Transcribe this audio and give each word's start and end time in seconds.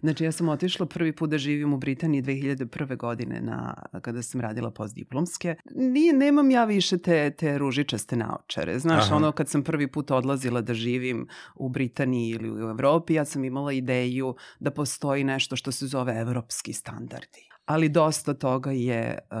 Znači 0.00 0.24
ja 0.24 0.32
sam 0.32 0.48
otišla 0.48 0.86
prvi 0.86 1.12
put 1.12 1.30
da 1.30 1.38
živim 1.38 1.72
u 1.72 1.78
Britaniji 1.78 2.22
2001. 2.22 2.96
godine 2.96 3.40
na, 3.40 3.74
kada 4.00 4.22
sam 4.22 4.40
radila 4.40 4.70
postdiplomske. 4.70 5.54
Nije, 5.74 6.12
nemam 6.12 6.50
ja 6.50 6.64
više 6.64 6.98
te, 6.98 7.30
te 7.30 7.58
ružičaste 7.58 8.16
naočare. 8.16 8.78
Znaš, 8.78 9.04
Aha. 9.06 9.16
ono 9.16 9.32
kad 9.32 9.48
sam 9.48 9.62
prvi 9.62 9.86
put 9.86 10.10
odlazila 10.10 10.60
da 10.60 10.74
živim 10.74 11.26
u 11.54 11.68
Britaniji 11.68 12.30
ili 12.30 12.50
u 12.50 12.70
Evropi, 12.70 13.14
ja 13.14 13.24
sam 13.24 13.44
imala 13.44 13.72
ideju 13.72 14.34
da 14.60 14.70
postoji 14.70 15.24
nešto 15.24 15.56
što 15.56 15.72
se 15.72 15.86
zove 15.86 16.20
evropski 16.20 16.72
standardi 16.72 17.47
ali 17.68 17.88
dosta 17.88 18.34
toga 18.34 18.70
je, 18.70 19.18
uh, 19.30 19.38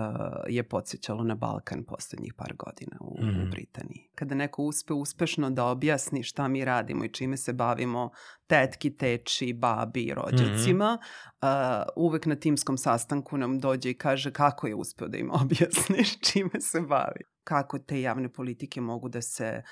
je 0.48 0.62
podsjećalo 0.62 1.24
na 1.24 1.34
Balkan 1.34 1.84
poslednjih 1.84 2.34
par 2.34 2.54
godina 2.56 2.96
u, 3.00 3.16
mm. 3.20 3.28
u 3.28 3.32
mhm. 3.32 3.50
Britaniji. 3.50 4.10
Kada 4.14 4.34
neko 4.34 4.62
uspe 4.62 4.92
uspešno 4.94 5.50
da 5.50 5.64
objasni 5.64 6.22
šta 6.22 6.48
mi 6.48 6.64
radimo 6.64 7.04
i 7.04 7.12
čime 7.12 7.36
se 7.36 7.52
bavimo 7.52 8.10
tetki, 8.46 8.96
teči, 8.96 9.52
babi 9.52 10.02
i 10.02 10.14
rođacima, 10.14 10.94
mm 10.94 10.98
-hmm. 11.46 11.80
uh, 11.80 11.86
uvek 11.96 12.26
na 12.26 12.36
timskom 12.36 12.78
sastanku 12.78 13.38
nam 13.38 13.58
dođe 13.58 13.90
i 13.90 13.98
kaže 13.98 14.32
kako 14.32 14.66
je 14.66 14.74
uspeo 14.74 15.08
da 15.08 15.18
im 15.18 15.30
objasniš 15.42 16.20
čime 16.20 16.60
se 16.60 16.80
bavi 16.80 17.20
kako 17.48 17.78
te 17.78 18.00
javne 18.00 18.28
politike 18.32 18.80
mogu 18.80 19.08
da 19.08 19.22
se 19.22 19.62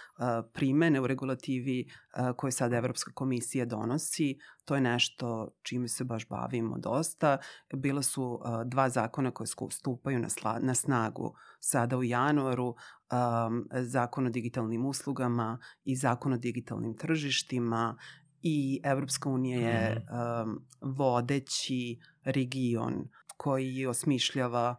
primene 0.52 1.00
u 1.00 1.06
regulativi 1.06 1.88
koje 2.36 2.50
sad 2.50 2.72
Evropska 2.72 3.12
komisija 3.14 3.64
donosi. 3.64 4.38
To 4.64 4.74
je 4.74 4.80
nešto 4.80 5.48
čime 5.62 5.88
se 5.88 6.04
baš 6.04 6.28
bavimo 6.28 6.78
dosta. 6.78 7.38
Bila 7.74 8.02
su 8.02 8.40
dva 8.64 8.88
zakona 8.88 9.30
koje 9.30 9.46
stupaju 9.70 10.18
na, 10.18 10.28
sla, 10.28 10.58
na 10.58 10.74
snagu 10.74 11.34
sada 11.60 11.98
u 11.98 12.04
januaru, 12.04 12.66
um, 12.66 13.68
zakon 13.72 14.26
o 14.26 14.30
digitalnim 14.30 14.86
uslugama 14.86 15.58
i 15.84 15.96
zakon 15.96 16.32
o 16.32 16.38
digitalnim 16.38 16.96
tržištima 16.96 17.96
i 18.42 18.80
Evropska 18.84 19.28
unija 19.28 19.60
je 19.60 19.96
um, 19.96 20.66
vodeći 20.80 21.98
region 22.24 23.08
koji 23.36 23.86
osmišljava 23.86 24.76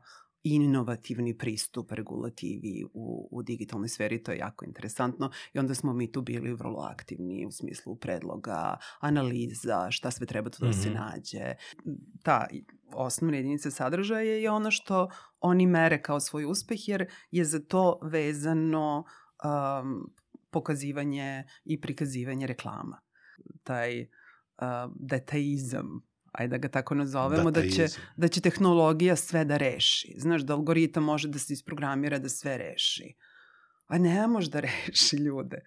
inovativni 0.56 1.38
pristup 1.38 1.92
regulativi 1.92 2.86
u, 2.94 3.30
u 3.32 3.44
digitalnoj 3.44 3.90
sferi, 3.90 4.24
to 4.24 4.32
je 4.32 4.38
jako 4.38 4.66
interesantno 4.66 5.32
i 5.54 5.60
onda 5.60 5.76
smo 5.76 5.94
mi 5.94 6.12
tu 6.12 6.22
bili 6.22 6.54
vrlo 6.54 6.80
aktivni 6.82 7.46
u 7.46 7.52
smislu 7.52 7.96
predloga, 7.96 8.78
analiza, 9.00 9.92
šta 9.92 10.12
sve 10.12 10.28
treba 10.28 10.50
tu 10.50 10.66
da 10.66 10.74
se 10.74 10.90
mhm. 10.90 10.98
nađe. 10.98 11.54
Ta 12.24 12.48
osnovna 12.94 13.38
jedinica 13.38 13.72
sadržaja 13.72 14.34
je 14.34 14.52
ono 14.52 14.72
što 14.72 15.10
oni 15.40 15.66
mere 15.66 16.02
kao 16.02 16.20
svoj 16.20 16.46
uspeh 16.46 16.88
jer 16.88 17.06
je 17.32 17.46
za 17.46 17.60
to 17.60 18.00
vezano 18.02 19.04
um, 19.04 20.14
pokazivanje 20.52 21.44
i 21.66 21.82
prikazivanje 21.82 22.48
reklama. 22.48 23.02
Taj 23.64 24.02
uh, 24.02 24.08
detaizam 24.96 26.07
ajde 26.38 26.52
da 26.52 26.58
ga 26.58 26.68
tako 26.68 26.96
nazovemo, 26.96 27.52
da, 27.52 27.62
da, 27.62 27.70
će, 27.70 27.88
da 28.16 28.28
će 28.28 28.42
tehnologija 28.42 29.16
sve 29.16 29.46
da 29.46 29.58
reši. 29.58 30.14
Znaš, 30.18 30.42
da 30.42 30.54
algoritam 30.54 31.04
može 31.04 31.28
da 31.28 31.40
se 31.40 31.54
isprogramira 31.54 32.20
da 32.20 32.30
sve 32.30 32.58
reši. 32.58 33.14
A 33.88 33.98
ne 33.98 34.28
može 34.28 34.50
da 34.50 34.60
reši 34.70 35.16
ljude. 35.16 35.62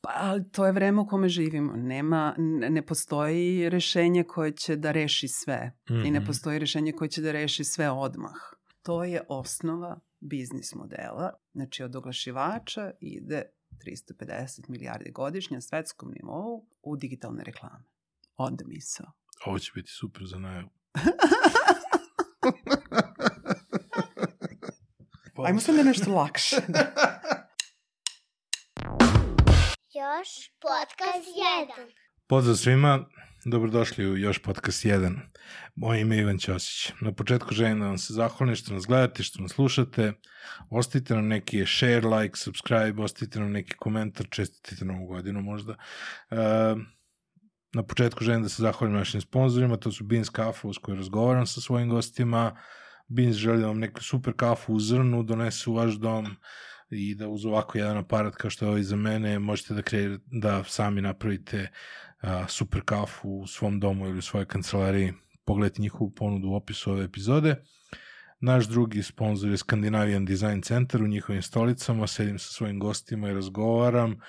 Pa, 0.00 0.10
ali 0.14 0.50
to 0.50 0.66
je 0.66 0.72
vreme 0.72 1.00
u 1.00 1.06
kome 1.06 1.28
živimo. 1.28 1.72
Nema, 1.76 2.34
ne 2.70 2.86
postoji 2.86 3.68
rešenje 3.68 4.24
koje 4.24 4.52
će 4.52 4.76
da 4.76 4.92
reši 4.92 5.28
sve. 5.28 5.72
Mm 5.90 5.94
-hmm. 5.94 6.06
I 6.06 6.10
ne 6.10 6.20
mhm. 6.20 6.26
postoji 6.26 6.58
rešenje 6.58 6.92
koje 6.92 7.08
će 7.08 7.20
da 7.22 7.32
reši 7.32 7.64
sve 7.64 7.90
odmah. 7.90 8.36
To 8.82 9.04
je 9.04 9.22
osnova 9.28 10.00
biznis 10.20 10.74
modela. 10.74 11.32
Znači, 11.54 11.82
od 11.82 11.96
oglašivača 11.96 12.90
ide 13.00 13.42
350 13.70 14.68
milijardi 14.68 15.10
godišnje 15.10 15.56
na 15.56 15.60
svetskom 15.60 16.12
nivou 16.20 16.66
u 16.82 16.96
digitalne 16.96 17.44
reklame. 17.44 17.84
Onda 18.36 18.64
misao. 18.66 19.21
Ovo 19.44 19.58
će 19.58 19.72
biti 19.74 19.90
super 19.90 20.22
za 20.26 20.38
najavu. 20.38 20.68
Ajmo 25.46 25.60
sad 25.60 25.76
da 25.76 25.82
nešto 25.82 26.12
lakše. 26.12 26.56
Još 29.94 30.28
podcast 30.60 31.28
1. 31.78 31.92
Pozdrav 32.26 32.56
svima, 32.56 33.04
dobrodošli 33.44 34.06
u 34.06 34.16
Još 34.16 34.38
podcast 34.38 34.84
1. 34.84 35.20
Moje 35.74 36.00
ime 36.00 36.16
je 36.16 36.22
Ivan 36.22 36.38
Ćosić. 36.38 36.92
Na 37.00 37.12
početku 37.12 37.54
želim 37.54 37.80
da 37.80 37.86
vam 37.86 37.98
se 37.98 38.12
zahvalim 38.12 38.56
što 38.56 38.74
nas 38.74 38.86
gledate, 38.86 39.22
što 39.22 39.42
nas 39.42 39.52
slušate. 39.52 40.12
Ostavite 40.70 41.14
nam 41.14 41.28
neki 41.28 41.66
share, 41.66 42.06
like, 42.06 42.36
subscribe, 42.36 43.02
ostavite 43.02 43.40
nam 43.40 43.52
neki 43.52 43.76
komentar, 43.76 44.26
čestitite 44.30 44.84
novu 44.84 45.06
godinu 45.06 45.42
možda. 45.42 45.76
Uh, 46.30 46.38
Na 47.74 47.82
početku 47.82 48.24
želim 48.24 48.42
da 48.42 48.48
se 48.48 48.62
zahvalim 48.62 48.96
našim 48.96 49.20
sponsorima, 49.20 49.76
to 49.76 49.92
su 49.92 50.04
Beans 50.04 50.28
Kafa 50.28 50.68
uz 50.68 50.78
kojoj 50.78 50.96
razgovaram 50.96 51.46
sa 51.46 51.60
svojim 51.60 51.88
gostima. 51.88 52.56
Beans 53.08 53.36
želi 53.36 53.64
vam 53.64 53.78
neku 53.78 54.02
super 54.02 54.32
kafu 54.36 54.74
u 54.74 54.80
zrnu 54.80 55.22
donese 55.22 55.70
u 55.70 55.74
vaš 55.74 55.94
dom 55.94 56.36
i 56.90 57.14
da 57.14 57.28
uz 57.28 57.46
ovako 57.46 57.78
jedan 57.78 57.96
aparat 57.96 58.34
kao 58.34 58.50
što 58.50 58.64
je 58.64 58.68
ovaj 58.68 58.82
za 58.82 58.96
mene 58.96 59.38
možete 59.38 59.74
da, 59.74 59.82
kreir, 59.82 60.18
da 60.26 60.64
sami 60.64 61.00
napravite 61.00 61.68
uh, 62.22 62.28
super 62.48 62.80
kafu 62.84 63.28
u 63.28 63.46
svom 63.46 63.80
domu 63.80 64.06
ili 64.06 64.18
u 64.18 64.22
svojoj 64.22 64.46
kancelariji. 64.46 65.12
Pogledajte 65.44 65.82
njihovu 65.82 66.10
ponudu 66.10 66.48
u 66.48 66.54
opisu 66.54 66.90
ove 66.90 67.04
epizode. 67.04 67.56
Naš 68.40 68.68
drugi 68.68 69.02
sponsor 69.02 69.50
je 69.50 69.56
Scandinavian 69.56 70.24
Design 70.24 70.62
Center 70.62 71.02
u 71.02 71.06
njihovim 71.06 71.42
stolicama, 71.42 72.06
sedim 72.06 72.38
sa 72.38 72.52
svojim 72.52 72.78
gostima 72.78 73.30
i 73.30 73.34
razgovaram 73.34 74.20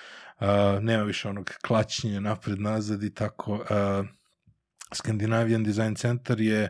nema 0.82 1.04
više 1.04 1.30
onog 1.30 1.52
klačnje 1.62 2.22
napred-nazad 2.22 3.04
i 3.04 3.14
tako. 3.14 3.66
Scandinavian 4.94 5.64
Design 5.64 5.96
Center 5.96 6.42
je 6.42 6.70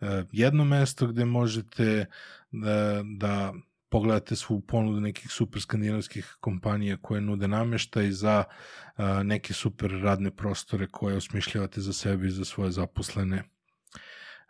uh, 0.00 0.08
jedno 0.32 0.64
mesto 0.64 1.06
gde 1.06 1.24
možete 1.24 2.06
da, 2.50 3.02
da 3.18 3.52
pogledate 3.88 4.36
svu 4.36 4.60
ponudu 4.60 5.00
nekih 5.00 5.30
super 5.30 5.62
skandinavskih 5.62 6.36
kompanija 6.40 6.96
koje 6.96 7.20
nude 7.20 7.48
nameštaj 7.48 8.10
za 8.10 8.44
uh, 8.44 9.04
neke 9.22 9.52
super 9.52 9.90
radne 9.90 10.30
prostore 10.30 10.86
koje 10.86 11.16
osmišljavate 11.16 11.80
za 11.80 11.92
sebe 11.92 12.26
i 12.26 12.30
za 12.30 12.44
svoje 12.44 12.70
zaposlene. 12.70 13.42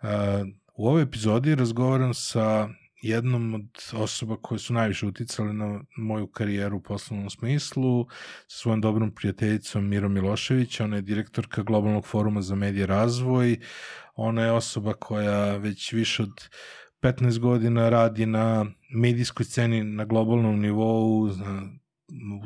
Uh, 0.02 0.08
u 0.75 0.88
ovoj 0.88 1.02
epizodi 1.02 1.54
razgovaram 1.54 2.14
sa 2.14 2.69
jednom 3.03 3.54
od 3.54 3.69
osoba 3.92 4.36
koje 4.36 4.59
su 4.59 4.72
najviše 4.72 5.06
uticale 5.06 5.53
na 5.53 5.81
moju 5.97 6.26
karijeru 6.26 6.76
u 6.76 6.82
poslovnom 6.82 7.31
smislu, 7.31 8.06
sa 8.47 8.59
svojom 8.59 8.81
dobrom 8.81 9.14
prijateljicom 9.14 9.88
Miro 9.88 10.09
Milošević, 10.09 10.81
ona 10.81 10.97
je 10.97 11.03
direktorka 11.03 11.62
Globalnog 11.62 12.06
foruma 12.06 12.42
za 12.42 12.54
medije 12.54 12.87
razvoj, 12.87 13.58
ona 14.14 14.42
je 14.42 14.53
osoba 14.53 14.94
koja 14.94 15.56
već 15.56 15.92
više 15.92 16.22
od 16.22 16.48
15 17.03 17.38
godina 17.38 17.88
radi 17.88 18.26
na 18.26 18.66
medijskoj 18.94 19.44
sceni 19.44 19.84
na 19.84 20.04
globalnom 20.04 20.60
nivou, 20.60 21.26
na, 21.26 21.62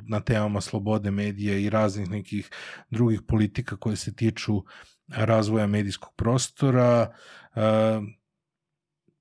na 0.09 0.21
temama 0.21 0.61
slobode 0.61 1.11
medija 1.11 1.59
i 1.59 1.71
raznih 1.71 2.11
nekih 2.11 2.51
drugih 2.91 3.23
politika 3.29 3.77
koje 3.77 3.97
se 3.97 4.15
tiču 4.15 4.63
razvoja 5.09 5.67
medijskog 5.67 6.13
prostora. 6.17 7.13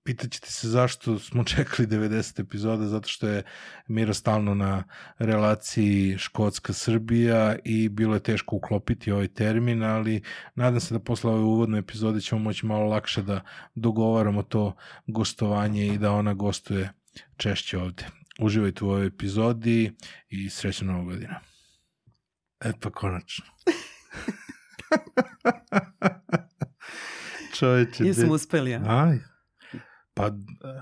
Pitaćete 0.03 0.51
se 0.51 0.69
zašto 0.69 1.19
smo 1.19 1.43
čekali 1.55 1.87
90 1.87 2.41
epizoda, 2.41 2.87
zato 2.87 3.09
što 3.09 3.27
je 3.27 3.43
Miro 3.87 4.13
stalno 4.13 4.55
na 4.55 4.83
relaciji 5.17 6.17
Škotska-Srbija 6.17 7.55
i 7.63 7.89
bilo 7.89 8.13
je 8.13 8.23
teško 8.23 8.55
uklopiti 8.55 9.11
ovaj 9.11 9.27
termin, 9.27 9.83
ali 9.83 10.21
nadam 10.55 10.79
se 10.79 10.93
da 10.93 10.99
posle 10.99 11.31
ove 11.31 11.43
uvodne 11.43 11.79
epizode 11.79 12.21
ćemo 12.21 12.41
moći 12.41 12.65
malo 12.65 12.85
lakše 12.85 13.21
da 13.21 13.41
dogovaramo 13.75 14.43
to 14.43 14.75
gostovanje 15.07 15.87
i 15.87 15.97
da 15.97 16.11
ona 16.11 16.33
gostuje 16.33 16.93
češće 17.37 17.77
ovde. 17.77 18.05
Uživajte 18.39 18.85
u 18.85 18.89
ovoj 18.89 19.07
epizodi 19.07 19.91
i 20.29 20.49
srećna 20.49 20.91
nova 20.91 21.03
godina. 21.03 21.39
E 22.59 22.71
pa 22.79 22.89
konačno. 22.89 23.45
Čovječe. 27.59 28.03
Jesmo 28.03 28.33
uspeli, 28.33 28.71
ja? 28.71 28.81
Aj, 28.87 29.19
Pa 30.13 30.31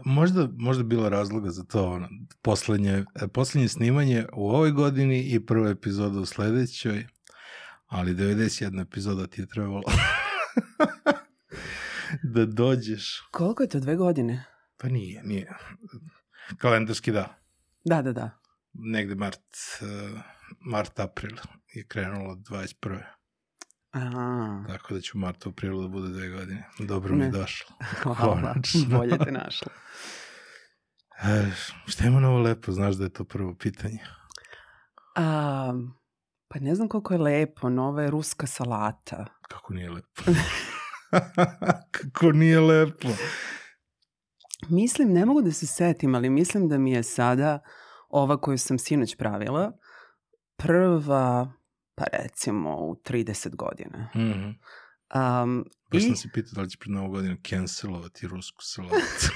možda, 0.05 0.47
možda 0.57 0.83
bilo 0.83 1.09
razloga 1.09 1.49
za 1.49 1.63
to 1.63 1.91
ono, 1.91 2.09
poslednje, 2.41 3.05
poslednje 3.33 3.67
snimanje 3.67 4.25
u 4.33 4.49
ovoj 4.49 4.71
godini 4.71 5.19
i 5.31 5.45
prva 5.45 5.69
epizoda 5.69 6.19
u 6.19 6.25
sledećoj, 6.25 7.07
ali 7.85 8.15
91 8.15 8.81
epizoda 8.81 9.27
ti 9.27 9.41
je 9.41 9.47
trebalo 9.47 9.83
da 12.33 12.45
dođeš. 12.45 13.21
Koliko 13.31 13.63
je 13.63 13.69
to, 13.69 13.79
dve 13.79 13.95
godine? 13.95 14.45
Pa 14.77 14.87
nije, 14.87 15.23
nije. 15.23 15.57
Kalendarski 16.57 17.11
da. 17.11 17.35
Da, 17.85 18.01
da, 18.01 18.13
da. 18.13 18.39
Negde 18.73 19.15
mart, 19.15 19.41
mart, 20.59 20.99
april 20.99 21.37
je 21.73 21.85
krenulo 21.87 22.35
21. 22.35 23.01
Aha. 23.91 24.63
Tako 24.67 24.93
da 24.93 25.01
ću 25.01 25.17
u 25.17 25.21
martu, 25.21 25.49
aprilu 25.49 25.81
da 25.81 25.87
bude 25.87 26.09
dve 26.09 26.29
godine. 26.29 26.69
Dobro 26.79 27.15
mi 27.15 27.23
je 27.23 27.29
došlo. 27.29 27.75
Hvala, 28.03 28.55
bolje 28.89 29.17
te 29.17 29.31
našlo. 29.31 29.71
E, 31.23 31.51
šta 31.85 32.07
ima 32.07 32.19
novo 32.19 32.39
lepo? 32.39 32.71
Znaš 32.71 32.95
da 32.95 33.03
je 33.03 33.13
to 33.13 33.23
prvo 33.23 33.55
pitanje. 33.55 33.99
A, 35.15 35.73
pa 36.47 36.59
ne 36.59 36.75
znam 36.75 36.87
koliko 36.87 37.13
je 37.13 37.19
lepo. 37.19 37.69
Nova 37.69 38.01
je 38.01 38.11
ruska 38.11 38.47
salata. 38.47 39.25
Kako 39.49 39.73
nije 39.73 39.89
lepo? 39.89 40.21
Kako 41.97 42.31
nije 42.31 42.59
lepo. 42.59 43.07
Mislim, 44.69 45.13
ne 45.13 45.25
mogu 45.25 45.41
da 45.41 45.51
se 45.51 45.67
setim, 45.67 46.15
ali 46.15 46.29
mislim 46.29 46.67
da 46.67 46.77
mi 46.77 46.91
je 46.91 47.03
sada 47.03 47.59
ova 48.09 48.41
koju 48.41 48.57
sam 48.57 48.79
sinoć 48.79 49.15
pravila 49.15 49.71
prva, 50.57 51.53
pa 51.99 52.05
recimo 52.17 52.75
u 52.75 52.95
30 52.95 53.55
godina. 53.55 54.09
Mm 54.15 54.19
-hmm. 54.19 54.53
Um, 55.15 55.65
Baš 55.91 56.03
i... 56.03 56.05
sam 56.05 56.15
se 56.15 56.29
pitao 56.33 56.51
da 56.55 56.61
li 56.61 56.69
će 56.69 56.77
pred 56.77 56.91
novu 56.91 57.09
godinu 57.09 57.37
cancelovati 57.49 58.27
rusku 58.27 58.61
salatu. 58.61 59.31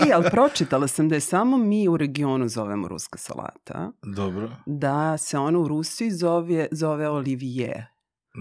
I, 0.06 0.12
ali 0.12 0.30
pročitala 0.30 0.88
sam 0.88 1.08
da 1.08 1.14
je 1.14 1.20
samo 1.20 1.56
mi 1.56 1.88
u 1.88 1.96
regionu 1.96 2.48
zovemo 2.48 2.88
ruska 2.88 3.18
salata. 3.18 3.92
Dobro. 4.16 4.50
Da 4.66 5.18
se 5.18 5.38
ona 5.38 5.58
u 5.58 5.68
Rusiji 5.68 6.10
zove, 6.10 6.68
zove 6.72 7.08
olivier. 7.08 7.84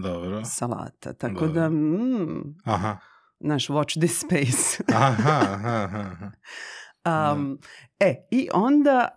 Dobro. 0.04 0.46
Salata. 0.46 1.14
Tako 1.14 1.34
Dobro. 1.34 1.62
da, 1.62 1.70
mm, 1.70 2.58
Aha. 2.64 2.98
Naš 3.40 3.68
watch 3.68 4.00
this 4.00 4.20
space. 4.20 4.84
aha, 4.96 5.40
aha, 5.42 5.90
aha. 5.92 6.32
Um, 7.06 7.60
e, 8.00 8.28
i 8.32 8.50
onda 8.54 9.08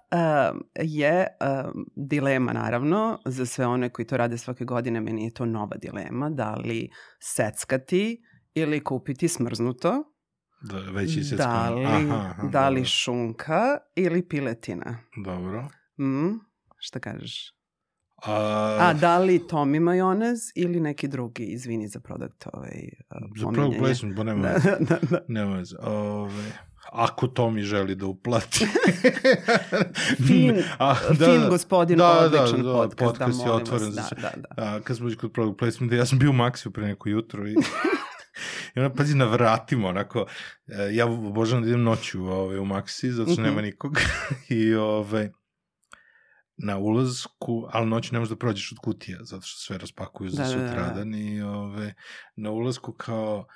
um, 0.52 0.62
je 0.74 1.26
um, 1.40 1.86
dilema 1.96 2.52
naravno 2.52 3.18
za 3.24 3.46
sve 3.46 3.66
one 3.66 3.88
koji 3.88 4.06
to 4.06 4.16
rade 4.16 4.38
svake 4.38 4.64
godine, 4.64 5.00
meni 5.00 5.24
je 5.24 5.34
to 5.34 5.46
nova 5.46 5.76
dilema, 5.76 6.30
da 6.30 6.54
li 6.54 6.90
seckati 7.20 8.22
ili 8.54 8.84
kupiti 8.84 9.28
smrznuto. 9.28 10.14
Da, 10.62 10.78
već 10.78 11.16
i 11.16 11.36
Da 11.36 11.70
li, 11.70 11.84
aha, 11.84 11.98
aha, 12.14 12.48
da 12.48 12.68
li 12.68 12.84
šunka 12.84 13.78
ili 13.94 14.28
piletina. 14.28 14.98
Dobro. 15.24 15.68
Mm, 16.00 16.40
šta 16.78 17.00
kažeš? 17.00 17.58
A, 18.26 18.76
A 18.80 18.94
da 18.94 19.18
li 19.18 19.46
Tomi 19.46 19.80
majonez 19.80 20.38
ili 20.54 20.80
neki 20.80 21.08
drugi, 21.08 21.44
izvini 21.44 21.88
za 21.88 22.00
produkt 22.00 22.46
ovaj, 22.52 22.88
Za 23.36 23.50
product 23.52 23.78
placement, 23.78 24.16
bo 24.16 24.24
nema 24.24 24.42
da, 24.42 24.58
da, 24.80 24.98
da. 25.10 25.20
Nema 25.28 25.56
veze. 25.56 25.76
Ove, 25.80 26.42
ako 26.92 27.26
to 27.26 27.50
mi 27.50 27.62
želi 27.62 27.94
da 27.94 28.06
uplati. 28.06 28.58
fin, 30.26 30.62
A, 30.78 30.94
da, 31.18 31.26
fin 31.26 31.48
gospodin, 31.50 31.98
da, 31.98 32.18
odličan 32.18 32.62
da, 32.62 32.68
da, 32.68 32.72
podcast. 32.72 32.98
Podcast 32.98 33.38
da, 33.38 33.44
je 33.44 33.52
otvoren. 33.52 33.90
Da, 33.90 34.08
da, 34.16 34.32
da. 34.36 34.62
A, 34.62 34.80
kad 34.80 34.96
smo 34.96 35.10
kod 35.20 35.32
product 35.32 35.58
placementa, 35.58 35.96
ja 35.96 36.06
sam 36.06 36.18
bio 36.18 36.30
u 36.30 36.32
Maxiju 36.32 36.70
pre 36.70 36.86
neko 36.86 37.08
jutro 37.08 37.48
i 37.48 37.54
I 38.76 38.80
onda, 38.80 38.94
pazi, 38.94 39.14
na 39.14 39.24
vratima, 39.24 39.88
onako, 39.88 40.26
e, 40.66 40.94
ja 40.94 41.06
obožavam 41.06 41.62
da 41.62 41.68
idem 41.68 41.82
noću 41.82 42.24
ove, 42.24 42.60
u 42.60 42.64
Maxi, 42.64 43.10
zato 43.10 43.32
što 43.32 43.40
mm 43.40 43.44
-hmm. 43.44 43.48
nema 43.48 43.62
nikog. 43.62 43.98
I, 44.48 44.74
ove, 44.74 45.32
na 46.56 46.78
ulazku, 46.78 47.68
ali 47.72 47.86
noću 47.86 48.12
ne 48.12 48.18
možeš 48.18 48.30
da 48.30 48.36
prođeš 48.36 48.72
od 48.72 48.78
kutija, 48.78 49.18
zato 49.22 49.42
što 49.46 49.60
sve 49.60 49.78
raspakuju 49.78 50.30
za 50.30 50.42
da, 50.42 50.48
sutradan 50.48 51.10
da, 51.10 51.16
da. 51.16 51.22
i 51.22 51.40
ove, 51.40 51.94
na 52.36 52.50
ulazku 52.50 52.92
kao 52.92 53.46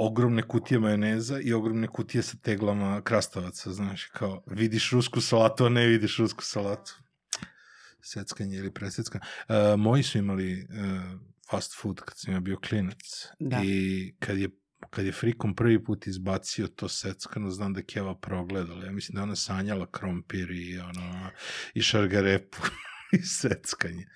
ogromne 0.00 0.42
kutije 0.42 0.80
majoneza 0.80 1.40
i 1.40 1.52
ogromne 1.52 1.88
kutije 1.88 2.22
sa 2.22 2.36
teglama 2.36 3.02
krastavaca, 3.02 3.72
znaš, 3.72 4.04
kao 4.04 4.42
vidiš 4.46 4.90
rusku 4.90 5.20
salatu, 5.20 5.64
a 5.64 5.68
ne 5.68 5.86
vidiš 5.86 6.18
rusku 6.18 6.44
salatu. 6.44 6.92
Seckanje 8.02 8.56
ili 8.56 8.74
preseckanje. 8.74 9.22
Uh, 9.48 9.80
moji 9.80 10.02
su 10.02 10.18
imali 10.18 10.62
uh, 10.62 11.20
fast 11.50 11.80
food 11.80 12.00
kad 12.00 12.18
sam 12.18 12.34
ja 12.34 12.40
bio 12.40 12.56
klinac 12.56 13.28
da. 13.40 13.60
i 13.64 14.14
kad 14.18 14.38
je 14.38 14.50
kad 14.90 15.06
je 15.06 15.12
Frikom 15.12 15.54
prvi 15.54 15.84
put 15.84 16.06
izbacio 16.06 16.68
to 16.68 16.88
seckano, 16.88 17.50
znam 17.50 17.72
da 17.72 17.80
je 17.80 17.86
Keva 17.86 18.14
progledala. 18.14 18.84
Ja 18.84 18.92
mislim 18.92 19.16
da 19.16 19.22
ona 19.22 19.36
sanjala 19.36 19.86
krompir 19.90 20.50
i, 20.50 20.78
ono, 20.78 21.30
i 21.74 21.82
šargarepu 21.82 22.58
i 23.18 23.22
seckanje. 23.22 24.06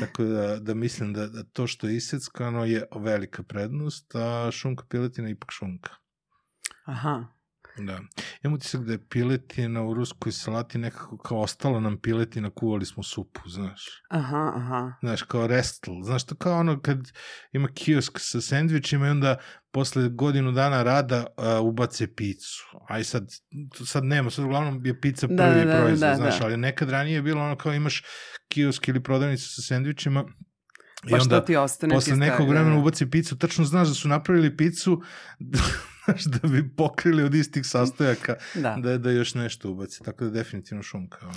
Tako 0.00 0.24
da, 0.24 0.58
da 0.60 0.74
mislim 0.74 1.12
da, 1.12 1.26
da 1.26 1.44
to 1.44 1.66
što 1.66 1.88
je 1.88 1.96
iseckano 1.96 2.64
je 2.64 2.86
velika 2.96 3.42
prednost, 3.42 4.14
a 4.14 4.50
šunka 4.52 4.84
piletina 4.88 5.28
je 5.28 5.32
ipak 5.32 5.50
šunka. 5.50 5.90
Aha. 6.84 7.33
Da. 7.78 8.00
Imam 8.42 8.54
utisak 8.54 8.84
da 8.84 8.92
je 8.92 9.06
piletina 9.08 9.82
u 9.82 9.94
ruskoj 9.94 10.32
salati 10.32 10.78
nekako 10.78 11.18
kao 11.18 11.40
ostala 11.40 11.80
nam 11.80 11.96
piletina, 11.96 12.50
kuvali 12.50 12.86
smo 12.86 13.02
supu, 13.02 13.40
znaš. 13.48 14.02
Aha, 14.08 14.52
aha. 14.56 14.92
Znaš, 15.00 15.22
kao 15.22 15.46
restl. 15.46 15.90
Znaš, 16.02 16.26
to 16.26 16.34
kao 16.34 16.58
ono 16.60 16.80
kad 16.80 16.98
ima 17.52 17.68
kiosk 17.74 18.12
sa 18.20 18.40
sendvičima 18.40 19.06
i 19.06 19.10
onda 19.10 19.36
posle 19.70 20.08
godinu 20.08 20.52
dana 20.52 20.82
rada 20.82 21.26
uh, 21.36 21.66
ubace 21.66 22.14
picu. 22.14 22.64
Aj 22.88 23.04
sad, 23.04 23.28
sad 23.86 24.04
nema, 24.04 24.30
sad 24.30 24.44
uglavnom 24.44 24.86
je 24.86 25.00
pizza 25.00 25.26
da, 25.26 25.36
prvi 25.36 25.64
da, 25.64 25.72
da, 25.72 25.80
proizvod, 25.80 26.10
da, 26.10 26.16
znaš, 26.16 26.38
da. 26.38 26.44
ali 26.44 26.56
nekad 26.56 26.90
ranije 26.90 27.14
je 27.14 27.22
bilo 27.22 27.44
ono 27.44 27.56
kao 27.56 27.74
imaš 27.74 28.02
kiosk 28.48 28.88
ili 28.88 29.02
prodavnicu 29.02 29.54
sa 29.54 29.62
sendvičima 29.62 30.24
I 31.06 31.10
pa 31.10 31.16
onda, 31.22 31.44
ti 31.44 31.56
ostane 31.56 31.94
posle 31.94 32.16
nekog 32.16 32.48
vremena 32.48 32.74
da. 32.74 32.80
ubaci 32.80 33.10
picu, 33.10 33.38
tačno 33.38 33.64
znaš 33.64 33.88
da 33.88 33.94
su 33.94 34.08
napravili 34.08 34.56
picu 34.56 35.02
znaš, 36.04 36.24
da 36.24 36.48
bi 36.48 36.76
pokrili 36.76 37.22
od 37.22 37.34
istih 37.34 37.66
sastojaka 37.66 38.34
da. 38.54 38.76
da, 38.78 38.98
da 38.98 39.10
još 39.10 39.34
nešto 39.34 39.70
ubaci. 39.70 40.02
Tako 40.02 40.24
da 40.24 40.30
definitivno 40.30 40.82
šunka. 40.82 41.18
Ono. 41.22 41.34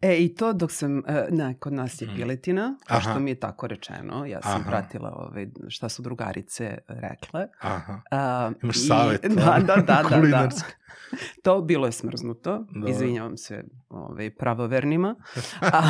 E, 0.00 0.16
i 0.16 0.34
to 0.34 0.52
dok 0.52 0.72
sam, 0.72 0.98
e, 0.98 1.26
ne, 1.30 1.56
kod 1.58 1.72
nas 1.72 2.02
je 2.02 2.06
mhm. 2.06 2.16
piletina, 2.16 2.76
kao 2.86 3.00
što 3.00 3.18
mi 3.18 3.30
je 3.30 3.40
tako 3.40 3.66
rečeno, 3.66 4.26
ja 4.26 4.42
sam 4.42 4.60
Aha. 4.60 4.70
pratila 4.70 5.10
ove, 5.16 5.46
šta 5.68 5.88
su 5.88 6.02
drugarice 6.02 6.78
rekle. 6.88 7.48
Aha. 7.60 8.00
A, 8.10 8.52
Imaš 8.62 8.76
i, 8.76 8.78
savjet. 8.78 9.22
Da, 9.36 9.58
da, 9.66 9.76
da, 9.76 10.02
da, 10.10 10.20
da. 10.20 10.48
To 11.44 11.60
bilo 11.60 11.86
je 11.86 11.92
smrznuto, 11.92 12.66
Dobre. 12.74 12.90
izvinjavam 12.90 13.36
se 13.36 13.64
ove, 13.88 14.34
pravovernima. 14.34 15.16
A, 15.72 15.82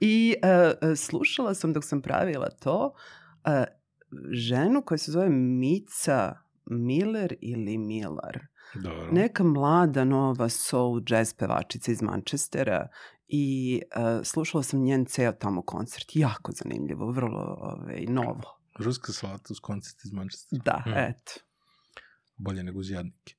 I 0.00 0.34
uh, 0.42 0.96
slušala 0.96 1.54
sam 1.54 1.72
dok 1.72 1.84
sam 1.84 2.02
pravila 2.02 2.48
to, 2.50 2.94
uh, 3.46 3.64
ženu 4.30 4.82
koja 4.82 4.98
se 4.98 5.12
zove 5.12 5.28
Mica 5.28 6.43
Miller 6.66 7.34
ili 7.40 7.78
Miller. 7.78 8.46
Dobro. 8.74 9.12
Neka 9.12 9.44
mlada 9.44 10.04
nova 10.04 10.48
soul 10.48 11.02
jazz 11.06 11.34
pevačica 11.34 11.92
iz 11.92 12.02
Manchestera 12.02 12.88
i 13.28 13.80
uh, 13.96 14.24
slušala 14.24 14.62
sam 14.62 14.80
njen 14.80 15.04
ceo 15.04 15.32
tamo 15.32 15.62
koncert. 15.62 16.06
Jako 16.14 16.52
zanimljivo, 16.52 17.12
vrlo 17.12 17.56
ovaj, 17.60 18.04
novo. 18.08 18.60
Ruska 18.78 19.12
salata 19.12 19.44
uz 19.50 19.60
koncert 19.60 20.04
iz 20.04 20.12
Manchestera. 20.12 20.62
Da, 20.64 20.82
hmm. 20.84 20.94
eto. 20.96 21.32
Bolje 22.36 22.62
nego 22.62 22.78
uz 22.78 22.90
jadnike. 22.90 23.34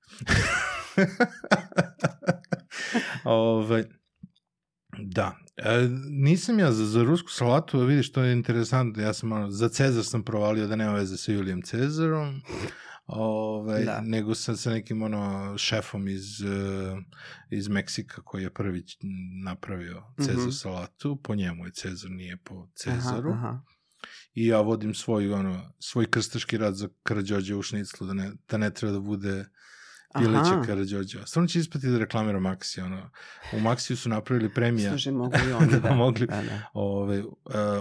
Ove, 3.25 3.65
ovaj, 3.65 3.83
Da. 4.99 5.35
E, 5.57 5.87
nisam 6.09 6.59
ja 6.59 6.71
za, 6.71 6.85
za 6.85 7.03
rusku 7.03 7.29
salatu, 7.29 7.79
vidiš, 7.79 8.11
to 8.11 8.23
je 8.23 8.33
interesantno. 8.33 9.03
Ja 9.03 9.13
sam, 9.13 9.31
ono, 9.31 9.51
za 9.51 9.69
Cezar 9.69 10.03
sam 10.03 10.23
provalio 10.23 10.67
da 10.67 10.75
nema 10.75 10.93
veze 10.93 11.17
sa 11.17 11.31
Julijem 11.31 11.61
Cezarom. 11.61 12.41
Ovaj, 13.05 13.85
da. 13.85 14.01
nego 14.01 14.35
sa, 14.35 14.55
sa 14.55 14.69
nekim 14.69 15.01
ono 15.01 15.57
šefom 15.57 16.07
iz, 16.07 16.41
uh, 16.41 16.49
iz 17.49 17.67
Meksika 17.67 18.21
koji 18.21 18.43
je 18.43 18.53
prvi 18.53 18.83
napravio 19.43 20.03
Cezar 20.17 20.35
mm 20.35 20.47
-hmm. 20.47 20.61
salatu, 20.61 21.21
po 21.23 21.35
njemu 21.35 21.65
je 21.65 21.71
Cezar, 21.71 22.11
nije 22.11 22.37
po 22.37 22.67
Cezaru. 22.75 23.31
Aha, 23.31 23.47
aha. 23.47 23.61
I 24.33 24.47
ja 24.47 24.61
vodim 24.61 24.93
svoj, 24.93 25.33
ono, 25.33 25.73
svoj 25.79 26.11
krstaški 26.11 26.57
rad 26.57 26.75
za 26.75 26.89
Karadžođe 27.03 27.55
u 27.55 27.61
šniclu, 27.61 28.07
da 28.07 28.13
ne, 28.13 28.31
da 28.49 28.57
ne 28.57 28.73
treba 28.73 28.93
da 28.93 28.99
bude 28.99 29.45
Pileća 30.19 30.61
Karadžođa. 30.65 31.25
Stvarno 31.25 31.47
će 31.47 31.59
ispati 31.59 31.87
da 31.87 31.97
reklamira 31.97 32.39
Maxi. 32.39 32.81
Ono. 32.81 33.09
U 33.53 33.55
Maxiju 33.55 33.95
su 33.95 34.09
napravili 34.09 34.53
premija. 34.53 34.89
Služi, 34.89 35.11
mogu 35.11 35.35
i 35.49 35.51
oni, 35.51 35.71
da. 35.71 35.79
da 35.79 35.93
mogli. 35.93 36.27
Da, 36.27 36.41
da. 36.41 36.69
Ove, 36.73 37.23
uh, 37.23 37.33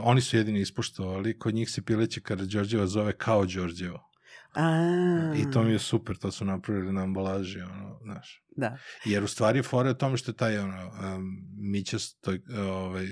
oni 0.02 0.20
su 0.20 0.36
jedini 0.36 0.60
ispoštovali. 0.60 1.38
Kod 1.38 1.54
njih 1.54 1.70
se 1.70 1.82
Pileća 1.82 2.20
Karadžođeva 2.20 2.86
zove 2.86 3.12
kao 3.12 3.46
Đorđevo. 3.46 4.13
A. 4.54 5.34
I 5.36 5.50
to 5.50 5.62
mi 5.62 5.72
je 5.72 5.78
super, 5.78 6.16
to 6.16 6.30
su 6.30 6.44
napravili 6.44 6.92
na 6.92 7.02
ambalaži, 7.02 7.60
ono, 7.60 7.98
znaš. 8.02 8.42
Da. 8.56 8.78
Jer 9.04 9.24
u 9.24 9.28
stvari 9.28 9.58
je 9.58 9.62
fora 9.62 9.90
o 9.90 9.94
tome 9.94 10.16
što 10.16 10.30
je 10.30 10.36
taj, 10.36 10.58
ono, 10.58 10.86
um, 10.86 11.46
Mića 11.58 11.98
Stoj, 11.98 12.40
ovaj, 12.58 13.06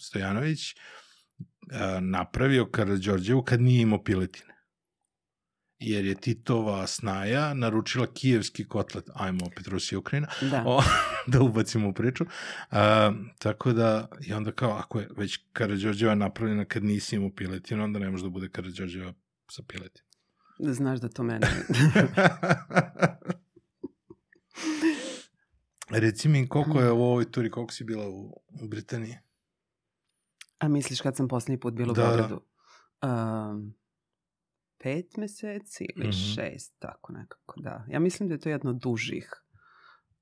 Stojanović 0.00 0.60
uh, 0.74 2.02
napravio 2.02 2.70
Karadžorđevu 2.70 3.42
kad 3.42 3.60
nije 3.60 3.82
imao 3.82 4.02
piletine 4.02 4.54
jer 5.78 6.04
je 6.04 6.14
Titova 6.14 6.86
snaja 6.86 7.54
naručila 7.54 8.06
kijevski 8.06 8.68
kotlet, 8.68 9.10
ajmo 9.14 9.46
opet 9.46 9.66
Rusija 9.66 9.98
Ukrajina, 9.98 10.28
da, 10.50 10.62
o, 10.66 10.82
da 11.32 11.40
ubacimo 11.40 11.88
u 11.88 11.92
priču. 11.92 12.24
A, 12.70 13.12
tako 13.38 13.72
da, 13.72 14.08
i 14.26 14.32
onda 14.32 14.52
kao, 14.52 14.70
ako 14.70 15.00
je 15.00 15.08
već 15.16 15.38
Karadžorđeva 15.52 16.14
napravljena 16.14 16.64
kad 16.64 16.84
nisi 16.84 17.16
imao 17.16 17.30
piletinu, 17.30 17.84
onda 17.84 17.98
ne 17.98 18.10
može 18.10 18.24
da 18.24 18.30
bude 18.30 18.48
Karadžorđeva 18.48 19.12
sa 19.54 19.62
piletinom. 19.68 20.10
Znaš 20.58 21.00
da 21.00 21.08
to 21.08 21.22
mene... 21.22 21.46
Reci 25.90 26.28
mi, 26.28 26.48
koliko 26.48 26.80
je 26.80 26.92
u 26.92 27.02
ovoj 27.02 27.30
turi, 27.30 27.50
koliko 27.50 27.72
si 27.72 27.84
bila 27.84 28.08
u, 28.08 28.42
u 28.62 28.68
Britaniji? 28.68 29.18
A 30.58 30.68
misliš 30.68 31.00
kad 31.00 31.16
sam 31.16 31.28
poslednji 31.28 31.60
put 31.60 31.74
bila 31.74 31.92
u 31.92 31.94
da, 31.94 32.02
da. 32.02 32.08
Beogradu? 32.08 32.40
Um, 33.02 33.74
pet 34.78 35.16
meseci 35.16 35.86
ili 35.96 36.06
mm 36.06 36.10
-hmm. 36.10 36.34
šest, 36.34 36.74
tako 36.78 37.12
nekako, 37.12 37.60
da. 37.60 37.84
Ja 37.88 38.00
mislim 38.00 38.28
da 38.28 38.34
je 38.34 38.40
to 38.40 38.48
jedno 38.48 38.70
od 38.70 38.76
dužih 38.76 39.30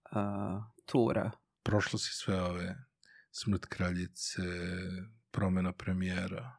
uh, 0.04 0.62
tura. 0.86 1.30
Prošlo 1.62 1.98
si 1.98 2.10
sve 2.12 2.42
ove 2.42 2.76
smrt 3.30 3.66
kraljice, 3.66 4.42
promena 5.30 5.72
premijera. 5.72 6.56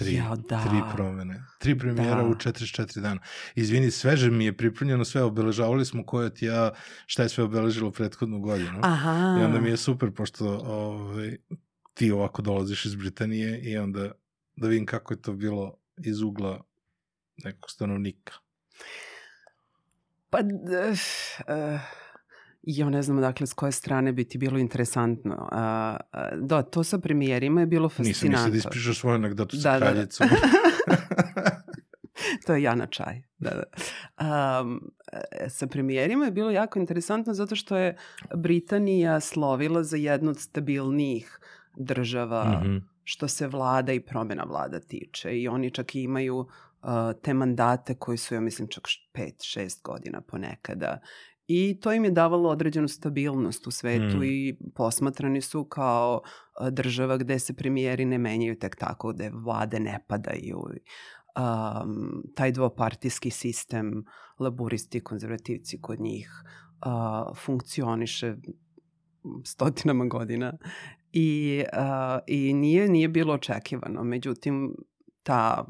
Tri, 0.00 0.14
ja, 0.14 0.36
da. 0.48 0.64
tri 0.64 0.80
promene. 0.94 1.44
Tri 1.58 1.78
premijera 1.78 2.22
da. 2.22 2.28
u 2.28 2.34
44 2.34 3.00
dana. 3.00 3.20
Izvini, 3.54 3.90
sveže 3.90 4.30
mi 4.30 4.44
je 4.44 4.56
pripremljeno 4.56 5.04
sve, 5.04 5.22
obeležavali 5.22 5.84
smo 5.84 6.06
koja 6.06 6.30
ti 6.30 6.46
ja, 6.46 6.72
šta 7.06 7.22
je 7.22 7.28
sve 7.28 7.44
obeležilo 7.44 7.90
prethodnu 7.90 8.40
godinu. 8.40 8.80
Aha. 8.82 9.36
I 9.40 9.44
onda 9.44 9.60
mi 9.60 9.70
je 9.70 9.76
super, 9.76 10.10
pošto 10.10 10.58
ovaj, 10.64 11.36
ti 11.94 12.10
ovako 12.10 12.42
dolaziš 12.42 12.84
iz 12.84 12.94
Britanije 12.94 13.60
i 13.60 13.78
onda 13.78 14.12
da 14.56 14.68
vidim 14.68 14.86
kako 14.86 15.14
je 15.14 15.22
to 15.22 15.32
bilo 15.32 15.76
iz 15.96 16.22
ugla 16.22 16.64
nekog 17.36 17.70
stanovnika. 17.70 18.32
Pa, 20.30 20.38
uh, 20.38 21.80
ja 22.62 22.90
ne 22.90 23.02
znam 23.02 23.20
dakle 23.20 23.46
s 23.46 23.52
koje 23.52 23.72
strane 23.72 24.12
bi 24.12 24.24
ti 24.24 24.38
bilo 24.38 24.58
interesantno. 24.58 25.48
Uh, 25.52 25.58
da, 26.46 26.62
to 26.62 26.84
sa 26.84 26.98
premijerima 26.98 27.60
je 27.60 27.66
bilo 27.66 27.88
fascinantno. 27.88 28.10
Nisam 28.10 28.30
nisam 28.30 28.50
da 28.50 28.56
ispričao 28.56 28.94
svoju 28.94 29.14
anegdotu 29.14 29.56
sa 29.56 29.78
da, 29.78 29.78
kraljicom. 29.78 30.28
Da, 30.28 30.36
da. 30.86 31.50
to 32.46 32.54
je 32.54 32.62
Jana 32.62 32.86
Čaj. 32.86 33.22
Da, 33.38 33.50
da. 33.50 34.60
Um, 34.60 34.80
sa 35.48 35.66
premijerima 35.66 36.24
je 36.24 36.30
bilo 36.30 36.50
jako 36.50 36.78
interesantno 36.78 37.34
zato 37.34 37.56
što 37.56 37.76
je 37.76 37.96
Britanija 38.36 39.20
slovila 39.20 39.82
za 39.82 39.96
jednu 39.96 40.30
od 40.30 40.40
stabilnijih 40.40 41.38
država 41.76 42.44
mm 42.44 42.66
-hmm. 42.66 42.82
što 43.04 43.28
se 43.28 43.48
vlada 43.48 43.92
i 43.92 44.00
promjena 44.00 44.44
vlada 44.44 44.80
tiče. 44.80 45.38
I 45.38 45.48
oni 45.48 45.70
čak 45.70 45.94
i 45.94 46.02
imaju 46.02 46.36
uh, 46.36 46.48
te 47.22 47.34
mandate 47.34 47.94
koji 47.94 48.18
su, 48.18 48.34
ja 48.34 48.40
mislim, 48.40 48.68
čak 48.68 48.84
5-6 49.14 49.82
godina 49.82 50.20
ponekada. 50.20 51.00
I 51.52 51.80
to 51.80 51.92
im 51.92 52.04
je 52.04 52.10
davalo 52.10 52.48
određenu 52.48 52.88
stabilnost 52.88 53.66
u 53.66 53.70
svetu 53.70 54.16
mm. 54.16 54.22
i 54.22 54.56
posmatrani 54.74 55.40
su 55.40 55.64
kao 55.64 56.20
država 56.70 57.16
gde 57.16 57.38
se 57.38 57.56
premijeri 57.56 58.04
ne 58.04 58.18
menjaju 58.18 58.58
tek 58.58 58.76
tako, 58.76 59.12
gde 59.12 59.30
vlade 59.34 59.80
ne 59.80 60.04
padaju. 60.08 60.58
Um, 60.60 62.22
taj 62.36 62.52
dvopartijski 62.52 63.30
sistem, 63.30 64.04
laburisti 64.38 64.98
i 64.98 65.00
konzervativci 65.00 65.80
kod 65.80 66.00
njih 66.00 66.30
uh, 66.86 67.36
funkcioniše 67.36 68.36
stotinama 69.44 70.04
godina 70.04 70.52
i, 71.12 71.62
uh, 71.72 72.18
i 72.26 72.54
nije, 72.54 72.88
nije 72.88 73.08
bilo 73.08 73.34
očekivano. 73.34 74.04
Međutim, 74.04 74.74
ta, 75.22 75.64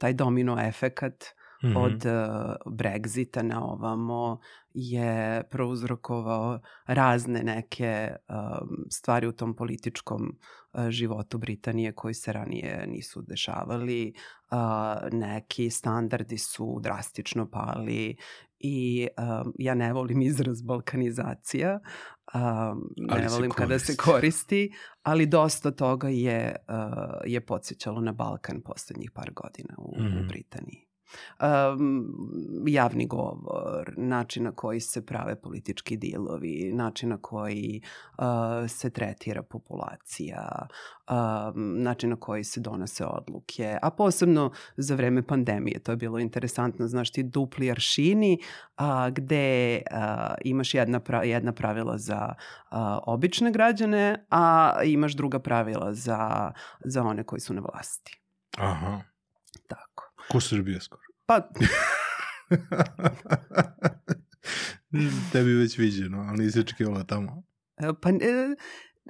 taj 0.00 0.12
domino 0.12 0.60
efekat 0.60 1.24
mm 1.62 1.68
-hmm. 1.68 1.76
od 1.76 1.92
uh, 1.92 2.72
Brexita 2.72 3.42
na 3.42 3.64
ovamo 3.64 4.38
je 4.74 5.42
prouzrokovao 5.50 6.60
razne 6.86 7.42
neke 7.42 8.12
um, 8.28 8.86
stvari 8.90 9.26
u 9.26 9.32
tom 9.32 9.56
političkom 9.56 10.22
uh, 10.72 10.88
životu 10.88 11.38
Britanije 11.38 11.92
koji 11.92 12.14
se 12.14 12.32
ranije 12.32 12.86
nisu 12.86 13.22
dešavali. 13.22 14.14
Uh, 14.50 14.58
neki 15.12 15.70
standardi 15.70 16.38
su 16.38 16.80
drastično 16.82 17.50
pali 17.50 18.16
i 18.58 19.08
um, 19.18 19.52
ja 19.58 19.74
ne 19.74 19.92
volim 19.92 20.22
izraz 20.22 20.62
balkanizacija, 20.62 21.80
um, 22.34 22.94
ne 22.96 23.28
volim 23.28 23.50
kada 23.50 23.78
se 23.78 23.96
koristi, 23.96 24.72
ali 25.02 25.26
dosta 25.26 25.70
toga 25.70 26.08
je, 26.08 26.56
uh, 26.68 27.20
je 27.24 27.40
podsjećalo 27.40 28.00
na 28.00 28.12
Balkan 28.12 28.60
poslednjih 28.64 29.10
par 29.14 29.30
godina 29.32 29.74
u, 29.78 29.96
mm 29.98 30.02
-hmm. 30.02 30.16
u 30.16 30.18
mhm. 30.18 30.28
Britaniji 30.28 30.91
um, 31.40 32.64
javni 32.66 33.06
govor, 33.06 33.94
način 33.96 34.44
na 34.44 34.52
koji 34.52 34.80
se 34.80 35.06
prave 35.06 35.36
politički 35.36 35.96
dilovi, 35.96 36.72
način 36.74 37.08
na 37.08 37.18
koji 37.18 37.80
uh, 38.18 38.24
se 38.68 38.90
tretira 38.90 39.42
populacija, 39.42 40.66
um, 41.10 41.82
način 41.82 42.10
na 42.10 42.16
koji 42.16 42.44
se 42.44 42.60
donose 42.60 43.04
odluke, 43.04 43.78
a 43.82 43.90
posebno 43.90 44.50
za 44.76 44.94
vreme 44.94 45.26
pandemije, 45.26 45.78
to 45.78 45.92
je 45.92 45.96
bilo 45.96 46.18
interesantno, 46.18 46.86
znaš 46.88 47.10
ti 47.10 47.22
dupli 47.22 47.70
aršini 47.70 48.38
a, 48.76 49.10
gde 49.10 49.82
a, 49.90 50.34
imaš 50.44 50.74
jedna, 50.74 51.00
pra, 51.00 51.22
jedna 51.22 51.52
pravila 51.52 51.98
za 51.98 52.34
a, 52.70 52.98
obične 53.06 53.50
građane, 53.50 54.26
a 54.30 54.74
imaš 54.84 55.12
druga 55.12 55.38
pravila 55.38 55.94
za, 55.94 56.52
za 56.84 57.02
one 57.02 57.24
koji 57.24 57.40
su 57.40 57.54
na 57.54 57.60
vlasti. 57.60 58.20
Aha. 58.58 59.00
Tako. 59.66 60.01
Ko 60.32 60.40
Srbija 60.40 60.80
skoro? 60.80 61.02
Pa... 61.26 61.40
Tebi 65.32 65.54
već 65.54 65.78
viđeno, 65.78 66.26
ali 66.28 66.44
nisi 66.44 66.60
očekivala 66.60 67.04
tamo. 67.04 67.42
E, 67.76 67.92
pa... 68.02 68.08
E, 68.08 68.56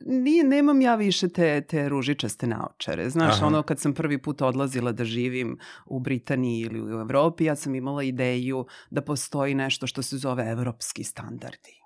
nije, 0.07 0.45
nemam 0.45 0.81
ja 0.81 0.95
više 0.95 1.29
te, 1.29 1.61
te 1.61 1.89
ružičaste 1.89 2.47
naočare. 2.47 3.11
Znaš, 3.11 3.35
Aha. 3.37 3.47
ono 3.47 3.63
kad 3.63 3.81
sam 3.81 3.95
prvi 3.95 4.23
put 4.23 4.43
odlazila 4.43 4.93
da 4.93 5.05
živim 5.05 5.59
u 5.87 6.01
Britaniji 6.01 6.61
ili 6.61 6.83
u 6.83 7.01
Evropi, 7.01 7.45
ja 7.45 7.57
sam 7.57 7.75
imala 7.75 8.03
ideju 8.03 8.67
da 8.91 9.03
postoji 9.03 9.55
nešto 9.55 9.87
što 9.87 10.03
se 10.03 10.17
zove 10.17 10.51
evropski 10.51 11.05
standardi. 11.05 11.82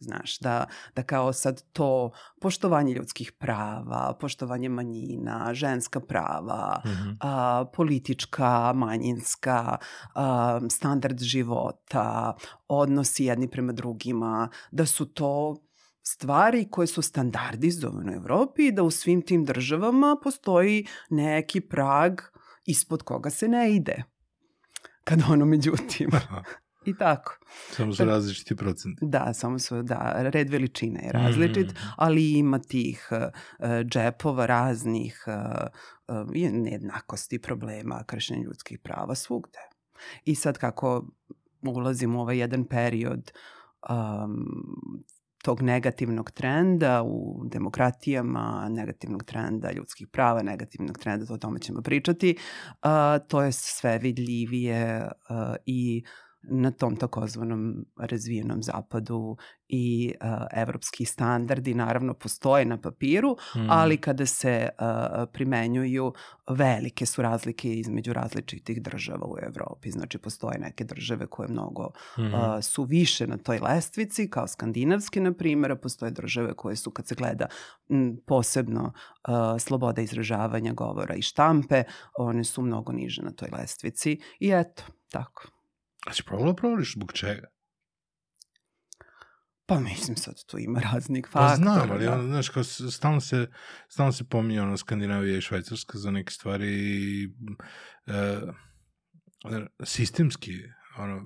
Znaš, 0.00 0.38
da, 0.38 0.66
da 0.96 1.02
kao 1.02 1.32
sad 1.32 1.62
to 1.72 2.10
poštovanje 2.40 2.94
ljudskih 2.94 3.32
prava, 3.32 4.16
poštovanje 4.20 4.68
manjina, 4.68 5.54
ženska 5.54 6.00
prava, 6.00 6.82
mm 6.84 6.88
-hmm. 6.88 7.16
a, 7.20 7.64
politička, 7.74 8.72
manjinska, 8.72 9.76
a, 10.14 10.60
standard 10.70 11.20
života, 11.20 12.36
odnosi 12.68 13.24
jedni 13.24 13.50
prema 13.50 13.72
drugima, 13.72 14.48
da 14.70 14.86
su 14.86 15.06
to 15.06 15.56
stvari 16.02 16.68
koje 16.70 16.86
su 16.86 17.02
standardizovane 17.02 18.12
u 18.12 18.16
Evropi 18.16 18.66
i 18.66 18.72
da 18.72 18.82
u 18.82 18.90
svim 18.90 19.22
tim 19.22 19.44
državama 19.44 20.16
postoji 20.22 20.86
neki 21.10 21.60
prag 21.60 22.20
ispod 22.64 23.02
koga 23.02 23.30
se 23.30 23.48
ne 23.48 23.74
ide. 23.74 24.02
Kada 25.04 25.24
ono 25.30 25.44
međutim 25.44 26.10
i 26.88 26.96
tako. 26.96 27.38
Samo 27.70 27.94
su 27.94 28.04
različiti 28.04 28.56
procenti. 28.56 28.98
Da, 29.02 29.32
samo 29.34 29.58
su, 29.58 29.82
da, 29.82 30.14
red 30.16 30.50
veličine 30.50 31.00
je 31.04 31.12
različit, 31.12 31.72
mm. 31.72 31.76
ali 31.96 32.32
ima 32.32 32.58
tih 32.58 33.08
uh, 33.10 33.66
džepova 33.84 34.46
raznih 34.46 35.24
uh, 35.26 35.34
uh, 36.08 36.52
nejednakosti, 36.52 37.38
problema, 37.38 38.04
kršenja 38.06 38.42
ljudskih 38.42 38.78
prava 38.78 39.14
svugde. 39.14 39.58
I 40.24 40.34
sad 40.34 40.58
kako 40.58 41.06
ulazimo 41.62 42.18
u 42.18 42.22
ovaj 42.22 42.38
jedan 42.38 42.64
period 42.64 43.32
um, 43.90 45.04
tog 45.42 45.62
negativnog 45.62 46.30
trenda 46.30 47.02
u 47.02 47.44
demokratijama, 47.44 48.68
negativnog 48.70 49.24
trenda 49.24 49.72
ljudskih 49.72 50.08
prava, 50.08 50.42
negativnog 50.42 50.98
trenda, 50.98 51.26
to 51.26 51.34
o 51.34 51.38
tome 51.38 51.58
ćemo 51.58 51.82
pričati, 51.82 52.36
uh, 52.68 53.28
to 53.28 53.42
je 53.42 53.52
sve 53.52 53.98
vidljivije 53.98 55.02
uh, 55.04 55.56
i 55.66 56.02
uh, 56.04 56.27
na 56.50 56.70
tom 56.70 56.96
takozvanom 56.96 57.84
razvijenom 57.96 58.62
zapadu 58.62 59.36
i 59.68 60.12
uh, 60.20 60.28
evropski 60.52 61.04
standardi 61.04 61.74
naravno 61.74 62.14
postoje 62.14 62.64
na 62.64 62.80
papiru, 62.80 63.36
mm. 63.56 63.70
ali 63.70 63.96
kada 63.96 64.26
se 64.26 64.68
uh, 64.78 64.86
primenjuju 65.32 66.12
velike 66.50 67.06
su 67.06 67.22
razlike 67.22 67.74
između 67.74 68.12
različitih 68.12 68.82
država 68.82 69.26
u 69.26 69.36
Evropi. 69.42 69.90
Znači 69.90 70.18
postoje 70.18 70.58
neke 70.58 70.84
države 70.84 71.26
koje 71.26 71.48
mnogo 71.48 71.90
mm. 72.18 72.22
uh, 72.22 72.62
su 72.62 72.84
više 72.84 73.26
na 73.26 73.36
toj 73.36 73.58
lestvici, 73.58 74.30
kao 74.30 74.48
skandinavske 74.48 75.20
na 75.20 75.32
primjer, 75.32 75.72
a 75.72 75.76
postoje 75.76 76.10
države 76.10 76.54
koje 76.54 76.76
su 76.76 76.90
kad 76.90 77.06
se 77.06 77.14
gleda 77.14 77.46
m, 77.90 78.16
posebno 78.26 78.92
uh, 79.28 79.34
sloboda 79.58 80.02
izražavanja 80.02 80.72
govora 80.72 81.14
i 81.14 81.22
štampe, 81.22 81.82
one 82.18 82.44
su 82.44 82.62
mnogo 82.62 82.92
niže 82.92 83.22
na 83.22 83.30
toj 83.30 83.48
lestvici 83.52 84.20
i 84.40 84.50
eto, 84.50 84.82
tako. 85.10 85.57
A 86.08 86.12
si 86.12 86.22
probala 86.22 86.54
provališ 86.54 86.94
zbog 86.94 87.12
čega? 87.12 87.48
Pa 89.66 89.80
mislim 89.80 90.16
sad 90.16 90.34
tu 90.46 90.58
ima 90.58 90.80
raznih 90.92 91.26
faktora. 91.26 91.48
Pa 91.48 91.56
znam, 91.56 91.90
ali 91.90 92.04
da. 92.04 92.12
ono, 92.12 92.22
znaš, 92.22 92.48
kao 92.48 92.64
stalno 92.64 93.20
se, 93.20 93.46
stalno 93.88 94.12
se 94.12 94.24
pominje 94.28 94.62
ono 94.62 94.76
Skandinavija 94.76 95.38
i 95.38 95.40
Švajcarska 95.40 95.98
za 95.98 96.10
neke 96.10 96.32
stvari 96.32 96.68
i 96.68 97.28
e, 98.06 98.40
sistemski 99.84 100.52
ono, 100.98 101.20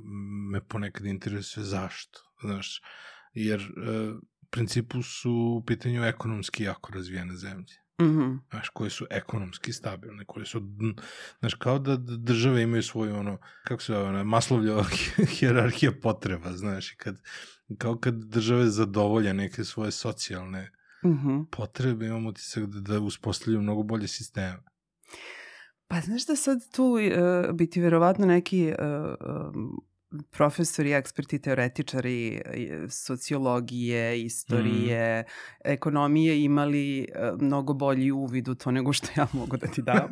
me 0.53 0.67
ponekad 0.69 1.07
interesuje 1.07 1.65
zašto, 1.65 2.19
znaš, 2.43 2.81
jer 3.33 3.61
e, 3.61 3.67
u 4.43 4.47
principu 4.51 5.03
su 5.03 5.33
u 5.33 5.65
pitanju 5.67 6.05
ekonomski 6.05 6.65
jako 6.65 6.93
razvijene 6.93 7.37
zemlje. 7.37 7.75
Mm 8.03 8.19
-hmm. 8.19 8.39
Znaš, 8.51 8.69
koje 8.69 8.91
su 8.91 9.07
ekonomski 9.11 9.73
stabilne, 9.73 10.25
koje 10.25 10.47
su, 10.47 10.63
znaš, 11.41 11.55
kao 11.55 11.79
da 11.79 11.97
države 11.97 12.63
imaju 12.63 12.83
svoju, 12.83 13.17
ono, 13.17 13.39
kako 13.65 13.83
se 13.83 13.93
zove, 13.93 14.25
maslovlja 14.25 14.83
hjerarhija 15.39 15.93
potreba, 16.03 16.53
znaš, 16.53 16.93
i 16.93 16.97
kad, 16.97 17.23
kao 17.79 17.99
kad 17.99 18.15
države 18.15 18.67
zadovolja 18.67 19.33
neke 19.33 19.65
svoje 19.65 19.91
socijalne 19.91 20.71
mm 21.05 21.09
-hmm. 21.09 21.47
potrebe, 21.51 22.07
imamo 22.07 22.29
utisak 22.29 22.67
da, 22.67 22.81
da 22.81 23.01
uspostavljaju 23.01 23.63
mnogo 23.63 23.83
bolje 23.83 24.09
sisteme. 24.09 24.59
Pa 25.89 26.01
znaš 26.01 26.27
da 26.27 26.37
sad 26.37 26.59
tu 26.71 26.85
uh, 26.85 27.55
biti 27.55 27.81
verovatno 27.81 28.27
neki 28.27 28.73
uh, 28.79 29.15
um, 29.55 29.83
profesori, 30.31 30.93
eksperti, 30.93 31.39
teoretičari 31.39 32.43
sociologije, 32.89 34.23
istorije, 34.23 35.23
mm. 35.23 35.25
ekonomije 35.65 36.43
imali 36.45 37.09
mnogo 37.41 37.73
bolji 37.73 38.11
uvid 38.11 38.49
u 38.49 38.55
to 38.55 38.71
nego 38.71 38.93
što 38.93 39.09
ja 39.17 39.27
mogu 39.33 39.57
da 39.57 39.67
ti 39.67 39.83
dam. 39.83 40.09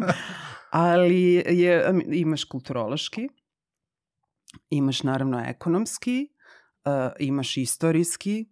Ali 0.71 1.35
je, 1.35 1.93
imaš 2.13 2.45
kulturološki, 2.45 3.29
imaš 4.71 5.03
naravno 5.03 5.45
ekonomski, 5.47 6.29
uh, 6.85 7.13
imaš 7.19 7.57
istorijski 7.57 8.47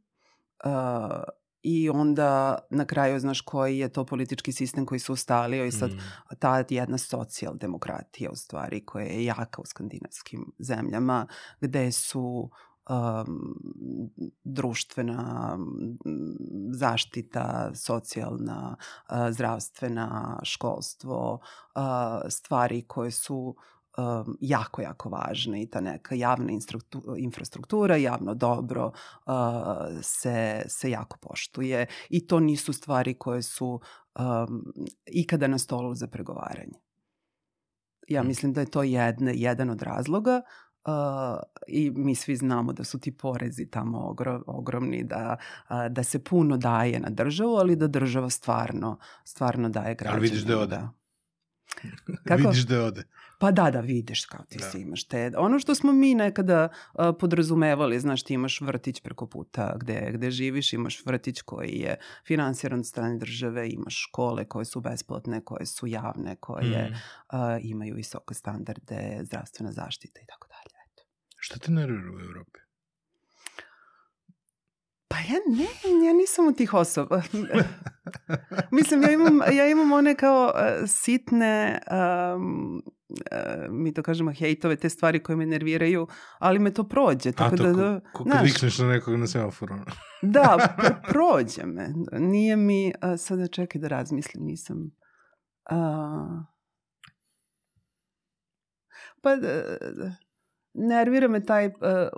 uh, 0.64 1.22
i 1.70 1.90
onda 1.90 2.58
na 2.70 2.84
kraju 2.84 3.20
znaš 3.20 3.40
koji 3.40 3.78
je 3.78 3.88
to 3.88 4.04
politički 4.04 4.52
sistem 4.52 4.86
koji 4.86 4.98
se 4.98 5.12
ustalio 5.12 5.64
i 5.64 5.72
sad 5.72 5.90
mm. 5.90 5.98
ta 6.38 6.64
jedna 6.68 6.98
socijaldemokratija 6.98 8.30
u 8.30 8.36
stvari 8.36 8.84
koja 8.84 9.06
je 9.06 9.24
jaka 9.24 9.62
u 9.62 9.66
skandinavskim 9.66 10.52
zemljama 10.58 11.26
gde 11.60 11.92
su 11.92 12.50
um, 12.88 13.58
društvena 14.44 15.58
zaštita, 16.70 17.70
socijalna, 17.74 18.76
uh, 19.10 19.16
zdravstvena, 19.30 20.40
školstvo, 20.42 21.40
uh, 21.74 21.82
stvari 22.28 22.82
koje 22.82 23.10
su 23.10 23.56
um, 23.98 24.36
jako, 24.40 24.82
jako 24.82 25.08
važne 25.08 25.62
i 25.62 25.66
ta 25.66 25.80
neka 25.80 26.14
javna 26.14 26.52
infrastruktura, 27.18 27.96
javno 27.96 28.34
dobro 28.34 28.92
uh, 29.26 29.32
se, 30.02 30.62
se 30.68 30.90
jako 30.90 31.18
poštuje 31.18 31.86
i 32.08 32.26
to 32.26 32.40
nisu 32.40 32.72
stvari 32.72 33.14
koje 33.14 33.42
su 33.42 33.80
um, 34.18 34.64
ikada 35.06 35.46
na 35.46 35.58
stolu 35.58 35.94
za 35.94 36.06
pregovaranje. 36.06 36.78
Ja 38.08 38.22
mm. 38.22 38.26
mislim 38.26 38.52
da 38.52 38.60
je 38.60 38.70
to 38.70 38.82
jedne, 38.82 39.32
jedan 39.34 39.70
od 39.70 39.82
razloga 39.82 40.42
Uh, 40.84 40.94
i 41.66 41.90
mi 41.90 42.14
svi 42.14 42.36
znamo 42.36 42.72
da 42.72 42.84
su 42.84 43.00
ti 43.00 43.16
porezi 43.16 43.66
tamo 43.66 43.98
ogro, 43.98 44.42
ogromni, 44.46 45.04
da, 45.04 45.36
uh, 45.70 45.76
da 45.90 46.02
se 46.02 46.24
puno 46.24 46.56
daje 46.56 47.00
na 47.00 47.10
državu, 47.10 47.56
ali 47.56 47.76
da 47.76 47.86
država 47.86 48.30
stvarno, 48.30 48.98
stvarno 49.24 49.68
daje 49.68 49.94
građanima. 49.94 50.18
Ali 50.18 50.28
vidiš 50.28 50.42
da 50.42 50.58
ode. 50.58 50.76
Da. 50.76 50.92
Kako? 52.28 52.42
vidiš 52.42 52.66
da 52.66 52.84
ode. 52.84 53.04
Pa 53.38 53.50
da, 53.50 53.70
da 53.70 53.80
vidiš 53.80 54.24
kao 54.24 54.44
ti 54.48 54.58
da. 54.58 54.70
si 54.70 54.80
imaš 54.80 55.04
te. 55.04 55.32
Ono 55.36 55.58
što 55.58 55.74
smo 55.74 55.92
mi 55.92 56.14
nekada 56.14 56.68
uh, 56.68 57.04
podrazumevali, 57.20 58.00
znaš 58.00 58.22
ti 58.22 58.34
imaš 58.34 58.60
vrtić 58.60 59.00
preko 59.00 59.26
puta 59.26 59.76
gde, 59.80 60.10
gde 60.14 60.30
živiš, 60.30 60.72
imaš 60.72 61.06
vrtić 61.06 61.42
koji 61.42 61.72
je 61.72 61.96
finansiran 62.26 62.78
od 62.78 62.86
strane 62.86 63.18
države, 63.18 63.70
imaš 63.70 64.06
škole 64.08 64.44
koje 64.44 64.64
su 64.64 64.80
besplatne, 64.80 65.44
koje 65.44 65.66
su 65.66 65.86
javne, 65.86 66.36
koje 66.36 66.90
mm. 66.90 66.92
uh, 66.92 67.40
imaju 67.60 67.94
visoke 67.94 68.34
standarde, 68.34 69.20
zdravstvena 69.22 69.72
zaštita 69.72 70.20
i 70.20 70.26
tako 70.26 70.48
dalje. 70.48 70.74
Eto. 70.92 71.02
Šta 71.36 71.58
te 71.58 71.72
nervira 71.72 72.10
u 72.16 72.20
Evropi? 72.20 72.67
Ja 75.18 75.56
ne, 75.56 76.06
ja 76.06 76.12
nisam 76.12 76.48
od 76.48 76.56
tih 76.56 76.74
osoba. 76.74 77.22
Mislim, 78.78 79.02
ja 79.02 79.10
imam, 79.10 79.40
ja 79.52 79.68
imam 79.68 79.92
one 79.92 80.14
kao 80.14 80.52
uh, 80.54 80.88
sitne, 80.88 81.78
um, 82.36 82.82
mi 83.70 83.94
to 83.94 84.02
kažemo, 84.02 84.32
hejtove, 84.32 84.76
te 84.76 84.88
stvari 84.88 85.22
koje 85.22 85.36
me 85.36 85.46
nerviraju, 85.46 86.06
ali 86.38 86.58
me 86.58 86.74
to 86.74 86.88
prođe. 86.88 87.32
Tako 87.32 87.54
A 87.54 87.56
to, 87.56 87.62
da, 87.62 87.72
da, 87.72 88.00
ko, 88.12 88.24
ko 88.24 88.30
kad 88.30 88.44
vikneš 88.44 88.78
na 88.78 88.88
nekog 88.88 89.14
na 89.14 89.26
semaforu. 89.26 89.74
da, 90.22 90.76
prođe 91.12 91.66
me. 91.66 91.88
Nije 92.12 92.56
mi, 92.56 92.92
uh, 93.02 93.18
sada 93.18 93.46
čekaj 93.46 93.80
da 93.80 93.88
razmislim, 93.88 94.44
nisam... 94.44 94.90
Uh, 95.70 96.44
pa... 99.22 99.30
nervira 100.78 101.28
me 101.28 101.44
taj 101.44 101.66
uh, 101.66 101.72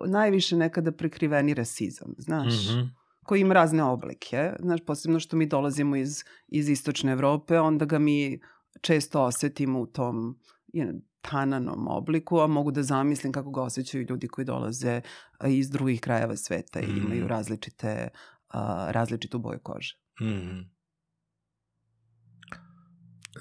najviše 0.07 0.57
nekada 0.57 0.93
prekriveni 0.93 1.55
rasizam, 1.55 2.15
znaš. 2.19 2.55
Mm 2.55 2.73
-hmm 2.73 3.01
koji 3.31 3.41
ima 3.41 3.55
razne 3.55 3.83
oblike, 3.83 4.53
znaš, 4.59 4.81
posebno 4.87 5.21
što 5.21 5.37
mi 5.37 5.47
dolazimo 5.47 5.97
iz, 5.97 6.25
iz 6.49 6.69
istočne 6.69 7.13
Evrope, 7.13 7.59
onda 7.59 7.85
ga 7.85 7.99
mi 7.99 8.41
često 8.81 9.23
osetimo 9.23 9.81
u 9.81 9.87
tom 9.87 10.39
you 10.73 10.85
know, 10.85 11.01
tananom 11.21 11.89
obliku, 11.89 12.41
a 12.41 12.47
mogu 12.47 12.71
da 12.71 12.83
zamislim 12.83 13.33
kako 13.33 13.51
ga 13.51 13.63
osjećaju 13.63 14.07
ljudi 14.09 14.29
koji 14.29 14.45
dolaze 14.45 15.01
iz 15.49 15.71
drugih 15.71 16.01
krajeva 16.01 16.37
sveta 16.37 16.81
i 16.81 16.87
mm. 16.87 16.97
imaju 16.97 17.29
različite, 17.29 18.09
uh, 18.55 18.91
različitu 18.91 19.39
boju 19.39 19.59
kože. 19.63 19.97
Mm. 20.21 20.71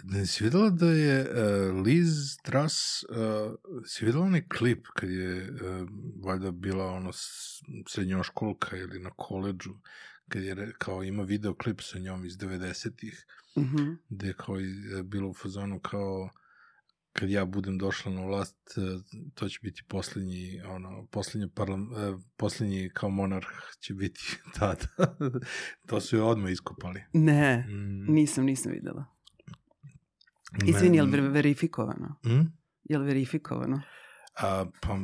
Ne 0.04 0.26
si 0.26 0.44
videla 0.44 0.70
da 0.70 0.92
je 0.92 1.22
uh, 1.22 1.86
Liz 1.86 2.38
Truss, 2.44 3.04
uh, 3.04 3.56
si 3.86 4.06
videla 4.06 4.26
onaj 4.26 4.48
klip 4.48 4.88
kad 4.96 5.10
je 5.10 5.52
uh, 5.52 5.90
valjda 6.26 6.52
bila 6.52 6.86
ono 6.86 7.12
srednjoškolka 7.88 8.78
ili 8.78 9.00
na 9.00 9.10
koleđu, 9.18 9.74
kad 10.30 10.44
je 10.44 10.74
kao 10.78 11.04
ima 11.04 11.24
video 11.24 11.56
klip 11.56 11.82
sa 11.82 12.00
njom 12.00 12.26
iz 12.26 12.38
90-ih, 12.38 13.26
mm 13.58 13.62
-hmm. 13.62 13.98
gde 14.10 14.28
je 14.28 14.34
kao 14.34 14.56
je 14.56 15.04
bilo 15.04 15.30
u 15.30 15.34
fazonu 15.34 15.80
kao 15.80 16.30
kad 17.14 17.30
ja 17.30 17.46
budem 17.46 17.78
došla 17.78 18.12
na 18.12 18.26
vlast, 18.26 18.58
to 19.34 19.50
će 19.50 19.60
biti 19.64 19.84
poslednji, 19.88 20.62
ono, 20.62 21.08
poslednji, 21.12 21.50
parlam, 21.56 21.90
poslednji 22.38 22.90
kao 22.94 23.10
monarh 23.10 23.48
će 23.80 23.94
biti 23.94 24.20
tada. 24.60 25.16
to 25.88 26.02
su 26.02 26.16
je 26.16 26.24
odmah 26.24 26.52
iskopali. 26.52 27.04
Ne, 27.14 27.66
mm. 27.68 28.14
nisam, 28.14 28.46
nisam 28.46 28.72
videla. 28.72 29.19
Izvini, 30.66 30.98
je 30.98 31.04
li 31.04 31.22
verifikovano? 31.22 32.16
Mm? 32.26 32.54
Je 32.84 32.98
li 32.98 33.06
verifikovano? 33.06 33.82
A, 34.38 34.66
pa, 34.82 35.00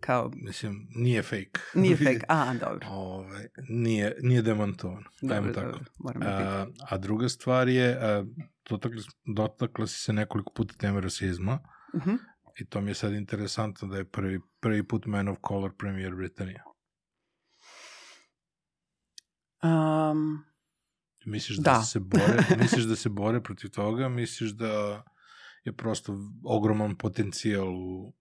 kao... 0.00 0.30
Mislim, 0.34 0.88
nije 0.90 1.22
fake. 1.22 1.60
Nije 1.74 1.96
fake, 2.06 2.24
a, 2.28 2.54
dobro. 2.54 2.86
Ove, 2.90 3.48
nije, 3.68 4.16
nije 4.22 4.42
demontovano, 4.42 5.10
dobro, 5.22 5.52
tako. 5.52 5.66
Dobro, 5.66 5.84
moram 5.98 6.22
a, 6.22 6.66
a 6.88 6.98
druga 6.98 7.28
stvar 7.28 7.68
je, 7.68 7.98
a, 8.00 8.24
dotakla, 8.70 9.02
dotakla 9.36 9.86
si 9.86 9.98
se 9.98 10.12
nekoliko 10.12 10.52
puta 10.52 10.74
teme 10.74 11.00
rasizma, 11.00 11.58
uh 11.94 12.00
mhm. 12.00 12.10
-huh. 12.10 12.18
i 12.60 12.66
to 12.66 12.80
mi 12.80 12.90
je 12.90 12.94
sad 12.94 13.12
interesantno 13.12 13.88
da 13.88 13.96
je 13.96 14.04
prvi, 14.04 14.40
prvi 14.60 14.88
put 14.88 15.06
Man 15.06 15.28
of 15.28 15.38
Color 15.48 15.72
premijer 15.78 16.14
Britanija. 16.14 16.62
Um, 19.62 20.44
Misliš 21.28 21.58
da, 21.58 21.70
da. 21.70 21.82
se 21.82 22.00
bore, 22.00 22.44
misliš 22.62 22.84
da 22.84 22.96
se 22.96 23.08
bore 23.08 23.40
protiv 23.40 23.70
toga, 23.70 24.08
misliš 24.08 24.50
da 24.50 25.02
je 25.64 25.72
prosto 25.72 26.18
ogroman 26.44 26.96
potencijal 26.96 27.68
u, 27.68 28.14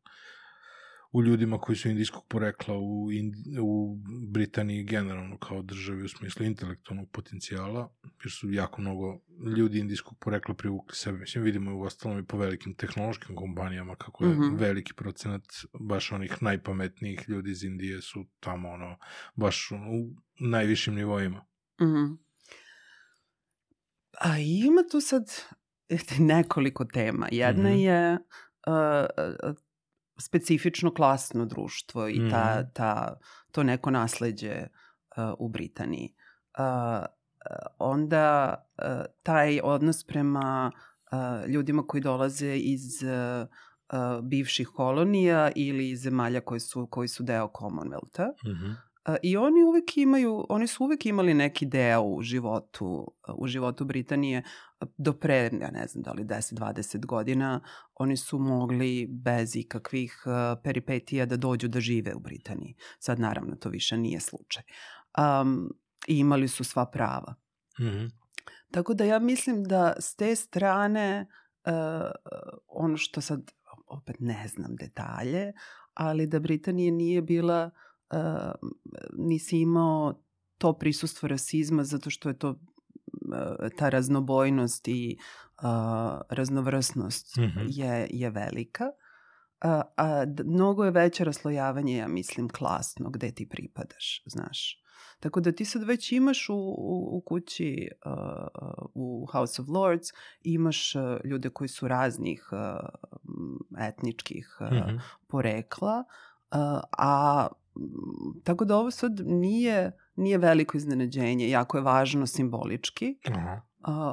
u 1.11 1.23
ljudima 1.23 1.57
koji 1.57 1.75
su 1.75 1.89
indijskog 1.89 2.23
porekla 2.27 2.77
u, 2.77 3.11
Ind, 3.11 3.35
u 3.61 3.97
Britaniji 4.31 4.83
generalno 4.83 5.37
kao 5.37 5.61
državi 5.61 6.03
u 6.03 6.09
smislu 6.09 6.45
intelektualnog 6.45 7.09
potencijala, 7.11 7.89
jer 8.03 8.31
su 8.31 8.51
jako 8.51 8.81
mnogo 8.81 9.19
ljudi 9.57 9.79
indijskog 9.79 10.17
porekla 10.19 10.53
privukli 10.53 10.95
sebe. 10.95 11.17
Mislim, 11.17 11.43
vidimo 11.43 11.77
u 11.77 11.81
ostalom 11.81 12.19
i 12.19 12.25
po 12.25 12.37
velikim 12.37 12.73
tehnološkim 12.73 13.35
kompanijama 13.35 13.95
kako 13.95 14.25
je 14.25 14.29
mm 14.29 14.39
-hmm. 14.39 14.59
veliki 14.59 14.93
procenat 14.93 15.43
baš 15.79 16.11
onih 16.11 16.43
najpametnijih 16.43 17.25
ljudi 17.27 17.51
iz 17.51 17.63
Indije 17.63 18.01
su 18.01 18.25
tamo 18.39 18.69
ono, 18.69 18.97
baš 19.35 19.71
u 19.71 19.75
najvišim 20.39 20.95
nivoima. 20.95 21.45
Mm 21.81 22.26
A 24.21 24.37
ima 24.37 24.81
tu 24.91 25.01
sad 25.01 25.23
nekoliko 26.33 26.85
tema. 26.85 27.27
Jedna 27.31 27.69
mm 27.69 27.73
-hmm. 27.73 27.85
je 27.85 28.13
uh, 28.67 29.55
specifično 30.19 30.93
klasno 30.93 31.45
društvo 31.45 32.09
i 32.09 32.29
ta, 32.31 32.61
mm. 32.61 32.71
ta, 32.73 33.17
to 33.51 33.63
neko 33.63 33.91
nasledđe 33.91 34.67
uh, 35.17 35.33
u 35.39 35.49
Britaniji. 35.49 36.13
Uh, 36.59 37.05
onda 37.79 38.55
uh, 38.77 39.05
taj 39.23 39.59
odnos 39.63 40.03
prema 40.03 40.71
uh, 41.11 41.49
ljudima 41.49 41.83
koji 41.87 42.01
dolaze 42.01 42.55
iz 42.55 43.03
uh, 43.03 43.47
uh, 43.93 44.23
bivših 44.23 44.67
kolonija 44.67 45.51
ili 45.55 45.95
zemalja 45.95 46.41
koji 46.41 46.59
su, 46.59 46.87
koji 46.91 47.07
su 47.07 47.23
deo 47.23 47.47
Commonwealtha. 47.47 48.27
Mm 48.45 48.49
-hmm. 48.49 48.75
I 49.21 49.37
oni 49.37 49.63
uvek 49.63 49.97
imaju, 49.97 50.45
oni 50.49 50.67
su 50.67 50.83
uvek 50.83 51.05
imali 51.05 51.33
neki 51.33 51.65
deo 51.65 52.01
u 52.01 52.21
životu, 52.21 53.11
u 53.37 53.47
životu 53.47 53.85
Britanije 53.85 54.43
do 54.97 55.13
pre, 55.13 55.49
ja 55.61 55.71
ne 55.71 55.87
znam 55.87 56.03
da 56.03 56.11
li 56.11 56.23
10-20 56.23 57.05
godina, 57.05 57.61
oni 57.95 58.17
su 58.17 58.39
mogli 58.39 59.07
bez 59.09 59.55
ikakvih 59.55 60.23
peripetija 60.63 61.25
da 61.25 61.37
dođu 61.37 61.67
da 61.67 61.79
žive 61.79 62.15
u 62.15 62.19
Britaniji. 62.19 62.75
Sad 62.99 63.19
naravno 63.19 63.55
to 63.55 63.69
više 63.69 63.97
nije 63.97 64.19
slučaj. 64.19 64.63
Um, 65.17 65.69
I 66.07 66.19
imali 66.19 66.47
su 66.47 66.63
sva 66.63 66.85
prava. 66.85 67.35
Mm 67.79 67.83
-hmm. 67.83 68.11
Tako 68.71 68.93
da 68.93 69.03
ja 69.03 69.19
mislim 69.19 69.63
da 69.63 69.93
s 69.99 70.15
te 70.15 70.35
strane 70.35 71.27
uh, 71.65 71.71
ono 72.67 72.97
što 72.97 73.21
sad 73.21 73.51
opet 73.87 74.15
ne 74.19 74.47
znam 74.47 74.75
detalje, 74.75 75.53
ali 75.93 76.27
da 76.27 76.39
Britanija 76.39 76.91
nije 76.91 77.21
bila 77.21 77.71
uh, 77.73 77.86
uh, 78.11 78.69
nisi 79.13 79.59
imao 79.59 80.13
to 80.57 80.73
prisustvo 80.73 81.27
rasizma 81.27 81.83
zato 81.83 82.09
što 82.09 82.29
je 82.29 82.37
to 82.37 82.49
uh, 82.49 82.55
ta 83.77 83.89
raznobojnost 83.89 84.87
i 84.87 85.17
uh, 85.63 86.21
raznovrsnost 86.29 87.37
mm 87.37 87.41
-hmm. 87.41 87.65
je, 87.67 88.07
je 88.11 88.29
velika. 88.29 88.85
a, 89.61 89.81
a, 89.97 90.25
mnogo 90.45 90.83
je 90.83 90.91
veće 90.91 91.23
raslojavanje, 91.23 91.97
ja 91.97 92.07
mislim, 92.07 92.49
klasno 92.49 93.09
gde 93.09 93.31
ti 93.31 93.49
pripadaš, 93.49 94.23
znaš. 94.25 94.83
Tako 95.19 95.39
da 95.39 95.51
ti 95.51 95.65
sad 95.65 95.83
već 95.83 96.11
imaš 96.11 96.49
u, 96.49 96.55
u, 96.55 97.17
u 97.17 97.21
kući, 97.21 97.89
uh, 98.05 98.91
u 98.93 99.27
House 99.31 99.61
of 99.61 99.67
Lords, 99.67 100.07
imaš 100.41 100.95
uh, 100.95 101.01
ljude 101.25 101.49
koji 101.49 101.67
su 101.67 101.87
raznih 101.87 102.49
uh, 102.51 102.89
etničkih 103.79 104.57
uh, 104.61 104.71
mm 104.71 104.75
-hmm. 104.75 104.99
porekla, 105.27 106.03
uh, 106.51 106.81
a 106.97 107.47
tako 108.43 108.65
da 108.65 108.77
ovo 108.77 108.91
sad 108.91 109.19
nije, 109.25 109.91
nije 110.15 110.37
veliko 110.37 110.77
iznenađenje, 110.77 111.49
jako 111.49 111.77
je 111.77 111.83
važno 111.83 112.27
simbolički. 112.27 113.15
Aha 113.25 113.61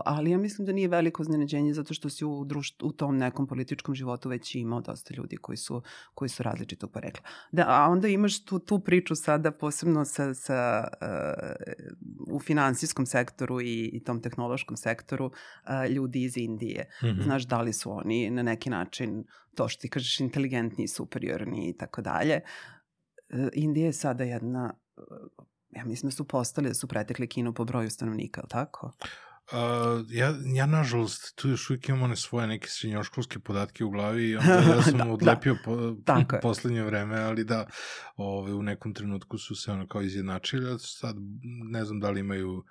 ali 0.04 0.30
ja 0.30 0.38
mislim 0.38 0.66
da 0.66 0.72
nije 0.72 0.88
veliko 0.88 1.22
iznenađenje 1.22 1.72
zato 1.72 1.94
što 1.94 2.10
si 2.10 2.24
u, 2.24 2.44
društvu, 2.44 2.88
u 2.88 2.92
tom 2.92 3.16
nekom 3.16 3.46
političkom 3.46 3.94
životu 3.94 4.28
već 4.28 4.54
imao 4.54 4.80
dosta 4.80 5.14
ljudi 5.14 5.36
koji 5.36 5.56
su, 5.56 5.82
koji 6.14 6.28
su 6.28 6.42
različitog 6.42 6.92
porekla. 6.92 7.24
Da, 7.52 7.64
a 7.68 7.88
onda 7.90 8.08
imaš 8.08 8.44
tu, 8.44 8.58
tu 8.58 8.80
priču 8.80 9.14
sada 9.14 9.50
posebno 9.50 10.04
sa, 10.04 10.34
sa, 10.34 10.88
uh, 12.28 12.34
u 12.34 12.40
finansijskom 12.40 13.06
sektoru 13.06 13.60
i, 13.60 13.90
i 13.92 14.04
tom 14.04 14.22
tehnološkom 14.22 14.76
sektoru 14.76 15.26
uh, 15.26 15.90
ljudi 15.90 16.22
iz 16.22 16.36
Indije. 16.36 16.90
Mm 17.02 17.06
-hmm. 17.06 17.22
Znaš 17.22 17.46
da 17.46 17.60
li 17.60 17.72
su 17.72 17.90
oni 17.90 18.30
na 18.30 18.42
neki 18.42 18.70
način 18.70 19.24
to 19.54 19.68
što 19.68 19.80
ti 19.80 19.88
kažeš 19.88 20.20
inteligentni, 20.20 20.88
superiorni 20.88 21.68
i 21.68 21.76
tako 21.76 22.02
dalje. 22.02 22.40
Uh, 23.32 23.48
Indija 23.52 23.86
je 23.86 23.92
sada 23.92 24.24
jedna 24.24 24.74
ja 25.76 25.84
mislim 25.84 26.10
da 26.10 26.16
su 26.16 26.24
postali 26.24 26.68
da 26.68 26.74
su 26.74 26.88
pretekli 26.88 27.28
Kinu 27.28 27.54
po 27.54 27.64
broju 27.64 27.90
stanovnika, 27.90 28.40
ali 28.40 28.48
tako? 28.50 28.92
Uh, 29.52 30.06
ja, 30.08 30.34
ja 30.54 30.66
nažalost 30.66 31.36
tu 31.36 31.48
još 31.48 31.70
uvijek 31.70 31.88
imam 31.88 32.02
one 32.02 32.16
svoje 32.16 32.46
neke 32.46 32.68
srednjoškolske 32.68 33.38
podatke 33.38 33.84
u 33.84 33.90
glavi 33.90 34.28
i 34.28 34.36
onda 34.36 34.52
ja 34.52 34.82
sam 34.90 34.98
da, 34.98 35.12
odlepio 35.12 35.54
da. 35.54 35.60
po, 35.64 35.94
Tako 36.06 36.36
poslednje 36.42 36.82
vreme, 36.82 37.18
ali 37.18 37.44
da 37.44 37.66
ove, 38.16 38.52
u 38.52 38.62
nekom 38.62 38.94
trenutku 38.94 39.38
su 39.38 39.54
se 39.54 39.72
ono 39.72 39.88
kao 39.88 40.02
izjednačili, 40.02 40.74
a 40.74 40.78
sad 40.78 41.16
ne 41.70 41.84
znam 41.84 42.00
da 42.00 42.10
li 42.10 42.20
imaju 42.20 42.64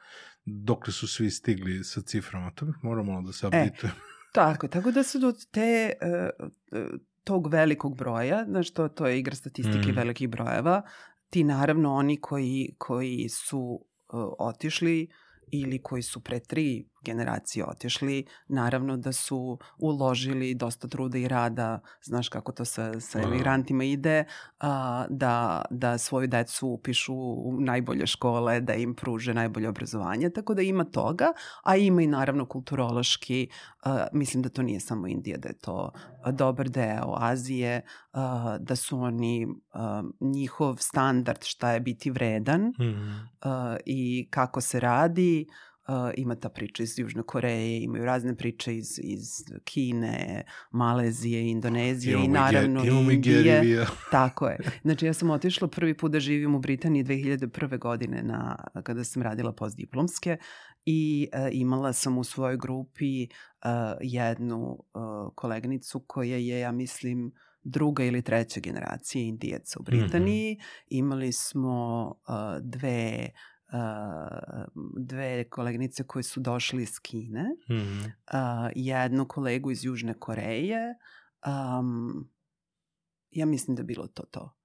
dokle 0.45 0.93
su 0.93 1.07
svi 1.07 1.31
stigli 1.31 1.83
sa 1.83 2.01
ciframa, 2.01 2.51
to 2.51 2.65
bih 2.65 2.75
morao 2.81 3.03
malo 3.03 3.21
da 3.21 3.33
se 3.33 3.47
updateujem. 3.47 3.95
E, 3.95 3.99
tako, 4.33 4.67
tako 4.67 4.91
da 4.91 5.03
su 5.03 5.19
do 5.19 5.33
te, 5.51 5.93
uh, 6.71 6.99
tog 7.23 7.47
velikog 7.47 7.97
broja, 7.97 8.45
znaš, 8.47 8.73
to, 8.73 8.87
to 8.87 9.07
je 9.07 9.19
igra 9.19 9.35
statistike 9.35 9.91
mm. 9.91 9.95
velikih 9.95 10.29
brojeva, 10.29 10.81
ti 11.29 11.43
naravno 11.43 11.93
oni 11.93 12.21
koji, 12.21 12.75
koji 12.77 13.29
su 13.29 13.59
uh, 13.59 14.33
otišli 14.39 15.07
ili 15.51 15.81
koji 15.81 16.01
su 16.01 16.23
pre 16.23 16.39
tri 16.39 16.89
generacije 17.03 17.65
otišli, 17.65 18.25
naravno 18.47 18.97
da 18.97 19.11
su 19.11 19.57
uložili 19.77 20.55
dosta 20.55 20.87
truda 20.87 21.17
i 21.17 21.27
rada, 21.27 21.79
znaš 22.01 22.29
kako 22.29 22.51
to 22.51 22.65
sa, 22.65 22.99
sa 22.99 23.21
emigrantima 23.21 23.83
ide, 23.83 24.25
a, 24.59 25.05
da, 25.09 25.61
da 25.69 25.97
svoju 25.97 26.27
decu 26.27 26.67
upišu 26.67 27.15
u 27.15 27.57
najbolje 27.59 28.07
škole, 28.07 28.61
da 28.61 28.73
im 28.73 28.95
pruže 28.95 29.33
najbolje 29.33 29.69
obrazovanje, 29.69 30.29
tako 30.29 30.53
da 30.53 30.61
ima 30.61 30.83
toga, 30.83 31.33
a 31.63 31.75
ima 31.75 32.01
i 32.01 32.07
naravno 32.07 32.45
kulturološki, 32.45 33.47
a, 33.83 34.07
mislim 34.13 34.43
da 34.43 34.49
to 34.49 34.61
nije 34.61 34.79
samo 34.79 35.07
Indija, 35.07 35.37
da 35.37 35.49
je 35.49 35.57
to 35.57 35.91
dobar 36.31 36.69
deo 36.69 37.15
Azije, 37.17 37.81
a, 38.13 38.57
da 38.59 38.75
su 38.75 38.99
oni, 38.99 39.47
a, 39.73 40.03
njihov 40.19 40.75
standard 40.79 41.43
šta 41.43 41.71
je 41.71 41.79
biti 41.79 42.11
vredan 42.11 42.61
mm 42.61 42.73
-hmm. 42.79 43.25
a, 43.41 43.77
i 43.85 44.27
kako 44.29 44.61
se 44.61 44.79
radi, 44.79 45.47
Uh, 45.87 45.95
ima 46.17 46.35
ta 46.35 46.49
priča 46.49 46.83
iz 46.83 46.99
Južne 46.99 47.23
Koreje, 47.23 47.83
imaju 47.83 48.05
razne 48.05 48.35
priče 48.35 48.75
iz, 48.75 48.99
iz 49.03 49.27
Kine, 49.63 50.43
Malezije, 50.71 51.49
Indonezije 51.49 52.13
imamo 52.13 52.25
i 52.25 52.27
naravno 52.27 52.85
imamo 52.85 53.11
Indije. 53.11 53.85
Tako 54.11 54.47
je. 54.47 54.57
Znači 54.81 55.05
ja 55.05 55.13
sam 55.13 55.29
otišla 55.29 55.67
prvi 55.67 55.97
put 55.97 56.11
da 56.11 56.19
živim 56.19 56.55
u 56.55 56.59
Britaniji 56.59 57.03
2001. 57.03 57.79
godine 57.79 58.23
na, 58.23 58.65
kada 58.83 59.03
sam 59.03 59.21
radila 59.21 59.53
postdiplomske 59.53 60.37
i 60.85 61.27
uh, 61.33 61.49
imala 61.51 61.93
sam 61.93 62.17
u 62.17 62.23
svojoj 62.23 62.57
grupi 62.57 63.23
uh, 63.23 63.69
jednu 64.01 64.83
uh, 64.93 65.31
kolegnicu 65.35 65.99
koja 65.99 66.37
je, 66.37 66.59
ja 66.59 66.71
mislim, 66.71 67.31
druga 67.63 68.03
ili 68.03 68.21
treća 68.21 68.59
generacija 68.59 69.23
indijeca 69.23 69.79
u 69.79 69.83
Britaniji. 69.83 70.53
Mm 70.53 70.57
-hmm. 70.57 70.85
Imali 70.89 71.31
smo 71.31 72.05
uh, 72.27 72.35
dve 72.61 73.29
dve 74.97 75.49
kolegnice 75.49 76.03
koje 76.03 76.23
su 76.23 76.39
došli 76.39 76.83
iz 76.83 76.99
Kine, 76.99 77.43
mm 77.69 77.73
-hmm. 77.73 78.05
uh, 78.05 78.71
jednu 78.75 79.27
kolegu 79.27 79.71
iz 79.71 79.85
Južne 79.85 80.13
Koreje. 80.13 80.95
Um, 81.79 82.29
ja 83.31 83.45
mislim 83.45 83.75
da 83.75 83.83
bilo 83.83 84.07
to 84.07 84.23
to. 84.23 84.57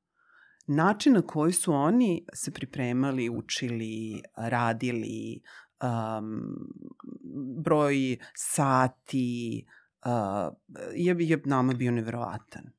Način 0.67 1.13
na 1.13 1.23
koji 1.23 1.53
su 1.53 1.73
oni 1.73 2.27
se 2.35 2.51
pripremali, 2.51 3.29
učili, 3.29 4.23
radili, 4.37 5.43
um, 5.83 6.41
broj 7.65 8.17
sati, 8.35 9.67
uh, 10.07 10.55
je, 10.95 11.17
je 11.19 11.43
nama 11.45 11.73
bio 11.73 11.91
neverovatan. 11.91 12.78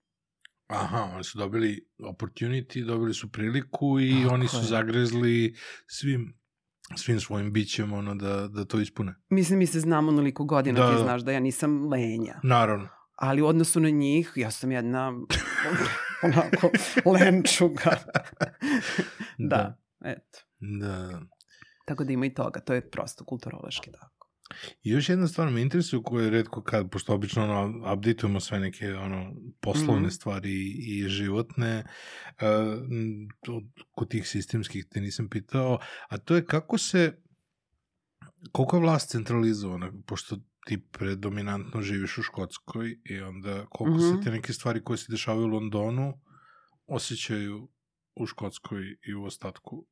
Aha, 0.69 1.11
oni 1.13 1.23
su 1.23 1.37
dobili 1.37 1.87
opportunity, 1.99 2.85
dobili 2.85 3.13
su 3.13 3.31
priliku 3.31 3.99
i 3.99 4.21
Tako 4.23 4.33
oni 4.33 4.47
su 4.47 4.57
je. 4.57 4.63
zagrezli 4.63 5.55
svim 5.87 6.39
svim 6.97 7.19
svojim 7.19 7.53
bićem 7.53 7.93
ono 7.93 8.15
da, 8.15 8.47
da 8.47 8.65
to 8.65 8.79
ispune. 8.79 9.15
Mislim, 9.29 9.59
mi 9.59 9.65
se 9.65 9.79
znamo 9.79 10.09
onoliko 10.09 10.43
godina, 10.43 10.79
da, 10.79 10.95
ti 10.95 11.03
znaš 11.03 11.21
da 11.21 11.31
ja 11.31 11.39
nisam 11.39 11.87
lenja. 11.89 12.39
Naravno. 12.43 12.87
Ali 13.15 13.41
u 13.41 13.47
odnosu 13.47 13.79
na 13.79 13.89
njih, 13.89 14.33
ja 14.35 14.51
sam 14.51 14.71
jedna 14.71 15.13
onako 16.23 16.69
lenčuga. 17.05 17.91
da, 19.37 19.77
da, 19.99 20.09
eto. 20.09 20.39
Da. 20.59 21.21
Tako 21.85 22.03
da 22.03 22.13
ima 22.13 22.25
i 22.25 22.33
toga, 22.33 22.59
to 22.59 22.73
je 22.73 22.89
prosto 22.89 23.25
kulturološki 23.25 23.91
tako. 23.91 24.18
I 24.83 24.89
još 24.89 25.09
jedna 25.09 25.27
stvar 25.27 25.49
me 25.49 25.61
interesuje 25.61 26.01
koja 26.03 26.23
je 26.23 26.29
redko 26.29 26.63
kad, 26.63 26.89
pošto 26.91 27.13
obično 27.13 27.43
ono, 27.43 27.93
updateujemo 27.93 28.39
sve 28.39 28.59
neke 28.59 28.93
ono, 28.93 29.33
poslovne 29.59 30.07
mm. 30.07 30.11
stvari 30.11 30.53
i, 30.77 31.05
životne, 31.07 31.83
uh, 32.41 33.57
kod 33.91 34.09
tih 34.09 34.27
sistemskih 34.27 34.85
te 34.89 35.01
nisam 35.01 35.29
pitao, 35.29 35.79
a 36.09 36.17
to 36.17 36.35
je 36.35 36.45
kako 36.45 36.77
se, 36.77 37.21
koliko 38.51 38.75
je 38.75 38.81
vlast 38.81 39.09
centralizovana, 39.09 39.91
pošto 40.05 40.37
ti 40.65 40.77
predominantno 40.91 41.81
živiš 41.81 42.17
u 42.17 42.23
Škotskoj 42.23 42.97
i 43.03 43.19
onda 43.19 43.65
koliko 43.69 43.97
mm 43.97 44.01
-hmm. 44.01 44.09
se 44.09 44.13
mhm. 44.13 44.23
te 44.23 44.31
neke 44.31 44.53
stvari 44.53 44.83
koje 44.83 44.97
se 44.97 45.11
dešavaju 45.11 45.45
u 45.45 45.49
Londonu 45.49 46.13
osjećaju 46.85 47.69
u 48.15 48.25
Škotskoj 48.25 48.97
i 49.07 49.13
u 49.13 49.23
ostatku 49.23 49.87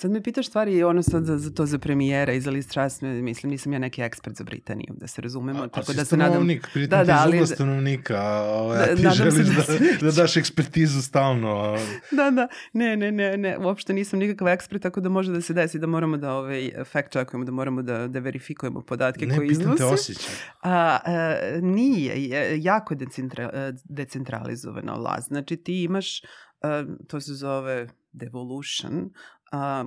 Sad 0.00 0.10
me 0.10 0.22
pitaš 0.22 0.46
stvari 0.46 0.82
ono 0.82 1.02
sad 1.02 1.24
za, 1.24 1.38
za 1.38 1.50
to 1.50 1.66
za 1.66 1.78
premijera 1.78 2.32
i 2.32 2.40
za 2.40 2.50
list 2.50 2.70
Trust, 2.70 3.02
mislim 3.02 3.50
nisam 3.50 3.72
ja 3.72 3.78
neki 3.78 4.02
ekspert 4.02 4.36
za 4.36 4.44
Britaniju, 4.44 4.94
da 4.96 5.06
se 5.06 5.22
razumemo. 5.22 5.62
A, 5.62 5.68
tako 5.68 5.92
da 5.92 6.04
se 6.04 6.16
nadam... 6.16 6.48
pritom 6.72 6.90
da, 6.90 7.04
da, 7.04 7.18
ali... 7.20 7.46
stanovnika, 7.46 8.16
a, 8.16 8.42
ovaj, 8.42 8.82
a 8.82 8.96
ti 8.96 9.02
da, 9.02 9.10
želiš 9.10 9.34
da, 9.34 9.62
da, 10.00 10.06
da 10.06 10.10
daš 10.10 10.36
ekspertizu 10.36 11.02
stalno. 11.02 11.48
A... 11.48 11.78
Da, 12.10 12.30
da, 12.30 12.48
ne, 12.72 12.96
ne, 12.96 13.12
ne, 13.12 13.36
ne, 13.36 13.58
uopšte 13.58 13.92
nisam 13.92 14.18
nikakav 14.18 14.48
ekspert, 14.48 14.82
tako 14.82 15.00
da 15.00 15.08
može 15.08 15.32
da 15.32 15.40
se 15.40 15.54
desi 15.54 15.78
da 15.78 15.86
moramo 15.86 16.16
da 16.16 16.34
ovaj, 16.34 16.70
fact 16.84 17.12
checkujemo, 17.12 17.44
da 17.44 17.52
moramo 17.52 17.82
da, 17.82 18.08
da 18.08 18.18
verifikujemo 18.18 18.82
podatke 18.82 19.26
ne, 19.26 19.36
koje 19.36 19.46
iznose. 19.46 19.68
Ne, 19.68 19.74
pitam 19.74 19.88
te 19.88 19.94
osjećaj. 19.94 20.34
A, 20.62 20.98
a, 21.04 21.36
nije, 21.60 22.14
jako 22.62 22.94
je 22.94 22.98
decentra, 22.98 23.72
decentralizovana 23.84 24.94
vlast. 24.94 25.28
Znači 25.28 25.56
ti 25.56 25.82
imaš, 25.82 26.22
a, 26.62 26.84
to 27.08 27.20
se 27.20 27.34
zove 27.34 27.88
devolution, 28.12 29.10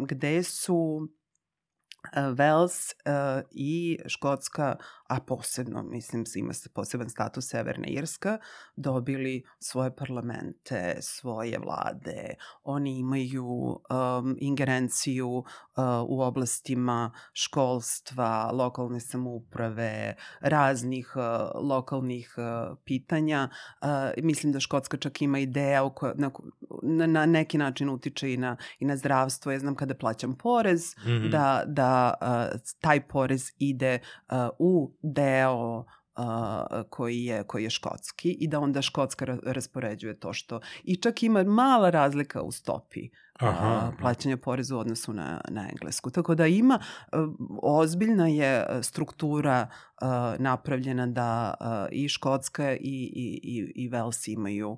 gde 0.08 0.44
su 0.44 1.08
Wales 2.16 2.94
i 3.52 3.98
Škotska, 4.08 4.78
a 5.12 5.20
posebno, 5.20 5.84
mislim, 5.84 6.24
ima 6.36 6.54
poseban 6.74 7.10
status 7.10 7.48
Severna 7.48 7.88
Irska, 7.88 8.38
dobili 8.76 9.44
svoje 9.60 9.96
parlamente, 9.96 10.98
svoje 11.02 11.60
vlade. 11.60 12.34
Oni 12.64 13.00
imaju 13.00 13.46
um, 13.46 14.38
ingerenciju 14.40 15.30
uh, 15.30 15.46
u 16.08 16.22
oblastima 16.22 17.12
školstva, 17.34 18.52
lokalne 18.54 19.00
samouprave, 19.00 20.16
raznih 20.40 21.14
uh, 21.16 21.62
lokalnih 21.70 22.36
uh, 22.38 22.78
pitanja. 22.86 23.50
Uh, 23.82 23.88
mislim 24.24 24.54
da 24.54 24.60
Škotska 24.60 24.98
čak 24.98 25.22
ima 25.22 25.40
ideja 25.40 25.90
koja 25.90 26.14
na, 26.16 26.32
na, 26.84 27.08
na 27.08 27.26
neki 27.26 27.58
način 27.58 27.90
utiče 27.90 28.34
i 28.34 28.38
na, 28.38 28.58
i 28.80 28.86
na 28.86 28.98
zdravstvo. 28.98 29.52
Ja 29.52 29.60
znam 29.60 29.76
kada 29.76 29.96
plaćam 29.96 30.36
porez, 30.36 30.96
mm 30.98 31.10
-hmm. 31.10 31.30
da, 31.30 31.64
da 31.68 32.14
uh, 32.22 32.60
taj 32.82 33.08
porez 33.08 33.52
ide 33.60 34.00
uh, 34.30 34.38
u 34.60 34.92
deo 35.02 35.78
uh, 35.78 35.86
koji, 36.90 37.26
je, 37.26 37.44
koji 37.44 37.64
je 37.64 37.70
škotski 37.70 38.32
i 38.32 38.48
da 38.48 38.60
onda 38.60 38.82
Škotska 38.82 39.38
raspoređuje 39.44 40.20
to 40.20 40.34
što... 40.34 40.60
I 40.84 40.96
čak 40.96 41.24
ima 41.24 41.44
mala 41.44 41.90
razlika 41.90 42.42
u 42.42 42.52
stopi 42.52 43.10
Aha. 43.40 43.92
plaćanja 44.00 44.38
poreza 44.38 44.76
u 44.76 44.80
odnosu 44.80 45.14
na, 45.14 45.42
na 45.50 45.70
englesku. 45.70 46.10
Tako 46.10 46.36
da 46.36 46.48
ima, 46.48 46.80
ozbiljna 47.62 48.28
je 48.28 48.68
struktura 48.82 49.68
napravljena 50.38 51.08
da 51.08 51.54
i 51.92 52.10
Škotska 52.10 52.74
i, 52.74 52.78
i, 52.80 53.40
i, 53.44 53.72
i 53.76 53.88
Vels 53.88 54.28
imaju 54.28 54.78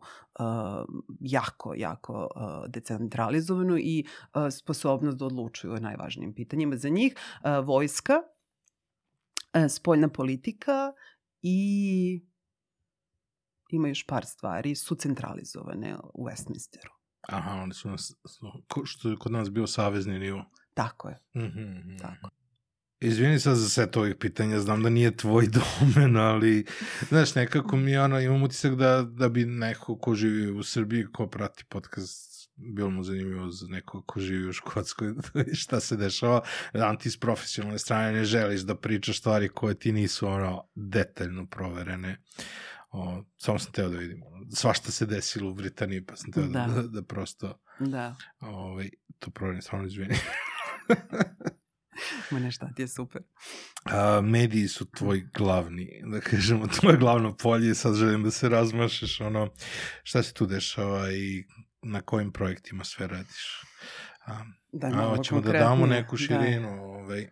jako, 1.20 1.74
jako 1.78 2.28
decentralizovanu 2.68 3.78
i 3.78 4.06
sposobnost 4.52 5.18
da 5.18 5.26
odlučuju 5.26 5.74
o 5.74 5.80
najvažnijim 5.80 6.34
pitanjima. 6.34 6.76
Za 6.76 6.90
njih 6.90 7.16
vojska, 7.64 8.14
spoljna 9.70 10.08
politika 10.08 10.94
i 11.42 12.26
ima 13.70 13.88
još 13.88 14.06
par 14.08 14.26
stvari, 14.26 14.76
su 14.76 14.96
centralizovane 14.96 15.96
u 16.14 16.26
Westminsteru. 16.26 16.90
Aha, 17.22 17.52
oni 17.52 17.74
su 17.74 17.90
nas, 17.90 18.16
što 18.84 19.10
je 19.10 19.18
kod 19.18 19.32
nas 19.32 19.52
bio 19.52 19.68
savezni 19.68 20.20
nivo. 20.20 20.46
Tako 20.74 21.10
je. 21.10 21.20
Mm 21.36 21.40
-hmm. 21.40 22.00
Tako. 22.02 22.30
Izvini 23.00 23.40
sad 23.40 23.56
za 23.56 23.70
sve 23.70 23.88
ovih 23.96 24.16
pitanja, 24.16 24.60
znam 24.60 24.84
da 24.84 24.90
nije 24.90 25.18
tvoj 25.18 25.48
domen, 25.58 26.18
ali, 26.18 26.66
znaš, 27.10 27.36
nekako 27.36 27.78
mi 27.78 27.98
ono, 27.98 28.20
imam 28.20 28.44
utisak 28.44 28.76
da, 28.76 29.02
da 29.02 29.30
bi 29.30 29.46
neko 29.46 29.98
ko 29.98 30.16
živi 30.16 30.52
u 30.52 30.64
Srbiji, 30.64 31.06
ko 31.14 31.28
prati 31.28 31.66
podcast, 31.70 32.43
bilo 32.56 32.90
mu 32.90 33.04
zanimljivo 33.04 33.50
za 33.50 33.68
neko 33.68 34.04
ko 34.06 34.20
živi 34.20 34.50
u 34.50 34.54
Škotskoj, 34.54 35.14
šta 35.62 35.80
se 35.80 35.98
dešava, 35.98 36.42
da 36.74 36.98
ti 36.98 37.12
s 37.12 37.20
profesionalne 37.20 37.80
strane 37.80 38.12
ne 38.12 38.26
želiš 38.26 38.62
da 38.62 38.76
pričaš 38.76 39.20
stvari 39.20 39.50
koje 39.50 39.80
ti 39.80 39.92
nisu 39.92 40.28
ono 40.28 40.68
detaljno 40.76 41.46
proverene. 41.46 42.22
O, 42.92 43.24
samo 43.38 43.60
sam 43.60 43.72
teo 43.72 43.90
da 43.90 43.98
vidim. 43.98 44.22
Svašta 44.56 44.92
se 44.92 45.06
desilo 45.06 45.52
u 45.52 45.54
Britaniji, 45.54 46.06
pa 46.06 46.16
sam 46.16 46.32
teo 46.32 46.44
da, 46.44 46.68
da, 46.68 46.82
da, 46.82 46.88
da 47.00 47.04
prosto 47.04 47.60
da. 47.80 48.16
Ovaj, 48.40 48.90
to 49.20 49.32
proverim, 49.32 49.62
stvarno 49.62 49.88
izvini. 49.88 50.16
Ma 52.32 52.40
ne 52.40 52.52
šta, 52.52 52.70
ti 52.76 52.82
je 52.82 52.88
super. 52.88 53.22
A, 53.84 54.22
mediji 54.22 54.68
su 54.68 54.86
tvoj 54.92 55.24
glavni, 55.34 56.02
da 56.12 56.20
kažemo, 56.20 56.68
tvoje 56.68 56.98
glavno 56.98 57.36
polje 57.38 57.72
i 57.72 57.76
sad 57.76 57.96
želim 57.96 58.24
da 58.24 58.32
se 58.32 58.50
razmašeš, 58.50 59.22
ono, 59.22 59.50
šta 60.04 60.24
se 60.24 60.34
tu 60.34 60.46
dešava 60.46 61.12
i 61.12 61.46
na 61.84 62.02
kojim 62.02 62.32
projektima 62.32 62.84
sve 62.84 63.08
radiš. 63.08 63.62
A, 64.26 64.46
da, 64.72 64.88
a, 64.88 65.16
hoćemo 65.16 65.42
da 65.42 65.52
damo 65.52 65.86
neku 65.86 66.16
da. 66.16 66.18
širinu. 66.18 66.76
Da. 66.76 66.82
Ovaj, 66.82 67.30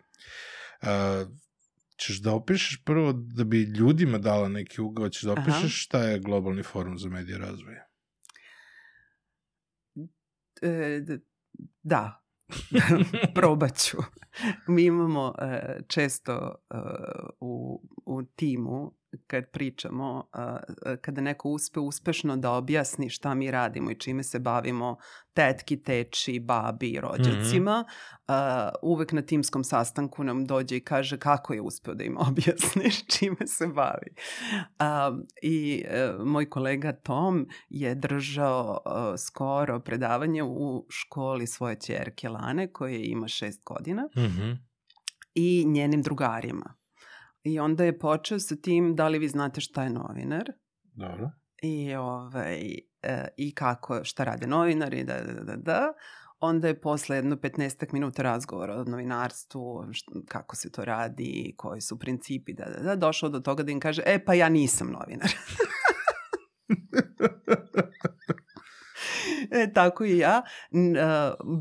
a, 0.82 1.26
ćeš 1.96 2.22
da 2.22 2.34
opišeš 2.34 2.84
prvo, 2.86 3.14
da 3.14 3.44
bi 3.44 3.64
ljudima 3.64 4.18
dala 4.18 4.50
neki 4.50 4.82
ugao, 4.82 5.10
ćeš 5.10 5.22
da 5.22 5.32
opišeš 5.32 5.58
Aha. 5.58 5.68
šta 5.68 6.04
je 6.04 6.20
globalni 6.20 6.64
forum 6.64 6.98
za 6.98 7.10
medije 7.10 7.38
razvoja? 7.38 7.88
E, 10.62 11.02
da, 11.84 12.24
probat 13.36 13.78
ću. 13.78 13.98
Mi 14.68 14.84
imamo 14.84 15.36
e, 15.40 15.80
često 15.88 16.56
e, 16.70 16.76
u, 17.40 17.82
u 18.06 18.24
timu 18.24 19.01
kad 19.28 19.52
pričamo, 19.52 20.30
kada 21.02 21.22
neko 21.22 21.50
uspe 21.50 21.80
uspešno 21.80 22.38
da 22.38 22.52
objasni 22.52 23.10
šta 23.10 23.34
mi 23.34 23.52
radimo 23.52 23.92
i 23.92 24.00
čime 24.00 24.24
se 24.24 24.40
bavimo 24.40 24.98
tetki, 25.34 25.84
teči, 25.84 26.40
babi 26.40 26.90
i 26.90 27.00
rođacima, 27.00 27.82
mm 27.82 27.86
-hmm. 28.28 28.72
uvek 28.82 29.12
na 29.12 29.22
timskom 29.22 29.64
sastanku 29.64 30.24
nam 30.24 30.46
dođe 30.46 30.78
i 30.78 30.84
kaže 30.84 31.18
kako 31.18 31.54
je 31.54 31.62
uspeo 31.62 31.94
da 31.94 32.04
im 32.04 32.18
objasniš 32.30 33.06
čime 33.08 33.48
se 33.48 33.68
bavi. 33.68 34.16
I 35.42 35.84
e, 35.88 36.12
moj 36.26 36.50
kolega 36.50 36.94
Tom 36.94 37.48
je 37.70 37.96
držao 37.96 38.78
skoro 39.18 39.80
predavanje 39.80 40.44
u 40.44 40.86
školi 40.90 41.48
svoje 41.48 41.80
čerke 41.80 42.30
Lane 42.30 42.74
koje 42.74 43.06
ima 43.06 43.28
šest 43.28 43.64
godina 43.64 44.04
mm 44.16 44.22
-hmm. 44.22 44.58
i 45.34 45.66
njenim 45.68 46.02
drugarima 46.02 46.81
I 47.44 47.60
onda 47.60 47.84
je 47.84 48.00
počeo 48.00 48.40
sa 48.40 48.56
tim 48.56 48.96
da 48.96 49.08
li 49.08 49.20
vi 49.20 49.28
znate 49.28 49.62
šta 49.62 49.84
je 49.84 49.90
novinar. 49.90 50.52
Dobro. 50.94 51.32
I, 51.62 51.96
ovaj, 51.96 52.78
e, 53.02 53.28
i 53.38 53.56
kako, 53.56 54.04
šta 54.04 54.24
rade 54.24 54.48
novinari, 54.48 55.04
da, 55.04 55.22
da, 55.22 55.34
da, 55.34 55.56
da. 55.56 55.94
Onda 56.40 56.68
je 56.68 56.82
posle 56.82 57.16
jedno 57.16 57.36
15 57.36 57.94
minuta 57.94 58.22
razgovora 58.22 58.76
o 58.76 58.84
novinarstvu, 58.84 59.88
šta, 59.92 60.12
kako 60.28 60.56
se 60.56 60.72
to 60.72 60.86
radi, 60.86 61.54
koji 61.58 61.82
su 61.82 62.00
principi, 62.00 62.54
da, 62.54 62.66
da, 62.66 62.84
da, 62.84 62.96
došao 62.96 63.30
do 63.30 63.40
toga 63.40 63.64
da 63.64 63.72
im 63.72 63.80
kaže, 63.80 64.02
e 64.06 64.26
pa 64.26 64.34
ja 64.34 64.50
nisam 64.50 64.92
novinar. 64.92 65.32
e, 69.52 69.74
tako 69.74 70.06
i 70.06 70.18
ja. 70.18 70.42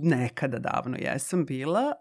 Nekada 0.02 0.58
davno 0.58 0.96
jesam 1.00 1.44
bila, 1.44 1.92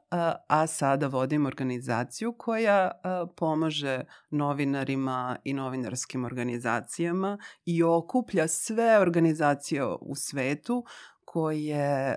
a 0.47 0.67
sada 0.67 1.07
vodim 1.07 1.45
organizaciju 1.45 2.33
koja 2.37 2.91
pomaže 3.37 4.03
novinarima 4.29 5.37
i 5.43 5.53
novinarskim 5.53 6.25
organizacijama 6.25 7.37
i 7.65 7.83
okuplja 7.83 8.47
sve 8.47 8.99
organizacije 8.99 9.85
u 9.85 10.15
svetu 10.15 10.85
koje 11.25 12.15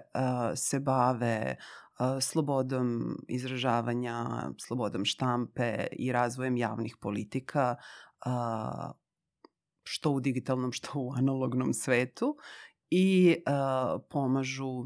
se 0.57 0.81
bave 0.81 1.57
slobodom 2.21 3.17
izražavanja, 3.29 4.25
slobodom 4.59 5.05
štampe 5.05 5.87
i 5.93 6.13
razvojem 6.13 6.57
javnih 6.57 6.97
politika 7.01 7.77
što 9.85 10.11
u 10.11 10.21
digitalnom, 10.21 10.73
što 10.73 10.91
u 10.95 11.13
analognom 11.13 11.73
svetu 11.73 12.37
i 12.95 13.37
uh, 13.37 14.03
pomažu 14.11 14.85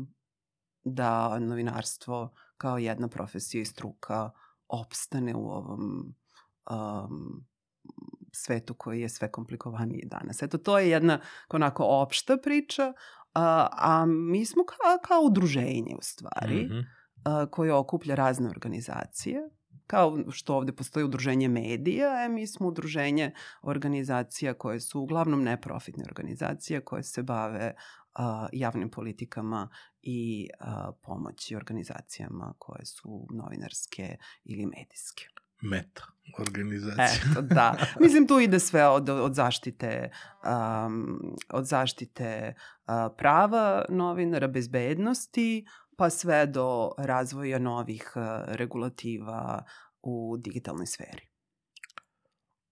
da 0.84 1.38
novinarstvo 1.38 2.34
kao 2.56 2.78
jedna 2.78 3.08
profesija 3.08 3.62
i 3.62 3.64
struka 3.64 4.30
opstane 4.68 5.34
u 5.34 5.48
ovom 5.48 6.14
um, 6.70 7.46
svetu 8.32 8.74
koji 8.74 9.00
je 9.00 9.08
sve 9.08 9.32
komplikovaniji 9.32 10.02
danas. 10.06 10.42
Eto, 10.42 10.58
to 10.58 10.78
je 10.78 10.90
jedna 10.90 11.20
onako 11.48 11.84
opšta 11.84 12.36
priča, 12.36 12.92
a, 13.34 13.68
a 13.72 14.06
mi 14.06 14.44
smo 14.44 14.64
kao, 14.64 14.98
kao 15.02 15.20
udruženje 15.20 15.96
u 15.98 16.02
stvari, 16.02 16.64
mm 16.64 16.68
-hmm. 16.68 16.84
a, 17.24 17.46
koje 17.50 17.72
okuplja 17.72 18.14
razne 18.14 18.48
organizacije 18.48 19.50
kao 19.87 20.18
što 20.31 20.57
ovde 20.57 20.72
postoji 20.72 21.05
udruženje 21.05 21.49
medija, 21.49 22.25
e, 22.25 22.29
mi 22.29 22.46
smo 22.46 22.68
udruženje 22.68 23.33
organizacija 23.62 24.55
koje 24.55 24.81
su 24.81 25.01
uglavnom 25.01 25.42
neprofitne 25.42 26.05
organizacije 26.07 26.81
koje 26.81 27.03
se 27.03 27.22
bave 27.22 27.75
a, 28.14 28.49
javnim 28.53 28.90
politikama 28.90 29.68
i 30.03 30.49
a, 30.61 30.92
pomoći 31.03 31.57
organizacijama 31.57 32.55
koje 32.59 32.85
su 32.85 33.27
novinarske 33.31 34.16
ili 34.44 34.66
medijske. 34.66 35.27
Meta 35.61 36.07
organizacija. 36.38 37.31
Eto, 37.31 37.42
da. 37.42 37.77
Mislim, 38.01 38.27
tu 38.27 38.40
ide 38.40 38.61
sve 38.61 38.88
od, 38.88 39.09
od 39.09 39.35
zaštite, 39.35 40.11
um, 40.87 41.20
od 41.51 41.64
zaštite 41.64 42.55
uh, 42.57 42.94
prava 43.18 43.85
novinara, 43.88 44.49
bezbednosti, 44.49 45.66
pa 45.96 46.11
sve 46.11 46.46
do 46.46 46.90
razvoja 46.98 47.59
novih 47.59 48.12
uh, 48.16 48.22
regulativa 48.46 49.64
u 50.02 50.37
digitalnoj 50.38 50.87
sferi. 50.87 51.28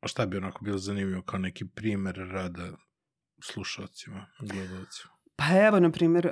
A 0.01 0.09
šta 0.09 0.27
bi 0.27 0.37
onako 0.37 0.65
bilo 0.65 0.79
zanimljivo 0.79 1.23
kao 1.23 1.39
neki 1.39 1.65
primer 1.69 2.15
rada 2.17 2.69
slušalcima, 3.43 4.27
gledalcima? 4.41 5.15
Pa 5.37 5.45
evo, 5.67 5.81
na 5.81 5.91
primjer, 5.91 6.31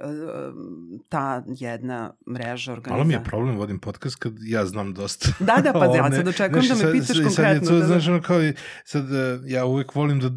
ta 1.09 1.45
jedna 1.47 2.15
mreža 2.33 2.73
organizacija. 2.73 2.97
Malo 2.97 3.05
mi 3.05 3.15
je 3.15 3.25
problem, 3.25 3.57
vodim 3.57 3.79
podcast 3.79 4.17
kad 4.17 4.33
ja 4.41 4.67
znam 4.67 4.95
dosta. 4.95 5.29
Da, 5.41 5.61
da, 5.63 5.73
pa 5.73 5.85
ja 5.97 6.11
sad 6.11 6.29
očekujem 6.29 6.69
da 6.69 6.75
me 6.75 6.93
pitaš 6.93 7.17
sad, 7.17 7.25
konkretno. 7.25 7.35
Sad 7.35 7.55
je 7.55 7.61
to, 7.69 7.79
da, 7.79 7.87
znaš, 7.87 8.09
ono 8.09 8.23
kao 8.23 8.41
sad 8.85 9.15
e, 9.15 9.41
ja 9.47 9.65
uvek 9.65 9.95
volim 9.95 10.21
da, 10.21 10.29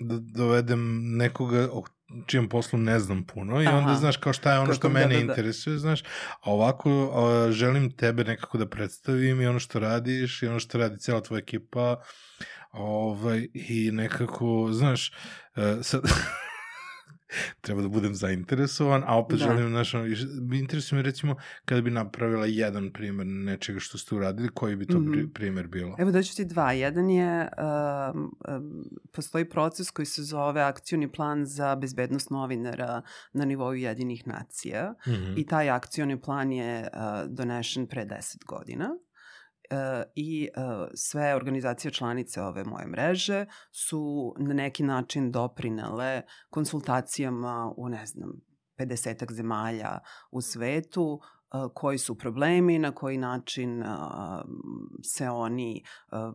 da 0.00 0.18
dovedem 0.18 1.00
nekoga 1.16 1.68
o 1.72 1.84
čijem 2.26 2.48
poslu 2.48 2.78
ne 2.78 3.00
znam 3.00 3.24
puno 3.26 3.62
i 3.62 3.66
Aha. 3.66 3.76
onda 3.76 3.94
znaš 3.94 4.16
kao 4.16 4.32
šta 4.32 4.52
je 4.52 4.58
ono 4.58 4.66
Kako, 4.66 4.76
što 4.76 4.88
da, 4.88 4.94
mene 4.94 5.14
da, 5.14 5.14
da, 5.14 5.20
interesuje, 5.20 5.78
znaš, 5.78 6.02
a 6.40 6.50
ovako 6.50 7.12
a, 7.14 7.52
želim 7.52 7.90
tebe 7.90 8.24
nekako 8.24 8.58
da 8.58 8.68
predstavim 8.68 9.40
i 9.40 9.46
ono 9.46 9.58
što 9.58 9.78
radiš 9.78 10.42
i 10.42 10.46
ono 10.46 10.60
što 10.60 10.78
radi 10.78 10.98
cela 10.98 11.20
tvoja 11.20 11.38
ekipa 11.38 12.02
ovaj, 12.72 13.48
i 13.54 13.90
nekako, 13.92 14.68
znaš, 14.72 15.12
uh, 15.56 15.62
sad, 15.82 16.02
treba 17.60 17.82
da 17.82 17.88
budem 17.88 18.14
zainteresovan, 18.14 19.02
a 19.06 19.18
opet 19.18 19.38
da. 19.38 19.44
želim, 19.44 19.68
znaš, 19.68 19.94
interesuje 20.52 20.96
me 20.96 21.02
recimo 21.02 21.36
kada 21.64 21.80
bi 21.80 21.90
napravila 21.90 22.46
jedan 22.46 22.92
primer 22.92 23.26
nečega 23.26 23.80
što 23.80 23.98
ste 23.98 24.14
uradili, 24.14 24.48
koji 24.48 24.76
bi 24.76 24.86
to 24.86 24.98
mm 24.98 25.06
-hmm. 25.06 25.32
primer 25.32 25.66
bilo? 25.66 25.96
Evo 25.98 26.10
daću 26.10 26.36
ti 26.36 26.44
dva. 26.44 26.72
Jedan 26.72 27.10
je, 27.10 27.48
uh, 27.58 28.14
um, 28.14 28.84
postoji 29.12 29.44
proces 29.48 29.90
koji 29.90 30.06
se 30.06 30.22
zove 30.22 30.62
akcioni 30.62 31.12
plan 31.12 31.46
za 31.46 31.76
bezbednost 31.76 32.30
novinara 32.30 33.02
na 33.32 33.44
nivou 33.44 33.74
jedinih 33.74 34.26
nacija 34.26 34.94
mm 35.06 35.10
-hmm. 35.10 35.34
i 35.36 35.46
taj 35.46 35.70
akcioni 35.70 36.20
plan 36.20 36.52
je 36.52 36.80
uh, 36.92 37.30
donešen 37.30 37.86
pre 37.86 38.06
10 38.06 38.44
godina 38.46 38.90
i 40.14 40.48
sve 40.94 41.34
organizacije 41.34 41.90
članice 41.90 42.42
ove 42.42 42.64
moje 42.64 42.86
mreže 42.86 43.46
su 43.70 44.34
na 44.38 44.54
neki 44.54 44.82
način 44.82 45.32
doprinele 45.32 46.22
konsultacijama 46.50 47.74
u, 47.76 47.88
ne 47.88 48.06
znam, 48.06 48.32
50 48.78 49.32
zemalja 49.32 49.98
u 50.30 50.40
svetu 50.40 51.20
koji 51.74 51.98
su 51.98 52.14
problemi, 52.14 52.78
na 52.78 52.92
koji 52.92 53.18
način 53.18 53.84
se 55.02 55.28
oni 55.30 55.84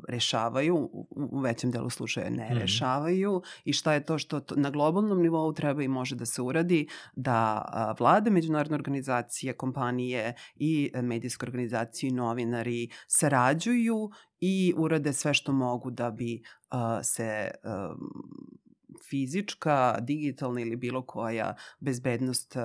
rešavaju, 0.08 0.90
u 1.10 1.40
većem 1.40 1.72
delu 1.72 1.90
slučaja 1.90 2.30
ne 2.30 2.50
mm. 2.54 2.58
rešavaju 2.58 3.42
i 3.66 3.74
šta 3.74 3.94
je 3.94 4.06
to 4.06 4.18
što 4.18 4.42
na 4.56 4.70
globalnom 4.70 5.22
nivou 5.22 5.54
treba 5.54 5.84
i 5.84 5.88
može 5.88 6.16
da 6.16 6.26
se 6.26 6.42
uradi 6.42 6.88
da 7.16 7.66
vlade, 8.00 8.30
međunarodne 8.30 8.76
organizacije, 8.76 9.54
kompanije 9.54 10.34
i 10.56 10.92
medijske 11.02 11.46
organizacije 11.46 12.08
i 12.08 12.14
novinari 12.14 12.90
sarađuju 13.08 14.10
i 14.40 14.74
urade 14.78 15.14
sve 15.14 15.34
što 15.34 15.52
mogu 15.52 15.92
da 15.92 16.12
bi 16.12 16.42
se 17.04 17.52
fizička, 19.10 19.98
digitalna 20.02 20.62
ili 20.62 20.76
bilo 20.76 21.02
koja 21.02 21.56
bezbednost 21.80 22.56
uh, 22.56 22.64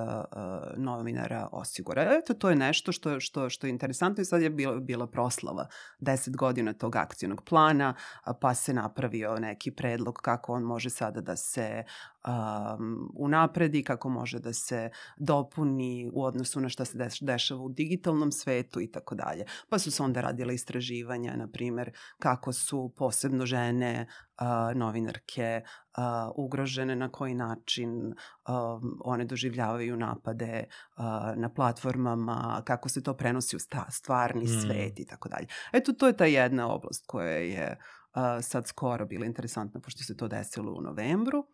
novinara 0.76 1.48
osigura. 1.52 2.02
Eto, 2.02 2.34
to 2.34 2.50
je 2.50 2.56
nešto 2.56 2.92
što, 2.92 3.20
što, 3.20 3.50
što 3.50 3.66
je 3.66 3.70
interesantno 3.70 4.22
i 4.22 4.24
sad 4.24 4.42
je 4.42 4.50
bila, 4.50 4.76
bila 4.76 5.06
proslava 5.06 5.66
10 6.00 6.36
godina 6.36 6.72
tog 6.72 6.96
akcijnog 6.96 7.44
plana, 7.44 7.94
pa 8.40 8.54
se 8.54 8.74
napravio 8.74 9.38
neki 9.38 9.70
predlog 9.70 10.14
kako 10.14 10.52
on 10.52 10.62
može 10.62 10.90
sada 10.90 11.20
da 11.20 11.36
se 11.36 11.84
um, 12.26 13.12
unapredi, 13.14 13.82
kako 13.82 14.08
može 14.08 14.38
da 14.38 14.52
se 14.52 14.90
dopuni 15.16 16.10
u 16.12 16.24
odnosu 16.24 16.60
na 16.60 16.68
šta 16.68 16.84
se 16.84 16.98
dešava 17.20 17.62
u 17.62 17.68
digitalnom 17.68 18.32
svetu 18.32 18.80
i 18.80 18.90
tako 18.92 19.14
dalje. 19.14 19.44
Pa 19.68 19.78
su 19.78 19.90
se 19.90 20.02
onda 20.02 20.20
radile 20.20 20.54
istraživanja, 20.54 21.36
na 21.36 21.48
primer, 21.48 21.92
kako 22.18 22.52
su 22.52 22.92
posebno 22.96 23.46
žene 23.46 24.06
uh, 24.40 24.76
novinarke 24.76 25.62
uh, 25.64 26.02
ugrožene, 26.36 26.96
na 26.96 27.08
koji 27.08 27.34
način 27.34 27.90
um, 28.02 28.98
one 29.04 29.24
doživljavaju 29.24 29.96
napade 29.96 30.64
uh, 30.96 31.04
na 31.36 31.48
platformama, 31.54 32.62
kako 32.64 32.88
se 32.88 33.02
to 33.02 33.14
prenosi 33.14 33.56
u 33.56 33.58
stvarni 33.88 34.44
mm. 34.44 34.60
svet 34.60 35.00
i 35.00 35.06
tako 35.06 35.28
dalje. 35.28 35.46
Eto, 35.72 35.92
to 35.92 36.06
je 36.06 36.16
ta 36.16 36.24
jedna 36.24 36.74
oblast 36.74 37.04
koja 37.06 37.36
je 37.36 37.78
uh, 38.14 38.22
sad 38.40 38.66
skoro 38.66 39.06
bila 39.06 39.26
interesantna, 39.26 39.80
pošto 39.80 40.02
se 40.02 40.16
to 40.16 40.28
desilo 40.28 40.72
u 40.72 40.80
novembru. 40.80 41.46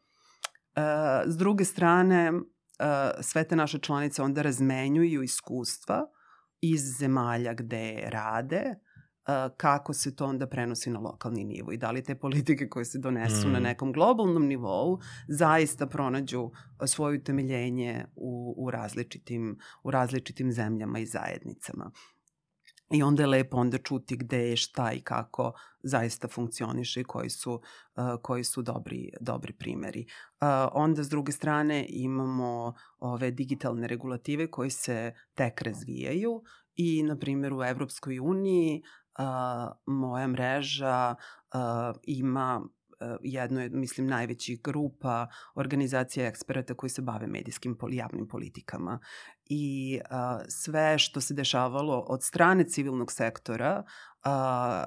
S 1.27 1.37
druge 1.37 1.65
strane, 1.65 2.33
sve 3.21 3.45
te 3.45 3.57
naše 3.57 3.79
članice 3.79 4.23
onda 4.23 4.43
razmenjuju 4.43 5.23
iskustva 5.23 6.07
iz 6.61 6.81
zemalja 6.99 7.55
gde 7.55 8.09
rade, 8.11 8.75
kako 9.57 9.93
se 9.93 10.17
to 10.17 10.27
onda 10.27 10.47
prenosi 10.47 10.91
na 10.91 11.01
lokalni 11.01 11.45
nivo 11.45 11.73
i 11.73 11.77
da 11.77 11.91
li 11.91 12.05
te 12.05 12.15
politike 12.15 12.69
koje 12.69 12.85
se 12.85 12.99
donesu 12.99 13.49
mm. 13.49 13.53
na 13.53 13.61
nekom 13.61 13.93
globalnom 13.93 14.47
nivou 14.47 14.99
zaista 15.29 15.87
pronađu 15.87 16.51
svoje 16.87 17.19
utemeljenje 17.19 18.05
u, 18.17 18.55
u, 18.57 18.71
različitim, 18.71 19.59
u 19.83 19.91
različitim 19.91 20.53
zemljama 20.53 20.99
i 20.99 21.07
zajednicama. 21.07 21.91
I 22.91 23.03
onda 23.03 23.23
je 23.23 23.27
lepo 23.27 23.57
onda 23.57 23.79
čuti 23.79 24.17
gde 24.17 24.39
je 24.39 24.57
šta 24.57 24.93
i 24.93 25.01
kako 25.01 25.53
zaista 25.83 26.29
funkcioniše 26.29 27.01
i 27.01 27.05
koji 27.05 27.31
su, 27.31 27.53
uh, 27.53 28.05
koji 28.23 28.45
su 28.45 28.63
dobri, 28.63 29.11
dobri 29.21 29.53
primeri. 29.53 30.07
Uh, 30.41 30.49
onda 30.73 31.03
s 31.03 31.09
druge 31.09 31.33
strane 31.33 31.87
imamo 31.89 32.75
ove 32.99 33.31
digitalne 33.31 33.89
regulative 33.89 34.51
koje 34.51 34.71
se 34.71 35.15
tek 35.35 35.63
razvijaju 35.63 36.43
i 36.75 37.03
na 37.03 37.19
primjer 37.19 37.53
u 37.53 37.65
Evropskoj 37.65 38.19
uniji 38.19 38.83
uh, 39.19 39.25
moja 39.87 40.29
mreža 40.29 41.15
uh, 41.55 41.97
ima 42.03 42.69
jedno 43.23 43.61
je, 43.61 43.69
mislim, 43.69 44.07
najvećih 44.07 44.63
grupa 44.63 45.27
organizacija 45.55 46.27
eksperata 46.27 46.75
koji 46.75 46.91
se 46.91 47.03
bave 47.03 47.27
medijskim 47.27 47.77
javnim 47.91 48.29
politikama. 48.29 48.99
I 49.45 50.01
a, 50.11 50.41
sve 50.49 50.99
što 50.99 51.21
se 51.21 51.35
dešavalo 51.35 52.05
od 52.09 52.25
strane 52.25 52.65
civilnog 52.65 53.13
sektora, 53.13 53.83
a, 54.25 54.87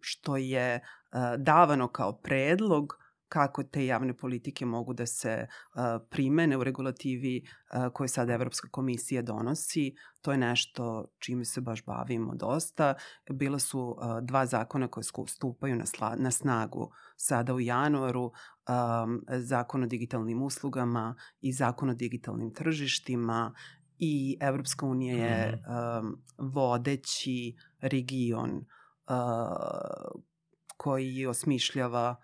što 0.00 0.36
je 0.36 0.80
a, 1.10 1.36
davano 1.36 1.88
kao 1.88 2.20
predlog, 2.22 3.05
kako 3.36 3.62
te 3.62 3.86
javne 3.86 4.16
politike 4.16 4.66
mogu 4.66 4.94
da 4.94 5.06
se 5.06 5.46
primene 6.10 6.56
u 6.56 6.64
regulativi 6.64 7.42
koje 7.92 8.08
sada 8.08 8.32
Evropska 8.32 8.68
komisija 8.68 9.22
donosi. 9.22 9.94
To 10.20 10.32
je 10.32 10.38
nešto 10.38 11.04
čime 11.18 11.44
se 11.44 11.60
baš 11.60 11.84
bavimo 11.84 12.34
dosta. 12.34 12.94
Bila 13.30 13.58
su 13.58 13.96
dva 14.22 14.46
zakona 14.46 14.88
koje 14.88 15.04
stupaju 15.26 15.76
na, 15.76 15.86
sla, 15.86 16.14
na 16.18 16.30
snagu 16.30 16.90
sada 17.16 17.54
u 17.54 17.60
januaru, 17.60 18.24
um, 18.24 19.20
zakon 19.28 19.82
o 19.82 19.86
digitalnim 19.86 20.42
uslugama 20.42 21.14
i 21.40 21.52
zakon 21.52 21.90
o 21.90 21.94
digitalnim 21.94 22.54
tržištima 22.54 23.54
i 23.98 24.38
Evropska 24.40 24.86
unija 24.86 25.16
je 25.16 25.52
um, 25.52 26.22
vodeći 26.38 27.56
region 27.80 28.50
uh, 28.50 30.22
koji 30.76 31.26
osmišljava 31.26 32.16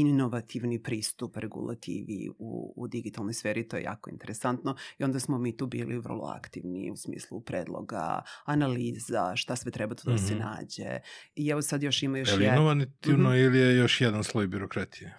inovativni 0.00 0.82
pristup 0.82 1.36
regulativi 1.36 2.30
u, 2.38 2.74
u 2.76 2.88
digitalnoj 2.88 3.34
sferi, 3.34 3.68
to 3.68 3.76
je 3.76 3.82
jako 3.82 4.10
interesantno 4.10 4.76
i 4.98 5.04
onda 5.04 5.20
smo 5.20 5.38
mi 5.38 5.56
tu 5.56 5.66
bili 5.66 5.98
vrlo 5.98 6.26
aktivni 6.26 6.90
u 6.90 6.96
smislu 6.96 7.40
predloga, 7.40 8.22
analiza, 8.44 9.36
šta 9.36 9.56
sve 9.56 9.72
treba 9.72 9.94
tu 9.94 10.10
da 10.10 10.18
se 10.18 10.34
mhm. 10.34 10.42
nađe. 10.42 10.98
I 11.34 11.48
evo 11.48 11.62
sad 11.62 11.82
još 11.82 12.02
ima 12.02 12.18
još... 12.18 12.28
Je 12.28 12.36
li 12.36 12.46
inovativno 12.46 13.30
mm 13.30 13.32
-hmm. 13.32 13.44
ili 13.44 13.58
je 13.58 13.76
još 13.76 14.00
jedan 14.00 14.24
sloj 14.24 14.46
birokratije? 14.46 15.18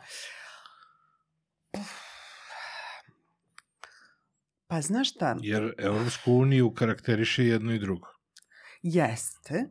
Pa 4.68 4.82
znaš 4.82 5.10
šta? 5.10 5.38
Jer 5.42 5.74
Evropsku 5.78 6.34
uniju 6.34 6.74
karakteriše 6.74 7.46
jedno 7.46 7.74
i 7.74 7.80
drugo. 7.80 8.08
Jeste, 8.82 9.70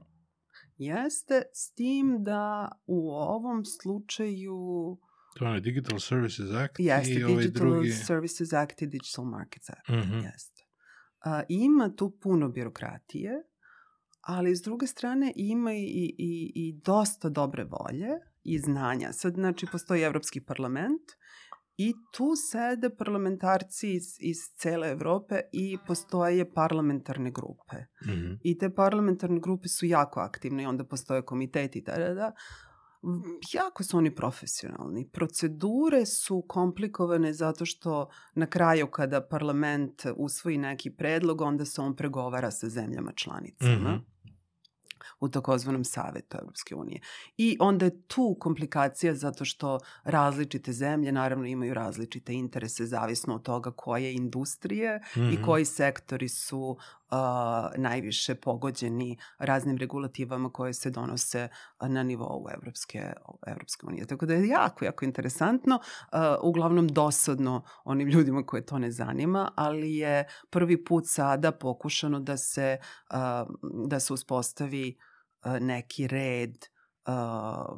jeste 0.82 1.42
s 1.54 1.72
tim 1.72 2.16
da 2.22 2.72
u 2.86 3.10
ovom 3.10 3.64
slučaju 3.64 4.98
To 5.38 5.54
je 5.54 5.60
Digital 5.60 5.98
Services 5.98 6.50
Act 6.50 6.74
jeste, 6.78 7.12
i 7.12 7.24
ovaj 7.24 7.36
Digital 7.36 7.66
drugi... 7.66 7.92
Services 7.92 8.52
Act 8.52 8.82
i 8.82 8.86
Digital 8.86 9.24
Markets 9.24 9.70
Act. 9.70 9.88
Mm 9.88 9.94
-hmm. 9.94 10.24
Jeste. 10.24 10.62
A, 11.24 11.42
ima 11.48 11.94
tu 11.96 12.18
puno 12.20 12.48
birokratije, 12.48 13.32
ali 14.20 14.56
s 14.56 14.62
druge 14.62 14.86
strane 14.86 15.32
ima 15.36 15.72
i, 15.72 16.14
i, 16.18 16.52
i 16.54 16.80
dosta 16.84 17.28
dobre 17.28 17.64
volje 17.64 18.08
i 18.42 18.58
znanja. 18.58 19.12
Sad, 19.12 19.34
znači, 19.34 19.66
postoji 19.72 20.02
Evropski 20.02 20.40
parlament 20.40 21.02
I 21.76 21.94
tu 22.12 22.36
sede 22.36 22.90
parlamentarci 22.96 23.92
iz, 23.92 24.16
iz 24.20 24.36
cele 24.56 24.90
Evrope 24.90 25.40
i 25.52 25.78
postoje 25.86 26.52
parlamentarne 26.52 27.30
grupe. 27.30 27.76
Mm 28.06 28.10
-hmm. 28.10 28.38
I 28.42 28.58
te 28.58 28.74
parlamentarne 28.74 29.40
grupe 29.40 29.68
su 29.68 29.86
jako 29.86 30.20
aktivne 30.20 30.62
i 30.62 30.66
onda 30.66 30.84
postoje 30.84 31.22
komiteti 31.22 31.80
da, 31.80 31.96
da, 31.98 32.14
da. 32.14 32.32
Jako 33.52 33.84
su 33.84 33.96
oni 33.98 34.14
profesionalni. 34.14 35.10
Procedure 35.12 36.06
su 36.06 36.44
komplikovane 36.48 37.32
zato 37.32 37.64
što 37.64 38.08
na 38.34 38.46
kraju 38.46 38.86
kada 38.86 39.20
parlament 39.20 40.02
usvoji 40.16 40.58
neki 40.58 40.90
predlog, 40.90 41.40
onda 41.40 41.64
se 41.64 41.80
on 41.80 41.96
pregovara 41.96 42.50
sa 42.50 42.68
zemljama 42.68 43.12
članicama. 43.12 43.76
Mm 43.78 43.84
-hmm 43.84 44.11
u 45.20 45.28
takozvanom 45.28 45.84
savetu 45.84 46.36
Evropske 46.40 46.74
unije. 46.74 47.00
I 47.36 47.56
onda 47.60 47.84
je 47.84 48.02
tu 48.02 48.36
komplikacija 48.40 49.14
zato 49.14 49.44
što 49.44 49.78
različite 50.04 50.72
zemlje 50.72 51.12
naravno 51.12 51.46
imaju 51.46 51.74
različite 51.74 52.34
interese 52.34 52.86
zavisno 52.86 53.34
od 53.34 53.42
toga 53.42 53.70
koje 53.70 54.14
industrije 54.14 54.96
mm 54.96 55.20
-hmm. 55.20 55.32
i 55.32 55.34
mhm. 55.34 55.44
koji 55.44 55.64
sektori 55.64 56.28
su 56.28 56.76
najviše 57.76 58.34
pogođeni 58.34 59.18
raznim 59.38 59.76
regulativama 59.76 60.50
koje 60.50 60.74
se 60.74 60.90
donose 60.90 61.48
na 61.80 62.02
nivou 62.02 62.46
Evropske, 62.54 63.12
Evropske 63.46 63.86
unije. 63.86 64.06
Tako 64.06 64.26
da 64.26 64.34
je 64.34 64.48
jako, 64.48 64.84
jako 64.84 65.04
interesantno, 65.04 65.80
uglavnom 66.42 66.88
dosadno 66.88 67.64
onim 67.84 68.08
ljudima 68.08 68.46
koje 68.46 68.66
to 68.66 68.78
ne 68.78 68.90
zanima, 68.90 69.52
ali 69.56 69.96
je 69.96 70.24
prvi 70.50 70.84
put 70.84 71.04
sada 71.06 71.52
pokušano 71.52 72.20
da 72.20 72.36
se, 72.36 72.78
da 73.86 74.00
se 74.00 74.12
uspostavi 74.12 74.98
neki 75.60 76.06
red 76.06 76.56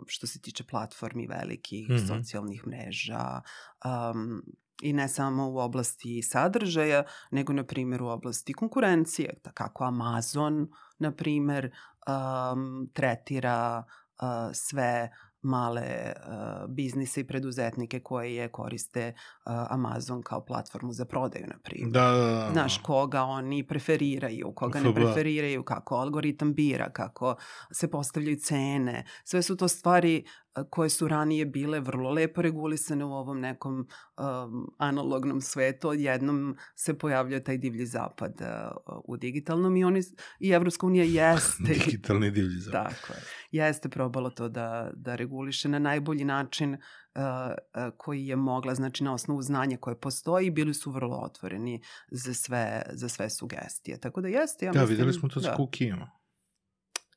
što 0.06 0.26
se 0.26 0.40
tiče 0.40 0.64
platformi 0.64 1.26
velikih, 1.26 1.88
mm 1.88 1.92
-hmm. 1.92 2.08
socijalnih 2.08 2.66
mreža, 2.66 3.40
um, 3.84 4.42
i 4.82 4.92
ne 4.92 5.08
samo 5.08 5.50
u 5.50 5.58
oblasti 5.58 6.22
sadržaja, 6.22 7.02
nego 7.30 7.52
na 7.52 7.64
primjer 7.64 8.02
u 8.02 8.08
oblasti 8.08 8.52
konkurencije, 8.52 9.34
kako 9.54 9.84
Amazon, 9.84 10.68
na 10.98 11.12
primjer, 11.12 11.70
um, 12.06 12.90
tretira 12.92 13.84
uh, 14.22 14.50
sve 14.52 15.10
male 15.44 16.12
uh, 16.16 16.70
biznise 16.70 17.20
i 17.20 17.26
preduzetnike 17.26 18.00
koje 18.00 18.34
je 18.34 18.48
koriste 18.48 19.14
uh, 19.16 19.52
Amazon 19.70 20.22
kao 20.22 20.44
platformu 20.44 20.92
za 20.92 21.04
prodaju, 21.04 21.46
na 21.46 21.58
primjer. 21.64 21.90
Da, 21.90 22.10
da, 22.10 22.26
da. 22.26 22.50
Znaš, 22.52 22.78
koga 22.78 23.22
oni 23.22 23.66
preferiraju, 23.66 24.52
koga 24.54 24.80
ne 24.80 24.94
preferiraju, 24.94 25.62
kako 25.62 25.96
algoritam 25.96 26.54
bira, 26.54 26.90
kako 26.92 27.36
se 27.72 27.90
postavljaju 27.90 28.36
cene. 28.36 29.04
Sve 29.24 29.42
su 29.42 29.56
to 29.56 29.68
stvari 29.68 30.24
koje 30.70 30.90
su 30.90 31.08
ranije 31.08 31.46
bile 31.46 31.80
vrlo 31.80 32.10
lepo 32.10 32.42
regulisane 32.42 33.04
u 33.04 33.12
ovom 33.12 33.40
nekom 33.40 33.74
um, 33.78 34.74
analognom 34.78 35.40
svetu, 35.40 35.88
odjednom 35.88 36.56
se 36.74 36.98
pojavljaju 36.98 37.44
taj 37.44 37.58
divlji 37.58 37.86
zapad 37.86 38.32
uh, 38.40 38.96
u 39.04 39.16
digitalnom 39.16 39.76
i 39.76 39.84
oni 39.84 40.00
i 40.40 40.50
Evropska 40.50 40.86
unija 40.90 41.04
jeste 41.04 41.62
digitalni 41.62 42.30
divlji 42.30 42.60
zapad. 42.60 42.82
Tako 42.82 43.12
je. 43.12 43.20
Jeste 43.50 43.88
probalo 43.88 44.30
to 44.30 44.48
da 44.48 44.90
da 44.94 45.14
reguliše 45.14 45.68
na 45.68 45.78
najbolji 45.78 46.24
način 46.24 46.74
uh, 46.74 46.80
uh, 47.14 47.92
koji 47.96 48.26
je 48.26 48.36
mogla, 48.36 48.74
znači 48.74 49.04
na 49.04 49.14
osnovu 49.14 49.42
znanja 49.42 49.76
koje 49.76 50.00
postoji, 50.00 50.50
bili 50.50 50.74
su 50.74 50.90
vrlo 50.90 51.16
otvoreni 51.16 51.82
za 52.10 52.34
sve 52.34 52.82
za 52.92 53.08
sve 53.08 53.30
sugestije. 53.30 54.00
Tako 54.00 54.20
da 54.20 54.28
jeste, 54.28 54.66
ja 54.66 54.72
da, 54.72 54.80
mislim, 54.80 54.96
videli 54.96 55.12
smo 55.12 55.28
to 55.28 55.40
da. 55.40 55.52
s 55.52 55.56
kukijama. 55.56 56.10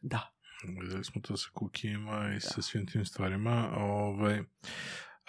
Da. 0.01 0.36
Videli 0.63 1.03
smo 1.03 1.21
to 1.21 1.37
sa 1.37 1.49
kukijima 1.53 2.29
i 2.29 2.33
da. 2.33 2.39
sa 2.39 2.61
svim 2.61 2.87
tim 2.87 3.05
stvarima. 3.05 3.69
Ovaj, 3.77 4.43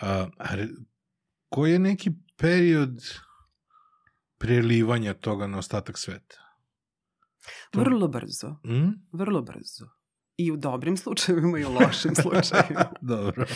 a, 0.00 0.26
a, 0.38 0.46
koji 1.48 1.72
je 1.72 1.78
neki 1.78 2.10
period 2.36 3.02
prelivanja 4.38 5.14
toga 5.14 5.46
na 5.46 5.58
ostatak 5.58 5.98
sveta? 5.98 6.36
To... 7.70 7.80
Vrlo 7.80 8.08
brzo. 8.08 8.48
Mm? 8.48 8.90
Vrlo 9.12 9.42
brzo. 9.42 9.88
I 10.36 10.52
u 10.52 10.56
dobrim 10.56 10.96
slučajevima 10.96 11.58
i 11.58 11.64
u 11.64 11.72
lošim 11.72 12.14
slučajevima. 12.22 12.92
Dobro. 13.00 13.46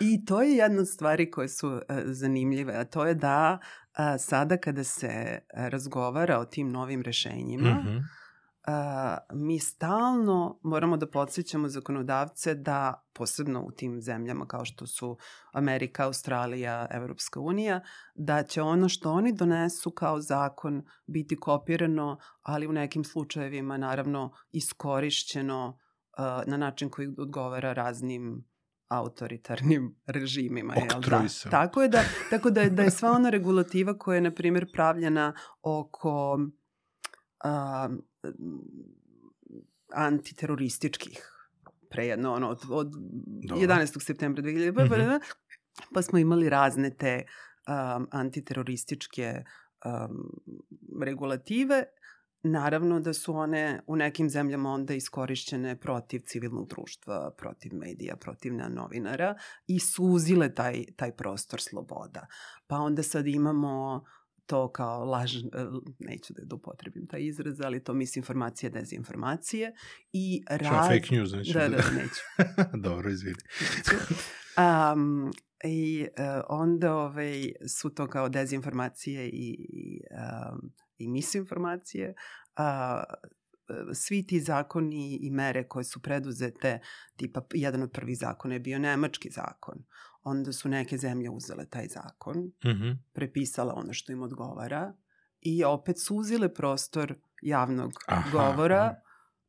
I 0.00 0.24
to 0.24 0.42
je 0.42 0.56
jedna 0.56 0.80
od 0.80 0.88
stvari 0.88 1.30
koje 1.30 1.48
su 1.48 1.68
uh, 1.68 1.80
zanimljive, 2.04 2.74
a 2.76 2.84
to 2.84 3.06
je 3.06 3.14
da 3.14 3.58
uh, 3.60 3.98
sada 4.18 4.56
kada 4.56 4.84
se 4.84 5.38
razgovara 5.54 6.38
o 6.38 6.44
tim 6.44 6.70
novim 6.70 7.02
rešenjima, 7.02 7.70
mm 7.70 7.86
-hmm 7.86 8.21
Uh, 8.66 9.38
mi 9.38 9.58
stalno 9.58 10.60
moramo 10.62 10.96
da 10.96 11.06
podsjećamo 11.06 11.68
zakonodavce 11.68 12.54
da, 12.54 13.06
posebno 13.12 13.62
u 13.62 13.70
tim 13.70 14.00
zemljama 14.00 14.46
kao 14.46 14.64
što 14.64 14.86
su 14.86 15.16
Amerika, 15.52 16.04
Australija, 16.04 16.86
Evropska 16.90 17.40
unija, 17.40 17.80
da 18.14 18.42
će 18.42 18.62
ono 18.62 18.88
što 18.88 19.12
oni 19.12 19.32
donesu 19.32 19.90
kao 19.90 20.20
zakon 20.20 20.82
biti 21.06 21.36
kopirano, 21.36 22.18
ali 22.42 22.66
u 22.66 22.72
nekim 22.72 23.04
slučajevima 23.04 23.76
naravno 23.76 24.32
iskorišćeno 24.52 25.68
uh, 25.68 26.24
na 26.46 26.56
način 26.56 26.90
koji 26.90 27.08
odgovara 27.18 27.72
raznim 27.72 28.44
autoritarnim 28.88 29.96
režimima. 30.06 30.74
Jel 30.74 31.00
da? 31.00 31.50
Tako 31.50 31.82
je 31.82 31.88
da, 31.88 32.02
tako 32.30 32.50
da, 32.50 32.60
je, 32.60 32.70
da 32.70 32.82
je 32.82 32.90
sva 32.90 33.10
ona 33.10 33.30
regulativa 33.30 33.98
koja 33.98 34.14
je, 34.14 34.20
na 34.20 34.30
primjer, 34.30 34.66
pravljena 34.72 35.34
oko 35.62 36.34
uh, 37.44 37.94
antiterorističkih 39.94 41.32
pre 41.92 42.06
jedno, 42.06 42.32
ono, 42.32 42.48
od, 42.48 42.60
od 42.70 42.92
11. 43.40 44.04
septembra 44.04 44.42
2000, 44.42 44.72
mm 44.72 44.88
-hmm. 44.90 45.20
pa 45.94 46.02
smo 46.02 46.18
imali 46.18 46.48
razne 46.48 46.90
te 46.90 47.24
um, 47.24 48.08
antiterorističke 48.10 49.44
um, 49.84 50.42
regulative. 51.02 51.84
Naravno 52.44 53.00
da 53.00 53.12
su 53.12 53.34
one 53.34 53.82
u 53.86 53.96
nekim 53.96 54.30
zemljama 54.30 54.70
onda 54.70 54.94
iskorišćene 54.94 55.80
protiv 55.80 56.20
civilnog 56.26 56.68
društva, 56.68 57.34
protiv 57.38 57.74
medija, 57.74 58.16
protiv 58.16 58.52
novinara 58.54 59.34
i 59.66 59.78
suzile 59.78 60.54
taj, 60.54 60.84
taj 60.96 61.16
prostor 61.16 61.60
sloboda. 61.60 62.26
Pa 62.66 62.76
onda 62.76 63.02
sad 63.02 63.26
imamo 63.26 64.04
to 64.46 64.72
kao 64.72 65.04
laž, 65.04 65.36
e, 65.36 65.40
neću 65.98 66.34
da, 66.36 66.54
upotrebim 66.54 67.06
taj 67.06 67.20
izraz, 67.22 67.60
ali 67.60 67.84
to 67.84 67.94
misinformacije, 67.94 68.70
dezinformacije 68.70 69.74
i 70.12 70.42
raz... 70.50 70.66
Šta, 70.66 70.82
fake 70.82 71.14
news, 71.14 71.32
neću 71.32 71.52
da... 71.52 71.68
Da, 71.68 71.76
da, 71.76 71.90
neću. 71.90 72.22
Dobro, 72.88 73.10
izvini. 73.10 73.36
Um, 74.58 75.32
I 75.64 76.06
uh, 76.18 76.44
onda 76.48 76.94
ovaj, 76.94 77.52
su 77.80 77.90
to 77.90 78.06
kao 78.06 78.28
dezinformacije 78.28 79.28
i, 79.28 79.66
i, 79.68 80.00
um, 80.52 80.72
i 80.98 81.08
misinformacije. 81.08 82.14
Uh, 82.58 83.02
svi 83.94 84.26
ti 84.26 84.40
zakoni 84.40 85.18
i 85.22 85.30
mere 85.30 85.68
koje 85.68 85.84
su 85.84 86.02
preduzete, 86.02 86.78
tipa 87.16 87.42
jedan 87.54 87.82
od 87.82 87.90
prvih 87.92 88.18
zakona 88.18 88.54
je 88.54 88.60
bio 88.60 88.78
nemački 88.78 89.30
zakon 89.30 89.84
onda 90.22 90.52
su 90.52 90.68
neke 90.68 90.98
zemlje 90.98 91.30
uzele 91.30 91.66
taj 91.66 91.86
zakon, 91.86 92.36
mm 92.38 92.68
-hmm. 92.68 92.96
prepisala 93.12 93.74
ono 93.74 93.92
što 93.92 94.12
im 94.12 94.22
odgovara 94.22 94.94
i 95.40 95.64
opet 95.64 95.96
suzile 96.00 96.54
prostor 96.54 97.14
javnog 97.42 97.92
aha, 98.06 98.30
govora 98.30 98.82
aha. 98.84 98.94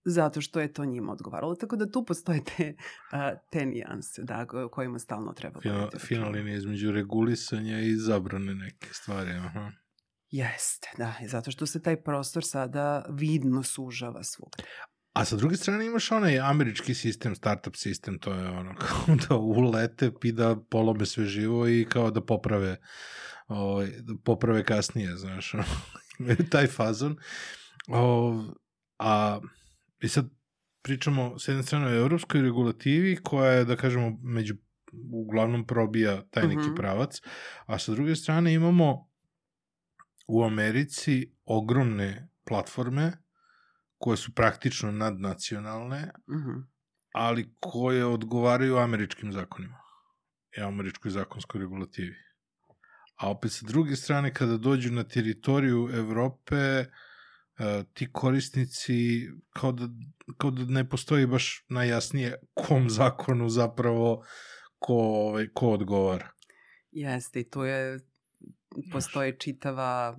zato 0.05 0.41
što 0.41 0.59
je 0.59 0.73
to 0.73 0.85
njima 0.85 1.11
odgovaralo. 1.11 1.55
Tako 1.55 1.75
da 1.75 1.91
tu 1.91 2.05
postoje 2.05 2.43
te, 2.43 2.75
uh, 3.11 3.39
te 3.51 3.65
nijanse 3.65 4.23
da, 4.23 4.45
kojima 4.71 4.99
stalno 4.99 5.33
treba 5.33 5.61
Fina, 5.61 5.89
Fina 5.99 6.29
linija 6.29 6.57
između 6.57 6.91
regulisanja 6.91 7.79
i 7.79 7.95
zabrane 7.95 8.55
neke 8.55 8.87
stvari. 8.91 9.31
Aha. 9.31 9.71
Jeste, 10.29 10.89
da, 10.97 11.13
zato 11.27 11.51
što 11.51 11.65
se 11.65 11.81
taj 11.81 12.03
prostor 12.03 12.43
sada 12.45 13.05
vidno 13.09 13.63
sužava 13.63 14.23
svugde. 14.23 14.63
A 15.13 15.25
sa 15.25 15.35
druge 15.35 15.57
strane 15.57 15.85
imaš 15.85 16.11
onaj 16.11 16.39
američki 16.39 16.93
sistem, 16.93 17.35
startup 17.35 17.75
sistem, 17.75 18.19
to 18.19 18.33
je 18.33 18.49
ono 18.49 18.75
kao 18.75 19.15
da 19.29 19.35
ulete 19.35 20.11
i 20.23 20.31
da 20.31 20.55
polome 20.69 21.05
sve 21.05 21.25
živo 21.25 21.67
i 21.67 21.85
kao 21.89 22.11
da 22.11 22.25
poprave 22.25 22.77
ovaj, 23.47 23.87
da 23.99 24.13
poprave 24.23 24.63
kasnije, 24.63 25.17
znaš, 25.17 25.53
taj 26.51 26.67
fazon. 26.67 27.17
O, 27.87 28.43
a 28.99 29.39
i 29.99 30.07
sad 30.07 30.29
pričamo 30.81 31.39
s 31.39 31.47
jedne 31.47 31.63
strane 31.63 31.87
o 31.87 31.95
evropskoj 31.95 32.41
regulativi 32.41 33.17
koja 33.23 33.51
je, 33.51 33.65
da 33.65 33.75
kažemo, 33.75 34.17
među 34.23 34.55
uglavnom 35.11 35.67
probija 35.67 36.21
taj 36.29 36.47
neki 36.47 36.59
mhm. 36.59 36.69
-huh. 36.69 36.75
pravac, 36.75 37.21
a 37.65 37.79
sa 37.79 37.91
druge 37.91 38.15
strane 38.15 38.53
imamo 38.53 39.09
u 40.27 40.43
Americi 40.43 41.33
ogromne 41.45 42.29
platforme 42.45 43.22
koje 44.03 44.17
su 44.17 44.33
praktično 44.35 44.91
nadnacionalne, 44.91 46.11
uh 46.27 46.35
mhm. 46.35 46.49
-huh. 46.49 46.63
ali 47.13 47.55
koje 47.59 48.05
odgovaraju 48.05 48.77
američkim 48.77 49.31
zakonima 49.31 49.79
i 50.57 50.61
američkoj 50.61 51.11
zakonskoj 51.11 51.61
regulativi. 51.61 52.15
A 53.15 53.29
opet 53.29 53.51
sa 53.51 53.65
druge 53.65 53.95
strane, 53.95 54.33
kada 54.33 54.57
dođu 54.57 54.91
na 54.91 55.03
teritoriju 55.03 55.89
Evrope, 55.93 56.79
uh, 56.79 57.85
ti 57.93 58.09
korisnici 58.11 59.29
kao 59.53 59.71
da, 59.71 59.87
kao 60.37 60.51
da 60.51 60.65
ne 60.65 60.89
postoji 60.89 61.25
baš 61.25 61.65
najjasnije 61.69 62.35
kom 62.53 62.89
zakonu 62.89 63.49
zapravo 63.49 64.25
ko, 64.79 64.93
ovaj, 64.93 65.47
ko 65.53 65.69
odgovara. 65.69 66.31
Jeste, 66.91 67.39
i 67.39 67.49
tu 67.49 67.63
je, 67.63 67.99
postoji 68.91 69.39
čitava 69.39 70.17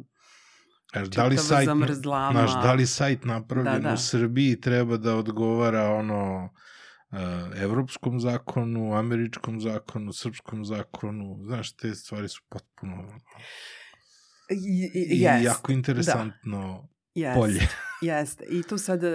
Znaš, 0.94 1.08
da 1.08 1.26
li 1.26 1.36
sajt. 1.36 1.68
Znaš, 2.30 2.52
da 2.62 2.72
li 2.72 2.86
sajt 2.86 3.24
napravljen 3.24 3.82
da, 3.82 3.88
da. 3.88 3.94
u 3.94 3.96
Srbiji 3.96 4.60
treba 4.60 4.96
da 4.96 5.16
odgovara 5.16 5.90
ono 5.90 6.44
uh, 6.44 7.18
evropskom 7.62 8.20
zakonu, 8.20 8.94
američkom 8.94 9.60
zakonu, 9.60 10.12
srpskom 10.12 10.64
zakonu, 10.64 11.38
znaš, 11.46 11.76
te 11.76 11.94
stvari 11.94 12.28
su 12.28 12.42
potpuno 12.48 13.18
I, 14.50 14.90
i, 14.94 15.24
yes. 15.24 15.44
jako 15.44 15.72
interesantno 15.72 16.88
da. 17.14 17.34
polje. 17.34 17.68
Jeste. 18.02 18.44
I 18.44 18.62
tu 18.62 18.78
sad 18.78 19.04
uh, 19.04 19.10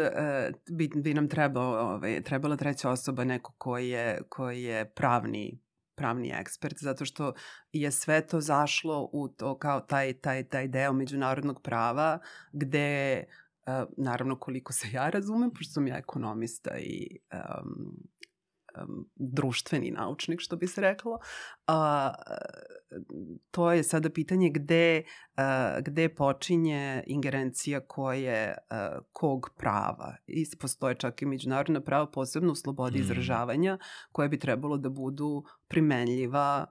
bi, 0.71 0.89
bi 0.95 1.13
nam 1.13 1.29
trebalo, 1.29 1.79
ovaj, 1.79 2.21
trebala 2.23 2.55
treća 2.55 2.89
osoba, 2.89 3.23
neko 3.23 3.53
koji 3.57 3.89
je, 3.89 4.21
koji 4.29 4.63
je 4.63 4.93
pravni 4.93 5.59
pravni 5.99 6.31
ekspert, 6.39 6.75
zato 6.79 7.05
što 7.05 7.33
je 7.71 7.91
sve 7.91 8.27
to 8.27 8.41
zašlo 8.41 9.09
u 9.13 9.27
to 9.27 9.57
kao 9.57 9.79
taj, 9.79 10.13
taj, 10.13 10.43
taj 10.43 10.67
deo 10.67 10.93
međunarodnog 10.93 11.61
prava 11.61 12.19
gde 12.51 13.23
naravno 13.97 14.39
koliko 14.39 14.73
se 14.73 14.87
ja 14.91 15.09
razumem, 15.09 15.51
pošto 15.51 15.73
sam 15.73 15.87
ja 15.87 15.97
ekonomista 15.97 16.77
i 16.77 17.17
um, 17.33 18.09
društveni 19.15 19.91
naučnik, 19.91 20.39
što 20.41 20.55
bi 20.55 20.67
se 20.67 20.81
reklo. 20.81 21.19
A, 21.67 22.13
to 23.51 23.71
je 23.71 23.83
sada 23.83 24.09
pitanje 24.09 24.49
gde, 24.49 25.03
uh, 25.37 25.83
gde 25.85 26.15
počinje 26.15 27.03
ingerencija 27.07 27.79
koje, 27.87 28.57
uh, 28.71 29.05
kog 29.11 29.49
prava. 29.57 30.15
I 30.27 30.45
postoje 30.59 30.95
čak 30.95 31.21
i 31.21 31.25
međunarodna 31.25 31.81
prava, 31.81 32.11
posebno 32.11 32.51
u 32.51 32.55
slobodi 32.55 32.99
mm. 32.99 33.01
izražavanja, 33.01 33.77
koje 34.11 34.29
bi 34.29 34.39
trebalo 34.39 34.77
da 34.77 34.89
budu 34.89 35.43
primenljiva 35.67 36.65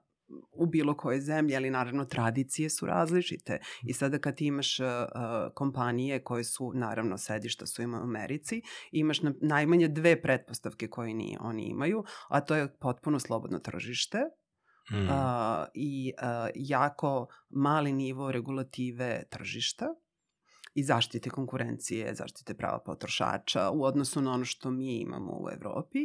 u 0.52 0.66
bilo 0.66 0.96
kojoj 0.96 1.20
zemlji, 1.20 1.56
ali 1.56 1.70
naravno 1.70 2.04
tradicije 2.04 2.70
su 2.70 2.86
različite. 2.86 3.60
I 3.82 3.92
sada 3.92 4.18
kad 4.18 4.40
imaš 4.40 4.80
uh, 4.80 4.86
kompanije 5.54 6.22
koje 6.22 6.44
su, 6.44 6.72
naravno, 6.74 7.18
sedišta 7.18 7.66
su 7.66 7.82
ima 7.82 8.00
u 8.00 8.02
Americi, 8.02 8.62
imaš 8.92 9.22
na, 9.22 9.34
najmanje 9.40 9.88
dve 9.88 10.22
pretpostavke 10.22 10.88
koje 10.88 11.14
ni, 11.14 11.36
oni 11.40 11.62
imaju, 11.62 12.04
a 12.28 12.40
to 12.40 12.54
je 12.54 12.76
potpuno 12.80 13.18
slobodno 13.18 13.58
tržište, 13.58 14.18
mm. 14.92 14.96
uh, 14.96 15.10
i 15.74 16.12
uh, 16.22 16.50
jako 16.54 17.26
mali 17.50 17.92
nivo 17.92 18.32
regulative 18.32 19.22
tržišta 19.30 19.86
i 20.74 20.84
zaštite 20.84 21.30
konkurencije, 21.30 22.14
zaštite 22.14 22.54
prava 22.54 22.78
potrošača 22.86 23.70
u 23.70 23.84
odnosu 23.84 24.20
na 24.20 24.32
ono 24.32 24.44
što 24.44 24.70
mi 24.70 25.00
imamo 25.00 25.32
u 25.32 25.48
Evropi. 25.52 25.98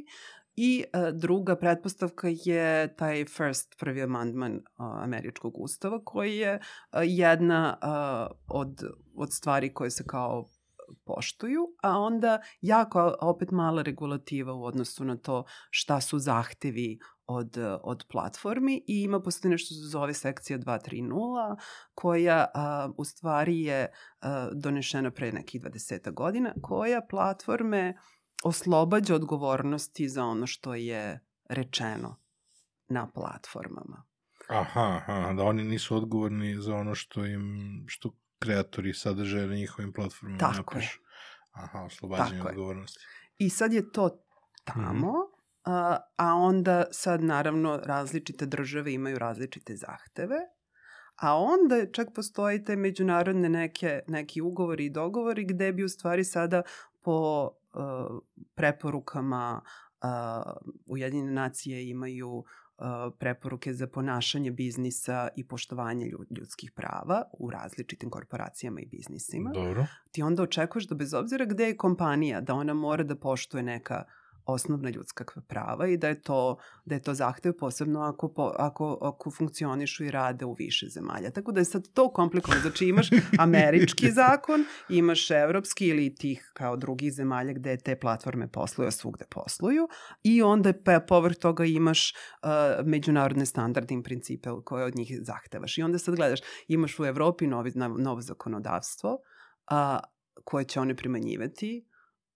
I 0.55 0.83
uh, 0.83 1.19
druga 1.19 1.55
pretpostavka 1.55 2.27
je 2.31 2.95
taj 2.95 3.25
first 3.25 3.75
prvi 3.79 4.01
amandman 4.01 4.61
američkog 4.77 5.59
ustava 5.59 6.01
koji 6.05 6.37
je 6.37 6.55
uh, 6.55 6.99
jedna 7.03 7.77
uh, 7.81 8.37
od, 8.47 8.83
od 9.15 9.33
stvari 9.33 9.73
koje 9.73 9.91
se 9.91 10.03
kao 10.07 10.49
poštuju, 11.05 11.75
a 11.83 11.99
onda 11.99 12.39
jako 12.61 13.15
opet 13.21 13.51
mala 13.51 13.81
regulativa 13.81 14.53
u 14.53 14.63
odnosu 14.63 15.05
na 15.05 15.17
to 15.17 15.43
šta 15.69 16.01
su 16.01 16.19
zahtevi 16.19 16.99
od, 17.27 17.57
od 17.83 18.05
platformi 18.11 18.83
i 18.87 19.01
ima 19.01 19.21
postoji 19.21 19.51
nešto 19.51 19.65
što 19.65 19.75
se 19.75 19.89
zove 19.89 20.13
sekcija 20.13 20.59
230 20.59 21.55
koja 21.93 22.45
a, 22.53 22.89
u 22.97 23.05
stvari 23.05 23.61
je 23.61 23.91
a, 24.21 24.49
donešena 24.53 25.11
pre 25.11 25.31
nekih 25.31 25.61
20 25.61 26.13
godina 26.13 26.53
koja 26.61 27.01
platforme 27.09 27.97
oslobađa 28.43 29.15
odgovornosti 29.15 30.09
za 30.09 30.25
ono 30.25 30.47
što 30.47 30.75
je 30.75 31.19
rečeno 31.49 32.19
na 32.87 33.11
platformama. 33.11 34.03
Aha, 34.49 35.01
aha, 35.07 35.33
da 35.33 35.43
oni 35.43 35.63
nisu 35.63 35.95
odgovorni 35.95 36.55
za 36.59 36.75
ono 36.75 36.95
što 36.95 37.25
im, 37.25 37.85
što 37.87 38.11
kreatori 38.39 38.93
sadržaja 38.93 39.47
na 39.47 39.55
njihovim 39.55 39.93
platformama 39.93 40.39
Tako 40.39 40.75
napišu. 40.75 40.99
Je. 40.99 41.05
Aha, 41.51 41.83
oslobađanje 41.83 42.37
Tako 42.37 42.49
odgovornosti. 42.49 42.99
Je. 42.99 43.45
I 43.45 43.49
sad 43.49 43.73
je 43.73 43.91
to 43.91 44.09
tamo, 44.63 44.93
mm 44.93 45.03
-hmm. 45.03 45.27
a, 45.63 45.97
a 46.15 46.33
onda 46.33 46.83
sad 46.91 47.23
naravno 47.23 47.77
različite 47.77 48.45
države 48.45 48.93
imaju 48.93 49.19
različite 49.19 49.75
zahteve, 49.75 50.37
a 51.15 51.37
onda 51.37 51.91
čak 51.91 52.07
postoji 52.15 52.63
te 52.63 52.75
međunarodne 52.75 53.49
neke, 53.49 54.01
neki 54.07 54.41
ugovori 54.41 54.85
i 54.85 54.89
dogovori 54.89 55.45
gde 55.45 55.71
bi 55.71 55.83
u 55.83 55.89
stvari 55.89 56.23
sada 56.23 56.61
po 57.01 57.49
preporukama 58.55 59.61
uh, 59.61 60.51
Ujedinjene 60.85 61.31
nacije 61.31 61.89
imaju 61.89 62.43
preporuke 63.19 63.73
za 63.73 63.87
ponašanje 63.87 64.51
biznisa 64.51 65.27
i 65.35 65.47
poštovanje 65.47 66.11
ljudskih 66.37 66.71
prava 66.71 67.23
u 67.39 67.49
različitim 67.49 68.09
korporacijama 68.09 68.81
i 68.81 68.85
biznisima. 68.85 69.51
Dobro. 69.53 69.85
Ti 70.11 70.23
onda 70.23 70.43
očekuješ 70.43 70.87
da 70.87 70.95
bez 70.95 71.13
obzira 71.13 71.45
gde 71.45 71.63
je 71.63 71.77
kompanija, 71.77 72.41
da 72.41 72.53
ona 72.53 72.73
mora 72.73 73.03
da 73.03 73.15
poštuje 73.15 73.63
neka 73.63 74.03
osnovna 74.45 74.89
ljudska 74.89 75.25
prava 75.47 75.87
i 75.87 75.97
da 75.97 76.07
je 76.07 76.21
to, 76.21 76.57
da 76.85 76.95
je 76.95 77.01
to 77.01 77.13
zahtev 77.13 77.53
posebno 77.59 78.01
ako, 78.01 78.33
po, 78.33 78.51
ako, 78.59 78.97
ako 79.01 79.31
funkcionišu 79.31 80.03
i 80.03 80.11
rade 80.11 80.45
u 80.45 80.53
više 80.53 80.87
zemalja. 80.89 81.31
Tako 81.31 81.51
da 81.51 81.61
je 81.61 81.65
sad 81.65 81.87
to 81.93 82.09
komplikovano. 82.13 82.61
Znači 82.61 82.85
imaš 82.85 83.09
američki 83.39 84.11
zakon, 84.11 84.65
imaš 84.89 85.31
evropski 85.31 85.87
ili 85.87 86.15
tih 86.15 86.51
kao 86.53 86.77
drugih 86.77 87.13
zemalja 87.13 87.53
gde 87.53 87.77
te 87.77 87.95
platforme 87.99 88.47
posluju, 88.47 88.87
a 88.87 88.91
svugde 88.91 89.25
posluju 89.29 89.87
i 90.23 90.41
onda 90.41 90.73
pa, 90.85 90.99
povrh 90.99 91.35
toga 91.35 91.65
imaš 91.65 92.13
uh, 92.13 92.49
međunarodne 92.85 93.45
standarde 93.45 93.95
i 93.95 94.03
principe 94.03 94.49
koje 94.65 94.85
od 94.85 94.95
njih 94.95 95.19
zahtevaš. 95.21 95.77
I 95.77 95.83
onda 95.83 95.97
sad 95.97 96.15
gledaš, 96.15 96.39
imaš 96.67 96.99
u 96.99 97.05
Evropi 97.05 97.47
novi, 97.47 97.71
novo 97.97 98.21
zakonodavstvo 98.21 99.17
a, 99.67 99.99
koje 100.43 100.65
će 100.65 100.79
one 100.79 100.95
primanjivati, 100.95 101.85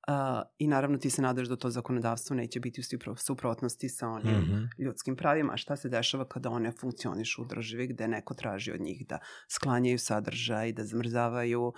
Uh, 0.07 0.13
I 0.57 0.67
naravno 0.67 0.97
ti 0.97 1.09
se 1.09 1.21
nadaš 1.21 1.47
da 1.47 1.55
to 1.55 1.69
zakonodavstvo 1.69 2.35
neće 2.35 2.59
biti 2.59 2.81
u 2.81 3.15
suprotnosti 3.15 3.89
sa 3.89 4.07
onim 4.07 4.35
mm 4.35 4.45
-hmm. 4.45 4.83
ljudskim 4.85 5.15
pravima. 5.15 5.53
A 5.53 5.57
šta 5.57 5.75
se 5.75 5.89
dešava 5.89 6.27
kada 6.27 6.49
one 6.49 6.71
funkcionišu 6.71 7.41
u 7.41 7.45
državi 7.45 7.87
gde 7.87 8.07
neko 8.07 8.33
traži 8.33 8.71
od 8.71 8.81
njih 8.81 9.07
da 9.07 9.19
sklanjaju 9.47 9.99
sadržaj, 9.99 10.71
da 10.71 10.85
zamrzavaju 10.85 11.61
uh, 11.63 11.73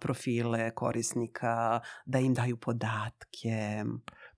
profile 0.00 0.70
korisnika, 0.74 1.80
da 2.06 2.18
im 2.18 2.34
daju 2.34 2.56
podatke. 2.56 3.84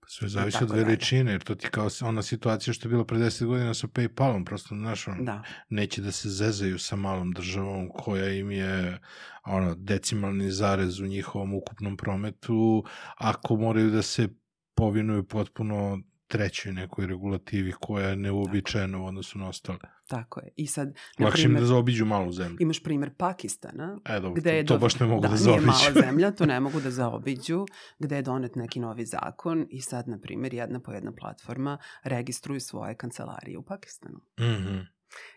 Sve 0.06 0.28
zavisi 0.28 0.64
od 0.64 0.70
veličine, 0.70 1.32
jer 1.32 1.42
to 1.42 1.54
ti 1.54 1.68
kao 1.70 1.88
ona 2.02 2.22
situacija 2.22 2.74
što 2.74 2.88
je 2.88 2.90
bila 2.90 3.04
pre 3.04 3.18
10 3.18 3.46
godina 3.46 3.74
sa 3.74 3.86
Paypalom, 3.86 4.44
prosto, 4.44 4.74
znaš, 4.74 5.08
on, 5.08 5.24
da. 5.24 5.42
neće 5.68 6.02
da 6.02 6.12
se 6.12 6.30
zezaju 6.30 6.78
sa 6.78 6.96
malom 6.96 7.32
državom 7.32 7.88
koja 7.94 8.28
im 8.28 8.50
je 8.50 8.98
ono, 9.44 9.74
decimalni 9.74 10.50
zarez 10.50 11.00
u 11.00 11.06
njihovom 11.06 11.54
ukupnom 11.54 11.96
prometu, 11.96 12.84
ako 13.16 13.56
moraju 13.56 13.90
da 13.90 14.02
se 14.02 14.28
povinuju 14.74 15.24
potpuno 15.24 16.02
trećoj 16.32 16.72
nekoj 16.72 17.06
regulativi 17.06 17.72
koja 17.80 18.08
je 18.08 18.16
neuobičajena 18.16 18.98
u 18.98 19.06
odnosu 19.06 19.38
na 19.38 19.48
ostale. 19.48 19.78
Tako 20.08 20.40
je. 20.40 20.52
I 20.56 20.66
sad, 20.66 20.94
na 21.18 21.26
Lakše 21.26 21.44
im 21.44 21.54
da 21.54 21.64
zaobiđu 21.64 22.06
malu 22.06 22.32
zemlju. 22.32 22.56
Imaš 22.60 22.82
primer 22.82 23.14
Pakistana. 23.16 23.98
E, 24.04 24.20
dobro, 24.20 24.40
gde 24.40 24.56
je 24.56 24.66
to, 24.66 24.74
to 24.74 24.80
baš 24.80 25.00
ne 25.00 25.06
mogu 25.06 25.22
da, 25.22 25.28
da 25.28 25.36
zaobiđu. 25.36 25.66
Da, 25.66 25.72
mala 25.72 25.92
zemlja, 26.06 26.30
to 26.30 26.46
ne 26.46 26.60
mogu 26.60 26.80
da 26.80 26.90
zaobiđu, 26.90 27.66
gde 27.98 28.16
je 28.16 28.22
donet 28.22 28.56
neki 28.56 28.80
novi 28.80 29.04
zakon 29.04 29.66
i 29.70 29.80
sad, 29.80 30.08
na 30.08 30.18
primer, 30.18 30.54
jedna 30.54 30.80
po 30.80 30.92
jedna 30.92 31.12
platforma 31.12 31.78
registruju 32.04 32.60
svoje 32.60 32.96
kancelarije 32.96 33.58
u 33.58 33.62
Pakistanu. 33.62 34.18
Mm 34.40 34.44
-hmm. 34.44 34.86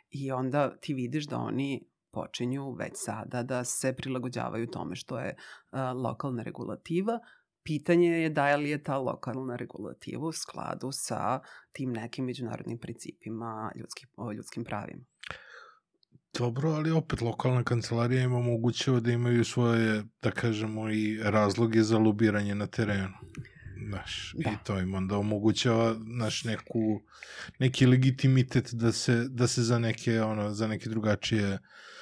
I 0.09 0.31
onda 0.31 0.77
ti 0.77 0.93
vidiš 0.93 1.27
da 1.27 1.37
oni 1.37 1.87
počinju 2.11 2.71
već 2.71 2.91
sada 2.95 3.43
da 3.43 3.63
se 3.63 3.93
prilagođavaju 3.93 4.67
tome 4.67 4.95
što 4.95 5.19
je 5.19 5.35
uh, 5.35 5.79
lokalna 6.03 6.43
regulativa, 6.43 7.19
pitanje 7.65 8.09
je 8.09 8.29
da 8.29 8.55
li 8.55 8.69
je 8.69 8.83
ta 8.83 8.97
lokalna 8.97 9.55
regulativa 9.55 10.27
u 10.27 10.31
skladu 10.31 10.89
sa 10.91 11.39
tim 11.71 11.91
nekim 11.91 12.25
međunarodnim 12.25 12.77
principima 12.77 13.71
ljudskih, 13.75 14.07
o 14.17 14.31
ljudskim 14.31 14.63
pravima. 14.63 15.03
Dobro, 16.37 16.69
ali 16.69 16.91
opet 16.91 17.21
lokalna 17.21 17.63
kancelarija 17.63 18.23
ima 18.23 18.37
omogućava 18.37 18.99
da 18.99 19.11
imaju 19.11 19.45
svoje, 19.45 20.03
da 20.21 20.31
kažemo, 20.31 20.89
i 20.89 21.19
razloge 21.23 21.83
za 21.83 21.97
lobiranje 21.97 22.55
na 22.55 22.67
terenu. 22.67 23.17
Znaš, 23.87 24.33
da. 24.37 24.49
i 24.49 24.53
to 24.63 24.79
im 24.79 24.93
onda 24.93 25.17
omogućava 25.17 25.95
naš 26.05 26.43
neku, 26.43 27.01
neki 27.59 27.85
legitimitet 27.85 28.73
da 28.73 28.91
se, 28.91 29.25
da 29.29 29.47
se 29.47 29.63
za 29.63 29.79
neke, 29.79 30.21
ono, 30.21 30.53
za 30.53 30.67
neke 30.67 30.89
drugačije, 30.89 31.59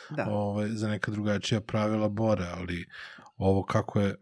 da. 0.09 0.25
ovaj, 0.29 0.69
za 0.69 0.87
neka 0.87 1.11
drugačija 1.11 1.61
pravila 1.61 2.09
bore, 2.09 2.45
ali 2.45 2.85
ovo 3.37 3.63
kako 3.63 3.99
je, 3.99 4.15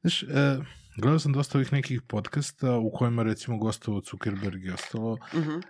Znaš, 0.00 0.22
e, 0.22 0.58
gledao 0.96 1.18
sam 1.18 1.32
dosta 1.32 1.58
ovih 1.58 1.72
nekih 1.72 2.02
podcasta 2.02 2.76
u 2.76 2.90
kojima 2.90 3.22
recimo 3.22 3.58
gostovo 3.58 4.02
Zuckerberg 4.10 4.64
i 4.64 4.70
ostalo. 4.70 5.18
Mhm. 5.34 5.40
-huh. 5.40 5.62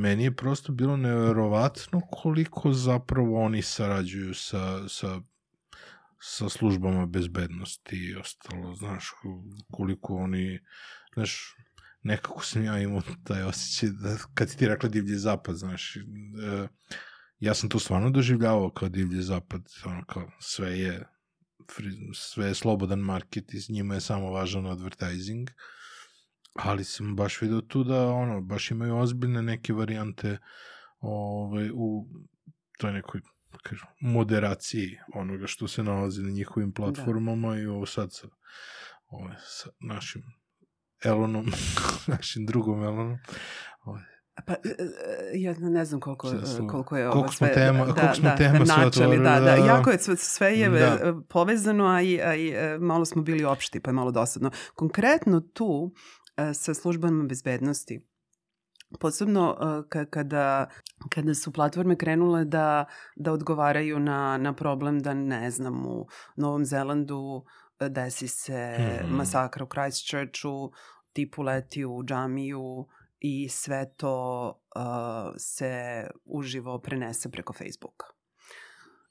Meni 0.00 0.24
je 0.24 0.36
prosto 0.36 0.72
bilo 0.72 0.96
neverovatno 0.96 2.00
koliko 2.00 2.72
zapravo 2.72 3.44
oni 3.44 3.62
sarađuju 3.62 4.34
sa, 4.34 4.88
sa 4.88 5.20
sa 6.20 6.48
službama 6.48 7.06
bezbednosti 7.06 7.96
i 7.96 8.16
ostalo, 8.16 8.74
znaš, 8.74 9.10
koliko 9.70 10.16
oni, 10.16 10.60
znaš, 11.14 11.54
nekako 12.02 12.44
sam 12.44 12.64
ja 12.64 12.78
imao 12.78 13.02
taj 13.24 13.42
osjećaj 13.42 13.88
da 13.88 14.16
kad 14.34 14.56
ti 14.56 14.68
rekla 14.68 14.88
divlji 14.88 15.14
zapad, 15.14 15.56
znaš, 15.56 15.96
e, 15.96 16.00
ja 17.38 17.54
sam 17.54 17.68
to 17.68 17.78
stvarno 17.78 18.10
doživljavao 18.10 18.70
kao 18.70 18.88
divlji 18.88 19.22
zapad, 19.22 19.62
ono 19.84 20.04
kao 20.04 20.30
sve 20.40 20.78
je 20.78 21.06
sve 22.14 22.46
je 22.46 22.54
slobodan 22.54 22.98
market 22.98 23.54
i 23.54 23.60
s 23.60 23.68
njima 23.68 23.94
je 23.94 24.00
samo 24.00 24.30
važan 24.30 24.66
advertising, 24.66 25.50
ali 26.54 26.84
sam 26.84 27.16
baš 27.16 27.40
vidio 27.40 27.60
tu 27.60 27.84
da 27.84 28.08
ono, 28.08 28.40
baš 28.40 28.70
imaju 28.70 28.96
ozbiljne 28.96 29.42
neke 29.42 29.72
varijante 29.72 30.38
ovaj, 31.00 31.70
u 31.74 32.06
toj 32.78 32.92
nekoj 32.92 33.20
kažu, 33.62 33.86
moderaciji 34.00 34.98
onoga 35.14 35.46
što 35.46 35.68
se 35.68 35.82
nalazi 35.82 36.22
na 36.22 36.30
njihovim 36.30 36.72
platformama 36.72 37.54
da. 37.54 37.60
i 37.60 37.66
ovo 37.66 37.86
sad 37.86 38.08
sa, 38.12 38.28
ovaj, 39.06 39.36
sa 39.46 39.70
našim 39.80 40.22
Elonom, 41.04 41.46
našim 42.06 42.46
drugom 42.46 42.82
Elonom, 42.82 43.18
ovaj, 43.80 44.02
Pa, 44.46 44.52
e, 44.52 44.56
e, 44.68 45.40
ja 45.40 45.54
ne 45.58 45.84
znam 45.84 46.00
koliko, 46.00 46.32
koliko 46.70 46.96
je 46.96 47.10
ovo 47.10 47.28
sve... 47.28 47.52
Tema, 47.52 47.86
da, 47.86 47.92
koliko 47.92 48.14
smo 48.14 48.28
da, 48.28 48.36
tema 48.36 48.64
da, 48.64 48.76
načeli, 48.76 49.18
da, 49.18 49.40
da, 49.40 49.54
jako 49.54 49.90
je, 49.90 49.98
sve 50.16 50.58
je 50.58 50.68
da. 50.68 51.14
povezano, 51.28 51.86
a 51.86 52.02
i, 52.02 52.20
a 52.20 52.34
i 52.34 52.48
e, 52.48 52.78
malo 52.80 53.04
smo 53.04 53.22
bili 53.22 53.44
opšti, 53.44 53.80
pa 53.80 53.90
je 53.90 53.94
malo 53.94 54.10
dosadno. 54.10 54.50
Konkretno 54.74 55.40
tu, 55.40 55.92
sa 56.54 56.74
službama 56.74 57.24
bezbednosti, 57.24 58.06
posebno 59.00 59.56
kada, 60.10 60.68
kada 61.08 61.34
su 61.34 61.52
platforme 61.52 61.96
krenule 61.96 62.44
da, 62.44 62.84
da 63.16 63.32
odgovaraju 63.32 64.00
na, 64.00 64.38
na 64.38 64.54
problem 64.54 64.98
da, 64.98 65.14
ne 65.14 65.50
znam, 65.50 65.86
u 65.86 66.06
Novom 66.36 66.64
Zelandu 66.64 67.44
desi 67.80 68.28
se 68.28 68.76
mm 68.78 69.16
masakra 69.16 69.64
u 69.64 69.68
Christchurchu, 69.68 70.72
tipu 71.12 71.42
leti 71.42 71.84
u 71.84 72.04
džamiju, 72.04 72.86
i 73.20 73.48
sve 73.48 73.94
to 73.96 74.48
uh, 74.76 75.34
se 75.36 76.04
uživo 76.24 76.78
prenese 76.78 77.30
preko 77.30 77.52
Facebooka. 77.52 78.06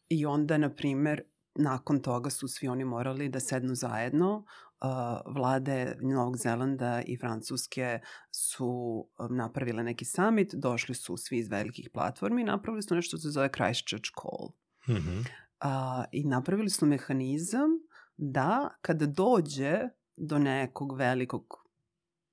I 0.10 0.26
onda, 0.26 0.58
na 0.58 0.70
primer, 0.70 1.22
nakon 1.55 1.99
toga 1.99 2.30
su 2.30 2.47
svi 2.47 2.68
oni 2.68 2.86
morali 2.86 3.30
da 3.30 3.39
sednu 3.39 3.76
zajedno. 3.76 4.45
Uh, 4.82 5.34
vlade 5.36 5.97
Novog 6.01 6.38
Zelanda 6.38 7.01
i 7.05 7.18
Francuske 7.18 7.99
su 8.32 9.05
napravile 9.30 9.84
neki 9.84 10.05
summit, 10.05 10.53
došli 10.53 10.95
su 10.95 11.18
svi 11.18 11.38
iz 11.38 11.49
velikih 11.49 11.89
platformi 11.93 12.41
i 12.41 12.45
napravili 12.45 12.82
su 12.82 12.95
nešto 12.95 13.18
što 13.18 13.18
se 13.18 13.30
zove 13.30 13.49
Christchurch 13.49 14.10
Call. 14.22 14.49
Mm 14.88 15.01
-hmm. 15.01 15.20
uh, 15.20 16.05
I 16.12 16.24
napravili 16.24 16.70
su 16.70 16.86
mehanizam 16.86 17.70
da 18.18 18.70
kada 18.82 19.05
dođe 19.05 19.80
do 20.16 20.39
nekog 20.39 20.97
velikog 20.97 21.66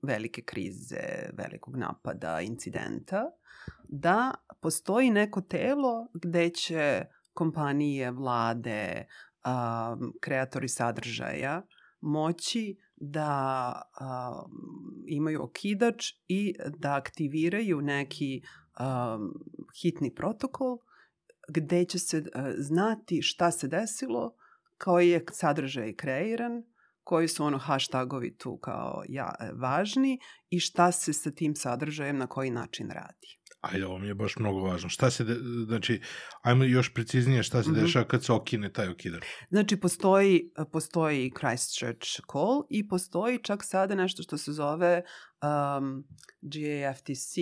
velike 0.05 0.43
krize, 0.43 1.31
velikog 1.33 1.77
napada, 1.77 2.41
incidenta, 2.41 3.31
da 3.89 4.35
postoji 4.61 5.11
neko 5.11 5.41
telo 5.41 6.09
gde 6.15 6.51
će 6.51 7.05
kompanije, 7.33 8.11
vlade, 8.11 9.07
um, 9.45 10.13
kreatori 10.21 10.69
sadržaja 10.69 11.63
moći 12.01 12.77
da 12.97 13.73
um, 14.01 15.05
imaju 15.07 15.43
okidač 15.43 16.13
i 16.29 16.55
da 16.79 16.95
aktiviraju 16.97 17.81
neki 17.81 18.43
um, 18.81 19.35
hitni 19.83 20.15
protokol 20.15 20.79
gde 21.49 21.85
će 21.85 21.99
se 21.99 22.19
uh, 22.19 22.25
znati 22.59 23.23
šta 23.23 23.51
se 23.51 23.69
desilo, 23.69 24.35
koji 24.79 25.09
je 25.09 25.25
sadržaj 25.33 25.93
kreiran, 25.93 26.63
koji 27.05 27.29
su 27.29 27.45
ono 27.45 27.59
hashtagovi 27.59 28.37
tu 28.37 28.59
kao 28.63 29.03
ja, 29.09 29.35
važni 29.61 30.19
i 30.51 30.61
šta 30.61 30.93
se 30.93 31.13
sa 31.13 31.31
tim 31.31 31.57
sadržajem 31.57 32.19
na 32.19 32.27
koji 32.27 32.51
način 32.51 32.91
radi. 32.91 33.39
Ajde, 33.61 33.87
ovo 33.87 33.99
mi 33.99 34.07
je 34.07 34.15
baš 34.15 34.37
mnogo 34.37 34.61
važno. 34.61 34.89
Šta 34.89 35.11
se, 35.11 35.25
de, 35.25 35.35
znači, 35.67 36.01
ajmo 36.43 36.65
još 36.65 36.95
preciznije 36.95 37.43
šta 37.43 37.63
se 37.63 37.71
mm 37.71 37.75
-hmm. 37.75 37.81
dešava 37.81 38.05
kad 38.05 38.25
se 38.25 38.33
okine 38.33 38.73
taj 38.73 38.89
okidar. 38.89 39.25
Znači, 39.51 39.77
postoji, 39.77 40.53
postoji 40.73 41.33
Christchurch 41.41 42.21
call 42.33 42.63
i 42.71 42.89
postoji 42.89 43.39
čak 43.43 43.65
sada 43.65 43.95
nešto 43.95 44.23
što 44.23 44.39
se 44.39 44.53
zove 44.53 45.03
um, 45.45 46.05
GAFTC, 46.41 47.37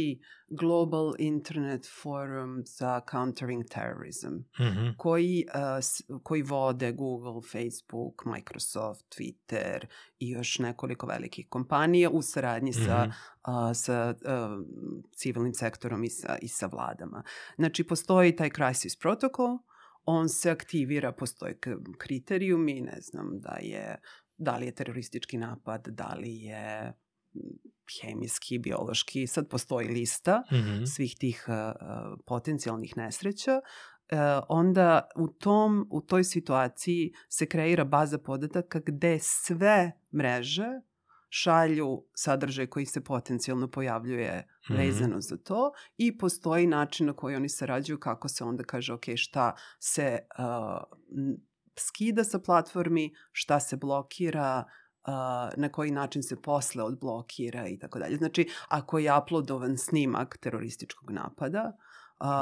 Global 0.49 1.15
Internet 1.19 1.87
Forum 2.03 2.63
za 2.67 3.01
Countering 3.11 3.65
Terrorism, 3.69 4.29
mm 4.29 4.45
-hmm. 4.59 4.97
koji, 4.97 5.45
uh, 5.55 6.23
koji 6.23 6.43
vode 6.43 6.93
Google, 6.93 7.43
Facebook, 7.53 8.25
Microsoft, 8.25 9.05
Twitter 9.19 9.87
i 10.19 10.31
još 10.31 10.59
nekoliko 10.59 11.07
velikih 11.07 11.47
kompanija 11.49 12.11
u 12.11 12.23
saradnji 12.23 12.71
mm 12.71 12.75
-hmm. 12.75 12.87
sa, 12.87 13.13
uh, 13.49 13.71
sa 13.75 14.15
uh, 14.25 14.67
civilnim 15.17 15.55
sektorom 15.55 16.05
i 16.05 16.11
sa, 16.11 16.39
i 16.43 16.49
sa 16.49 16.67
vladama. 16.67 17.23
Znači, 17.57 17.85
postoji 17.85 18.37
taj 18.37 18.51
crisis 18.51 18.97
protocol, 18.97 19.59
on 20.05 20.29
se 20.29 20.51
aktivira, 20.51 21.13
postoje 21.13 21.59
kriterijumi, 21.99 22.81
ne 22.81 23.01
znam, 23.01 23.41
da 23.41 23.59
je 23.61 24.01
da 24.37 24.57
li 24.57 24.67
je 24.67 24.75
teroristički 24.75 25.39
napad, 25.39 25.89
da 25.89 26.15
li 26.15 26.35
je 26.37 26.93
hemijski, 28.03 28.59
biološki, 28.59 29.27
sad 29.27 29.49
postoji 29.49 29.89
lista 29.89 30.43
mm 30.51 30.55
-hmm. 30.55 30.87
svih 30.87 31.17
tih 31.19 31.45
uh, 31.49 31.55
potencijalnih 32.27 32.97
nesreća, 32.97 33.61
uh, 33.61 34.19
onda 34.49 35.09
u, 35.17 35.29
tom, 35.29 35.89
u 35.91 36.01
toj 36.01 36.25
situaciji 36.25 37.13
se 37.29 37.47
kreira 37.47 37.85
baza 37.85 38.19
podataka 38.19 38.81
gde 38.87 39.19
sve 39.21 39.93
mreže 40.15 40.81
šalju 41.35 42.05
sadržaj 42.15 42.67
koji 42.67 42.87
se 42.87 43.05
potencijalno 43.05 43.69
pojavljuje 43.69 44.47
mm 44.47 44.73
-hmm. 44.73 44.77
vezano 44.77 45.21
za 45.21 45.37
to 45.37 45.73
i 45.97 46.19
postoji 46.19 46.67
način 46.67 47.07
na 47.07 47.13
koji 47.13 47.37
oni 47.37 47.49
sarađuju 47.49 47.99
kako 47.99 48.29
se 48.29 48.45
onda 48.45 48.65
kaže 48.65 48.93
ok 48.93 49.05
šta 49.17 49.55
se 49.79 50.19
uh, 50.39 50.99
skida 51.79 52.25
sa 52.25 52.39
platformi, 52.39 53.15
šta 53.33 53.61
se 53.61 53.77
blokira, 53.77 54.65
na 55.57 55.69
koji 55.73 55.91
način 55.91 56.23
se 56.23 56.43
posle 56.43 56.83
odblokira 56.83 57.69
i 57.69 57.79
tako 57.79 57.99
dalje. 57.99 58.17
Znači, 58.17 58.49
ako 58.69 58.99
je 58.99 59.19
uploadovan 59.19 59.79
snimak 59.79 60.39
terorističkog 60.39 61.11
napada, 61.11 61.73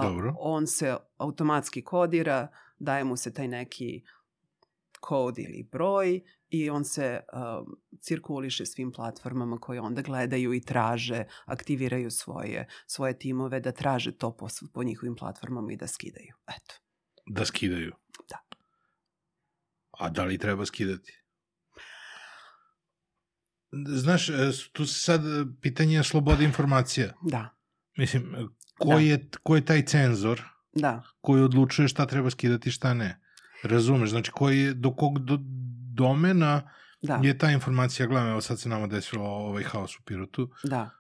Dobro. 0.02 0.34
on 0.38 0.66
se 0.66 0.96
automatski 1.18 1.84
kodira, 1.84 2.48
daje 2.78 3.04
mu 3.04 3.16
se 3.16 3.34
taj 3.34 3.48
neki 3.48 4.02
kod 5.00 5.38
ili 5.38 5.68
broj 5.72 6.20
i 6.50 6.70
on 6.70 6.84
se 6.84 7.20
uh, 7.32 7.66
cirkuliše 8.00 8.66
svim 8.66 8.92
platformama 8.92 9.58
koje 9.58 9.80
onda 9.80 10.02
gledaju 10.02 10.54
i 10.54 10.60
traže, 10.60 11.24
aktiviraju 11.44 12.10
svoje, 12.10 12.68
svoje 12.86 13.18
timove 13.18 13.60
da 13.60 13.72
traže 13.72 14.12
to 14.18 14.36
po, 14.36 14.48
po 14.72 14.82
njihovim 14.82 15.16
platformama 15.16 15.72
i 15.72 15.76
da 15.76 15.86
skidaju. 15.86 16.34
Eto. 16.48 16.74
Da 17.26 17.44
skidaju? 17.44 17.92
Da. 18.28 18.38
A 19.90 20.08
da 20.08 20.24
li 20.24 20.38
treba 20.38 20.66
skidati? 20.66 21.19
Znaš, 23.72 24.28
e, 24.28 24.50
tu 24.72 24.86
se 24.86 25.00
sad 25.00 25.26
e, 25.26 25.46
pitanje 25.60 26.02
slobode 26.02 26.44
informacija. 26.44 27.12
Da. 27.22 27.48
Mislim, 27.96 28.34
e, 28.34 28.44
ko, 28.78 28.88
da. 28.88 28.98
je, 28.98 29.28
ko 29.42 29.56
je 29.56 29.64
taj 29.64 29.84
cenzor 29.84 30.42
da. 30.72 31.02
koji 31.20 31.42
odlučuje 31.42 31.88
šta 31.88 32.06
treba 32.06 32.30
skidati, 32.30 32.70
šta 32.70 32.94
ne? 32.94 33.20
Razumeš? 33.62 34.10
Znači, 34.10 34.30
koji 34.30 34.58
je, 34.58 34.74
do 34.74 34.94
kog 34.94 35.18
do, 35.18 35.38
domena 35.94 36.70
da. 37.02 37.20
je 37.22 37.38
ta 37.38 37.50
informacija, 37.50 38.06
gledam, 38.06 38.28
evo 38.28 38.40
sad 38.40 38.60
se 38.60 38.68
nama 38.68 38.86
desilo 38.86 39.24
ovaj 39.24 39.64
haos 39.64 39.96
u 39.96 40.02
Pirotu. 40.04 40.50
Da. 40.64 40.90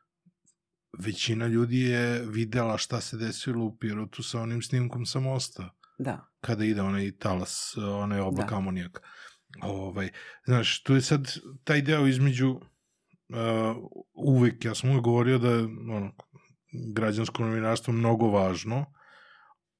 Većina 0.98 1.46
ljudi 1.46 1.80
je 1.80 2.26
videla 2.26 2.78
šta 2.78 3.00
se 3.00 3.16
desilo 3.16 3.64
u 3.64 3.76
Pirotu 3.76 4.22
sa 4.22 4.40
onim 4.40 4.62
snimkom 4.62 5.06
sa 5.06 5.20
mosta. 5.20 5.70
Da. 5.98 6.26
Kada 6.40 6.64
ide 6.64 6.82
onaj 6.82 7.12
talas, 7.18 7.76
onaj 7.76 8.20
oblak 8.20 8.50
da. 8.50 8.56
amonijaka. 8.56 9.00
Ovaj, 9.62 10.08
znaš, 10.44 10.82
tu 10.82 10.94
je 10.94 11.00
sad 11.00 11.34
taj 11.64 11.82
deo 11.82 12.06
između 12.06 12.50
uh, 12.50 13.76
uvek, 14.14 14.64
ja 14.64 14.74
sam 14.74 14.90
uvek 14.90 15.02
govorio 15.02 15.38
da 15.38 15.50
je 15.50 15.64
ono, 15.64 16.12
građansko 16.94 17.42
novinarstvo 17.42 17.92
mnogo 17.94 18.28
važno, 18.28 18.84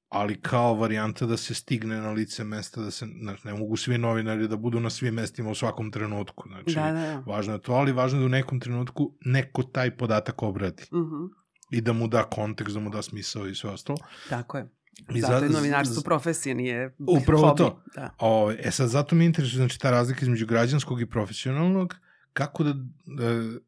ali 0.09 0.41
kao 0.41 0.73
varijanta 0.73 1.25
da 1.25 1.37
se 1.37 1.53
stigne 1.53 2.01
na 2.01 2.11
lice 2.11 2.43
mesta, 2.43 2.81
da 2.81 2.91
se, 2.91 3.05
znači, 3.21 3.47
ne 3.47 3.53
mogu 3.53 3.77
svi 3.77 3.97
novinari 3.97 4.47
da 4.47 4.57
budu 4.57 4.79
na 4.79 4.89
svim 4.89 5.13
mestima 5.13 5.49
u 5.49 5.55
svakom 5.55 5.91
trenutku, 5.91 6.49
znači, 6.49 6.75
da, 6.75 6.91
da, 6.91 6.91
da. 6.91 7.23
važno 7.27 7.53
je 7.53 7.61
to, 7.61 7.73
ali 7.73 7.91
važno 7.91 8.19
je 8.19 8.21
da 8.21 8.25
u 8.25 8.29
nekom 8.29 8.59
trenutku 8.59 9.17
neko 9.25 9.63
taj 9.63 9.97
podatak 9.97 10.43
obradi. 10.43 10.83
Uh 10.91 10.99
mhm. 10.99 11.15
-huh. 11.15 11.29
I 11.71 11.81
da 11.81 11.93
mu 11.93 12.07
da 12.07 12.23
kontekst, 12.23 12.73
da 12.73 12.79
mu 12.79 12.89
da 12.89 13.01
smisao 13.01 13.47
i 13.47 13.55
sve 13.55 13.69
ostalo. 13.69 13.97
Tako 14.29 14.57
je. 14.57 14.69
I 15.15 15.21
zato 15.21 15.45
je 15.45 15.49
novinarstvo 15.49 16.01
profesija, 16.01 16.55
nije 16.55 16.95
Upravo 17.21 17.47
hobi. 17.47 17.57
to. 17.57 17.83
Da. 17.95 18.15
O, 18.19 18.51
e 18.51 18.71
sad, 18.71 18.89
zato 18.89 19.15
mi 19.15 19.25
interesuje 19.25 19.57
znači, 19.57 19.79
ta 19.79 19.91
razlika 19.91 20.19
između 20.21 20.45
građanskog 20.45 21.01
i 21.01 21.09
profesionalnog, 21.09 21.95
kako 22.33 22.63
da, 22.63 22.73
da 23.05 23.59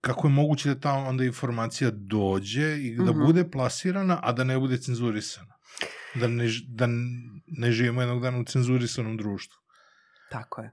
kako 0.00 0.26
je 0.26 0.32
moguće 0.32 0.68
da 0.68 0.80
ta 0.80 0.92
onda 0.92 1.24
informacija 1.24 1.90
dođe 1.90 2.78
i 2.78 2.96
da 2.96 3.02
mm 3.02 3.06
-hmm. 3.06 3.26
bude 3.26 3.50
plasirana, 3.50 4.20
a 4.22 4.32
da 4.32 4.44
ne 4.44 4.58
bude 4.58 4.78
cenzurisana. 4.78 5.54
Da 6.14 6.28
ne, 6.28 6.48
da 6.68 6.86
ne 7.46 7.72
živimo 7.72 8.00
jednog 8.00 8.22
dana 8.22 8.38
u 8.38 8.44
cenzurisanom 8.44 9.16
društvu. 9.16 9.60
Tako 10.30 10.60
je. 10.60 10.72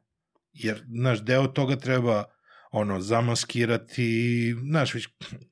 Jer, 0.53 0.83
znaš, 0.87 1.21
deo 1.23 1.47
toga 1.47 1.75
treba 1.75 2.23
ono, 2.71 3.01
zamaskirati, 3.01 4.55
znaš, 4.69 4.93
već 4.93 5.07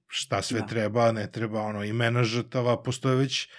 šta 0.08 0.41
sve 0.41 0.60
da. 0.60 0.66
treba, 0.66 1.12
ne 1.12 1.32
treba, 1.32 1.62
ono, 1.62 1.84
imena 1.84 2.24
žrtava, 2.24 2.84
postoje 2.84 3.16
već 3.16 3.50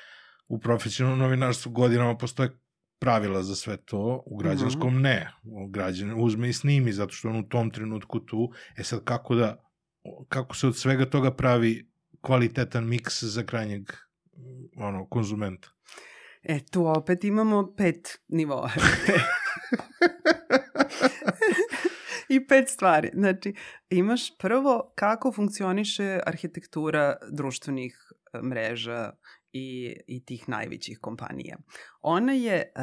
u 0.48 0.58
profesionalnom 0.58 1.18
novinarstvu 1.18 1.72
godinama 1.72 2.16
postoje 2.16 2.58
pravila 2.98 3.42
za 3.42 3.54
sve 3.54 3.76
to, 3.76 4.22
u 4.26 4.36
građanskom 4.36 4.94
mm 4.94 4.96
-hmm. 4.96 5.02
ne. 5.02 5.30
Građan 5.68 6.14
uzme 6.16 6.48
i 6.48 6.52
snimi, 6.52 6.92
zato 6.92 7.12
što 7.12 7.28
on 7.28 7.36
u 7.36 7.48
tom 7.48 7.70
trenutku 7.70 8.20
tu. 8.20 8.50
E 8.76 8.82
sad, 8.82 9.04
kako 9.04 9.34
da, 9.34 9.64
kako 10.28 10.56
se 10.56 10.66
od 10.66 10.76
svega 10.76 11.10
toga 11.10 11.34
pravi 11.34 11.90
kvalitetan 12.20 12.88
miks 12.88 13.22
za 13.22 13.42
krajnjeg 13.42 13.90
ono, 14.76 15.06
konzumenta? 15.06 15.68
E, 16.42 16.60
tu 16.70 16.86
opet 16.86 17.24
imamo 17.24 17.74
pet 17.76 18.18
nivoa. 18.28 18.70
I 22.28 22.46
pet 22.46 22.68
stvari. 22.68 23.10
Znači, 23.14 23.54
imaš 23.90 24.38
prvo 24.38 24.92
kako 24.94 25.32
funkcioniše 25.32 26.20
arhitektura 26.26 27.16
društvenih 27.30 28.12
e, 28.32 28.42
mreža 28.42 29.12
i, 29.58 29.96
i 30.06 30.24
tih 30.24 30.48
najvećih 30.48 30.98
kompanija. 31.00 31.56
Ona 32.00 32.32
je 32.32 32.72
uh, 32.76 32.82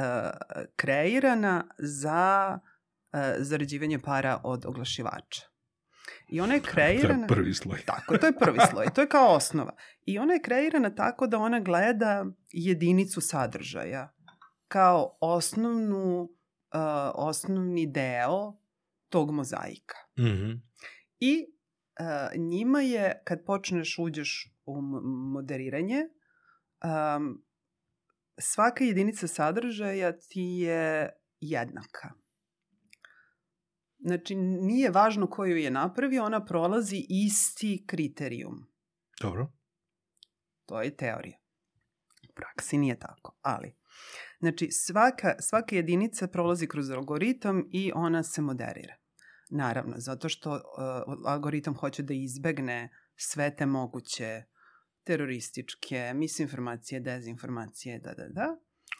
kreirana 0.75 1.67
za 1.77 2.59
uh, 2.59 3.19
zarađivanje 3.37 3.99
para 3.99 4.41
od 4.43 4.65
oglašivača. 4.65 5.41
I 6.27 6.41
ona 6.41 6.53
je 6.53 6.61
kreirana... 6.61 7.27
To 7.27 7.33
je 7.33 7.37
prvi 7.37 7.53
sloj. 7.53 7.79
Tako, 7.91 8.17
to 8.17 8.25
je 8.25 8.37
prvi 8.39 8.59
sloj. 8.69 8.85
To 8.95 9.01
je 9.01 9.09
kao 9.09 9.35
osnova. 9.35 9.75
I 10.05 10.19
ona 10.19 10.33
je 10.33 10.41
kreirana 10.41 10.95
tako 10.95 11.27
da 11.27 11.37
ona 11.37 11.59
gleda 11.59 12.25
jedinicu 12.51 13.21
sadržaja 13.21 14.15
kao 14.67 15.17
osnovnu, 15.21 16.21
uh, 16.21 16.29
osnovni 17.15 17.87
deo 17.87 18.53
tog 19.09 19.31
mozaika. 19.31 19.95
Mm 20.19 20.23
-hmm. 20.23 20.59
I 21.19 21.45
uh, 21.99 22.41
njima 22.41 22.81
je, 22.81 23.21
kad 23.23 23.45
počneš 23.45 23.99
uđeš 23.99 24.53
u 24.65 24.81
moderiranje, 25.33 26.01
um, 26.85 27.43
svaka 28.37 28.83
jedinica 28.83 29.27
sadržaja 29.27 30.19
ti 30.19 30.41
je 30.41 31.09
jednaka. 31.39 32.13
Znači, 33.99 34.35
nije 34.35 34.89
važno 34.91 35.27
koju 35.29 35.57
je 35.57 35.71
napravio, 35.71 36.23
ona 36.23 36.45
prolazi 36.45 37.05
isti 37.09 37.83
kriterijum. 37.87 38.67
Dobro. 39.21 39.51
To 40.65 40.81
je 40.81 40.95
teorija. 40.95 41.37
U 42.29 42.33
praksi 42.35 42.77
nije 42.77 42.99
tako, 42.99 43.37
ali... 43.41 43.75
Znači, 44.39 44.71
svaka, 44.71 45.35
svaka 45.39 45.75
jedinica 45.75 46.27
prolazi 46.27 46.67
kroz 46.67 46.89
algoritam 46.89 47.63
i 47.71 47.91
ona 47.95 48.23
se 48.23 48.41
moderira. 48.41 48.95
Naravno, 49.49 49.93
zato 49.97 50.29
što 50.29 50.51
uh, 50.51 50.59
algoritam 51.25 51.75
hoće 51.75 52.03
da 52.03 52.13
izbegne 52.13 52.89
sve 53.15 53.55
te 53.55 53.65
moguće 53.65 54.43
terorističke, 55.05 56.11
misinformacije, 56.15 56.99
dezinformacije, 56.99 57.99
da, 57.99 58.13
da, 58.13 58.27
da. 58.27 58.55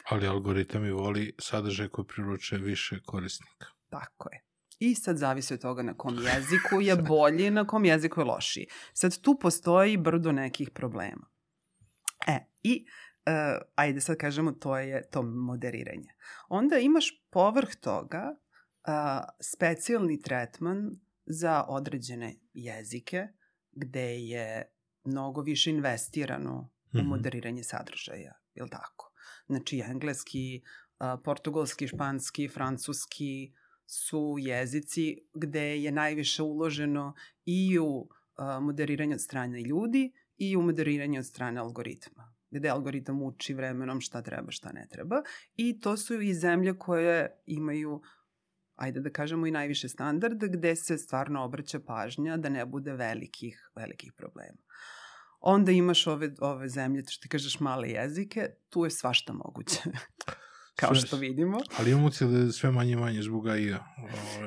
Ali 0.10 0.28
algoritam 0.28 0.86
i 0.86 0.92
voli 0.92 1.36
sadržaj 1.40 1.88
koji 1.88 2.06
priručuje 2.06 2.62
više 2.62 3.00
korisnika. 3.06 3.68
Tako 3.90 4.30
je. 4.32 4.42
I 4.80 4.96
sad 4.96 5.18
zavisi 5.18 5.54
od 5.54 5.62
toga 5.62 5.84
na 5.84 5.94
kom 5.94 6.18
jeziku 6.34 6.82
je 6.82 6.96
bolji, 6.96 7.52
na 7.52 7.68
kom 7.68 7.86
jeziku 7.86 8.22
je 8.22 8.26
lošiji. 8.26 8.68
Sad 8.94 9.22
tu 9.22 9.38
postoji 9.42 9.98
brdo 9.98 10.32
nekih 10.32 10.70
problema. 10.70 11.28
E, 12.28 12.40
i 12.64 12.86
uh, 13.26 13.62
ajde 13.76 14.02
sad 14.02 14.18
kažemo 14.18 14.52
to 14.52 14.78
je 14.78 15.10
to 15.10 15.24
moderiranje. 15.24 16.10
Onda 16.50 16.78
imaš 16.78 17.06
povrh 17.32 17.76
toga 17.82 18.36
uh, 18.88 18.94
specijalni 19.42 20.22
tretman 20.22 20.92
za 21.26 21.66
određene 21.68 22.36
jezike 22.54 23.28
gde 23.72 24.20
je 24.20 24.75
mnogo 25.06 25.42
više 25.42 25.70
investirano 25.70 26.54
mm 26.54 26.98
-hmm. 26.98 27.00
u 27.00 27.02
mhm. 27.02 27.08
moderiranje 27.08 27.64
sadržaja, 27.64 28.34
je 28.54 28.64
li 28.64 28.70
tako? 28.70 29.12
Znači, 29.48 29.80
engleski, 29.80 30.62
portugalski, 31.24 31.88
španski, 31.88 32.48
francuski 32.48 33.54
su 33.86 34.36
jezici 34.40 35.18
gde 35.34 35.82
je 35.82 35.92
najviše 35.92 36.44
uloženo 36.44 37.14
i 37.46 37.80
u 37.80 38.10
moderiranje 38.62 39.16
od 39.16 39.22
strane 39.22 39.62
ljudi 39.62 40.12
i 40.38 40.58
u 40.58 40.62
moderiranje 40.62 41.20
od 41.20 41.26
strane 41.26 41.60
algoritma 41.60 42.36
gde 42.50 42.70
algoritam 42.70 43.22
uči 43.22 43.54
vremenom 43.54 44.02
šta 44.02 44.22
treba, 44.22 44.52
šta 44.52 44.72
ne 44.72 44.88
treba. 44.92 45.22
I 45.56 45.80
to 45.80 45.98
su 45.98 46.22
i 46.22 46.34
zemlje 46.34 46.78
koje 46.78 47.44
imaju 47.46 48.02
ajde 48.76 49.00
da 49.00 49.10
kažemo 49.10 49.48
i 49.48 49.52
najviše 49.52 49.90
standard, 49.90 50.44
gde 50.44 50.76
se 50.76 50.98
stvarno 50.98 51.44
obraća 51.44 51.80
pažnja 51.80 52.38
da 52.38 52.50
ne 52.50 52.66
bude 52.66 52.94
velikih, 52.94 53.70
velikih 53.76 54.14
problema. 54.14 54.58
Onda 55.40 55.72
imaš 55.72 56.08
ove, 56.08 56.34
ove 56.40 56.70
zemlje, 56.70 57.04
što 57.08 57.22
ti 57.22 57.30
kažeš 57.30 57.60
male 57.60 57.90
jezike, 57.90 58.50
tu 58.70 58.84
je 58.84 58.92
svašta 58.92 59.34
moguće. 59.34 59.80
kao 60.76 60.96
što 60.96 61.18
vidimo. 61.18 61.58
Ali 61.80 61.92
imamo 61.92 62.12
se 62.12 62.26
da 62.26 62.38
je 62.38 62.52
sve 62.52 62.72
manje 62.72 62.92
i 62.92 62.96
manje 62.96 63.22
zbog 63.22 63.48
AI-a, 63.48 63.80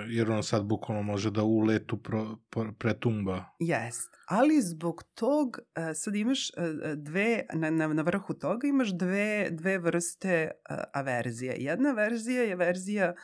jer 0.09 0.31
on 0.31 0.43
sad 0.43 0.65
bukvalno 0.65 1.03
može 1.03 1.31
da 1.31 1.43
u 1.43 1.59
letu 1.59 2.03
pro, 2.03 2.37
pro, 2.51 2.73
pretumba. 2.79 3.45
Jest, 3.59 4.17
ali 4.29 4.63
zbog 4.63 5.03
tog, 5.15 5.59
e, 5.75 5.95
sad 5.95 6.15
imaš 6.15 6.51
e, 6.51 6.53
dve, 6.97 7.43
na, 7.55 7.71
na, 7.71 7.89
na 7.89 8.03
vrhu 8.03 8.35
toga 8.35 8.69
imaš 8.69 8.89
dve, 8.89 9.49
dve 9.51 9.79
vrste 9.79 10.29
e, 10.31 10.51
averzije. 10.95 11.55
Jedna 11.59 11.93
verzija 11.93 12.43
je 12.43 12.57
verzija 12.57 13.15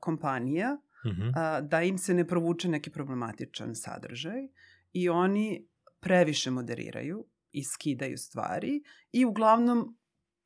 kompanija, 0.00 0.76
uh 1.04 1.12
mhm. 1.12 1.22
-huh. 1.22 1.68
da 1.68 1.82
im 1.82 1.98
se 1.98 2.14
ne 2.14 2.26
provuče 2.26 2.68
neki 2.68 2.90
problematičan 2.90 3.74
sadržaj 3.74 4.48
i 4.92 5.08
oni 5.08 5.68
previše 6.00 6.50
moderiraju 6.50 7.26
i 7.52 7.64
skidaju 7.64 8.18
stvari 8.18 8.82
i 9.12 9.24
uglavnom 9.24 9.98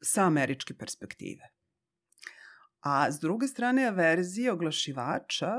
sa 0.02 0.24
američke 0.24 0.74
perspektive. 0.74 1.48
A 2.80 3.12
s 3.12 3.20
druge 3.20 3.46
strane, 3.46 3.84
averzija 3.84 4.52
oglašivača 4.52 5.52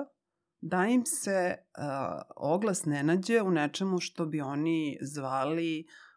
da 0.61 0.85
im 0.85 1.05
se 1.05 1.55
uh, 1.57 2.21
oglas 2.35 2.85
ne 2.85 3.03
nađe 3.03 3.41
u 3.41 3.51
nečemu 3.51 3.99
što 3.99 4.25
bi 4.25 4.41
oni 4.41 4.97
zvali 5.01 5.85
uh, 5.87 6.12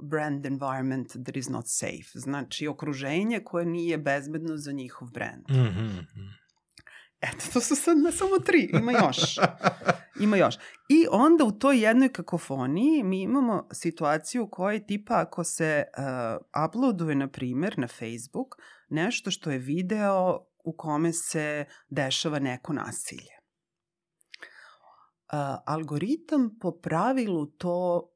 brand 0.00 0.46
environment 0.46 1.08
that 1.24 1.36
is 1.36 1.48
not 1.48 1.64
safe. 1.66 2.10
Znači, 2.14 2.66
okruženje 2.66 3.40
koje 3.44 3.66
nije 3.66 3.98
bezbedno 3.98 4.56
za 4.56 4.72
njihov 4.72 5.10
brand. 5.10 5.44
Mm 5.50 5.54
-hmm. 5.54 6.04
Eto, 7.22 7.44
to 7.52 7.60
su 7.60 7.76
sad 7.76 7.98
na 7.98 8.12
samo 8.12 8.38
tri, 8.38 8.70
ima 8.72 8.92
još. 8.92 9.38
Ima 10.20 10.36
još. 10.36 10.54
I 10.88 11.06
onda 11.10 11.44
u 11.44 11.52
toj 11.52 11.78
jednoj 11.78 12.08
kakofoniji 12.08 13.02
mi 13.02 13.22
imamo 13.22 13.68
situaciju 13.72 14.44
u 14.44 14.50
kojoj 14.50 14.86
tipa 14.86 15.20
ako 15.20 15.44
se 15.44 15.84
uh, 15.98 16.64
uploaduje, 16.68 17.14
na 17.14 17.28
primer, 17.28 17.78
na 17.78 17.86
Facebook, 17.88 18.56
nešto 18.88 19.30
što 19.30 19.50
je 19.50 19.58
video 19.58 20.46
u 20.64 20.76
kome 20.76 21.12
se 21.12 21.64
dešava 21.88 22.38
neko 22.38 22.72
nasilje. 22.72 23.32
Uh, 25.32 25.38
algoritam 25.66 26.58
po 26.60 26.72
pravilu 26.72 27.46
to 27.46 28.08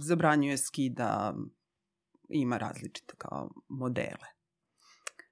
zabranjuje 0.00 0.56
skida, 0.56 1.34
ima 2.28 2.58
različite 2.58 3.14
kao 3.18 3.50
modele. 3.68 4.38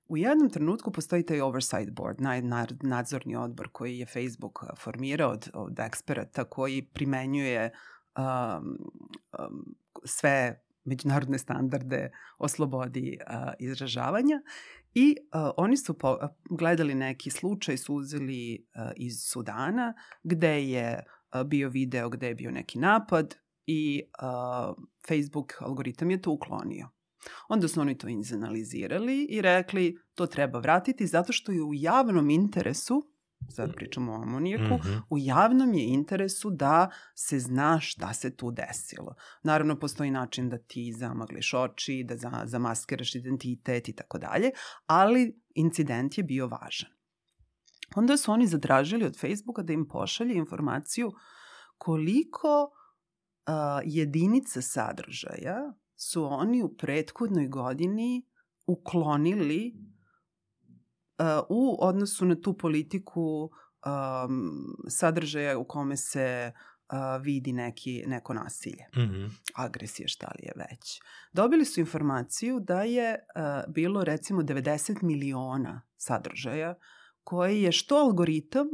U 0.08 0.16
jednom 0.16 0.50
trenutku 0.50 0.92
postoji 0.92 1.26
taj 1.26 1.40
oversight 1.40 1.90
board, 1.90 2.20
naj, 2.20 2.42
nadzorni 2.82 3.36
odbor 3.36 3.68
koji 3.72 3.98
je 3.98 4.06
Facebook 4.06 4.64
formirao 4.78 5.30
od, 5.30 5.50
od 5.54 5.78
eksperata 5.78 6.44
koji 6.44 6.82
primenjuje 6.82 7.72
um, 8.18 8.78
um, 9.38 9.74
sve 10.04 10.62
međunarodne 10.84 11.38
standarde 11.38 12.10
o 12.38 12.48
slobodi 12.48 13.18
uh, 13.20 13.52
izražavanja 13.58 14.40
i 14.94 15.16
uh, 15.20 15.50
oni 15.56 15.76
su 15.76 15.98
po, 15.98 16.18
gledali 16.50 16.94
neki 16.94 17.30
slučaj, 17.30 17.76
su 17.76 17.94
uzeli 17.94 18.66
uh, 18.74 18.90
iz 18.96 19.14
Sudana 19.20 19.94
gde 20.22 20.64
je 20.64 21.04
uh, 21.34 21.46
bio 21.46 21.68
video 21.68 22.08
gde 22.08 22.28
je 22.28 22.34
bio 22.34 22.50
neki 22.50 22.78
napad 22.78 23.34
i 23.66 24.02
uh, 24.22 24.84
Facebook 25.08 25.52
algoritam 25.60 26.10
je 26.10 26.22
to 26.22 26.30
uklonio. 26.30 26.88
Onda 27.48 27.68
su 27.68 27.80
oni 27.80 27.98
to 27.98 28.08
izanalizirali 28.08 29.26
i 29.30 29.40
rekli 29.40 29.98
to 30.14 30.26
treba 30.26 30.58
vratiti 30.58 31.06
zato 31.06 31.32
što 31.32 31.52
je 31.52 31.62
u 31.62 31.74
javnom 31.74 32.30
interesu 32.30 33.16
sad 33.48 33.74
pričamo 33.74 34.12
o 34.12 34.22
amonijaku, 34.22 34.74
mm 34.74 34.78
-hmm. 34.78 35.02
u 35.10 35.18
javnom 35.18 35.74
je 35.74 35.84
interesu 35.84 36.50
da 36.50 36.90
se 37.14 37.38
zna 37.38 37.80
šta 37.80 38.14
se 38.14 38.36
tu 38.36 38.50
desilo. 38.50 39.14
Naravno, 39.42 39.78
postoji 39.78 40.10
način 40.10 40.48
da 40.48 40.58
ti 40.58 40.92
zamagliš 40.92 41.54
oči, 41.54 42.04
da 42.08 42.16
za, 42.16 42.42
zamaskiraš 42.44 43.14
identitet 43.14 43.88
i 43.88 43.92
tako 43.92 44.18
dalje, 44.18 44.50
ali 44.86 45.40
incident 45.54 46.18
je 46.18 46.24
bio 46.24 46.46
važan. 46.46 46.90
Onda 47.96 48.16
su 48.16 48.32
oni 48.32 48.46
zadražili 48.46 49.04
od 49.04 49.20
Facebooka 49.20 49.62
da 49.62 49.72
im 49.72 49.88
pošalje 49.88 50.34
informaciju 50.34 51.12
koliko 51.78 52.70
uh, 52.72 52.85
jedinica 53.84 54.62
sadržaja 54.62 55.72
su 55.96 56.24
oni 56.24 56.62
u 56.62 56.76
prethodnoj 56.76 57.48
godini 57.48 58.26
uklonili 58.66 59.74
u 61.48 61.76
odnosu 61.80 62.24
na 62.24 62.40
tu 62.40 62.58
politiku 62.58 63.50
sadržaja 64.88 65.58
u 65.58 65.64
kome 65.64 65.96
se 65.96 66.52
vidi 67.20 67.52
neki, 67.52 68.04
neko 68.06 68.34
nasilje, 68.34 68.84
mm 68.96 69.00
-hmm. 69.00 69.30
agresija 69.54 70.08
šta 70.08 70.26
li 70.26 70.46
je 70.46 70.52
već. 70.56 71.00
Dobili 71.32 71.64
su 71.64 71.80
informaciju 71.80 72.60
da 72.60 72.82
je 72.82 73.14
uh, 73.14 73.72
bilo 73.74 74.04
recimo 74.04 74.42
90 74.42 75.02
miliona 75.02 75.82
sadržaja 75.96 76.74
koje 77.24 77.62
je 77.62 77.72
što 77.72 77.96
algoritam, 77.96 78.66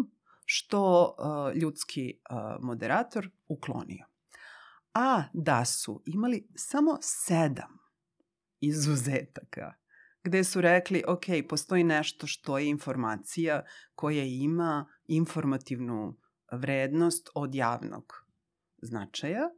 što 0.45 1.15
uh, 1.19 1.57
ljudski 1.57 2.21
uh, 2.31 2.65
moderator 2.65 3.31
uklonio 3.49 4.12
a 4.95 5.23
da 5.33 5.65
su 5.65 6.03
imali 6.07 6.49
samo 6.57 6.99
sedam 7.01 7.79
izuzetaka 8.61 9.83
gde 10.25 10.45
su 10.45 10.61
rekli, 10.61 11.03
ok, 11.07 11.25
postoji 11.49 11.85
nešto 11.85 12.27
što 12.27 12.59
je 12.59 12.69
informacija 12.69 13.65
koja 13.95 14.25
ima 14.25 14.87
informativnu 15.07 16.19
vrednost 16.53 17.29
od 17.35 17.55
javnog 17.55 18.27
značaja, 18.83 19.51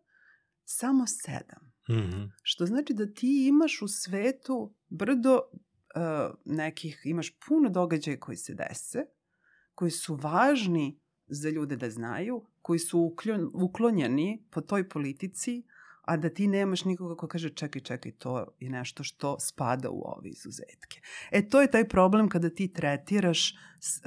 samo 0.64 1.04
sedam. 1.06 1.72
Mm 1.88 1.92
-hmm. 1.92 2.30
Što 2.42 2.66
znači 2.66 2.94
da 2.94 3.12
ti 3.12 3.46
imaš 3.48 3.82
u 3.82 3.88
svetu 3.88 4.74
brdo 4.88 5.34
uh, 5.34 6.34
nekih, 6.44 7.02
imaš 7.04 7.38
puno 7.48 7.70
događaja 7.70 8.20
koji 8.20 8.36
se 8.36 8.54
dese, 8.54 9.04
koji 9.74 9.90
su 9.90 10.14
važni 10.14 11.00
za 11.26 11.48
ljude 11.48 11.76
da 11.76 11.90
znaju, 11.90 12.46
koji 12.64 12.78
su 12.78 13.14
uklonjeni 13.52 14.42
po 14.50 14.60
toj 14.60 14.88
politici, 14.88 15.62
a 16.02 16.16
da 16.16 16.30
ti 16.30 16.46
nemaš 16.48 16.84
nikoga 16.84 17.16
ko 17.16 17.28
kaže 17.28 17.50
čekaj, 17.50 17.82
čekaj, 17.82 18.12
to 18.12 18.46
je 18.60 18.70
nešto 18.70 19.04
što 19.04 19.36
spada 19.40 19.90
u 19.90 20.00
ove 20.04 20.30
izuzetke. 20.30 21.00
E, 21.30 21.42
to 21.48 21.60
je 21.60 21.70
taj 21.70 21.88
problem 21.88 22.28
kada 22.28 22.50
ti 22.50 22.70
tretiraš 22.72 23.54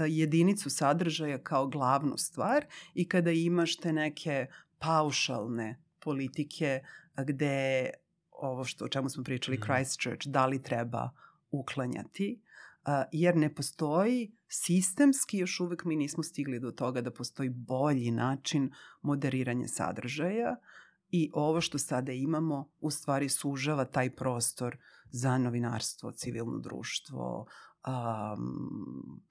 jedinicu 0.08 0.70
sadržaja 0.70 1.38
kao 1.38 1.68
glavnu 1.68 2.18
stvar 2.18 2.66
i 2.94 3.08
kada 3.08 3.32
imaš 3.32 3.78
te 3.78 3.94
neke 3.94 4.48
paušalne 4.80 5.78
politike 6.00 6.80
gde 7.18 7.90
ovo 8.32 8.64
što, 8.64 8.86
o 8.86 8.90
čemu 8.90 9.10
smo 9.10 9.24
pričali, 9.24 9.58
mm. 9.58 9.62
Christchurch, 9.62 10.28
da 10.28 10.46
li 10.46 10.64
treba 10.64 11.10
uklanjati, 11.52 12.42
jer 13.12 13.36
ne 13.36 13.56
postoji 13.56 14.38
sistemski, 14.48 15.38
još 15.38 15.60
uvek 15.60 15.86
mi 15.86 15.96
nismo 15.96 16.24
stigli 16.24 16.60
do 16.60 16.72
toga 16.72 17.02
da 17.02 17.12
postoji 17.12 17.50
bolji 17.50 18.12
način 18.12 18.72
moderiranja 19.02 19.68
sadržaja 19.68 20.56
i 21.10 21.32
ovo 21.34 21.62
što 21.62 21.78
sada 21.78 22.12
imamo 22.12 22.72
u 22.80 22.92
stvari 22.92 23.30
sužava 23.30 23.86
taj 23.86 24.16
prostor 24.16 24.78
za 25.12 25.38
novinarstvo, 25.38 26.12
civilno 26.12 26.60
društvo, 26.60 27.46
um, 27.88 29.22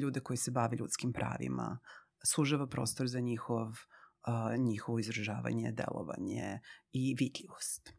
ljude 0.00 0.20
koji 0.20 0.36
se 0.36 0.50
bave 0.50 0.76
ljudskim 0.76 1.12
pravima, 1.12 1.78
sužava 2.24 2.66
prostor 2.66 3.08
za 3.08 3.20
njihov, 3.20 3.66
uh, 3.66 4.58
njihovo 4.58 4.98
izražavanje, 4.98 5.72
delovanje 5.72 6.60
i 6.92 7.14
vidljivost. 7.18 7.97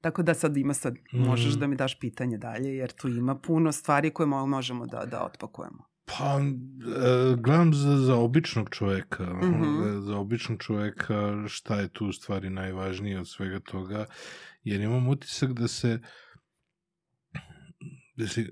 Tako 0.00 0.22
da 0.22 0.34
sad 0.34 0.56
ima 0.56 0.74
sad, 0.74 0.94
možeš 1.12 1.56
mm. 1.56 1.58
da 1.58 1.66
mi 1.66 1.76
daš 1.76 1.98
pitanje 1.98 2.38
dalje, 2.38 2.76
jer 2.76 2.92
tu 2.92 3.08
ima 3.08 3.34
puno 3.34 3.72
stvari 3.72 4.10
koje 4.10 4.26
možemo 4.26 4.86
da, 4.86 5.06
da 5.06 5.24
otpakujemo. 5.24 5.84
Pa, 6.04 6.40
e, 6.40 7.36
gledam 7.36 7.74
za, 7.74 7.96
za 7.96 8.16
običnog 8.16 8.70
čoveka. 8.70 9.24
Mm 9.24 9.40
-hmm. 9.40 10.00
Za 10.00 10.16
običnog 10.16 10.58
čoveka 10.58 11.44
šta 11.48 11.80
je 11.80 11.88
tu 11.88 12.06
u 12.06 12.12
stvari 12.12 12.50
najvažnije 12.50 13.20
od 13.20 13.28
svega 13.28 13.60
toga, 13.60 14.06
jer 14.62 14.80
imam 14.80 15.08
utisak 15.08 15.52
da 15.52 15.68
se 15.68 16.00
da 18.16 18.28
se, 18.28 18.46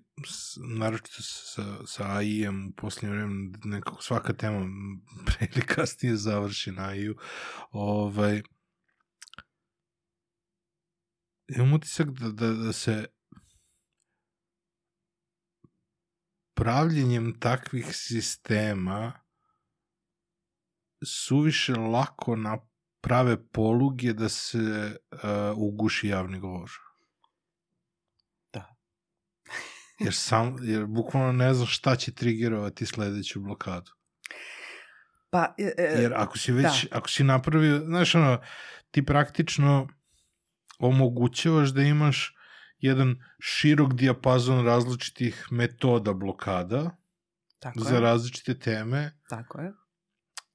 naročito 0.79 1.23
sa, 1.23 1.63
sa 1.87 2.05
AI-em 2.17 2.69
u 2.69 2.73
posljednje 2.73 3.17
vreme, 3.17 3.53
nekako 3.65 4.03
svaka 4.03 4.33
tema 4.33 4.67
pre 5.27 5.49
ili 5.55 5.67
kasnije 5.67 6.17
završi 6.17 6.73
na 6.73 6.83
AI-u, 6.83 7.15
ovaj, 7.71 8.43
imam 11.57 11.73
utisak 11.73 12.09
da, 12.11 12.29
da, 12.29 12.53
da 12.53 12.73
se 12.73 13.07
pravljenjem 16.55 17.41
takvih 17.41 17.87
sistema 17.91 19.13
suviše 21.05 21.75
lako 21.75 22.37
naprave 22.37 23.49
poluge 23.53 24.13
da 24.13 24.29
se 24.29 24.59
uh, 25.13 25.19
uguši 25.57 26.09
javni 26.09 26.41
govor. 26.41 26.71
Da. 28.53 28.75
jer, 30.05 30.15
sam, 30.15 30.57
jer 30.63 30.87
bukvalno 30.87 31.33
ne 31.33 31.55
znam 31.55 31.67
šta 31.67 31.97
će 31.97 32.13
trigerovati 32.13 32.87
sledeću 32.87 33.41
blokadu. 33.41 33.91
Pa, 35.31 35.55
e, 35.59 35.73
e, 35.79 36.03
jer 36.03 36.13
ako 36.17 36.39
si 36.39 36.53
već, 36.53 36.89
da. 36.91 36.99
ako 36.99 37.09
si 37.09 37.25
napravio, 37.25 37.79
znaš 37.79 38.15
ono, 38.15 38.41
ti 38.91 39.07
praktično 39.07 39.89
omogućavaš 40.81 41.71
da 41.71 41.83
imaš 41.83 42.37
jedan 42.79 43.17
širok 43.41 43.95
dijapazon 43.95 44.65
različitih 44.65 45.47
metoda 45.51 46.13
blokada 46.13 46.97
Tako 47.59 47.81
za 47.81 47.95
je. 47.95 48.01
različite 48.01 48.59
teme. 48.59 49.13
Tako 49.29 49.61
je. 49.61 49.73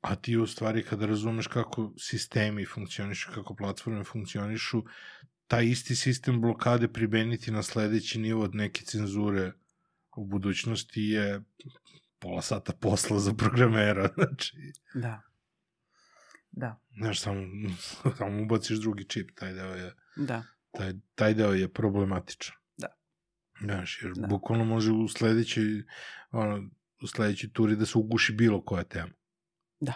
A 0.01 0.15
ti 0.15 0.37
u 0.37 0.47
stvari 0.47 0.83
kada 0.83 1.05
razumeš 1.05 1.47
kako 1.47 1.93
sistemi 1.97 2.65
funkcionišu, 2.65 3.31
kako 3.33 3.55
platforme 3.55 4.03
funkcionišu, 4.03 4.83
taj 5.47 5.65
isti 5.65 5.95
sistem 5.95 6.41
blokade 6.41 6.87
pribeniti 6.87 7.51
na 7.51 7.63
sledeći 7.63 8.19
nivo 8.19 8.43
od 8.43 8.55
neke 8.55 8.85
cenzure 8.85 9.51
u 10.17 10.25
budućnosti 10.25 11.01
je 11.01 11.41
pola 12.19 12.41
sata 12.41 12.73
posla 12.73 13.19
za 13.19 13.33
programera, 13.33 14.09
znači... 14.15 14.53
Da. 14.93 15.21
Da. 16.55 16.79
Znaš, 16.97 17.21
samo, 17.21 17.41
samo 18.17 18.43
ubaciš 18.43 18.79
drugi 18.79 19.03
čip, 19.03 19.31
taj 19.35 19.53
deo 19.53 19.75
je... 19.75 19.95
Da. 20.15 20.43
Taj, 20.71 20.93
taj 21.15 21.33
deo 21.33 21.51
je 21.51 21.73
problematičan. 21.73 22.55
Da. 22.77 22.87
Znaš, 23.61 23.99
jer 24.03 24.13
da. 24.15 24.27
bukvalno 24.27 24.65
može 24.65 24.91
u 24.91 25.07
sledećoj, 25.07 25.83
ono, 26.31 26.69
u 27.01 27.07
sledećoj 27.07 27.49
turi 27.53 27.75
da 27.75 27.85
se 27.85 27.97
uguši 27.97 28.33
bilo 28.33 28.61
koja 28.61 28.83
tema. 28.83 29.13
Da. 29.79 29.93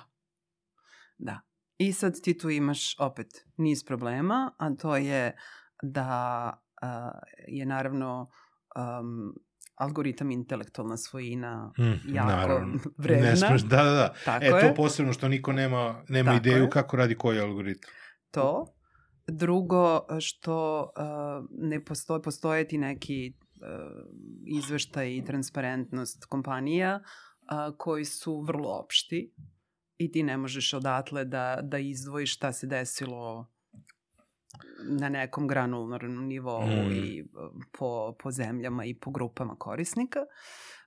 Da. 1.18 1.42
I 1.78 1.94
sad 1.94 2.22
ti 2.22 2.38
tu 2.38 2.50
imaš 2.50 3.00
opet 3.00 3.28
niz 3.58 3.84
problema, 3.86 4.52
a 4.58 4.76
to 4.76 4.96
je 4.96 5.38
da 5.84 6.54
uh, 6.82 7.20
je 7.48 7.66
naravno 7.66 8.32
um, 8.76 9.36
algoritam 9.80 10.32
intelektualna 10.32 10.98
svojina 10.98 11.74
mm, 11.80 12.16
jako 12.16 12.32
naravno. 12.32 12.80
vredna. 12.98 13.30
Ne 13.30 13.36
smeš, 13.36 13.62
da, 13.62 13.84
da, 13.84 13.92
da. 13.92 14.14
Tako 14.26 14.46
e, 14.46 14.50
to 14.50 14.58
je. 14.58 14.76
posebno 14.76 15.14
što 15.14 15.28
niko 15.28 15.54
nema, 15.54 16.04
nema 16.10 16.34
ideju 16.34 16.64
je. 16.64 16.70
kako 16.70 16.98
radi 16.98 17.16
koji 17.16 17.40
algoritam. 17.40 17.92
To. 18.32 18.66
Drugo, 19.28 20.06
što 20.20 20.82
uh, 20.98 21.46
ne 21.52 21.86
postoje, 21.86 22.22
postoje 22.22 22.68
ti 22.68 22.78
neki 22.78 23.34
uh, 23.34 23.68
izveštaj 24.46 25.16
i 25.16 25.26
transparentnost 25.26 26.26
kompanija 26.26 27.00
uh, 27.00 27.78
koji 27.78 28.06
su 28.06 28.42
vrlo 28.42 28.70
opšti 28.70 29.34
i 29.98 30.12
ti 30.12 30.24
ne 30.24 30.38
možeš 30.38 30.74
odatle 30.74 31.26
da, 31.26 31.60
da 31.64 31.78
izdvojiš 31.78 32.36
šta 32.36 32.54
se 32.54 32.68
desilo 32.68 33.52
na 34.84 35.10
nekom 35.10 35.48
granulnom 35.48 36.28
nivou 36.28 36.66
mm. 36.66 36.92
i 36.92 37.24
po, 37.80 38.16
po 38.20 38.32
zemljama 38.32 38.86
i 38.86 38.94
po 38.94 39.12
grupama 39.12 39.56
korisnika. 39.56 40.20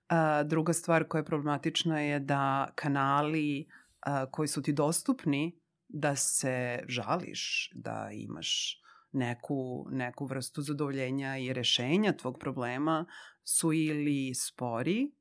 A, 0.08 0.42
druga 0.42 0.72
stvar 0.72 1.08
koja 1.08 1.20
je 1.20 1.24
problematična 1.24 2.00
je 2.00 2.20
da 2.20 2.72
kanali 2.74 3.68
a, 4.00 4.26
koji 4.26 4.48
su 4.48 4.62
ti 4.62 4.72
dostupni 4.72 5.58
da 5.88 6.16
se 6.16 6.84
žališ, 6.88 7.70
da 7.74 8.08
imaš 8.12 8.78
neku, 9.12 9.86
neku 9.90 10.26
vrstu 10.26 10.62
zadovoljenja 10.62 11.38
i 11.38 11.52
rešenja 11.52 12.12
tvog 12.12 12.38
problema 12.40 13.06
su 13.44 13.72
ili 13.72 14.34
spori 14.34 15.12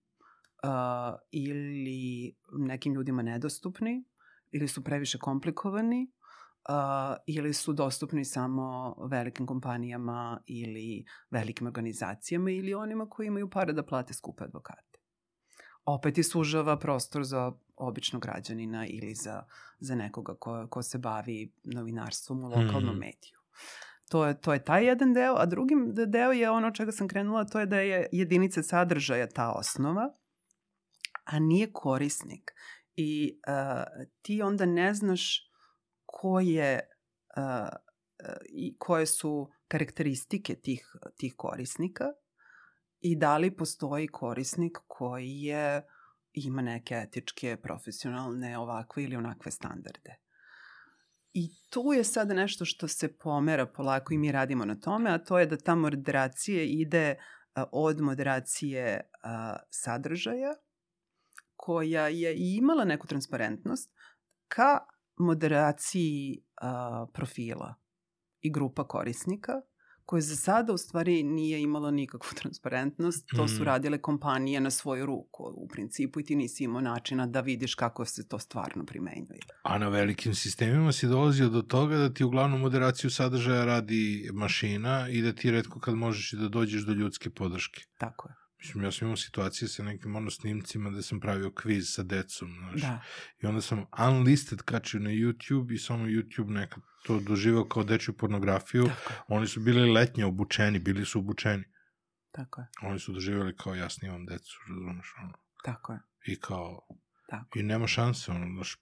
uh, 0.63 1.19
ili 1.31 2.35
nekim 2.51 2.93
ljudima 2.93 3.21
nedostupni 3.21 4.03
ili 4.51 4.67
su 4.67 4.83
previše 4.83 5.17
komplikovani 5.17 6.11
uh, 6.69 7.15
ili 7.25 7.53
su 7.53 7.73
dostupni 7.73 8.25
samo 8.25 8.95
velikim 9.09 9.45
kompanijama 9.45 10.41
ili 10.45 11.05
velikim 11.31 11.67
organizacijama 11.67 12.51
ili 12.51 12.73
onima 12.73 13.09
koji 13.09 13.27
imaju 13.27 13.49
pare 13.49 13.73
da 13.73 13.85
plate 13.85 14.13
skupe 14.13 14.43
advokate. 14.43 14.99
Opet 15.85 16.17
i 16.17 16.23
sužava 16.23 16.79
prostor 16.79 17.23
za 17.23 17.51
običnog 17.75 18.21
građanina 18.21 18.85
ili 18.87 19.15
za, 19.15 19.43
za 19.79 19.95
nekoga 19.95 20.35
ko, 20.35 20.67
ko 20.69 20.83
se 20.83 20.97
bavi 20.97 21.53
novinarstvom 21.63 22.43
u 22.43 22.47
lokalnom 22.47 22.95
mm. 22.95 22.99
mediju. 22.99 23.37
To 24.09 24.25
je, 24.25 24.41
to 24.41 24.53
je 24.53 24.63
taj 24.63 24.85
jedan 24.85 25.13
deo, 25.13 25.35
a 25.37 25.45
drugi 25.45 25.75
deo 26.07 26.31
je 26.31 26.49
ono 26.49 26.71
čega 26.71 26.91
sam 26.91 27.07
krenula, 27.07 27.45
to 27.45 27.59
je 27.59 27.65
da 27.65 27.79
je 27.79 28.07
jedinica 28.11 28.63
sadržaja 28.63 29.27
ta 29.27 29.51
osnova, 29.51 30.13
a 31.23 31.39
nije 31.39 31.73
korisnik. 31.73 32.51
I 32.95 33.39
uh, 33.47 34.05
ti 34.21 34.41
onda 34.41 34.65
ne 34.65 34.93
znaš 34.93 35.50
koje 36.11 36.79
uh, 37.37 37.69
i 38.49 38.77
koje 38.77 39.05
su 39.05 39.49
karakteristike 39.67 40.55
tih, 40.55 40.95
tih 41.17 41.33
korisnika 41.37 42.05
i 42.99 43.15
da 43.15 43.37
li 43.37 43.55
postoji 43.55 44.07
korisnik 44.07 44.77
koji 44.87 45.29
je 45.29 45.87
ima 46.33 46.61
neke 46.61 46.95
etičke, 46.95 47.57
profesionalne, 47.57 48.57
ovakve 48.57 49.03
ili 49.03 49.15
onakve 49.15 49.51
standarde. 49.51 50.15
I 51.33 51.49
tu 51.69 51.93
je 51.93 52.03
sad 52.03 52.27
nešto 52.27 52.65
što 52.65 52.87
se 52.87 53.17
pomera 53.17 53.65
polako 53.65 54.13
i 54.13 54.17
mi 54.17 54.31
radimo 54.31 54.65
na 54.65 54.79
tome, 54.79 55.09
a 55.09 55.17
to 55.17 55.39
je 55.39 55.45
da 55.45 55.57
ta 55.57 55.75
moderacija 55.75 56.63
ide 56.63 57.15
od 57.71 58.01
moderacije 58.01 59.01
sadržaja, 59.69 60.53
koja 61.55 62.07
je 62.07 62.35
imala 62.37 62.85
neku 62.85 63.07
transparentnost, 63.07 63.91
ka 64.47 64.79
moderaciji 65.21 66.43
a, 66.61 67.05
profila 67.13 67.75
i 68.41 68.51
grupa 68.51 68.87
korisnika, 68.87 69.53
koje 70.05 70.21
za 70.21 70.35
sada 70.35 70.73
u 70.73 70.77
stvari 70.77 71.23
nije 71.23 71.61
imalo 71.61 71.91
nikakvu 71.91 72.29
transparentnost. 72.41 73.29
To 73.35 73.47
su 73.47 73.61
mm. 73.61 73.63
radile 73.63 74.01
kompanije 74.01 74.61
na 74.61 74.71
svoju 74.71 75.05
ruku 75.05 75.43
u 75.55 75.67
principu 75.67 76.19
i 76.19 76.23
ti 76.23 76.35
nisi 76.35 76.63
imao 76.63 76.81
načina 76.81 77.27
da 77.27 77.41
vidiš 77.41 77.75
kako 77.75 78.05
se 78.05 78.27
to 78.27 78.39
stvarno 78.39 78.85
primenjuje. 78.85 79.39
A 79.63 79.77
na 79.77 79.87
velikim 79.89 80.35
sistemima 80.35 80.91
si 80.91 81.07
dolazio 81.07 81.49
do 81.49 81.61
toga 81.61 81.97
da 81.97 82.13
ti 82.13 82.23
uglavnom 82.23 82.61
moderaciju 82.61 83.09
sadržaja 83.09 83.65
radi 83.65 84.29
mašina 84.33 85.09
i 85.09 85.21
da 85.21 85.33
ti 85.33 85.51
redko 85.51 85.79
kad 85.79 85.95
možeš 85.95 86.33
i 86.33 86.37
da 86.37 86.47
dođeš 86.47 86.85
do 86.85 86.93
ljudske 86.93 87.29
podrške. 87.29 87.83
Tako 87.97 88.29
je. 88.29 88.40
Mislim, 88.61 88.83
ja 88.83 88.91
sam 88.91 89.05
imao 89.05 89.17
situacije 89.17 89.67
sa 89.67 89.83
nekim 89.83 90.15
ono 90.15 90.29
snimcima 90.29 90.89
gde 90.89 91.01
sam 91.01 91.19
pravio 91.19 91.51
kviz 91.51 91.93
sa 91.93 92.03
decom, 92.03 92.55
znaš. 92.59 92.81
Da. 92.81 93.01
I 93.43 93.45
onda 93.45 93.61
sam 93.61 93.85
unlisted 94.07 94.61
kačio 94.61 94.99
na 94.99 95.09
YouTube 95.09 95.73
i 95.73 95.77
samo 95.77 96.05
YouTube 96.05 96.49
nekad 96.49 96.83
to 97.03 97.19
doživao 97.19 97.65
kao 97.65 97.83
dečju 97.83 98.17
pornografiju. 98.17 98.83
Tako. 98.83 99.23
Oni 99.27 99.47
su 99.47 99.59
bili 99.59 99.91
letnje 99.91 100.25
obučeni, 100.25 100.79
bili 100.79 101.05
su 101.05 101.19
obučeni. 101.19 101.63
Tako 102.31 102.61
je. 102.61 102.67
Oni 102.81 102.99
su 102.99 103.13
doživjeli 103.13 103.55
kao 103.55 103.75
ja 103.75 103.89
snimam 103.89 104.25
decu, 104.25 104.57
razumeš, 104.69 105.13
ono. 105.23 105.33
Tako 105.63 105.93
je. 105.93 105.99
I 106.25 106.39
kao, 106.39 106.87
Tako. 107.29 107.59
I 107.59 107.63
nema 107.63 107.87
šanse, 107.87 108.31
ono, 108.31 108.53
znaš, 108.53 108.77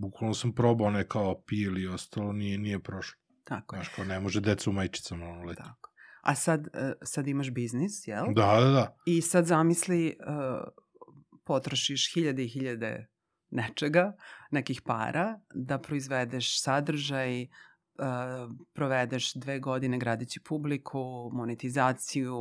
bukvalno 0.00 0.34
sam 0.34 0.54
probao 0.54 0.86
one 0.86 1.08
kao 1.08 1.42
pil 1.46 1.78
i 1.78 1.86
ostalo, 1.88 2.32
nije, 2.32 2.58
nije 2.58 2.82
prošlo. 2.82 3.20
Tako 3.44 3.76
je. 3.76 3.82
Znaš, 3.82 3.94
kao 3.94 4.04
ne 4.04 4.20
može 4.20 4.40
deca 4.40 4.70
u 4.70 4.72
majčicama, 4.72 5.26
ono, 5.26 5.42
leti. 5.44 5.62
Tako. 5.62 5.89
A 6.20 6.34
sad, 6.34 6.60
uh, 6.60 6.92
sad 7.02 7.28
imaš 7.28 7.50
biznis, 7.50 8.08
jel? 8.08 8.24
Da, 8.34 8.60
da, 8.60 8.70
da. 8.70 8.96
I 9.06 9.22
sad 9.22 9.46
zamisli, 9.46 10.16
uh, 10.20 10.68
potrošiš 11.44 12.14
hiljade 12.14 12.44
i 12.44 12.48
hiljade 12.48 13.06
nečega, 13.50 14.12
nekih 14.50 14.82
para, 14.82 15.38
da 15.54 15.78
proizvedeš 15.78 16.62
sadržaj, 16.62 17.42
uh, 17.42 17.48
provedeš 18.72 19.34
dve 19.34 19.58
godine 19.58 19.98
gradići 19.98 20.40
publiku, 20.40 21.30
monetizaciju, 21.32 22.36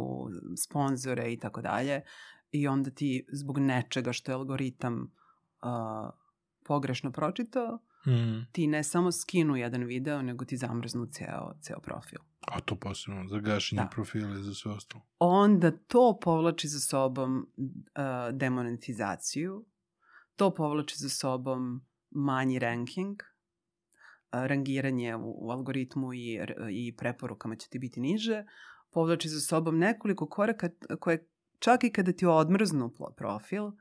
sponzore 0.58 1.34
i 1.34 1.40
tako 1.40 1.62
dalje 1.62 2.02
i 2.52 2.68
onda 2.68 2.90
ti 2.90 3.26
zbog 3.32 3.60
nečega 3.60 4.14
što 4.14 4.32
je 4.32 4.36
algoritam 4.36 5.02
uh, 5.02 6.10
pogrešno 6.66 7.12
pročitao, 7.12 7.80
mm. 8.08 8.52
ti 8.52 8.68
ne 8.68 8.84
samo 8.84 9.12
skinu 9.12 9.56
jedan 9.56 9.84
video, 9.84 10.22
nego 10.22 10.46
ti 10.46 10.58
zamrznu 10.58 11.06
ceo, 11.06 11.54
ceo 11.62 11.80
profil. 11.80 12.20
A 12.52 12.60
to 12.60 12.76
posebno, 12.76 13.28
za 13.28 13.40
gašenje 13.40 13.82
da. 13.82 13.90
profila 13.90 14.40
i 14.40 14.44
za 14.44 14.54
sve 14.54 14.72
ostalo. 14.72 15.04
Onda 15.20 15.72
to 15.72 16.20
povlači 16.22 16.68
za 16.68 16.80
sobom 16.80 17.38
uh, 17.58 18.38
demonetizaciju, 18.38 19.66
to 20.36 20.54
povlači 20.54 20.96
za 20.98 21.10
sobom 21.10 21.86
manji 22.10 22.60
ranking, 22.60 23.20
uh, 23.22 24.46
rangiranje 24.46 25.16
u, 25.16 25.48
u 25.48 25.52
algoritmu 25.52 26.14
i, 26.14 26.40
i 26.72 26.96
preporukama 26.96 27.56
će 27.56 27.70
ti 27.70 27.80
biti 27.80 28.00
niže, 28.00 28.44
povlači 28.92 29.30
za 29.30 29.40
sobom 29.40 29.78
nekoliko 29.78 30.30
koraka 30.30 30.70
koje 31.00 31.28
čak 31.60 31.84
i 31.84 31.90
kada 31.90 32.12
ti 32.12 32.26
odmrznu 32.26 32.94
profil, 33.18 33.72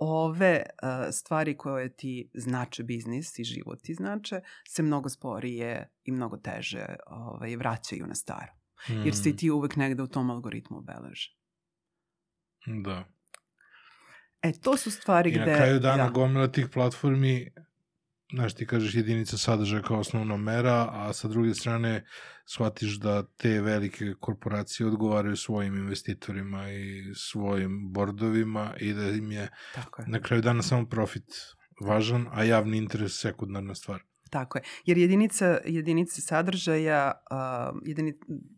ove 0.00 0.62
uh, 0.82 0.88
stvari 1.12 1.56
koje 1.56 1.96
ti 1.96 2.30
znače 2.34 2.82
biznis 2.82 3.38
i 3.38 3.44
život 3.44 3.82
ti 3.82 3.94
znače, 3.94 4.40
se 4.68 4.82
mnogo 4.82 5.08
sporije 5.08 5.92
i 6.04 6.12
mnogo 6.12 6.36
teže 6.36 6.86
ovaj, 7.06 7.56
vraćaju 7.56 8.06
na 8.06 8.14
staro. 8.14 8.52
Mm. 8.88 9.04
Jer 9.04 9.14
si 9.14 9.30
hmm. 9.30 9.38
ti 9.38 9.50
uvek 9.50 9.76
negde 9.76 10.02
u 10.02 10.06
tom 10.06 10.30
algoritmu 10.30 10.78
obeleže. 10.78 11.36
Da. 12.66 13.04
E, 14.42 14.52
to 14.52 14.76
su 14.76 14.90
stvari 14.90 15.30
I 15.30 15.32
gde... 15.32 15.42
I 15.42 15.46
na 15.46 15.56
kraju 15.56 15.78
dana 15.78 16.02
ja. 16.02 16.10
gomila 16.10 16.48
tih 16.48 16.68
platformi 16.72 17.52
znaš, 18.34 18.54
ti 18.54 18.66
kažeš 18.66 18.94
jedinica 18.94 19.38
sadržaja 19.38 19.82
kao 19.82 19.98
osnovna 19.98 20.36
mera, 20.36 20.88
a 20.92 21.12
sa 21.12 21.28
druge 21.28 21.54
strane 21.54 22.04
shvatiš 22.46 22.98
da 22.98 23.22
te 23.22 23.60
velike 23.60 24.14
korporacije 24.20 24.86
odgovaraju 24.86 25.36
svojim 25.36 25.76
investitorima 25.76 26.70
i 26.70 27.14
svojim 27.14 27.92
bordovima 27.92 28.74
i 28.80 28.92
da 28.92 29.08
im 29.08 29.32
je, 29.32 29.48
Tako 29.74 30.02
je. 30.02 30.08
na 30.08 30.20
kraju 30.20 30.42
dana 30.42 30.62
samo 30.62 30.86
profit 30.86 31.24
važan, 31.80 32.26
a 32.32 32.44
javni 32.44 32.78
interes 32.78 33.20
sekundarna 33.20 33.74
stvar. 33.74 34.02
Tako 34.30 34.58
je. 34.58 34.62
Jer 34.86 34.98
jedinica, 34.98 35.58
jedinica 35.64 36.20
sadržaja, 36.20 37.12
uh, 37.30 37.80
jedini, 37.84 38.14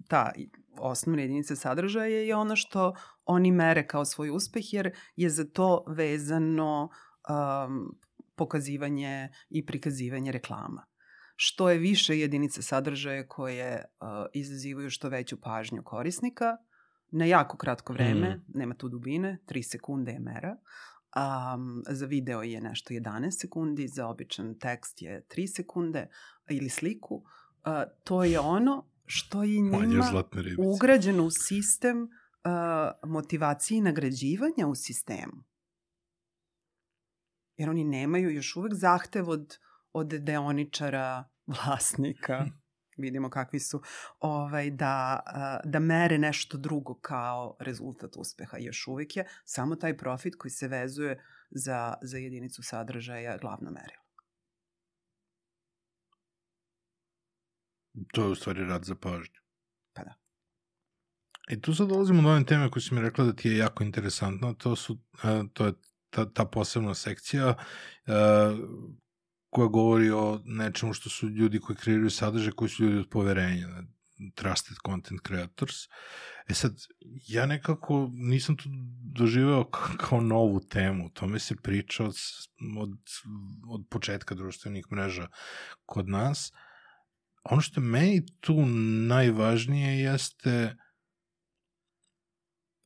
ta 0.09 0.33
osnovna 0.79 1.23
jedinica 1.23 1.57
sadržaja 1.57 2.19
je 2.19 2.37
ono 2.37 2.57
što 2.57 2.95
oni 3.25 3.51
mere 3.51 3.87
kao 3.87 4.05
svoj 4.05 4.31
uspeh, 4.31 4.73
jer 4.73 4.91
je 5.17 5.31
za 5.31 5.45
to 5.45 5.85
vezano 5.89 6.89
um, 7.29 7.99
pokazivanje 8.37 9.29
i 9.51 9.67
prikazivanje 9.67 10.33
reklama. 10.33 10.87
Što 11.37 11.71
je 11.71 11.79
više 11.79 12.19
jedinica 12.19 12.63
sadržaja 12.63 13.29
koje 13.29 13.75
uh, 13.75 14.09
izazivaju 14.33 14.91
što 14.91 15.09
veću 15.09 15.41
pažnju 15.41 15.83
korisnika, 15.85 16.57
na 17.11 17.25
jako 17.25 17.57
kratko 17.57 17.93
vreme, 17.93 18.37
mm. 18.37 18.43
nema 18.59 18.75
tu 18.75 18.89
dubine, 18.89 19.39
3 19.47 19.63
sekunde 19.63 20.13
je 20.13 20.21
mera, 20.21 20.57
Um, 21.17 21.83
za 21.89 22.07
video 22.07 22.43
je 22.43 22.61
nešto 22.61 22.95
11 22.95 23.31
sekundi, 23.41 23.89
za 23.89 24.07
običan 24.07 24.59
tekst 24.59 25.03
je 25.03 25.27
3 25.37 25.47
sekunde 25.57 26.09
ili 26.51 26.69
sliku. 26.69 27.15
Uh, 27.15 27.73
to 28.05 28.25
je 28.25 28.41
ono 28.41 28.87
što 29.07 29.43
je 29.43 29.61
njima 29.61 30.25
ugrađeno 30.75 31.25
u 31.25 31.31
sistem 31.31 32.03
uh, 32.03 33.11
motivacije 33.11 33.79
i 33.79 33.81
nagrađivanja 33.81 34.67
u 34.67 34.75
sistemu 34.75 35.45
jer 37.63 37.71
oni 37.71 37.85
nemaju 37.85 38.31
još 38.31 38.57
uvek 38.57 38.75
zahtev 38.75 39.31
od, 39.31 39.59
od 39.93 40.07
deoničara, 40.09 41.25
vlasnika, 41.55 42.47
vidimo 42.97 43.31
kakvi 43.31 43.61
su, 43.61 43.83
ovaj, 44.21 44.71
da, 44.71 45.21
da 45.65 45.79
mere 45.79 46.19
nešto 46.19 46.59
drugo 46.59 46.95
kao 46.95 47.57
rezultat 47.61 48.17
uspeha. 48.17 48.57
Još 48.59 48.87
uvek 48.87 49.17
je 49.17 49.27
samo 49.45 49.77
taj 49.77 49.97
profit 49.97 50.37
koji 50.37 50.51
se 50.51 50.69
vezuje 50.69 51.25
za, 51.51 51.95
za 52.03 52.19
jedinicu 52.19 52.63
sadržaja 52.63 53.39
glavno 53.39 53.71
merilo. 53.71 54.03
To 58.13 58.25
je 58.25 58.29
u 58.29 58.35
stvari 58.35 58.65
rad 58.65 58.85
za 58.85 58.95
pažnju. 58.95 59.41
Pa 59.93 60.05
da. 60.05 60.15
I 61.51 61.61
tu 61.61 61.75
sad 61.75 61.89
dolazimo 61.89 62.23
do 62.23 62.29
one 62.29 62.47
teme 62.47 62.71
koju 62.71 62.83
si 62.83 62.95
mi 62.95 63.01
rekla 63.01 63.25
da 63.25 63.33
ti 63.33 63.49
je 63.49 63.57
jako 63.57 63.85
interesantna, 63.85 64.55
to, 64.55 64.77
su, 64.77 64.99
to 65.53 65.67
je 65.67 65.73
ta, 66.13 66.27
ta 66.33 66.45
posebna 66.45 66.95
sekcija 66.95 67.49
uh, 67.49 68.15
koja 69.51 69.69
govori 69.69 70.11
o 70.11 70.41
nečemu 70.45 70.95
što 70.95 71.11
su 71.11 71.29
ljudi 71.29 71.61
koji 71.61 71.77
kreiraju 71.77 72.11
sadržaj, 72.11 72.53
koji 72.53 72.69
su 72.69 72.85
ljudi 72.85 72.99
od 72.99 73.09
poverenja, 73.11 73.69
trusted 74.35 74.77
content 74.87 75.21
creators. 75.27 75.75
E 76.49 76.55
sad, 76.55 76.73
ja 77.29 77.47
nekako 77.47 78.11
nisam 78.13 78.57
to 78.57 78.65
doživeo 79.15 79.65
kao 79.99 80.21
novu 80.21 80.61
temu, 80.61 81.11
tome 81.11 81.39
se 81.39 81.57
priča 81.57 82.05
od, 82.05 82.15
od, 82.79 82.91
od 83.69 83.87
početka 83.91 84.35
društvenih 84.35 84.87
mreža 84.93 85.29
kod 85.87 86.09
nas. 86.09 86.53
Ono 87.45 87.61
što 87.61 87.81
meni 87.81 88.27
tu 88.41 88.67
najvažnije 89.07 90.01
jeste 90.01 90.77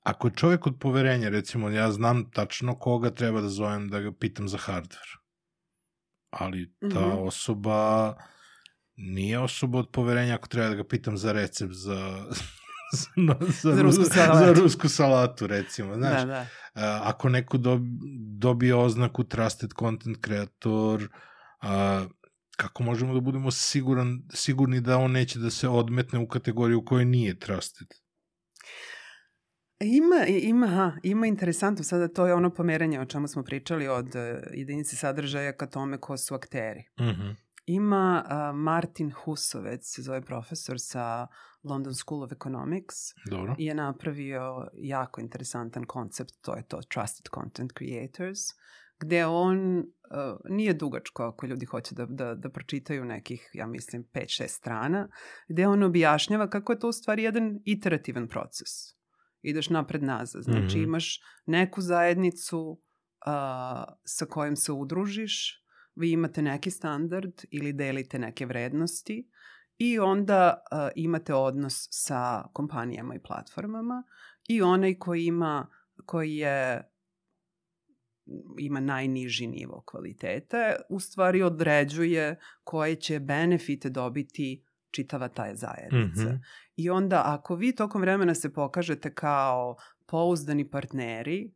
Ako 0.06 0.28
je 0.28 0.34
čovjek 0.34 0.66
od 0.66 0.74
poverenja, 0.80 1.28
recimo, 1.28 1.68
ja 1.68 1.92
znam 1.92 2.30
tačno 2.30 2.78
koga 2.78 3.10
treba 3.10 3.40
da 3.40 3.48
zovem 3.48 3.88
da 3.88 4.00
ga 4.00 4.12
pitam 4.12 4.48
za 4.48 4.58
hardware. 4.58 5.16
Ali 6.30 6.74
ta 6.80 6.86
mm 6.86 6.92
-hmm. 6.92 7.26
osoba 7.26 8.14
nije 8.96 9.38
osoba 9.38 9.78
od 9.78 9.90
poverenja 9.92 10.34
ako 10.34 10.48
treba 10.48 10.68
da 10.68 10.74
ga 10.74 10.84
pitam 10.84 11.16
za 11.16 11.32
recept 11.32 11.72
za, 11.72 12.24
za, 12.92 13.36
za, 13.62 13.74
za, 13.74 13.82
rusku, 13.82 14.04
salatu. 14.04 14.38
za 14.38 14.62
rusku 14.62 14.88
salatu, 14.88 15.46
recimo. 15.46 15.94
Znaš, 15.94 16.22
da, 16.22 16.46
da. 16.74 17.00
ako 17.04 17.28
neko 17.28 17.58
dobije 18.38 18.74
oznaku 18.74 19.24
Trusted 19.24 19.70
Content 19.78 20.24
Creator, 20.24 21.08
a, 21.60 22.06
kako 22.56 22.82
možemo 22.82 23.14
da 23.14 23.20
budemo 23.20 23.50
siguran, 23.50 24.22
sigurni 24.34 24.80
da 24.80 24.98
on 24.98 25.12
neće 25.12 25.38
da 25.38 25.50
se 25.50 25.68
odmetne 25.68 26.18
u 26.18 26.28
kategoriju 26.28 26.84
koja 26.84 27.04
nije 27.04 27.38
Trusted? 27.38 28.05
Ima, 29.80 30.26
ima, 30.26 30.66
ha, 30.66 30.92
ima 31.02 31.26
interesantno, 31.26 31.84
sada 31.84 32.08
to 32.08 32.26
je 32.26 32.34
ono 32.34 32.50
pomeranje 32.50 33.00
o 33.00 33.04
čemu 33.04 33.28
smo 33.28 33.42
pričali 33.42 33.88
od 33.88 34.06
uh, 34.06 34.22
jedinice 34.52 34.96
sadržaja 34.96 35.52
ka 35.52 35.66
tome 35.66 35.98
ko 36.00 36.16
su 36.16 36.34
akteri. 36.34 36.84
Mm 37.00 37.04
-hmm. 37.04 37.34
Ima 37.66 38.24
uh, 38.24 38.58
Martin 38.58 39.12
Husovec, 39.12 39.94
se 39.94 40.02
zove 40.02 40.22
profesor 40.22 40.76
sa 40.78 41.26
London 41.62 41.94
School 41.94 42.22
of 42.22 42.32
Economics 42.32 42.94
Dobro. 43.30 43.54
i 43.58 43.64
je 43.64 43.74
napravio 43.74 44.68
jako 44.74 45.20
interesantan 45.20 45.84
koncept, 45.84 46.30
to 46.40 46.56
je 46.56 46.62
to 46.68 46.80
Trusted 46.94 47.26
Content 47.34 47.72
Creators, 47.78 48.38
gde 49.00 49.26
on 49.26 49.78
uh, 49.78 49.84
nije 50.48 50.74
dugačko 50.74 51.22
ako 51.22 51.46
ljudi 51.46 51.66
hoće 51.66 51.94
da, 51.94 52.06
da, 52.06 52.34
da 52.34 52.50
pročitaju 52.50 53.04
nekih, 53.04 53.50
ja 53.52 53.66
mislim, 53.66 54.04
5-6 54.14 54.48
strana, 54.48 55.08
gde 55.48 55.66
on 55.66 55.82
objašnjava 55.82 56.50
kako 56.50 56.72
je 56.72 56.78
to 56.78 56.88
u 56.88 56.92
stvari 56.92 57.22
jedan 57.22 57.60
iterativan 57.64 58.28
proces 58.28 58.95
ideš 59.50 59.70
napred 59.70 60.02
nazad. 60.02 60.42
Znači 60.42 60.78
mm 60.78 60.80
-hmm. 60.80 60.84
imaš 60.84 61.20
neku 61.46 61.80
zajednicu 61.80 62.60
uh, 63.26 63.94
sa 64.04 64.26
kojom 64.28 64.56
se 64.56 64.72
udružiš, 64.72 65.62
vi 65.94 66.10
imate 66.10 66.42
neki 66.42 66.70
standard 66.70 67.32
ili 67.50 67.72
delite 67.72 68.18
neke 68.18 68.46
vrednosti 68.46 69.28
i 69.78 69.98
onda 69.98 70.62
uh, 70.72 70.78
imate 70.94 71.34
odnos 71.34 71.88
sa 71.90 72.42
kompanijama 72.52 73.14
i 73.14 73.22
platformama 73.22 74.02
i 74.48 74.62
onaj 74.62 74.98
koji 74.98 75.24
ima 75.24 75.66
koji 76.06 76.36
je 76.36 76.90
ima 78.58 78.80
najniži 78.80 79.46
nivo 79.46 79.82
kvalitete, 79.86 80.76
u 80.88 81.00
stvari 81.00 81.42
određuje 81.42 82.38
koje 82.64 82.96
će 82.96 83.20
benefite 83.20 83.90
dobiti 83.90 84.64
čitava 84.90 85.28
ta 85.28 85.54
zajednica. 85.54 86.22
Mm 86.22 86.26
-hmm. 86.26 86.40
I 86.76 86.90
onda 86.90 87.22
ako 87.24 87.54
vi 87.54 87.74
tokom 87.74 88.00
vremena 88.00 88.34
se 88.34 88.52
pokažete 88.52 89.14
kao 89.14 89.76
pouzdani 90.06 90.70
partneri 90.70 91.52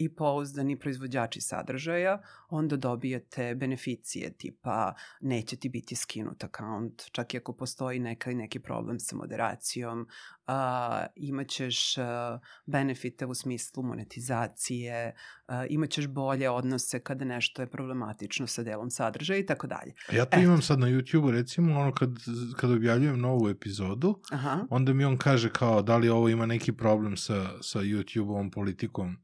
i 0.00 0.08
pouzdani 0.08 0.78
proizvođači 0.78 1.40
sadržaja, 1.40 2.22
onda 2.48 2.76
dobijete 2.76 3.54
beneficije 3.54 4.32
tipa 4.32 4.94
neće 5.20 5.56
ti 5.56 5.68
biti 5.68 5.96
skinut 5.96 6.44
akaunt, 6.44 7.02
čak 7.12 7.34
i 7.34 7.36
ako 7.36 7.52
postoji 7.52 7.98
neka, 7.98 8.30
neki 8.30 8.58
problem 8.58 9.00
sa 9.00 9.16
moderacijom, 9.16 10.08
a, 10.46 11.06
imaćeš 11.16 11.98
a, 11.98 12.38
benefite 12.66 13.26
u 13.26 13.34
smislu 13.34 13.82
monetizacije, 13.82 15.14
a, 15.46 15.66
imaćeš 15.66 16.06
bolje 16.06 16.50
odnose 16.50 17.00
kada 17.00 17.24
nešto 17.24 17.62
je 17.62 17.70
problematično 17.70 18.46
sa 18.46 18.62
delom 18.62 18.90
sadržaja 18.90 19.38
i 19.38 19.46
tako 19.46 19.66
dalje. 19.66 19.92
Ja 20.12 20.24
to 20.24 20.36
Eto. 20.36 20.44
imam 20.44 20.62
sad 20.62 20.78
na 20.78 20.86
YouTube-u, 20.86 21.30
recimo, 21.30 21.80
ono 21.80 21.94
kad, 21.94 22.10
kad 22.56 22.70
objavljujem 22.70 23.18
novu 23.20 23.48
epizodu, 23.48 24.20
Aha. 24.30 24.66
onda 24.70 24.92
mi 24.92 25.04
on 25.04 25.18
kaže 25.18 25.50
kao 25.52 25.82
da 25.82 25.96
li 25.96 26.08
ovo 26.08 26.28
ima 26.28 26.46
neki 26.46 26.72
problem 26.72 27.16
sa, 27.16 27.48
sa 27.62 27.78
YouTube-ovom 27.78 28.50
politikom 28.50 29.16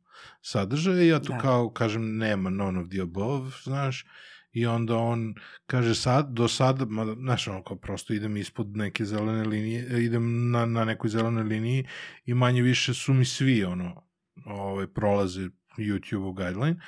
sadržaja 0.43 1.03
i 1.03 1.09
ja 1.09 1.21
tu 1.21 1.33
da. 1.33 1.39
kao 1.39 1.71
kažem 1.71 2.17
nema 2.17 2.51
none 2.51 2.81
of 2.81 2.89
the 2.89 3.01
above, 3.01 3.51
znaš, 3.63 4.05
i 4.53 4.67
onda 4.67 4.97
on 4.97 5.35
kaže 5.67 5.95
sad, 5.95 6.33
do 6.33 6.49
sada, 6.49 6.85
ma, 6.85 7.05
znaš, 7.05 7.49
ono 7.49 7.63
kao 7.63 7.77
prosto 7.77 8.15
idem 8.15 8.37
ispod 8.37 8.77
neke 8.77 9.05
zelene 9.05 9.45
linije, 9.45 10.05
idem 10.05 10.51
na, 10.51 10.67
na 10.67 10.85
nekoj 10.85 11.11
zelenoj 11.11 11.45
liniji 11.45 11.87
i 12.25 12.35
manje 12.35 12.63
više 12.63 12.95
su 12.95 13.15
mi 13.15 13.25
svi, 13.25 13.65
ono, 13.65 14.03
ovaj, 14.45 14.87
prolaze 14.87 15.49
YouTube-u 15.79 16.33
guideline 16.33 16.81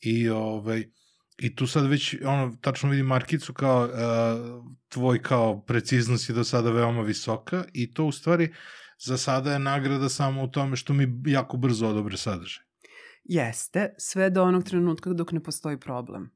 i 0.00 0.28
ovaj, 0.28 0.84
I 1.38 1.54
tu 1.56 1.66
sad 1.66 1.86
već, 1.86 2.14
ono, 2.24 2.56
tačno 2.60 2.90
vidim 2.90 3.06
markicu 3.06 3.52
kao 3.52 3.84
uh, 3.84 3.90
tvoj 4.88 5.22
kao 5.22 5.60
preciznost 5.60 6.28
je 6.28 6.34
do 6.34 6.44
sada 6.44 6.70
veoma 6.70 7.02
visoka 7.02 7.64
i 7.72 7.92
to 7.94 8.04
u 8.04 8.12
stvari 8.12 8.54
za 8.98 9.18
sada 9.18 9.52
je 9.52 9.58
nagrada 9.58 10.08
samo 10.08 10.42
u 10.42 10.48
tome 10.48 10.76
što 10.76 10.92
mi 10.92 11.06
jako 11.26 11.56
brzo 11.56 11.88
odobre 11.88 12.16
sadržaj. 12.16 12.65
Jeste, 13.28 13.94
sve 13.98 14.30
do 14.30 14.42
onog 14.42 14.64
trenutka 14.64 15.12
dok 15.12 15.32
ne 15.32 15.42
postoji 15.42 15.80
problem. 15.80 16.30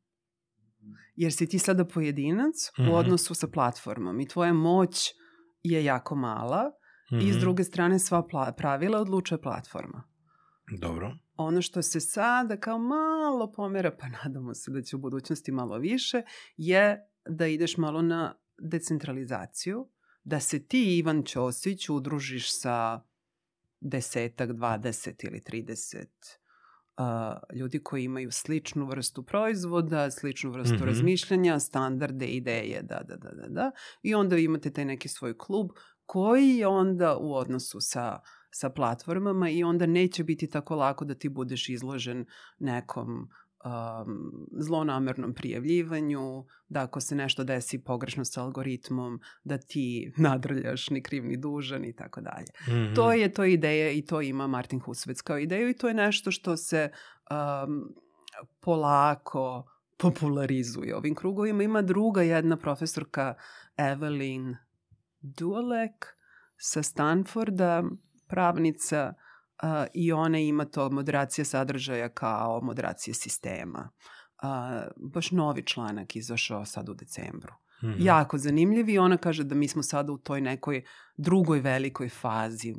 Jer 1.14 1.32
si 1.32 1.46
ti 1.46 1.58
sada 1.58 1.84
pojedinac 1.84 2.54
mm 2.54 2.82
-hmm. 2.82 2.86
u 2.86 2.90
mhm. 2.90 2.94
odnosu 2.94 3.34
sa 3.34 3.48
platformom 3.48 4.20
i 4.20 4.28
tvoja 4.28 4.52
moć 4.52 5.10
je 5.62 5.84
jako 5.84 6.16
mala 6.16 6.70
mm 7.12 7.16
-hmm. 7.16 7.28
i 7.28 7.32
s 7.32 7.34
mhm. 7.34 7.40
druge 7.40 7.64
strane 7.64 7.98
sva 7.98 8.26
pravila 8.56 9.00
odlučuje 9.00 9.40
platforma. 9.40 10.02
Dobro. 10.78 11.16
Ono 11.36 11.62
što 11.62 11.82
se 11.82 12.00
sada 12.00 12.56
kao 12.56 12.78
malo 12.78 13.52
pomera, 13.52 13.96
pa 14.00 14.06
nadamo 14.08 14.54
se 14.54 14.70
da 14.70 14.82
će 14.82 14.96
u 14.96 14.98
budućnosti 14.98 15.52
malo 15.52 15.78
više, 15.78 16.22
je 16.56 16.98
da 17.28 17.46
ideš 17.46 17.76
malo 17.76 18.02
na 18.02 18.34
decentralizaciju, 18.58 19.88
da 20.24 20.40
se 20.40 20.66
ti, 20.66 20.98
Ivan 20.98 21.22
Ćosić, 21.24 21.88
udružiš 21.88 22.60
sa 22.60 23.00
desetak, 23.80 24.52
dvadeset 24.52 25.24
ili 25.24 25.42
trideset 25.42 26.39
uh, 26.98 27.58
ljudi 27.58 27.82
koji 27.82 28.04
imaju 28.04 28.30
sličnu 28.30 28.86
vrstu 28.86 29.22
proizvoda, 29.22 30.10
sličnu 30.10 30.50
vrstu 30.50 30.74
mm 30.74 30.78
-hmm. 30.78 30.86
razmišljanja, 30.86 31.58
standarde, 31.58 32.26
ideje, 32.26 32.82
da, 32.82 33.02
da, 33.08 33.16
da, 33.16 33.30
da, 33.30 33.48
da. 33.48 33.70
I 34.02 34.14
onda 34.14 34.36
imate 34.36 34.72
taj 34.72 34.84
neki 34.84 35.08
svoj 35.08 35.38
klub 35.38 35.70
koji 36.06 36.48
je 36.48 36.66
onda 36.66 37.16
u 37.16 37.34
odnosu 37.34 37.80
sa 37.80 38.20
sa 38.52 38.70
platformama 38.70 39.50
i 39.50 39.64
onda 39.64 39.86
neće 39.86 40.24
biti 40.24 40.50
tako 40.50 40.76
lako 40.76 41.04
da 41.04 41.14
ti 41.14 41.28
budeš 41.28 41.68
izložen 41.68 42.24
nekom 42.58 43.28
um, 43.64 44.46
zlonamernom 44.52 45.34
prijavljivanju, 45.34 46.44
da 46.68 46.82
ako 46.82 47.00
se 47.00 47.14
nešto 47.14 47.44
desi 47.44 47.84
pogrešno 47.84 48.24
sa 48.24 48.42
algoritmom, 48.42 49.20
da 49.44 49.58
ti 49.58 50.12
nadrljaš 50.16 50.90
ni 50.90 51.02
kriv 51.02 51.24
ni 51.24 51.36
dužan 51.36 51.84
i 51.84 51.92
tako 51.92 52.20
dalje. 52.20 52.46
To 52.94 53.12
je 53.12 53.32
to 53.32 53.44
ideja 53.44 53.90
i 53.90 54.02
to 54.02 54.20
ima 54.20 54.46
Martin 54.46 54.80
Husvec 54.80 55.20
kao 55.20 55.38
ideju 55.38 55.68
i 55.68 55.76
to 55.76 55.88
je 55.88 55.94
nešto 55.94 56.30
što 56.30 56.56
se 56.56 56.90
um, 57.30 57.94
polako 58.60 59.70
popularizuje 59.98 60.96
ovim 60.96 61.14
krugovima. 61.14 61.62
Ima 61.62 61.82
druga 61.82 62.22
jedna 62.22 62.56
profesorka 62.56 63.34
Evelyn 63.76 64.56
Dualek 65.20 66.06
sa 66.56 66.82
Stanforda, 66.82 67.84
pravnica, 68.26 69.14
uh, 69.62 69.86
i 69.94 70.12
ona 70.12 70.38
ima 70.38 70.64
to 70.64 70.90
moderacija 70.90 71.44
sadržaja 71.44 72.08
kao 72.08 72.60
moderacija 72.62 73.14
sistema. 73.14 73.90
Uh, 74.42 74.48
baš 74.96 75.30
novi 75.30 75.66
članak 75.66 76.16
izašao 76.16 76.64
sad 76.64 76.88
u 76.88 76.94
decembru. 76.94 77.52
Mm 77.82 77.86
-hmm. 77.86 77.96
Jako 77.98 78.38
zanimljiv 78.38 78.88
i 78.88 78.98
ona 78.98 79.16
kaže 79.16 79.44
da 79.44 79.54
mi 79.54 79.68
smo 79.68 79.82
sada 79.82 80.12
u 80.12 80.18
toj 80.18 80.40
nekoj 80.40 80.84
drugoj 81.16 81.60
velikoj 81.60 82.08
fazi 82.08 82.74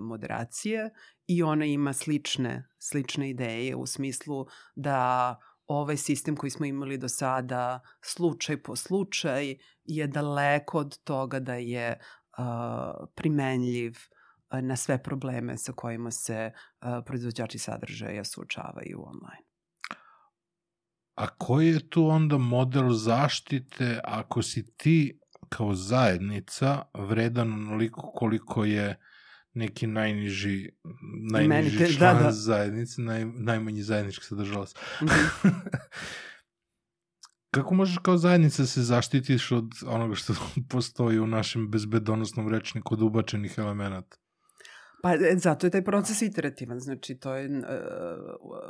moderacije 0.00 0.90
i 1.26 1.42
ona 1.42 1.64
ima 1.64 1.92
slične, 1.92 2.68
slične 2.78 3.30
ideje 3.30 3.76
u 3.76 3.86
smislu 3.86 4.46
da 4.76 5.36
ovaj 5.66 5.96
sistem 5.96 6.36
koji 6.36 6.50
smo 6.50 6.66
imali 6.66 6.98
do 6.98 7.08
sada, 7.08 7.80
slučaj 8.04 8.62
po 8.62 8.76
slučaj, 8.76 9.56
je 9.84 10.06
daleko 10.06 10.78
od 10.78 10.98
toga 11.04 11.40
da 11.40 11.54
je 11.54 12.00
uh, 12.38 12.44
primenljiv 13.14 13.94
na 14.50 14.76
sve 14.76 15.02
probleme 15.02 15.58
sa 15.58 15.72
kojima 15.72 16.10
se 16.10 16.52
proizvođači 17.06 17.58
sadržaja 17.58 18.24
suočavaju 18.24 19.04
online. 19.06 19.48
A 21.14 21.26
koji 21.26 21.68
je 21.68 21.90
tu 21.90 22.06
onda 22.06 22.38
model 22.38 22.90
zaštite 22.90 24.00
ako 24.04 24.42
si 24.42 24.74
ti 24.76 25.20
kao 25.48 25.74
zajednica 25.74 26.82
vredan 26.94 27.52
onoliko 27.52 28.12
koliko 28.14 28.64
je 28.64 29.00
neki 29.54 29.86
najniži, 29.86 30.70
najniži 31.32 31.48
Menite, 31.48 31.92
član 31.92 32.16
da, 32.16 32.22
da. 32.22 32.32
zajednice, 32.32 33.02
naj, 33.02 33.24
najmanji 33.24 33.82
zajednički 33.82 34.24
sadržalac. 34.24 34.74
Mm 35.02 35.06
-hmm. 35.06 35.50
Kako 37.54 37.74
možeš 37.74 37.98
kao 38.02 38.16
zajednica 38.16 38.66
se 38.66 38.82
zaštitiš 38.82 39.52
od 39.52 39.72
onoga 39.86 40.14
što 40.14 40.34
postoji 40.70 41.18
u 41.18 41.26
našem 41.26 41.70
bezbedonosnom 41.70 42.48
rečniku 42.48 42.94
od 42.94 43.02
ubačenih 43.02 43.54
elemenata? 43.58 44.16
Pa 45.02 45.14
e, 45.14 45.36
zato 45.36 45.66
je 45.66 45.70
taj 45.70 45.84
proces 45.84 46.22
iterativan, 46.22 46.80
znači 46.80 47.14
to 47.14 47.34
je, 47.34 47.48
uh, 47.48 47.64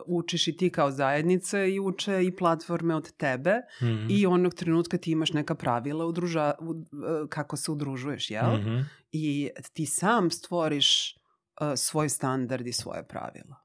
učiš 0.06 0.48
i 0.48 0.56
ti 0.56 0.70
kao 0.70 0.90
zajednica 0.90 1.64
i 1.64 1.80
uče 1.80 2.24
i 2.24 2.36
platforme 2.36 2.94
od 2.94 3.12
tebe 3.16 3.54
mm 3.82 3.86
-hmm. 3.86 4.06
i 4.10 4.26
onog 4.26 4.54
trenutka 4.54 4.98
ti 4.98 5.10
imaš 5.10 5.32
neka 5.32 5.54
pravila 5.54 6.06
udruža, 6.06 6.54
uh, 6.60 6.76
kako 7.28 7.56
se 7.56 7.72
udružuješ, 7.72 8.30
jel? 8.30 8.56
Mm 8.56 8.64
-hmm. 8.64 8.84
I 9.12 9.50
ti 9.72 9.86
sam 9.86 10.30
stvoriš 10.30 11.14
uh, 11.14 11.68
svoj 11.76 12.08
standard 12.08 12.66
i 12.66 12.72
svoje 12.72 13.06
pravila. 13.06 13.56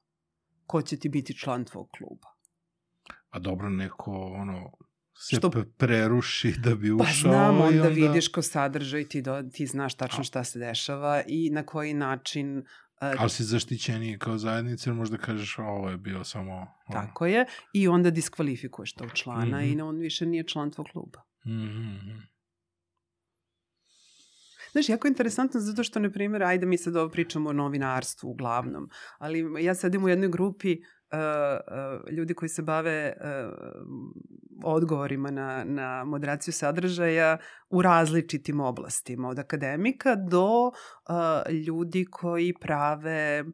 Ko 0.66 0.82
će 0.82 0.96
ti 0.96 1.08
biti 1.08 1.38
član 1.38 1.64
tvog 1.64 1.88
kluba? 1.98 2.28
A 3.30 3.38
dobro, 3.38 3.70
neko 3.70 4.12
ono 4.12 4.70
se 5.16 5.36
što... 5.36 5.50
preruši 5.76 6.54
da 6.58 6.74
bi 6.74 6.88
pa 6.88 6.94
ušao. 6.94 7.06
Pa 7.06 7.12
znam, 7.12 7.60
onda, 7.60 7.66
onda 7.66 7.88
vidiš 7.88 8.28
ko 8.28 8.42
sadržaj, 8.42 9.08
ti, 9.08 9.22
do, 9.22 9.42
ti 9.52 9.66
znaš 9.66 9.94
tačno 9.94 10.24
šta 10.24 10.44
se 10.44 10.58
dešava 10.58 11.22
i 11.26 11.50
na 11.50 11.66
koji 11.66 11.94
način 11.94 12.58
uh, 12.58 12.64
Ali 13.18 13.30
si 13.30 13.44
zaštićeniji 13.44 14.18
kao 14.18 14.38
zajednica 14.38 14.90
ili 14.90 14.96
možda 14.96 15.16
kažeš 15.16 15.58
ovo 15.58 15.90
je 15.90 15.96
bio 15.96 16.24
samo... 16.24 16.52
Ono. 16.52 17.00
Tako 17.00 17.26
je. 17.26 17.46
I 17.72 17.88
onda 17.88 18.10
diskvalifikuješ 18.10 18.92
tog 18.92 19.12
člana 19.12 19.58
mm 19.58 19.62
-hmm. 19.62 19.78
i 19.78 19.80
on 19.80 19.98
više 19.98 20.26
nije 20.26 20.44
član 20.44 20.70
tvog 20.70 20.86
kluba. 20.92 21.22
Mm 21.46 21.50
-hmm. 21.50 22.34
Znaš, 24.72 24.88
jako 24.88 25.06
je 25.06 25.10
interesantno 25.10 25.60
zato 25.60 25.84
što, 25.84 26.00
na 26.00 26.10
primjer, 26.10 26.42
ajde 26.42 26.66
mi 26.66 26.78
sad 26.78 26.96
ovo 26.96 27.10
pričamo 27.10 27.50
o 27.50 27.52
novinarstvu 27.52 28.30
uglavnom, 28.30 28.88
ali 29.18 29.64
ja 29.64 29.74
sedim 29.74 30.04
u 30.04 30.08
jednoj 30.08 30.28
grupi 30.28 30.76
ljudi 32.10 32.34
koji 32.34 32.48
se 32.48 32.62
bave 32.62 33.12
uh, 33.20 33.52
odgovorima 34.64 35.30
na, 35.30 35.64
na 35.64 36.04
moderaciju 36.04 36.54
sadržaja 36.54 37.38
u 37.70 37.82
različitim 37.82 38.60
oblastima, 38.60 39.28
od 39.28 39.38
akademika 39.38 40.14
do 40.16 40.70
ljudi 41.66 42.04
koji 42.10 42.54
prave 42.60 43.44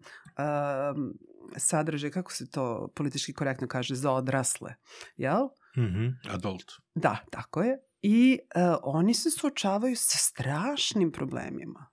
sadržaj, 1.57 2.11
kako 2.11 2.33
se 2.33 2.51
to 2.51 2.89
politički 2.95 3.33
korektno 3.33 3.69
kaže, 3.69 3.95
za 3.95 4.13
odrasle, 4.13 4.75
jel? 5.17 5.49
Mm 5.77 5.81
-hmm, 5.81 6.35
adult. 6.35 6.73
Da, 6.95 7.17
tako 7.31 7.63
je. 7.63 7.79
I 8.03 8.39
uh, 8.57 8.77
oni 8.83 9.15
se 9.15 9.31
suočavaju 9.31 9.97
sa 9.97 10.19
strašnim 10.19 11.13
problemima. 11.13 11.90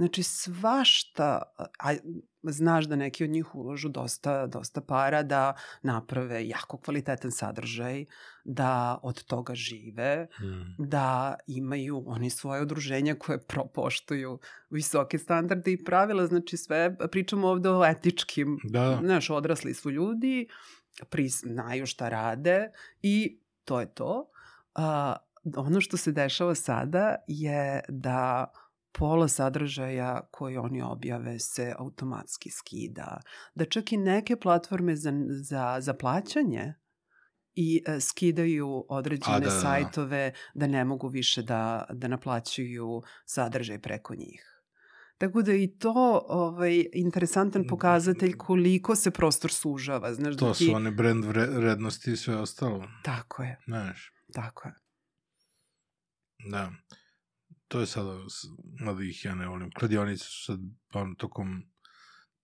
Znači 0.00 0.22
svašta, 0.22 1.42
a 1.58 1.94
znaš 2.42 2.84
da 2.84 2.96
neki 2.96 3.24
od 3.24 3.30
njih 3.30 3.54
uložu 3.54 3.88
dosta, 3.88 4.46
dosta 4.46 4.80
para 4.80 5.22
da 5.22 5.54
naprave 5.82 6.48
jako 6.48 6.76
kvalitetan 6.78 7.30
sadržaj, 7.30 8.04
da 8.44 8.98
od 9.02 9.24
toga 9.24 9.54
žive, 9.54 10.28
mm. 10.40 10.74
da 10.78 11.34
imaju 11.46 12.04
oni 12.06 12.30
svoje 12.30 12.62
udruženja 12.62 13.14
koje 13.14 13.46
propoštuju 13.46 14.38
visoke 14.70 15.18
standarde 15.18 15.72
i 15.72 15.84
pravila, 15.84 16.26
znači 16.26 16.56
sve, 16.56 16.96
pričamo 17.10 17.48
ovde 17.48 17.70
o 17.70 17.84
etičkim, 17.84 18.58
da. 18.64 18.98
znaš, 19.02 19.30
odrasli 19.30 19.74
su 19.74 19.90
ljudi, 19.90 20.48
priznaju 21.10 21.86
šta 21.86 22.08
rade 22.08 22.70
i 23.02 23.40
to 23.64 23.80
je 23.80 23.94
to. 23.94 24.30
A, 24.74 25.16
ono 25.56 25.80
što 25.80 25.96
se 25.96 26.12
dešava 26.12 26.54
sada 26.54 27.16
je 27.26 27.80
da 27.88 28.52
pola 28.92 29.28
sadržaja 29.28 30.28
koji 30.30 30.56
oni 30.56 30.82
objave 30.82 31.38
se 31.38 31.74
automatski 31.78 32.50
skida, 32.50 33.20
da 33.54 33.64
čak 33.64 33.92
i 33.92 33.96
neke 33.96 34.36
platforme 34.36 34.96
za, 34.96 35.12
za, 35.42 35.76
za 35.80 35.94
plaćanje 35.94 36.74
i 37.54 37.82
e, 37.86 38.00
skidaju 38.00 38.86
određene 38.88 39.36
A, 39.36 39.40
da, 39.40 39.46
da, 39.46 39.54
da. 39.54 39.60
sajtove 39.60 40.32
da 40.54 40.66
ne 40.66 40.84
mogu 40.84 41.08
više 41.08 41.42
da, 41.42 41.84
da 41.92 42.08
naplaćuju 42.08 43.02
sadržaj 43.24 43.78
preko 43.78 44.14
njih. 44.14 44.50
Tako 45.18 45.42
da 45.42 45.52
i 45.54 45.66
to 45.78 46.22
ovaj, 46.28 46.84
interesantan 46.92 47.64
pokazatelj 47.68 48.36
koliko 48.36 48.96
se 48.96 49.10
prostor 49.10 49.52
sužava. 49.52 50.14
Znaš, 50.14 50.36
to 50.36 50.46
da 50.46 50.54
ti... 50.54 50.64
su 50.64 50.74
one 50.74 50.90
brand 50.90 51.24
vrednosti 51.24 52.12
i 52.12 52.16
sve 52.16 52.36
ostalo. 52.36 52.84
Tako 53.04 53.42
je. 53.42 53.58
Znaš. 53.66 54.12
Tako 54.32 54.68
je. 54.68 54.74
Da. 56.50 56.70
To 57.70 57.80
je 57.80 57.86
sada, 57.86 58.18
mada 58.80 59.04
ih 59.04 59.24
ja 59.24 59.34
ne 59.34 59.46
volim. 59.46 59.70
Kladionice 59.70 60.24
su 60.24 60.44
sad, 60.44 60.60
on, 60.92 61.14
tokom, 61.14 61.62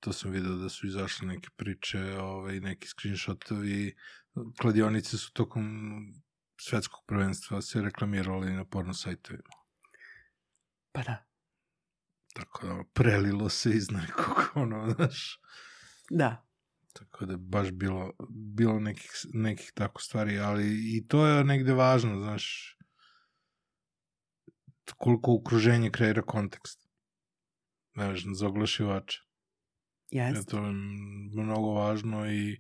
to 0.01 0.13
sam 0.13 0.31
video 0.31 0.55
da 0.57 0.69
su 0.69 0.87
izašle 0.87 1.27
neke 1.29 1.49
priče, 1.57 2.19
ovaj, 2.19 2.61
neki 2.61 2.89
screenshotovi, 2.89 3.97
kladionice 4.61 5.19
su 5.19 5.33
tokom 5.33 5.65
svetskog 6.61 7.05
prvenstva 7.07 7.63
se 7.63 7.83
reklamirale 7.83 8.51
na 8.51 8.65
porno 8.65 8.95
sajtovima. 8.95 9.57
Pa 10.93 11.03
da. 11.03 11.27
Tako 12.35 12.67
da, 12.67 12.85
prelilo 12.93 13.49
se 13.49 13.71
iz 13.71 13.91
nekog, 13.91 14.51
ono, 14.63 14.91
znaš. 14.91 15.41
Da. 16.11 16.47
Tako 16.93 17.27
da 17.27 17.37
baš 17.37 17.71
bilo, 17.71 18.13
bilo 18.31 18.81
nekih, 18.81 19.11
nekih 19.33 19.73
tako 19.75 20.03
stvari, 20.03 20.39
ali 20.39 20.97
i 20.97 21.07
to 21.09 21.27
je 21.27 21.45
negde 21.45 21.75
važno, 21.75 22.21
znaš, 22.21 22.76
koliko 24.93 25.35
okruženje 25.35 25.91
kreira 25.91 26.23
kontekst. 26.23 26.89
Znaš, 27.95 28.25
za 28.35 28.47
oglašivača. 28.47 29.21
Jeste. 30.11 30.51
To 30.51 30.59
je 30.67 30.73
mnogo 31.33 31.73
važno 31.73 32.33
i 32.33 32.59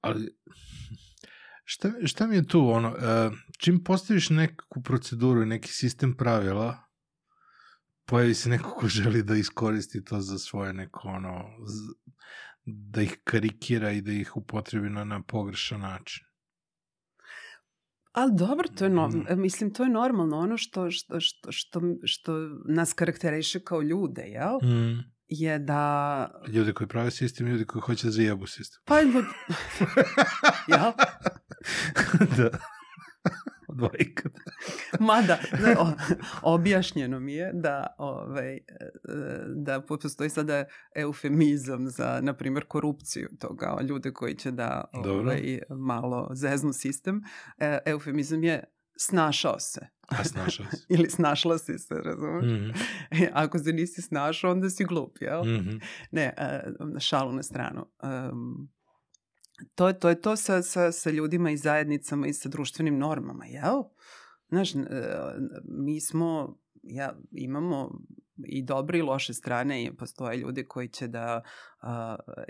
ali 0.00 0.36
šta, 1.64 1.92
šta 2.04 2.26
mi 2.26 2.36
je 2.36 2.46
tu 2.46 2.70
ono, 2.70 2.88
uh, 2.88 3.38
čim 3.58 3.84
postaviš 3.84 4.30
neku 4.30 4.82
proceduru 4.82 5.42
i 5.42 5.46
neki 5.46 5.68
sistem 5.68 6.16
pravila, 6.16 6.90
pojavi 8.04 8.34
se 8.34 8.48
neko 8.48 8.70
ko 8.70 8.88
želi 8.88 9.22
da 9.22 9.34
iskoristi 9.34 10.04
to 10.04 10.20
za 10.20 10.38
svoje 10.38 10.72
neko 10.72 11.08
ono, 11.08 11.44
da 12.64 13.02
ih 13.02 13.20
karikira 13.24 13.90
i 13.90 14.00
da 14.00 14.12
ih 14.12 14.36
upotrebi 14.36 14.90
na, 14.90 15.04
na 15.04 15.22
pogrešan 15.22 15.80
način. 15.80 16.29
Ali 18.12 18.32
dobro, 18.34 18.68
to 18.68 18.84
je 18.84 18.90
no, 18.90 19.08
mm. 19.08 19.24
mislim, 19.36 19.74
to 19.74 19.82
je 19.82 19.88
normalno. 19.88 20.38
Ono 20.38 20.56
što, 20.56 20.90
što, 20.90 21.20
što, 21.20 21.52
što, 21.52 21.80
što 22.04 22.32
nas 22.68 22.92
karakteriše 22.92 23.60
kao 23.60 23.82
ljude, 23.82 24.22
jel? 24.22 24.70
Mm. 24.70 25.04
Je 25.28 25.58
da... 25.58 26.42
Ljudi 26.48 26.72
koji 26.72 26.88
prave 26.88 27.10
sistem, 27.10 27.46
ljudi 27.46 27.64
koji 27.64 27.82
hoće 27.82 28.06
da 28.06 28.10
zajebu 28.10 28.46
sistem. 28.46 28.82
Pa, 28.84 28.98
jel? 28.98 29.22
da. 32.36 32.50
Dvojka. 33.78 34.28
Mada, 35.00 35.38
o, 35.78 35.92
objašnjeno 36.54 37.20
mi 37.20 37.34
je 37.34 37.50
da, 37.54 37.94
ovaj, 37.98 38.54
e, 38.54 38.60
da 39.56 39.80
postoji 39.80 40.30
sada 40.30 40.64
eufemizam 40.94 41.88
za, 41.88 42.20
na 42.22 42.34
primjer, 42.34 42.64
korupciju 42.64 43.28
toga, 43.38 43.78
ljude 43.88 44.12
koji 44.12 44.34
će 44.34 44.50
da 44.50 44.84
ovaj, 44.92 45.58
malo 45.68 46.28
zeznu 46.32 46.72
sistem. 46.72 47.22
E, 47.58 47.78
eufemizam 47.86 48.44
je 48.44 48.64
snašao 48.96 49.60
se. 49.60 49.80
A 50.08 50.24
snašao 50.24 50.66
se. 50.66 50.84
Ili 50.94 51.10
snašla 51.10 51.58
si 51.58 51.78
se, 51.78 51.94
razumeš? 51.94 52.44
Mm 52.44 52.48
-hmm. 52.48 53.30
Ako 53.32 53.58
se 53.58 53.72
nisi 53.72 54.02
snašao, 54.02 54.50
onda 54.50 54.70
si 54.70 54.84
glup, 54.84 55.18
jel? 55.20 55.44
Mm 55.44 55.48
-hmm. 55.48 55.82
Ne, 56.10 56.34
uh, 56.80 56.98
šalu 56.98 57.32
na 57.32 57.42
stranu. 57.42 57.86
Um, 58.02 58.70
to, 59.74 59.92
to 59.92 60.08
je 60.08 60.20
to 60.20 60.36
sa, 60.36 60.62
sa, 60.62 60.92
sa 60.92 61.10
ljudima 61.10 61.50
i 61.50 61.56
zajednicama 61.56 62.26
i 62.26 62.32
sa 62.32 62.48
društvenim 62.48 62.98
normama, 62.98 63.46
jel? 63.46 63.82
Znaš, 64.50 64.74
e, 64.74 64.78
mi 65.64 66.00
smo, 66.00 66.58
ja, 66.82 67.18
imamo 67.30 68.00
i 68.46 68.62
dobre 68.62 68.98
i 68.98 69.02
loše 69.02 69.34
strane 69.34 69.84
i 69.84 69.96
postoje 69.96 70.36
ljudi 70.36 70.64
koji 70.68 70.88
će 70.88 71.08
da 71.08 71.42
uh, 71.82 71.88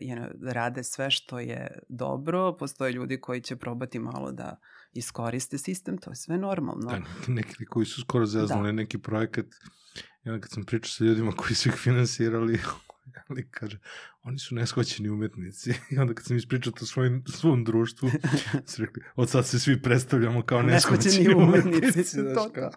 you 0.03 0.17
know, 0.17 0.31
da 0.35 0.53
rade 0.53 0.85
sve 0.85 1.11
što 1.11 1.39
je 1.39 1.79
dobro, 1.89 2.57
postoje 2.57 2.93
ljudi 2.93 3.21
koji 3.21 3.41
će 3.41 3.57
probati 3.57 3.99
malo 3.99 4.33
da 4.33 4.61
iskoriste 4.93 5.59
sistem, 5.59 5.99
to 5.99 6.11
je 6.11 6.17
sve 6.17 6.39
normalno. 6.39 6.91
Da, 6.91 7.01
neki 7.33 7.65
koji 7.65 7.87
su 7.87 8.01
skoro 8.01 8.27
zeznuli 8.27 8.69
da. 8.69 8.73
neki 8.73 8.99
projekat, 8.99 9.47
onda 10.25 10.41
kad 10.41 10.51
sam 10.51 10.65
pričao 10.65 10.89
sa 10.89 11.05
ljudima 11.05 11.33
koji 11.33 11.55
su 11.55 11.69
ih 11.69 11.75
finansirali, 11.75 12.59
ali 13.31 13.51
kaže, 13.51 13.79
oni 14.23 14.39
su 14.39 14.55
neshvaćeni 14.55 15.09
umetnici. 15.09 15.71
I 15.91 15.99
onda 15.99 16.15
kad 16.15 16.27
sam 16.27 16.37
ispričao 16.37 16.73
to 16.73 16.87
svojim, 16.87 17.25
svom 17.27 17.65
društvu, 17.65 18.11
su 18.67 18.83
rekli, 18.83 19.03
od 19.17 19.31
sad 19.31 19.47
se 19.47 19.59
svi 19.59 19.83
predstavljamo 19.83 20.43
kao 20.43 20.63
neshvaćeni 20.63 21.35
umetnici. 21.35 21.79
umetnici 21.79 22.17
to, 22.35 22.51
kao. 22.55 22.71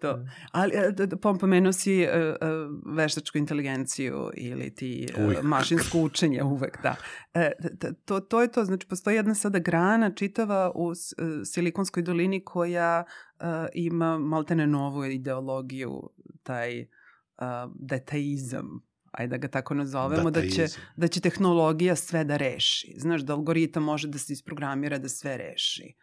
to. 0.00 0.24
Ali 0.52 0.72
e, 0.74 0.92
pomenuo 1.40 1.72
si 1.72 2.02
uh, 2.02 2.10
uh, 2.10 2.96
veštačku 2.96 3.38
inteligenciju 3.38 4.30
ili 4.36 4.74
ti 4.74 5.08
uh, 5.18 5.44
mašinsko 5.44 5.98
učenje 5.98 6.42
uvek, 6.42 6.82
da. 6.82 6.96
E, 7.34 7.52
to, 8.04 8.20
to 8.20 8.42
je 8.42 8.52
to, 8.52 8.64
znači 8.64 8.86
postoji 8.86 9.16
jedna 9.16 9.34
sada 9.34 9.58
grana 9.58 10.14
čitava 10.14 10.72
u 10.74 10.86
uh, 10.86 10.94
Silikonskoj 11.44 12.02
dolini 12.02 12.44
koja 12.44 13.04
uh, 13.04 13.46
ima 13.74 14.18
maltene 14.18 14.66
novu 14.66 15.04
ideologiju, 15.04 16.10
taj 16.42 16.80
uh, 16.80 16.86
detaizam, 17.74 18.89
ajde 19.10 19.30
da 19.30 19.36
ga 19.36 19.48
tako 19.48 19.74
nazovemo, 19.74 20.30
da, 20.30 20.40
da 20.40 20.48
će, 20.48 20.66
da 20.96 21.08
će 21.08 21.20
tehnologija 21.20 21.96
sve 21.96 22.24
da 22.24 22.36
reši. 22.36 22.94
Znaš, 22.96 23.20
da 23.20 23.32
algoritam 23.32 23.82
može 23.82 24.08
da 24.08 24.18
se 24.18 24.32
isprogramira 24.32 24.98
da 24.98 25.08
sve 25.08 25.36
reši. 25.36 25.94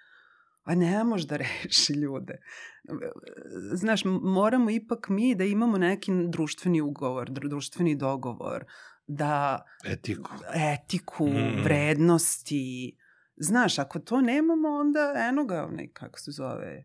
A 0.63 0.75
ne 0.75 1.03
može 1.03 1.27
da 1.27 1.37
reši 1.43 1.93
ljude. 1.93 2.37
Znaš, 3.73 4.01
moramo 4.21 4.69
ipak 4.69 5.09
mi 5.09 5.35
da 5.35 5.43
imamo 5.43 5.77
neki 5.77 6.11
društveni 6.27 6.81
ugovor, 6.81 7.29
društveni 7.29 7.95
dogovor, 7.95 8.65
da... 9.07 9.63
Etiku. 9.85 10.31
Etiku, 10.55 11.27
mm. 11.27 11.63
vrednosti. 11.63 12.97
Znaš, 13.37 13.79
ako 13.79 13.99
to 13.99 14.21
nemamo, 14.21 14.69
onda 14.69 15.13
eno 15.29 15.45
ga, 15.45 15.65
onaj, 15.65 15.87
kako 15.93 16.19
se 16.19 16.31
zove, 16.31 16.83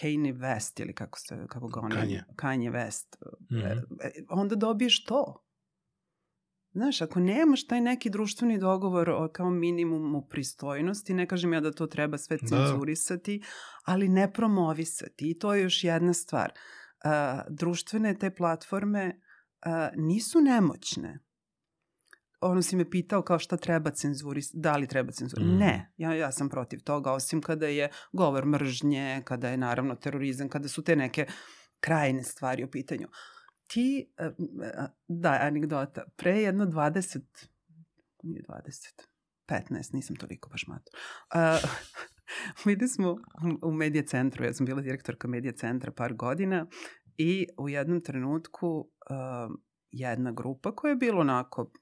Kanye 0.00 0.32
West 0.34 0.82
ili 0.82 0.94
kako, 0.94 1.18
se, 1.18 1.46
kako 1.48 1.68
ga 1.68 1.80
oni... 1.80 1.94
Kanye. 1.94 2.24
Kanye 2.36 2.70
West. 2.70 3.16
Mm 3.50 3.56
-hmm. 3.56 3.82
onda 4.30 4.54
dobiješ 4.54 5.04
to. 5.04 5.44
Znaš, 6.74 7.02
ako 7.02 7.20
nemaš 7.20 7.66
taj 7.66 7.80
neki 7.80 8.10
društveni 8.10 8.58
dogovor 8.58 9.10
o, 9.10 9.28
kao 9.32 9.50
minimumu 9.50 10.26
pristojnosti, 10.30 11.14
ne 11.14 11.26
kažem 11.26 11.52
ja 11.52 11.60
da 11.60 11.72
to 11.72 11.86
treba 11.86 12.18
sve 12.18 12.36
da. 12.36 12.46
cenzurisati, 12.46 13.38
da. 13.38 13.46
ali 13.84 14.08
ne 14.08 14.32
promovisati. 14.32 15.30
I 15.30 15.38
to 15.38 15.54
je 15.54 15.62
još 15.62 15.84
jedna 15.84 16.12
stvar. 16.12 16.52
Uh, 17.04 17.10
društvene 17.48 18.18
te 18.18 18.34
platforme 18.34 19.20
uh, 19.66 19.72
nisu 19.96 20.40
nemoćne 20.40 21.18
ono 22.42 22.62
si 22.62 22.76
me 22.76 22.90
pitao 22.90 23.22
kao 23.22 23.38
šta 23.38 23.56
treba 23.56 23.90
cenzuri, 23.90 24.42
da 24.52 24.76
li 24.76 24.86
treba 24.86 25.12
cenzuri. 25.12 25.44
Mm. 25.44 25.58
Ne, 25.58 25.92
ja, 25.96 26.14
ja 26.14 26.32
sam 26.32 26.48
protiv 26.48 26.80
toga, 26.80 27.12
osim 27.12 27.40
kada 27.40 27.66
je 27.66 27.90
govor 28.12 28.46
mržnje, 28.46 29.22
kada 29.24 29.48
je 29.48 29.56
naravno 29.56 29.94
terorizam, 29.94 30.48
kada 30.48 30.68
su 30.68 30.84
te 30.84 30.96
neke 30.96 31.26
krajne 31.80 32.22
stvari 32.22 32.64
u 32.64 32.70
pitanju. 32.70 33.08
Ti, 33.66 34.12
e, 34.16 34.24
e, 34.24 34.30
da, 35.08 35.38
anegdota, 35.40 36.04
pre 36.16 36.40
jedno 36.42 36.66
20, 36.66 37.20
nije 38.22 38.42
20, 38.42 39.02
15, 39.48 39.94
nisam 39.94 40.16
toliko 40.16 40.50
baš 40.50 40.66
mator. 40.66 40.94
Uh, 41.34 41.70
bili 42.64 42.88
smo 42.88 43.16
u 43.62 43.72
medija 43.72 44.06
centru, 44.06 44.44
ja 44.44 44.52
sam 44.52 44.66
bila 44.66 44.80
direktorka 44.80 45.28
medija 45.28 45.52
centra 45.52 45.92
par 45.92 46.14
godina 46.14 46.66
i 47.16 47.46
u 47.58 47.68
jednom 47.68 48.00
trenutku 48.00 48.68
uh, 48.78 49.56
jedna 49.90 50.32
grupa 50.32 50.74
koja 50.74 50.90
je 50.90 50.96
bila 50.96 51.20
onako 51.20 51.72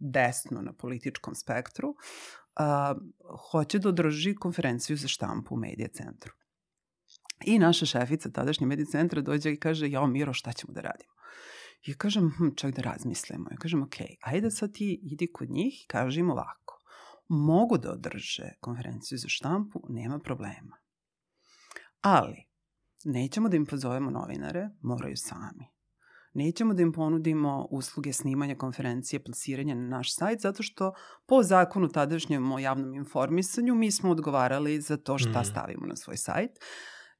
desno 0.00 0.62
na 0.62 0.72
političkom 0.72 1.34
spektru, 1.34 1.94
a, 2.56 2.94
hoće 3.50 3.78
da 3.78 3.88
održi 3.88 4.34
konferenciju 4.34 4.96
za 4.96 5.08
štampu 5.08 5.54
u 5.54 5.58
medija 5.58 5.88
centru. 5.88 6.32
I 7.44 7.58
naša 7.58 7.86
šefica 7.86 8.30
tadašnje 8.30 8.66
medija 8.66 8.86
centra 8.86 9.20
dođe 9.20 9.52
i 9.52 9.60
kaže, 9.60 9.90
jao 9.90 10.06
Miro, 10.06 10.32
šta 10.32 10.52
ćemo 10.52 10.72
da 10.72 10.80
radimo? 10.80 11.12
I 11.82 11.94
kažem, 11.94 12.30
hm, 12.36 12.48
čak 12.56 12.74
da 12.74 12.82
razmislimo. 12.82 13.48
I 13.52 13.56
kažem, 13.56 13.82
ok, 13.82 13.94
ajde 14.20 14.50
sad 14.50 14.72
ti 14.72 15.00
idi 15.02 15.32
kod 15.32 15.50
njih 15.50 15.84
i 15.84 15.86
kaži 15.86 16.20
im 16.20 16.30
ovako. 16.30 16.78
Mogu 17.28 17.78
da 17.78 17.92
održe 17.92 18.50
konferenciju 18.60 19.18
za 19.18 19.28
štampu, 19.28 19.80
nema 19.88 20.18
problema. 20.18 20.76
Ali, 22.00 22.48
nećemo 23.04 23.48
da 23.48 23.56
im 23.56 23.66
pozovemo 23.66 24.10
novinare, 24.10 24.70
moraju 24.80 25.16
sami. 25.16 25.66
Nećemo 26.32 26.74
da 26.74 26.82
im 26.82 26.92
ponudimo 26.92 27.66
usluge 27.70 28.12
snimanja 28.12 28.54
konferencije, 28.54 29.24
plasiranja 29.24 29.74
na 29.74 29.88
naš 29.88 30.14
sajt, 30.14 30.40
zato 30.40 30.62
što 30.62 30.92
po 31.26 31.42
zakonu 31.42 31.88
tadašnjem 31.88 32.52
o 32.52 32.58
javnom 32.58 32.94
informisanju 32.94 33.74
mi 33.74 33.90
smo 33.90 34.10
odgovarali 34.10 34.80
za 34.80 34.96
to 34.96 35.18
šta 35.18 35.40
mm. 35.40 35.44
stavimo 35.44 35.86
na 35.86 35.96
svoj 35.96 36.16
sajt. 36.16 36.50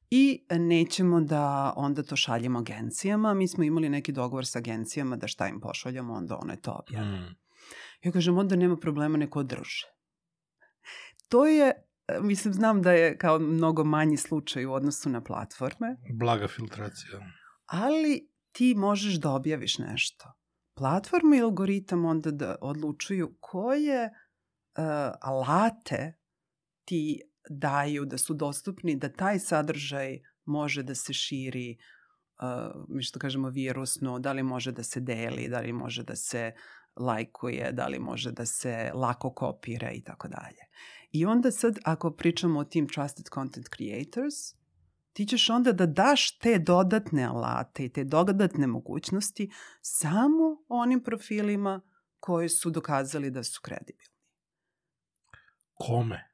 I 0.09 0.45
nećemo 0.49 1.21
da 1.21 1.73
onda 1.75 2.03
to 2.03 2.15
šaljemo 2.15 2.59
agencijama. 2.59 3.33
Mi 3.33 3.47
smo 3.47 3.63
imali 3.63 3.89
neki 3.89 4.11
dogovor 4.11 4.45
sa 4.45 4.59
agencijama 4.59 5.15
da 5.15 5.27
šta 5.27 5.47
im 5.47 5.59
pošaljamo, 5.59 6.13
onda 6.13 6.37
one 6.37 6.61
to 6.61 6.71
objave. 6.71 7.19
Mm. 7.19 7.35
Ja 8.03 8.11
kažem, 8.11 8.37
onda 8.37 8.55
nema 8.55 8.77
problema, 8.77 9.17
neko 9.17 9.39
održe. 9.39 9.85
To 11.29 11.45
je 11.45 11.73
mislim, 12.21 12.53
znam 12.53 12.81
da 12.81 12.91
je 12.91 13.17
kao 13.17 13.39
mnogo 13.39 13.83
manji 13.83 14.17
slučaj 14.17 14.65
u 14.65 14.73
odnosu 14.73 15.09
na 15.09 15.23
platforme. 15.23 15.97
Blaga 16.13 16.47
filtracija. 16.47 17.19
Ali 17.65 18.30
ti 18.51 18.75
možeš 18.75 19.13
da 19.13 19.31
objaviš 19.31 19.77
nešto. 19.77 20.33
Platforma 20.77 21.35
i 21.35 21.41
algoritam 21.41 22.05
onda 22.05 22.31
da 22.31 22.55
odlučuju 22.61 23.37
koje 23.39 24.05
uh, 24.05 24.83
alate 25.21 26.13
ti 26.85 27.21
daju 27.49 28.05
da 28.05 28.17
su 28.17 28.33
dostupni, 28.33 28.95
da 28.95 29.13
taj 29.13 29.39
sadržaj 29.39 30.19
može 30.45 30.83
da 30.83 30.95
se 30.95 31.13
širi, 31.13 31.77
uh, 32.41 32.85
mi 32.89 33.03
što 33.03 33.19
kažemo 33.19 33.49
virusno, 33.49 34.19
da 34.19 34.31
li 34.31 34.43
može 34.43 34.71
da 34.71 34.83
se 34.83 34.99
deli, 34.99 35.47
da 35.49 35.59
li 35.59 35.73
može 35.73 36.03
da 36.03 36.15
se 36.15 36.51
lajkuje, 36.95 37.71
da 37.71 37.87
li 37.87 37.99
može 37.99 38.31
da 38.31 38.45
se 38.45 38.91
lako 38.93 39.33
kopira 39.33 39.91
i 39.91 40.01
tako 40.01 40.27
dalje. 40.27 40.61
I 41.11 41.25
onda 41.25 41.51
sad, 41.51 41.79
ako 41.83 42.11
pričamo 42.11 42.59
o 42.59 42.63
tim 42.63 42.87
trusted 42.87 43.25
content 43.33 43.67
creators, 43.75 44.60
ti 45.13 45.25
ćeš 45.25 45.49
onda 45.49 45.71
da 45.71 45.85
daš 45.85 46.37
te 46.37 46.59
dodatne 46.59 47.23
alate 47.23 47.85
i 47.85 47.89
te 47.89 48.03
dodatne 48.03 48.67
mogućnosti 48.67 49.51
samo 49.81 50.63
onim 50.67 51.03
profilima 51.03 51.81
koji 52.19 52.49
su 52.49 52.69
dokazali 52.69 53.31
da 53.31 53.43
su 53.43 53.61
kredibilni. 53.61 54.17
Kome? 55.73 56.27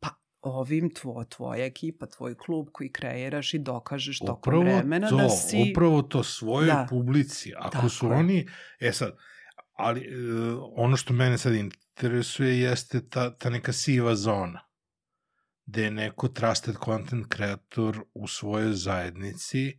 Pa 0.00 0.08
ovim 0.40 0.94
tvo, 0.94 1.24
tvoja 1.24 1.64
ekipa, 1.64 2.06
tvoj 2.06 2.34
klub 2.34 2.68
koji 2.72 2.92
kreiraš 2.92 3.54
i 3.54 3.58
dokažeš 3.58 4.20
upravo 4.20 4.36
tokom 4.36 4.64
vremena 4.64 5.08
to, 5.08 5.16
da 5.16 5.28
si... 5.28 5.70
Upravo 5.70 6.02
to 6.02 6.22
svojoj 6.22 6.66
da. 6.66 6.86
publici. 6.90 7.52
Ako 7.56 7.70
Tako 7.70 7.88
su 7.88 8.06
je. 8.06 8.12
oni... 8.12 8.48
E 8.80 8.92
sad, 8.92 9.16
ali 9.72 10.00
e, 10.00 10.14
ono 10.76 10.96
što 10.96 11.14
mene 11.14 11.38
sad 11.38 11.54
interesuje 11.54 12.60
jeste 12.60 13.08
ta, 13.08 13.36
ta 13.36 13.50
neka 13.50 13.72
siva 13.72 14.14
zona 14.14 14.73
gde 15.66 15.82
je 15.82 15.90
neko 15.90 16.28
trusted 16.28 16.74
content 16.84 17.34
creator 17.34 18.04
u 18.14 18.28
svojoj 18.28 18.72
zajednici 18.72 19.78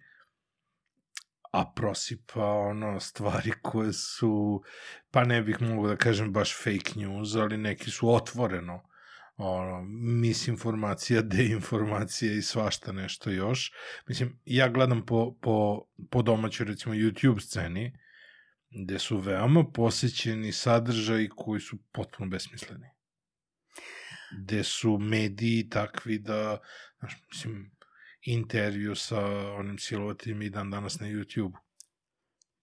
a 1.55 1.71
prosipa 1.75 2.45
ono 2.45 2.99
stvari 2.99 3.51
koje 3.61 3.93
su 3.93 4.63
pa 5.11 5.23
ne 5.23 5.41
bih 5.41 5.61
mogao 5.61 5.87
da 5.87 5.95
kažem 5.95 6.33
baš 6.33 6.63
fake 6.63 6.91
news, 6.95 7.35
ali 7.35 7.57
neki 7.57 7.91
su 7.91 8.13
otvoreno 8.13 8.83
ono, 9.37 9.81
misinformacija, 10.21 11.21
deinformacija 11.35 12.33
i 12.33 12.41
svašta 12.41 12.91
nešto 12.91 13.29
još. 13.29 13.71
Mislim, 14.07 14.39
ja 14.45 14.69
gledam 14.69 15.05
po, 15.05 15.37
po, 15.41 15.85
po 16.11 16.21
domaćoj, 16.21 16.65
recimo, 16.65 16.95
YouTube 16.95 17.39
sceni, 17.39 17.97
gde 18.69 18.99
su 18.99 19.17
veoma 19.17 19.63
posećeni 19.73 20.51
sadržaji 20.51 21.29
koji 21.35 21.61
su 21.61 21.77
potpuno 21.91 22.29
besmisleni. 22.29 22.94
Gde 24.37 24.63
su 24.63 24.97
mediji 24.97 25.69
takvi 25.69 26.19
da, 26.19 26.57
znaš, 26.99 27.13
mislim, 27.31 27.71
intervju 28.21 28.95
sa 28.95 29.27
onim 29.53 29.77
silovatim 29.77 30.41
i 30.41 30.49
dan 30.49 30.71
danas 30.71 30.99
na 30.99 31.07
YouTube. 31.07 31.57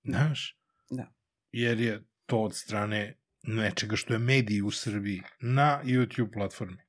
Znaš? 0.04 0.58
Da. 0.90 1.12
Jer 1.52 1.80
je 1.80 2.04
to 2.26 2.38
od 2.38 2.56
strane 2.56 3.18
nečega 3.42 3.96
što 3.96 4.12
je 4.12 4.18
mediji 4.18 4.62
u 4.62 4.70
Srbiji 4.70 5.22
na 5.40 5.80
YouTube 5.84 6.32
platformi. 6.32 6.82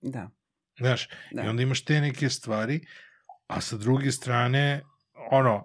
Da. 0.00 0.30
Znaš, 0.78 1.08
da. 1.32 1.42
i 1.42 1.48
onda 1.48 1.62
imaš 1.62 1.84
te 1.84 2.00
neke 2.00 2.30
stvari, 2.30 2.86
a 3.46 3.60
sa 3.60 3.76
druge 3.76 4.12
strane, 4.12 4.82
ono, 5.30 5.64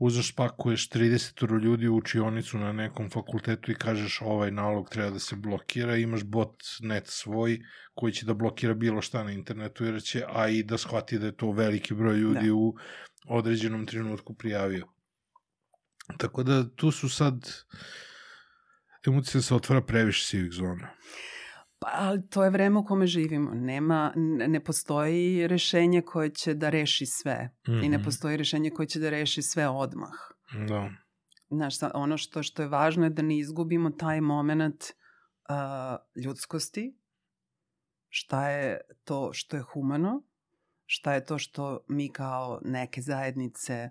uzeš 0.00 0.34
pakuješ 0.34 0.88
30 0.90 1.62
ljudi 1.62 1.88
u 1.88 1.96
učionicu 1.96 2.58
na 2.58 2.72
nekom 2.72 3.10
fakultetu 3.10 3.72
i 3.72 3.74
kažeš 3.74 4.20
ovaj 4.20 4.50
nalog 4.50 4.88
treba 4.88 5.10
da 5.10 5.18
se 5.18 5.36
blokira, 5.36 5.96
imaš 5.96 6.24
bot 6.24 6.62
net 6.80 7.06
svoj 7.06 7.58
koji 7.94 8.12
će 8.12 8.26
da 8.26 8.34
blokira 8.34 8.74
bilo 8.74 9.02
šta 9.02 9.24
na 9.24 9.32
internetu 9.32 9.84
jer 9.84 10.02
će, 10.02 10.24
a 10.28 10.48
i 10.48 10.62
da 10.62 10.78
shvati 10.78 11.18
da 11.18 11.26
je 11.26 11.36
to 11.36 11.52
veliki 11.52 11.94
broj 11.94 12.16
ljudi 12.16 12.46
da. 12.46 12.54
u 12.54 12.74
određenom 13.28 13.86
trenutku 13.86 14.34
prijavio. 14.34 14.86
Tako 16.18 16.42
da 16.42 16.68
tu 16.76 16.90
su 16.90 17.08
sad 17.08 17.34
emocija 19.06 19.42
se 19.42 19.54
otvara 19.54 19.82
previše 19.82 20.26
sivih 20.26 20.52
zona. 20.52 20.90
Pa, 21.80 22.16
to 22.30 22.44
je 22.44 22.50
vreme 22.50 22.78
u 22.78 22.84
kome 22.84 23.06
živimo. 23.06 23.50
Nema, 23.54 24.12
ne 24.48 24.64
postoji 24.64 25.46
rešenje 25.46 26.02
koje 26.02 26.30
će 26.30 26.54
da 26.54 26.70
reši 26.70 27.06
sve. 27.06 27.50
Mm 27.68 27.72
-hmm. 27.72 27.84
I 27.84 27.88
ne 27.88 27.98
mhm. 27.98 28.04
postoji 28.04 28.36
rešenje 28.36 28.70
koje 28.70 28.86
će 28.86 28.98
da 29.00 29.10
reši 29.10 29.42
sve 29.42 29.68
odmah. 29.68 30.12
Da. 30.68 30.90
Znaš, 31.50 31.74
ono 31.94 32.16
što, 32.16 32.42
što 32.42 32.62
je 32.62 32.68
važno 32.68 33.04
je 33.04 33.10
da 33.10 33.22
ne 33.22 33.38
izgubimo 33.38 33.90
taj 33.90 34.20
moment 34.20 34.82
uh, 34.84 36.24
ljudskosti, 36.24 36.98
šta 38.08 38.48
je 38.48 38.80
to 39.04 39.30
što 39.32 39.56
je 39.56 39.62
humano, 39.62 40.22
šta 40.84 41.14
je 41.14 41.24
to 41.24 41.38
što 41.38 41.84
mi 41.88 42.12
kao 42.12 42.60
neke 42.64 43.00
zajednice 43.00 43.90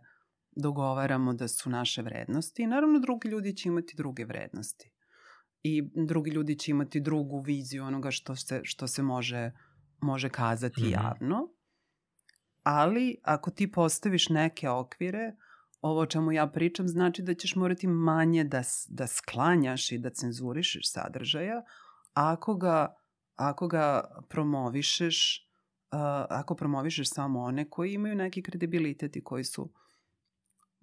dogovaramo 0.52 1.34
da 1.34 1.48
su 1.48 1.70
naše 1.70 2.02
vrednosti 2.02 2.64
i 2.64 2.68
naravno 2.68 3.00
drugi 3.00 3.30
ljudi 3.30 3.56
će 3.56 3.70
imati 3.70 3.94
druge 3.98 4.26
vrednosti 4.26 4.92
i 5.64 5.84
drugi 6.08 6.32
ljudi 6.32 6.56
će 6.56 6.72
imati 6.72 7.00
drugu 7.00 7.40
viziju 7.40 7.84
onoga 7.84 8.12
što 8.12 8.36
se, 8.36 8.62
što 8.64 8.88
se 8.88 9.04
može, 9.04 9.52
može 10.02 10.30
kazati 10.30 10.82
mm 10.82 10.86
-hmm. 10.86 11.04
javno. 11.04 11.50
Ali 12.64 13.18
ako 13.24 13.52
ti 13.52 13.72
postaviš 13.72 14.30
neke 14.30 14.70
okvire, 14.70 15.36
ovo 15.82 16.00
o 16.00 16.06
čemu 16.06 16.32
ja 16.32 16.48
pričam 16.48 16.88
znači 16.88 17.22
da 17.22 17.34
ćeš 17.34 17.56
morati 17.56 17.88
manje 17.88 18.44
da, 18.44 18.62
da 18.88 19.08
sklanjaš 19.08 19.92
i 19.92 19.98
da 19.98 20.10
cenzurišeš 20.10 20.92
sadržaja 20.92 21.64
ako 22.14 22.56
ga, 22.56 22.96
ako 23.36 23.68
ga 23.68 24.04
promovišeš 24.30 25.50
uh, 25.92 26.00
ako 26.30 26.56
promovišeš 26.56 27.10
samo 27.10 27.40
one 27.40 27.70
koji 27.70 27.94
imaju 27.94 28.16
neki 28.16 28.42
kredibilitet 28.42 29.16
i 29.16 29.24
koji 29.24 29.44
su 29.44 29.74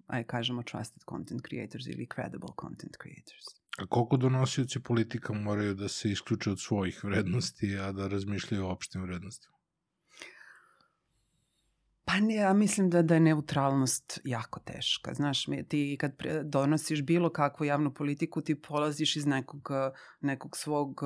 aj 0.07 0.23
kažemo 0.23 0.63
trusted 0.63 1.03
content 1.09 1.41
creators 1.49 1.87
ili 1.87 2.07
credible 2.15 2.53
content 2.61 2.95
creators. 3.03 3.66
A 3.77 3.87
koliko 3.87 4.17
donosioci 4.17 4.79
politika 4.79 5.33
moraju 5.33 5.73
da 5.73 5.87
se 5.87 6.11
isključe 6.11 6.51
od 6.51 6.61
svojih 6.61 7.03
vrednosti, 7.03 7.77
a 7.77 7.91
da 7.91 8.07
razmišljaju 8.07 8.65
o 8.65 8.71
opštim 8.71 9.01
vrednostima? 9.01 9.57
Pa 12.05 12.19
ne, 12.19 12.35
ja 12.35 12.53
mislim 12.53 12.89
da, 12.89 13.01
da 13.01 13.13
je 13.13 13.19
neutralnost 13.19 14.19
jako 14.23 14.59
teška. 14.59 15.13
Znaš, 15.13 15.45
ti 15.69 15.97
kad 15.99 16.11
donosiš 16.43 17.01
bilo 17.01 17.29
kakvu 17.29 17.65
javnu 17.65 17.93
politiku, 17.93 18.41
ti 18.41 18.61
polaziš 18.61 19.15
iz 19.15 19.25
nekog, 19.25 19.69
nekog 20.21 20.57
svog 20.57 21.01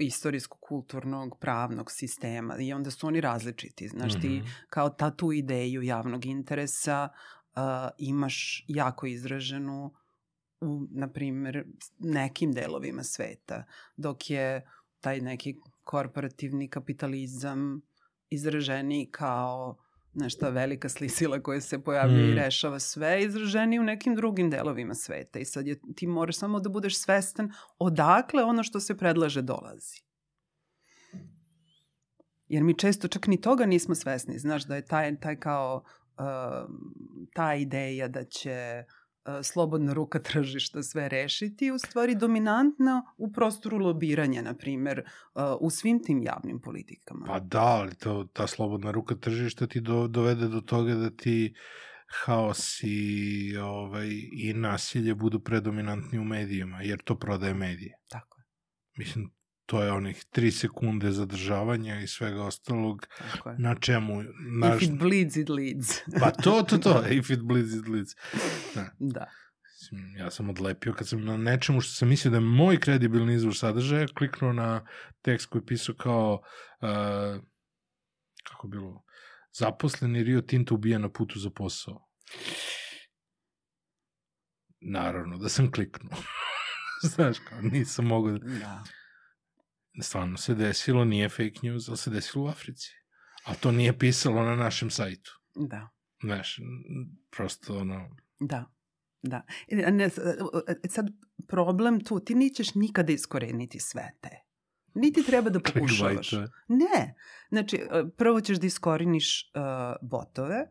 istorijskog, 0.00 0.58
kulturnog, 0.60 1.38
pravnog 1.40 1.90
sistema 1.90 2.56
i 2.58 2.72
onda 2.72 2.90
su 2.90 3.06
oni 3.06 3.20
različiti. 3.20 3.88
Znaš, 3.88 4.14
mm 4.14 4.16
-hmm. 4.16 4.20
ti 4.20 4.28
mhm. 4.28 4.46
kao 4.68 4.90
ta 4.90 5.10
tu 5.10 5.32
ideju 5.32 5.82
javnog 5.82 6.26
interesa 6.26 7.08
uh, 7.08 7.62
imaš 7.98 8.64
jako 8.68 9.06
izraženu 9.06 9.94
u, 10.64 10.86
na 10.90 11.08
primjer, 11.08 11.64
nekim 11.98 12.52
delovima 12.52 13.02
sveta, 13.02 13.64
dok 13.96 14.30
je 14.30 14.66
taj 15.00 15.20
neki 15.20 15.56
korporativni 15.84 16.68
kapitalizam 16.68 17.80
izraženi 18.30 19.08
kao 19.10 19.76
nešto 20.14 20.50
velika 20.50 20.88
slisila 20.88 21.40
koja 21.40 21.60
se 21.60 21.84
pojavlja 21.84 22.16
mm. 22.16 22.30
i 22.30 22.34
rešava 22.34 22.78
sve, 22.78 23.24
izraženi 23.24 23.78
u 23.78 23.82
nekim 23.82 24.14
drugim 24.14 24.50
delovima 24.50 24.94
sveta. 24.94 25.38
I 25.38 25.44
sad 25.44 25.66
je, 25.66 25.80
ti 25.96 26.06
moraš 26.06 26.38
samo 26.38 26.60
da 26.60 26.68
budeš 26.68 27.00
svestan 27.00 27.52
odakle 27.78 28.44
ono 28.44 28.62
što 28.62 28.80
se 28.80 28.96
predlaže 28.96 29.42
dolazi. 29.42 30.02
Jer 32.46 32.64
mi 32.64 32.78
često 32.78 33.08
čak 33.08 33.26
ni 33.26 33.40
toga 33.40 33.66
nismo 33.66 33.94
svesni. 33.94 34.38
Znaš 34.38 34.64
da 34.64 34.76
je 34.76 34.86
taj, 34.86 35.20
taj 35.20 35.40
kao 35.40 35.84
uh, 36.18 36.24
ta 37.34 37.54
ideja 37.54 38.08
da 38.08 38.24
će 38.24 38.84
uh, 38.86 39.03
slobodna 39.42 39.92
ruka 39.92 40.22
tržišta 40.32 40.82
sve 40.82 41.08
rešiti, 41.08 41.70
u 41.70 41.78
stvari 41.78 42.14
dominantna 42.14 43.02
u 43.16 43.32
prostoru 43.32 43.78
lobiranja, 43.78 44.42
na 44.42 44.54
primer, 44.54 45.04
u 45.60 45.70
svim 45.70 46.04
tim 46.04 46.22
javnim 46.22 46.60
politikama. 46.60 47.26
Pa 47.26 47.40
da, 47.40 47.64
ali 47.64 47.94
to, 47.94 48.24
ta 48.32 48.46
slobodna 48.46 48.90
ruka 48.90 49.14
tržišta 49.14 49.66
ti 49.66 49.80
do, 49.80 50.08
dovede 50.08 50.48
do 50.48 50.60
toga 50.60 50.94
da 50.94 51.10
ti 51.10 51.54
haos 52.24 52.82
i, 52.82 53.56
ovaj, 53.56 54.08
i 54.32 54.52
nasilje 54.54 55.14
budu 55.14 55.40
predominantni 55.40 56.18
u 56.18 56.24
medijima, 56.24 56.82
jer 56.82 57.02
to 57.02 57.18
prodaje 57.18 57.54
medije. 57.54 57.98
Tako 58.08 58.40
je. 58.40 58.44
Mislim, 58.96 59.30
to 59.66 59.82
je 59.82 59.92
onih 59.92 60.24
tri 60.24 60.50
sekunde 60.50 61.12
zadržavanja 61.12 62.00
i 62.00 62.06
svega 62.06 62.42
ostalog, 62.42 63.06
na 63.58 63.74
čemu... 63.74 64.22
Naš... 64.60 64.82
If 64.82 64.88
it 64.88 64.98
bleeds, 64.98 65.36
it 65.36 65.48
leads. 65.48 65.88
pa 66.20 66.30
to, 66.30 66.62
to, 66.68 66.78
to, 66.78 67.04
if 67.10 67.30
it 67.30 67.40
bleeds, 67.40 67.74
it 67.74 67.88
leads. 67.88 68.14
Da. 68.74 68.90
da. 68.98 69.26
Ja 70.18 70.30
sam 70.30 70.50
odlepio 70.50 70.92
kad 70.92 71.08
sam 71.08 71.24
na 71.24 71.36
nečemu 71.36 71.80
što 71.80 71.92
sam 71.92 72.08
mislio 72.08 72.30
da 72.30 72.36
je 72.36 72.40
moj 72.40 72.80
kredibilni 72.80 73.34
izvor 73.34 73.56
sadržaja, 73.56 74.06
kliknuo 74.06 74.52
na 74.52 74.86
tekst 75.22 75.46
koji 75.46 75.62
je 75.62 75.66
pisao 75.66 75.94
kao 75.94 76.42
uh, 76.80 77.42
kako 78.44 78.68
bilo, 78.68 79.04
zaposleni 79.58 80.22
Rio 80.22 80.40
Tinto 80.40 80.74
ubija 80.74 80.98
na 80.98 81.08
putu 81.08 81.38
za 81.38 81.50
posao. 81.50 82.06
Naravno, 84.80 85.38
da 85.38 85.48
sam 85.48 85.72
kliknuo. 85.72 86.18
Znaš, 87.14 87.38
kao, 87.38 87.60
nisam 87.60 88.06
mogao 88.06 88.38
da... 88.38 88.58
da. 88.58 88.84
Stvarno 90.02 90.36
se 90.36 90.54
desilo, 90.54 91.04
nije 91.04 91.28
fake 91.28 91.60
news, 91.62 91.88
ali 91.88 91.96
se 91.96 92.10
desilo 92.10 92.44
u 92.44 92.48
Africi. 92.48 92.90
A 93.44 93.54
to 93.54 93.72
nije 93.72 93.98
pisalo 93.98 94.42
na 94.42 94.56
našem 94.56 94.90
sajtu. 94.90 95.40
Da. 95.54 95.88
Znaš, 96.22 96.56
prosto 97.30 97.78
ono... 97.78 98.16
Da. 98.40 98.74
Da. 99.22 99.42
E, 99.68 99.90
ne, 99.90 100.04
e, 100.04 100.88
sad, 100.88 101.06
problem 101.48 102.04
tu, 102.04 102.20
ti 102.20 102.34
nećeš 102.34 102.74
nikada 102.74 103.12
iskoreniti 103.12 103.80
sve 103.80 104.10
te. 104.20 104.30
Niti 104.94 105.22
treba 105.22 105.50
da 105.50 105.60
pokušavaš. 105.74 106.32
Ne. 106.68 107.14
Znači, 107.48 107.76
e, 107.76 108.04
prvo 108.16 108.40
ćeš 108.40 108.58
da 108.58 108.66
iskoriniš 108.66 109.52
uh, 109.54 110.08
botove, 110.08 110.66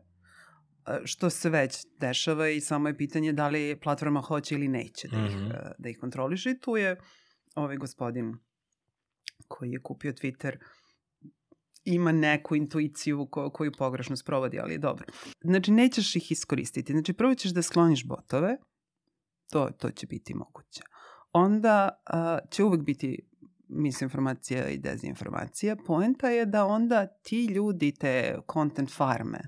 što 1.04 1.30
se 1.30 1.50
već 1.50 1.86
dešava 2.00 2.48
i 2.48 2.60
samo 2.60 2.88
je 2.88 2.96
pitanje 2.96 3.32
da 3.32 3.48
li 3.48 3.80
platforma 3.82 4.20
hoće 4.20 4.54
ili 4.54 4.68
neće 4.68 5.08
da 5.08 5.16
ih, 5.16 5.36
mm 5.36 5.40
-hmm. 5.40 5.72
da 5.78 5.88
ih 5.88 5.98
kontroliše. 6.00 6.50
I 6.50 6.60
tu 6.60 6.76
je 6.76 7.00
ovaj 7.54 7.76
gospodin 7.76 8.34
koji 9.48 9.70
je 9.70 9.82
kupio 9.82 10.12
Twitter 10.12 10.56
ima 11.84 12.12
neku 12.12 12.56
intuiciju 12.56 13.26
ko, 13.26 13.50
koju 13.50 13.72
pogrešno 13.78 14.16
sprovodi, 14.16 14.58
ali 14.60 14.72
je 14.74 14.78
dobro. 14.78 15.06
Znači, 15.40 15.72
nećeš 15.72 16.16
ih 16.16 16.32
iskoristiti. 16.32 16.92
Znači, 16.92 17.12
prvo 17.12 17.34
ćeš 17.34 17.50
da 17.50 17.62
skloniš 17.62 18.06
botove, 18.06 18.56
to, 19.50 19.70
to 19.78 19.90
će 19.90 20.06
biti 20.06 20.34
moguće. 20.34 20.82
Onda 21.32 22.02
uh, 22.12 22.50
će 22.50 22.64
uvek 22.64 22.82
biti 22.82 23.18
misinformacija 23.68 24.68
i 24.68 24.78
dezinformacija. 24.78 25.76
Poenta 25.86 26.28
je 26.28 26.46
da 26.46 26.66
onda 26.66 27.06
ti 27.06 27.44
ljudi, 27.44 27.94
te 27.94 28.38
content 28.52 28.90
farme, 28.90 29.40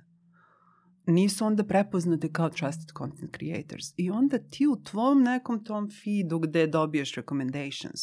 nisu 1.06 1.44
onda 1.44 1.64
prepoznate 1.64 2.32
kao 2.32 2.48
trusted 2.48 2.88
content 2.98 3.36
creators. 3.36 3.86
I 3.96 4.10
onda 4.10 4.38
ti 4.38 4.66
u 4.66 4.82
tvom 4.82 5.22
nekom 5.22 5.64
tom 5.64 5.90
feedu 5.90 6.38
gde 6.38 6.66
dobiješ 6.66 7.14
recommendations, 7.14 8.00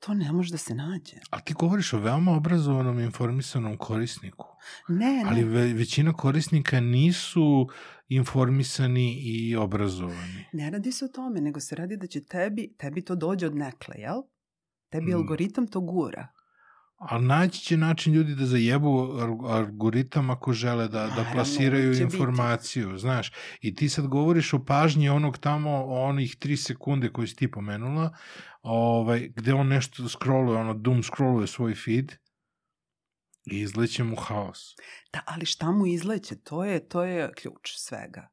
to 0.00 0.14
ne 0.14 0.32
može 0.32 0.50
da 0.50 0.58
se 0.58 0.74
nađe. 0.74 1.16
A 1.30 1.40
ti 1.40 1.54
govoriš 1.54 1.92
o 1.92 1.98
veoma 1.98 2.32
obrazovanom 2.32 3.00
informisanom 3.00 3.76
korisniku. 3.76 4.46
Ne, 4.88 5.06
ne. 5.06 5.24
Ali 5.26 5.44
ve, 5.44 5.72
većina 5.72 6.12
korisnika 6.12 6.80
nisu 6.80 7.68
informisani 8.08 9.12
i 9.12 9.56
obrazovani. 9.56 10.44
Ne 10.52 10.70
radi 10.70 10.92
se 10.92 11.04
o 11.04 11.08
tome, 11.08 11.40
nego 11.40 11.60
se 11.60 11.76
radi 11.76 11.96
da 11.96 12.06
će 12.06 12.24
tebi, 12.24 12.74
tebi 12.78 13.02
to 13.02 13.14
dođe 13.14 13.46
od 13.46 13.54
nekle, 13.56 13.94
jel? 13.98 14.22
Tebi 14.88 15.12
mm. 15.12 15.16
algoritam 15.16 15.66
to 15.66 15.80
gura. 15.80 16.28
Ali 17.00 17.26
naći 17.26 17.60
će 17.60 17.76
način 17.76 18.14
ljudi 18.14 18.34
da 18.34 18.46
zajebu 18.46 19.18
algoritam 19.48 20.30
ako 20.30 20.52
žele 20.52 20.88
da, 20.88 21.06
da 21.06 21.30
plasiraju 21.32 22.00
informaciju, 22.02 22.88
biti. 22.88 23.00
znaš. 23.00 23.32
I 23.60 23.74
ti 23.74 23.88
sad 23.88 24.06
govoriš 24.06 24.52
o 24.52 24.64
pažnji 24.64 25.08
onog 25.08 25.38
tamo, 25.38 25.84
onih 25.84 26.36
tri 26.36 26.56
sekunde 26.56 27.12
koje 27.12 27.26
si 27.26 27.36
ti 27.36 27.50
pomenula, 27.50 28.16
ovaj, 28.62 29.28
gde 29.36 29.54
on 29.54 29.68
nešto 29.68 30.08
scrolluje, 30.08 30.58
ono 30.58 30.74
doom 30.74 31.02
scrolluje 31.02 31.46
svoj 31.46 31.74
feed 31.74 32.12
i 33.44 33.60
izleće 33.60 34.04
mu 34.04 34.16
haos. 34.16 34.74
Da, 35.12 35.20
ali 35.26 35.46
šta 35.46 35.70
mu 35.70 35.86
izleće? 35.86 36.36
To 36.36 36.64
je, 36.64 36.88
to 36.88 37.04
je 37.04 37.32
ključ 37.32 37.76
svega. 37.76 38.28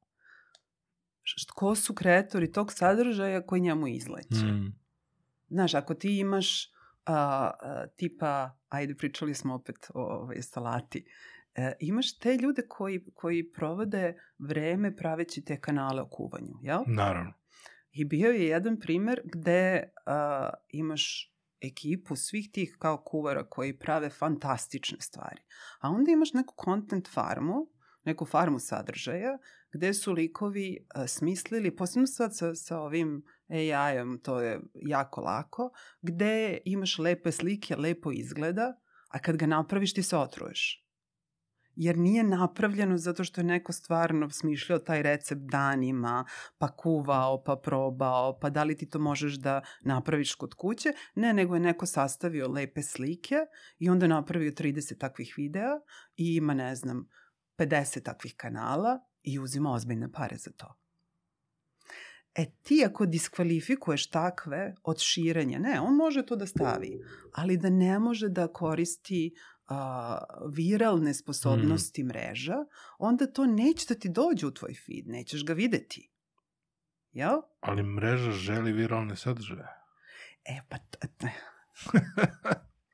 Ko 1.55 1.75
su 1.75 1.93
kreatori 1.93 2.51
tog 2.51 2.73
sadržaja 2.73 3.45
koji 3.45 3.61
njemu 3.61 3.87
izleće? 3.87 4.45
Mm. 4.45 4.79
Znaš, 5.49 5.73
ako 5.73 5.93
ti 5.93 6.19
imaš 6.19 6.76
a, 7.07 7.51
a, 7.61 7.87
tipa, 7.95 8.57
ajde 8.69 8.95
pričali 8.95 9.33
smo 9.33 9.55
opet 9.55 9.75
o 9.93 10.01
ovaj, 10.01 10.41
salati, 10.41 11.05
e, 11.55 11.73
imaš 11.79 12.17
te 12.17 12.37
ljude 12.37 12.61
koji, 12.69 13.05
koji 13.13 13.51
provode 13.51 14.15
vreme 14.39 14.95
praveći 14.95 15.45
te 15.45 15.59
kanale 15.61 16.01
o 16.01 16.09
kuvanju, 16.09 16.53
jel? 16.61 16.83
Naravno. 16.87 17.33
I 17.91 18.05
bio 18.05 18.31
je 18.31 18.47
jedan 18.47 18.79
primer 18.79 19.21
gde 19.23 19.91
a, 20.05 20.49
imaš 20.69 21.33
ekipu 21.61 22.15
svih 22.15 22.49
tih 22.53 22.75
kao 22.79 23.03
kuvara 23.05 23.49
koji 23.49 23.79
prave 23.79 24.09
fantastične 24.09 24.97
stvari. 24.99 25.41
A 25.79 25.89
onda 25.89 26.11
imaš 26.11 26.33
neku 26.33 26.55
content 26.65 27.07
farmu, 27.13 27.67
neku 28.03 28.25
farmu 28.25 28.59
sadržaja, 28.59 29.37
gde 29.73 29.93
su 29.93 30.13
likovi 30.13 30.85
a, 30.89 31.07
smislili, 31.07 31.75
posebno 31.75 32.07
sad 32.07 32.37
sa, 32.37 32.55
sa 32.55 32.79
ovim 32.79 33.23
AI-om, 33.49 34.19
to 34.23 34.39
je 34.41 34.59
jako 34.73 35.21
lako, 35.21 35.71
gde 36.01 36.57
imaš 36.65 36.97
lepe 36.97 37.31
slike, 37.31 37.75
lepo 37.75 38.11
izgleda, 38.11 38.73
a 39.09 39.19
kad 39.19 39.37
ga 39.37 39.45
napraviš 39.45 39.93
ti 39.93 40.03
se 40.03 40.17
otruješ. 40.17 40.87
Jer 41.75 41.97
nije 41.97 42.23
napravljeno 42.23 42.97
zato 42.97 43.23
što 43.23 43.41
je 43.41 43.45
neko 43.45 43.73
stvarno 43.73 44.29
smišljao 44.29 44.79
taj 44.79 45.03
recept 45.03 45.41
danima, 45.41 46.25
pa 46.57 46.67
kuvao, 46.67 47.43
pa 47.43 47.55
probao, 47.55 48.39
pa 48.39 48.49
da 48.49 48.63
li 48.63 48.77
ti 48.77 48.89
to 48.89 48.99
možeš 48.99 49.33
da 49.33 49.61
napraviš 49.81 50.35
kod 50.35 50.53
kuće. 50.53 50.93
Ne, 51.15 51.33
nego 51.33 51.55
je 51.55 51.59
neko 51.59 51.85
sastavio 51.85 52.47
lepe 52.47 52.81
slike 52.81 53.35
i 53.79 53.89
onda 53.89 54.07
napravio 54.07 54.51
30 54.51 54.97
takvih 54.97 55.33
videa 55.37 55.75
i 56.15 56.35
ima, 56.35 56.53
ne 56.53 56.75
znam, 56.75 57.09
50 57.57 58.03
takvih 58.03 58.33
kanala 58.37 58.99
i 59.23 59.39
uzima 59.39 59.71
ozbiljne 59.71 60.11
pare 60.11 60.37
za 60.37 60.51
to. 60.51 60.86
E 62.37 62.45
ti 62.61 62.83
ako 62.85 63.05
diskvalifikuješ 63.05 64.09
takve 64.09 64.75
od 64.83 64.99
širenja, 64.99 65.59
ne, 65.59 65.81
on 65.81 65.95
može 65.95 66.25
to 66.25 66.35
da 66.35 66.45
stavi, 66.45 66.99
ali 67.33 67.57
da 67.57 67.69
ne 67.69 67.99
može 67.99 68.29
da 68.29 68.47
koristi 68.47 69.35
a, 69.67 70.17
viralne 70.55 71.13
sposobnosti 71.13 72.03
mm. 72.03 72.07
mreža, 72.07 72.55
onda 72.99 73.27
to 73.27 73.45
neće 73.45 73.85
da 73.89 73.99
ti 73.99 74.09
dođe 74.09 74.47
u 74.47 74.51
tvoj 74.51 74.73
feed, 74.73 75.07
nećeš 75.07 75.45
ga 75.45 75.53
videti. 75.53 76.11
Jel? 77.11 77.41
Ali 77.59 77.83
mreža 77.83 78.31
želi 78.31 78.71
viralne 78.71 79.15
sadržaje. 79.15 79.67
E, 80.45 80.59
pa... 80.69 80.77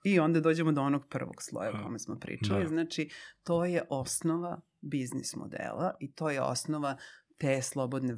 I 0.03 0.19
onda 0.19 0.39
dođemo 0.39 0.71
do 0.71 0.81
onog 0.81 1.07
prvog 1.09 1.35
sloja 1.41 1.71
o 1.71 1.83
kome 1.83 1.99
smo 1.99 2.19
pričali. 2.19 2.63
Da. 2.63 2.69
Znači, 2.69 3.09
to 3.43 3.65
je 3.65 3.83
osnova 3.89 4.61
biznis 4.81 5.35
modela 5.35 5.95
i 5.99 6.13
to 6.13 6.29
je 6.29 6.41
osnova 6.41 6.97
te 7.43 7.61
slobodne 7.61 8.15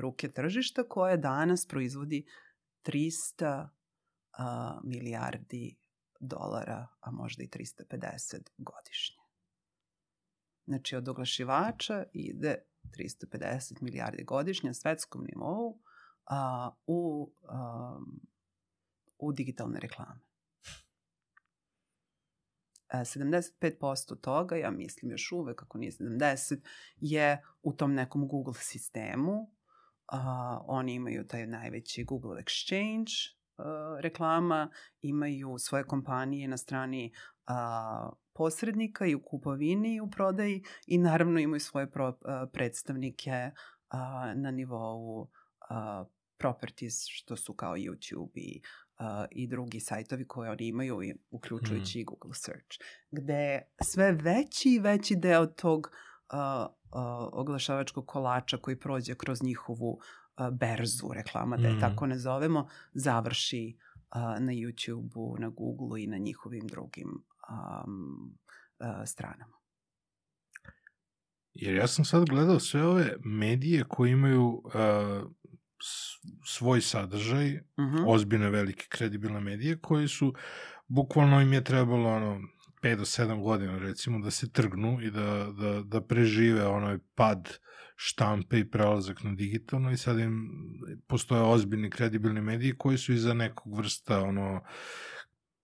ruke 0.00 0.28
tržišta 0.32 0.82
koje 0.88 1.16
danas 1.16 1.66
proizvodi 1.66 2.26
300 2.84 3.68
a, 4.32 4.80
milijardi 4.84 5.76
dolara, 6.20 6.88
a 7.00 7.10
možda 7.10 7.42
i 7.42 7.48
350 7.48 8.48
godišnje. 8.56 9.22
Znači, 10.66 10.96
od 10.96 11.08
oglašivača 11.08 12.04
ide 12.12 12.58
350 12.98 13.82
milijardi 13.82 14.24
godišnje 14.24 14.70
na 14.70 14.74
svetskom 14.74 15.24
nivou 15.24 15.80
a, 16.24 16.70
u, 16.86 17.32
a, 17.48 18.00
u 19.18 19.32
digitalne 19.32 19.80
reklame. 19.80 20.27
75% 22.92 24.12
e, 24.16 24.20
toga, 24.20 24.56
ja 24.56 24.70
mislim 24.70 25.10
još 25.10 25.32
uvek, 25.32 25.62
ako 25.62 25.78
nije 25.78 25.92
70, 25.92 26.60
je 26.96 27.42
u 27.62 27.72
tom 27.72 27.94
nekom 27.94 28.28
Google 28.28 28.54
sistemu. 28.54 29.32
Uh, 30.12 30.18
oni 30.66 30.94
imaju 30.94 31.26
taj 31.26 31.46
najveći 31.46 32.04
Google 32.04 32.42
Exchange 32.42 33.10
uh, 33.58 33.64
reklama, 34.00 34.70
imaju 35.00 35.58
svoje 35.58 35.84
kompanije 35.84 36.48
na 36.48 36.56
strani 36.56 37.12
uh, 37.48 38.12
posrednika 38.32 39.06
i 39.06 39.14
u 39.14 39.22
kupovini 39.22 39.94
i 39.94 40.00
u 40.00 40.10
prodaji 40.10 40.62
i 40.86 40.98
naravno 40.98 41.40
imaju 41.40 41.60
svoje 41.60 41.90
pro, 41.90 42.08
uh, 42.08 42.14
predstavnike 42.52 43.50
uh, 43.92 44.40
na 44.42 44.50
nivou 44.50 45.20
uh, 45.20 45.28
properties, 46.38 47.04
što 47.08 47.36
su 47.36 47.54
kao 47.54 47.76
YouTube 47.76 48.30
i 48.34 48.60
uh, 48.62 48.87
i 49.30 49.46
drugi 49.46 49.80
sajtovi 49.80 50.26
koje 50.26 50.50
oni 50.50 50.66
imaju, 50.68 50.98
uključujući 51.30 51.98
mm. 51.98 52.00
i 52.00 52.04
Google 52.04 52.34
Search, 52.34 52.78
gde 53.10 53.62
sve 53.82 54.12
veći 54.12 54.68
i 54.70 54.78
veći 54.78 55.16
deo 55.16 55.46
tog 55.46 55.90
uh, 56.32 56.66
uh, 56.68 57.28
oglašavačkog 57.32 58.06
kolača 58.06 58.56
koji 58.56 58.80
prođe 58.80 59.14
kroz 59.14 59.42
njihovu 59.42 59.90
uh, 59.90 60.50
berzu 60.58 61.08
reklama, 61.14 61.56
da 61.56 61.68
je 61.68 61.74
mm. 61.74 61.80
tako 61.80 62.06
ne 62.06 62.18
zovemo, 62.18 62.68
završi 62.92 63.76
uh, 63.76 64.20
na 64.20 64.52
YouTube-u, 64.52 65.36
na 65.38 65.48
Google-u 65.48 65.98
i 65.98 66.06
na 66.06 66.18
njihovim 66.18 66.66
drugim 66.66 67.08
um, 67.08 68.38
uh, 68.78 68.86
stranama. 69.06 69.58
Jer 71.54 71.74
ja 71.74 71.86
sam 71.86 72.04
sad 72.04 72.24
gledao 72.28 72.60
sve 72.60 72.86
ove 72.86 73.16
medije 73.24 73.84
koje 73.88 74.10
imaju 74.10 74.62
uh, 74.64 74.72
svoj 76.44 76.80
sadržaj, 76.80 77.54
uh 77.54 77.84
mhm. 77.84 77.96
-huh. 77.96 78.04
ozbiljne, 78.06 78.50
velike, 78.50 78.86
kredibilne 78.88 79.40
medije, 79.40 79.78
koji 79.78 80.08
su, 80.08 80.34
bukvalno 80.88 81.40
im 81.40 81.52
je 81.52 81.64
trebalo, 81.64 82.10
ono, 82.10 82.40
5 82.82 82.96
do 82.96 83.04
7 83.04 83.42
godina, 83.42 83.78
recimo, 83.78 84.18
da 84.18 84.30
se 84.30 84.52
trgnu 84.52 84.98
i 85.02 85.10
da, 85.10 85.52
da, 85.60 85.82
da 85.82 86.00
prežive 86.00 86.66
onaj 86.66 86.98
pad 87.14 87.58
štampe 87.96 88.58
i 88.58 88.70
prelazak 88.70 89.24
na 89.24 89.34
digitalno 89.34 89.90
i 89.90 89.96
sad 89.96 90.18
im 90.18 90.50
postoje 91.06 91.42
ozbiljni, 91.42 91.90
kredibilni 91.90 92.40
mediji 92.40 92.74
koji 92.78 92.98
su 92.98 93.12
iza 93.12 93.34
nekog 93.34 93.76
vrsta, 93.76 94.20
ono, 94.22 94.60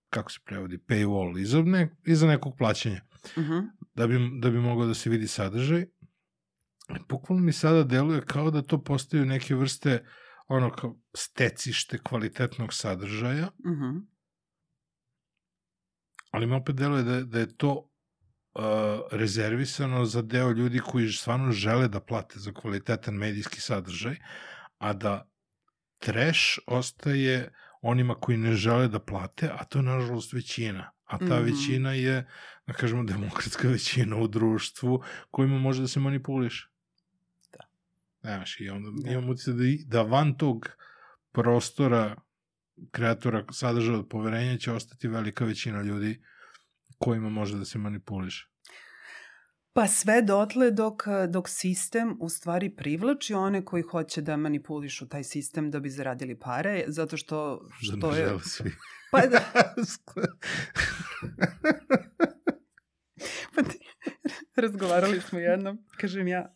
kako 0.09 0.31
se 0.31 0.39
prevodi, 0.45 0.77
paywall, 0.77 1.41
iza, 1.41 1.61
ne, 1.61 1.95
iza 2.05 2.27
nekog 2.27 2.57
plaćanja. 2.57 3.01
Uh 3.37 3.43
mhm. 3.43 3.53
-huh. 3.53 3.69
da, 3.95 4.07
bi, 4.07 4.17
da 4.41 4.49
bi 4.49 4.59
mogao 4.59 4.85
da 4.87 4.93
se 4.93 5.09
vidi 5.09 5.27
sadržaj. 5.27 5.85
Bukvalno 7.09 7.43
mi 7.43 7.53
sada 7.53 7.83
deluje 7.83 8.21
kao 8.21 8.51
da 8.51 8.61
to 8.61 8.83
postaju 8.83 9.25
neke 9.25 9.55
vrste 9.55 10.05
ono 10.47 10.71
kao 10.71 10.95
stecište 11.15 11.97
kvalitetnog 11.97 12.73
sadržaja. 12.73 13.47
Uh 13.65 13.71
mhm. 13.71 13.83
-huh. 13.83 14.05
Ali 16.31 16.47
mi 16.47 16.55
opet 16.55 16.75
deluje 16.75 17.03
da, 17.03 17.21
da 17.21 17.39
je 17.39 17.57
to 17.57 17.71
uh, 17.71 18.63
rezervisano 19.11 20.05
za 20.05 20.21
deo 20.21 20.51
ljudi 20.51 20.79
koji 20.79 21.11
stvarno 21.11 21.51
žele 21.51 21.87
da 21.87 21.99
plate 21.99 22.39
za 22.39 22.51
kvalitetan 22.51 23.13
medijski 23.13 23.61
sadržaj, 23.61 24.15
a 24.77 24.93
da 24.93 25.29
trash 25.99 26.59
ostaje 26.67 27.53
onima 27.81 28.15
koji 28.15 28.37
ne 28.37 28.53
žele 28.53 28.87
da 28.87 28.99
plate, 28.99 29.49
a 29.53 29.63
to 29.63 29.79
je 29.79 29.83
nažalost 29.83 30.33
većina. 30.33 30.91
A 31.05 31.17
ta 31.17 31.25
mm 31.25 31.27
-hmm. 31.27 31.43
većina 31.43 31.93
je, 31.93 32.27
da 32.67 32.73
kažemo, 32.73 33.03
demokratska 33.03 33.67
većina 33.67 34.15
u 34.17 34.27
društvu 34.27 35.03
kojima 35.31 35.57
može 35.57 35.81
da 35.81 35.87
se 35.87 35.99
manipuliše. 35.99 36.74
Znaš, 38.25 38.59
i 38.59 38.69
onda 38.69 38.89
da. 39.03 39.11
imamo 39.11 39.33
da, 39.33 39.53
da 39.85 40.01
van 40.01 40.37
tog 40.37 40.69
prostora 41.31 42.15
kreatora 42.91 43.45
sadržaja 43.51 43.99
od 43.99 44.07
poverenja 44.09 44.57
će 44.57 44.71
ostati 44.71 45.07
velika 45.07 45.45
većina 45.45 45.81
ljudi 45.81 46.21
kojima 46.97 47.29
može 47.29 47.57
da 47.57 47.65
se 47.65 47.77
manipuliše. 47.77 48.47
Pa 49.73 49.87
sve 49.87 50.21
dotle 50.21 50.71
dok, 50.71 51.03
dok 51.29 51.49
sistem 51.49 52.17
u 52.19 52.29
stvari 52.29 52.75
privlači 52.75 53.33
one 53.33 53.65
koji 53.65 53.83
hoće 53.83 54.21
da 54.21 54.37
manipulišu 54.37 55.07
taj 55.07 55.23
sistem 55.23 55.71
da 55.71 55.79
bi 55.79 55.89
zaradili 55.89 56.39
pare, 56.39 56.83
zato 56.87 57.17
što... 57.17 57.67
što 57.81 57.97
da 57.97 58.11
ne 58.11 58.19
je... 58.19 58.39
svi. 58.43 58.71
Pa 59.11 59.21
da. 59.21 59.51
pa 63.55 63.63
ti, 63.63 63.79
razgovarali 64.63 65.21
smo 65.21 65.39
jednom, 65.49 65.77
kažem 65.97 66.27
ja, 66.27 66.55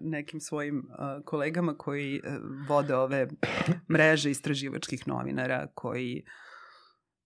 nekim 0.00 0.40
svojim 0.40 0.82
kolegama 1.24 1.74
koji 1.78 2.20
vode 2.68 2.94
ove 2.96 3.28
mreže 3.88 4.30
istraživačkih 4.30 5.08
novinara, 5.08 5.66
koji 5.74 6.24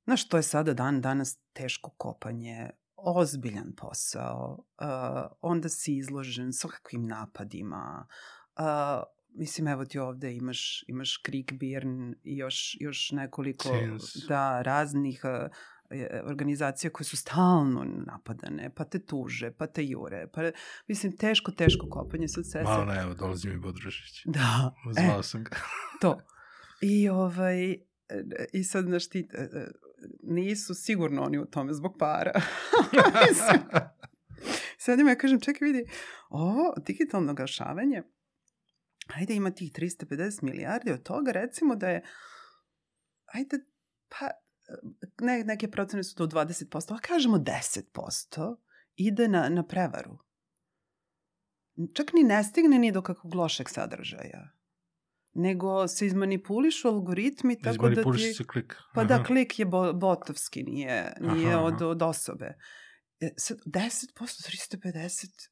Znaš, 0.05 0.29
to 0.29 0.37
je 0.37 0.43
sada 0.43 0.75
dan 0.75 1.01
danas 1.01 1.39
teško 1.53 1.91
kopanje, 1.91 2.71
ozbiljan 2.97 3.73
posao, 3.77 4.65
onda 5.41 5.69
si 5.69 5.97
izložen 5.97 6.53
svakakvim 6.53 7.07
napadima, 7.07 8.07
mislim, 9.29 9.69
evo 9.69 9.85
ti 9.85 9.99
ovde 9.99 10.35
imaš, 10.35 10.85
imaš 10.89 11.17
Kriegbirn 11.17 12.15
i 12.23 12.37
još, 12.37 12.77
još 12.81 13.11
nekoliko 13.11 13.69
da, 14.29 14.63
raznih 14.63 15.21
uh, 15.25 15.51
organizacija 16.25 16.91
koje 16.91 17.05
su 17.05 17.17
stalno 17.17 17.85
napadane, 18.07 18.71
pa 18.75 18.85
te 18.85 18.99
tuže, 18.99 19.51
pa 19.51 19.67
te 19.67 19.85
jure, 19.85 20.27
pa, 20.33 20.51
mislim, 20.89 21.17
teško, 21.17 21.53
teško 21.53 21.89
kopanje 21.91 22.29
sad 22.29 22.45
se... 22.51 22.63
Malo 22.63 22.85
ne, 22.85 23.01
evo, 23.01 23.15
dolazi 23.15 23.49
mi 23.49 23.59
Bodrušić. 23.59 24.23
Da. 24.25 24.75
Zvao 24.93 25.21
e, 25.21 25.23
sam 25.23 25.45
ga. 25.45 25.57
to. 26.03 26.21
I 26.81 27.09
ovaj, 27.09 27.77
i 28.53 28.65
sad, 28.65 28.85
znaš 28.85 29.09
ti, 29.09 29.29
e, 29.35 29.43
e, 29.43 29.67
nisu 30.23 30.75
sigurno 30.75 31.23
oni 31.23 31.39
u 31.39 31.45
tome 31.45 31.75
zbog 31.75 31.97
para. 31.99 32.33
sad 34.79 35.01
ima 35.01 35.11
ja 35.11 35.17
kažem, 35.17 35.41
čekaj 35.41 35.67
vidi, 35.67 35.85
ovo 36.29 36.75
digitalno 36.87 37.33
oglašavanje, 37.33 38.03
ajde 39.15 39.35
ima 39.35 39.51
tih 39.51 39.73
350 39.73 40.43
milijardi 40.43 40.93
od 40.93 41.03
toga, 41.03 41.33
recimo 41.33 41.77
da 41.77 41.89
je, 41.89 42.05
ajde, 43.27 43.59
pa, 44.09 44.31
ne, 45.21 45.45
neke 45.45 45.71
procene 45.71 46.05
su 46.05 46.15
to 46.15 46.27
20%, 46.27 46.95
a 46.95 46.99
kažemo 46.99 47.39
10%, 47.39 48.57
ide 48.97 49.29
na, 49.29 49.49
na 49.49 49.63
prevaru. 49.63 50.19
Čak 51.95 52.13
ni 52.13 52.23
ne 52.23 52.45
stigne 52.45 52.79
ni 52.79 52.93
do 52.93 53.03
kakvog 53.03 53.35
lošeg 53.35 53.69
sadržaja 53.69 54.55
nego 55.35 55.89
se 55.89 56.07
izmanipulišu 56.07 56.89
algoritmi 56.89 57.63
tako 57.63 57.89
da 57.89 58.03
ti... 58.03 58.33
se 58.33 58.45
klik. 58.45 58.77
Pa 58.95 59.05
da, 59.05 59.25
klik 59.25 59.59
je 59.59 59.65
bo, 59.65 59.93
botovski, 59.93 60.63
nije, 60.63 61.17
nije 61.21 61.55
aha, 61.55 61.63
od, 61.63 61.83
od 61.83 62.03
osobe. 62.03 62.55
E, 63.21 63.31
sad, 63.37 63.59
10%, 63.67 64.09
350 64.15 65.49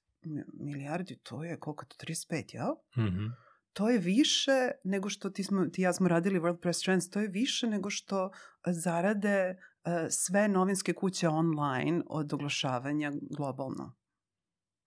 milijardi, 0.61 1.19
to 1.23 1.45
je 1.45 1.59
koliko 1.61 1.85
to, 1.85 1.97
35, 2.07 2.55
jel? 2.55 2.75
Mhm. 2.97 3.25
Mm 3.25 3.33
to 3.73 3.89
je 3.89 3.99
više 3.99 4.71
nego 4.85 5.09
što 5.09 5.31
ti, 5.31 5.45
smo, 5.45 5.67
ti 5.67 5.83
ja 5.83 5.93
smo 5.93 6.09
radili 6.09 6.41
WordPress 6.41 6.85
Trends, 6.85 7.11
to 7.11 7.21
je 7.21 7.29
više 7.29 7.67
nego 7.67 7.91
što 7.91 8.31
zarade 8.67 9.51
uh, 9.85 9.93
sve 10.11 10.49
novinske 10.49 10.93
kuće 10.93 11.29
online 11.29 12.03
od 12.07 12.33
oglašavanja 12.33 13.13
globalno. 13.37 13.97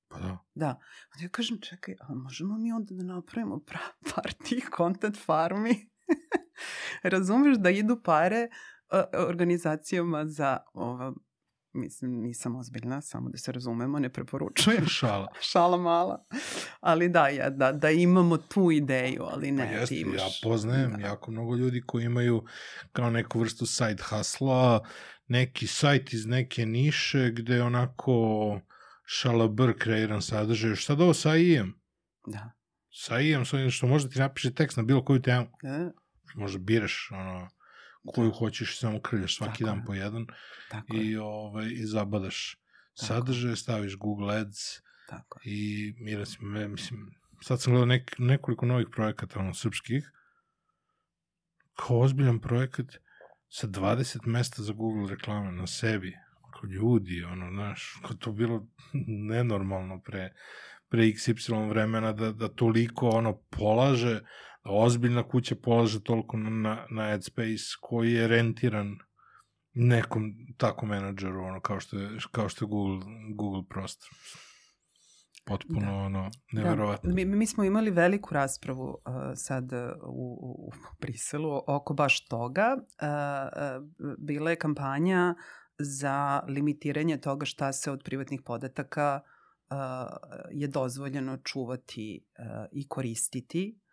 Pa 0.08 0.20
da. 0.20 0.38
Da. 0.54 0.68
Onda 1.14 1.24
ja 1.24 1.30
kažem, 1.30 1.62
čekaj, 1.62 1.96
a 2.00 2.14
možemo 2.14 2.58
mi 2.58 2.72
onda 2.72 2.96
da 2.96 3.04
napravimo 3.04 3.60
par 4.16 4.34
tih 4.34 4.70
content 4.78 5.18
farmi? 5.26 5.90
Razumeš 7.04 7.58
da 7.58 7.70
idu 7.70 8.02
pare 8.04 8.48
uh, 8.94 9.28
organizacijama 9.28 10.26
za 10.26 10.58
ova, 10.74 11.14
mislim, 11.76 12.12
nisam 12.12 12.56
ozbiljna, 12.56 13.02
samo 13.02 13.30
da 13.30 13.38
se 13.38 13.52
razumemo, 13.52 14.00
ne 14.00 14.10
preporučujem. 14.10 14.86
Šala. 14.98 15.28
Šala 15.42 15.78
mala. 15.78 16.26
Ali 16.80 17.10
da, 17.10 17.28
ja, 17.28 17.50
da, 17.50 17.72
da 17.72 17.90
imamo 17.90 18.38
tu 18.38 18.72
ideju, 18.72 19.24
ali 19.24 19.52
ne, 19.52 19.66
pa 19.66 19.72
jeste, 19.72 19.96
ti 19.96 20.02
imaš. 20.02 20.22
Ja 20.22 20.28
poznajem 20.44 20.92
da. 20.92 21.08
jako 21.08 21.32
mnogo 21.32 21.56
ljudi 21.56 21.84
koji 21.86 22.06
imaju 22.06 22.44
kao 22.92 23.10
neku 23.10 23.40
vrstu 23.40 23.66
side 23.66 24.04
hustle 24.10 24.80
neki 25.28 25.68
sajt 25.68 26.14
iz 26.14 26.26
neke 26.26 26.66
niše 26.66 27.32
gde 27.32 27.62
onako 27.62 28.60
šalabr 29.06 29.74
kreiran 29.80 30.22
sadržaj. 30.22 30.76
Šta 30.76 30.96
da 30.96 31.04
ovo 31.04 31.14
sa 31.14 31.30
AI-em? 31.30 31.74
Da. 32.28 32.52
Sa 32.90 33.16
AI-em, 33.16 33.46
sa 33.46 33.70
što 33.70 33.88
možda 33.88 34.10
ti 34.10 34.20
napiše 34.20 34.54
tekst 34.54 34.78
na 34.78 34.84
bilo 34.84 35.06
koju 35.06 35.22
temu. 35.22 35.48
Da. 35.64 35.92
Možda 36.36 36.60
biraš 36.60 37.10
ono, 37.12 37.48
koju 38.06 38.30
da. 38.30 38.36
hoćeš 38.36 38.80
samo 38.80 39.00
krljaš 39.02 39.38
svaki 39.38 39.64
Tako 39.64 39.66
dan 39.66 39.78
je. 39.78 39.86
po 39.86 39.94
jedan 39.94 40.26
Tako 40.70 40.96
i, 40.96 41.18
ovaj, 41.18 41.68
i 41.72 41.86
zabadaš 41.86 42.58
Tako. 42.96 43.06
sadržaje, 43.06 43.56
staviš 43.56 43.98
Google 43.98 44.36
Ads 44.36 44.82
Tako. 45.10 45.40
i 45.44 45.94
mira 45.98 46.26
si, 46.26 46.38
mislim, 46.42 47.12
sad 47.42 47.62
sam 47.62 47.74
gledao 47.74 47.86
nek, 47.86 48.16
nekoliko 48.18 48.66
novih 48.66 48.88
projekata 48.92 49.40
ono, 49.40 49.54
srpskih, 49.54 50.12
kao 51.76 52.00
ozbiljan 52.00 52.40
projekat 52.40 52.86
sa 53.50 53.68
20 53.68 54.28
mesta 54.28 54.64
za 54.64 54.74
Google 54.74 55.10
reklame 55.10 55.52
na 55.52 55.68
sebi 55.68 56.18
kao 56.56 56.70
ljudi, 56.70 57.24
ono, 57.24 57.52
znaš, 57.52 58.00
kao 58.02 58.16
to 58.16 58.32
bilo 58.32 58.68
nenormalno 59.32 60.02
pre, 60.02 60.34
pre 60.90 61.04
XY 61.04 61.70
vremena 61.70 62.14
da, 62.14 62.32
da 62.32 62.48
toliko 62.48 63.10
ono 63.10 63.38
polaže, 63.38 64.22
ozbiljna 64.66 65.24
kuća 65.24 65.56
polaže 65.64 66.04
toliko 66.04 66.38
na, 66.38 66.86
na 66.90 67.04
ad 67.04 67.24
space 67.24 67.64
koji 67.82 68.14
je 68.14 68.28
rentiran 68.28 68.98
nekom 69.74 70.34
tako 70.58 70.86
menadžeru, 70.86 71.44
ono, 71.44 71.60
kao 71.60 71.80
što 71.80 71.98
je, 71.98 72.10
kao 72.32 72.50
što 72.50 72.66
je 72.66 72.70
Google, 72.70 73.06
Google 73.36 73.64
prostor. 73.70 74.10
Potpuno, 75.46 75.92
da. 75.92 75.94
ono, 75.94 76.32
neverovatno. 76.52 77.10
Da. 77.10 77.16
Mi, 77.16 77.26
mi 77.26 77.48
smo 77.48 77.64
imali 77.64 77.92
veliku 77.92 78.34
raspravu 78.34 78.84
uh, 78.84 79.14
sad 79.36 79.74
u, 80.04 80.38
u 80.42 80.72
Briselu 81.02 81.62
oko 81.68 81.94
baš 81.94 82.26
toga. 82.26 82.78
Uh, 82.78 83.08
uh, 84.02 84.16
bila 84.18 84.50
je 84.50 84.56
kampanja 84.56 85.36
uh, 85.38 85.44
za 85.80 86.44
limitiranje 86.48 87.18
toga 87.18 87.46
šta 87.46 87.74
se 87.74 87.92
od 87.92 88.04
privatnih 88.04 88.42
podataka 88.42 89.22
uh, 89.22 89.78
je 90.52 90.68
dozvoljeno 90.68 91.38
čuvati 91.38 92.26
uh, 92.40 92.66
i 92.72 92.88
koristiti, 92.88 93.76
uh, 93.78 93.85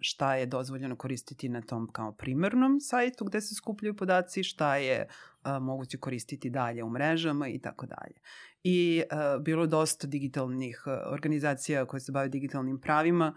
šta 0.00 0.34
je 0.34 0.46
dozvoljeno 0.46 0.96
koristiti 0.96 1.48
na 1.48 1.62
tom 1.62 1.88
kao 1.92 2.12
primarnom 2.12 2.80
sajtu 2.80 3.24
gde 3.24 3.40
se 3.40 3.54
skupljaju 3.54 3.96
podaci, 3.96 4.44
šta 4.44 4.76
je 4.76 5.08
uh, 5.08 5.62
moguće 5.62 5.98
koristiti 5.98 6.50
dalje 6.50 6.84
u 6.84 6.90
mrežama 6.90 7.48
i 7.48 7.58
tako 7.58 7.86
dalje. 7.86 8.20
I 8.62 9.02
bilo 9.40 9.62
je 9.62 9.68
dosta 9.68 10.06
digitalnih 10.06 10.82
organizacija 11.12 11.86
koje 11.86 12.00
se 12.00 12.12
bave 12.12 12.28
digitalnim 12.28 12.80
pravima 12.80 13.34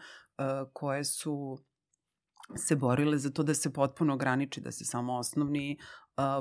koje 0.74 1.04
su 1.04 1.58
se 2.56 2.76
borile 2.76 3.18
za 3.18 3.32
to 3.32 3.44
da 3.44 3.54
se 3.54 3.74
potpuno 3.74 4.14
ograniči, 4.14 4.62
da 4.62 4.72
se 4.72 4.86
samo 4.86 5.14
osnovni 5.14 5.80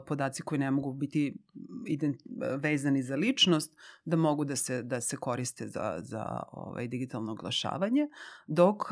podaci 0.07 0.43
koji 0.43 0.59
ne 0.59 0.71
mogu 0.71 0.93
biti 0.93 1.37
ident, 1.87 2.23
vezani 2.59 3.03
za 3.03 3.17
ličnost, 3.17 3.77
da 4.05 4.17
mogu 4.17 4.45
da 4.45 4.57
se, 4.57 4.83
da 4.83 5.01
se 5.01 5.17
koriste 5.17 5.69
za, 5.69 5.99
za 6.03 6.43
ovaj, 6.53 6.89
digitalno 6.89 7.33
oglašavanje, 7.33 8.09
dok 8.47 8.83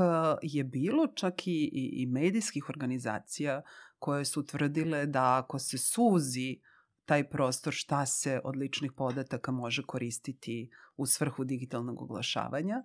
je 0.43 0.65
bilo 0.65 1.07
čak 1.07 1.47
i, 1.47 1.51
i, 1.51 2.03
i 2.03 2.07
medijskih 2.07 2.69
organizacija 2.69 3.63
koje 3.99 4.25
su 4.25 4.47
tvrdile 4.47 5.07
da 5.07 5.39
ako 5.39 5.59
se 5.59 5.79
suzi 5.79 6.61
taj 7.05 7.29
prostor 7.31 7.73
šta 7.73 8.07
se 8.07 8.41
od 8.45 8.57
ličnih 8.57 8.93
podataka 8.93 9.53
može 9.53 9.83
koristiti 9.83 10.71
u 10.97 11.07
svrhu 11.07 11.45
digitalnog 11.45 12.03
oglašavanja, 12.03 12.83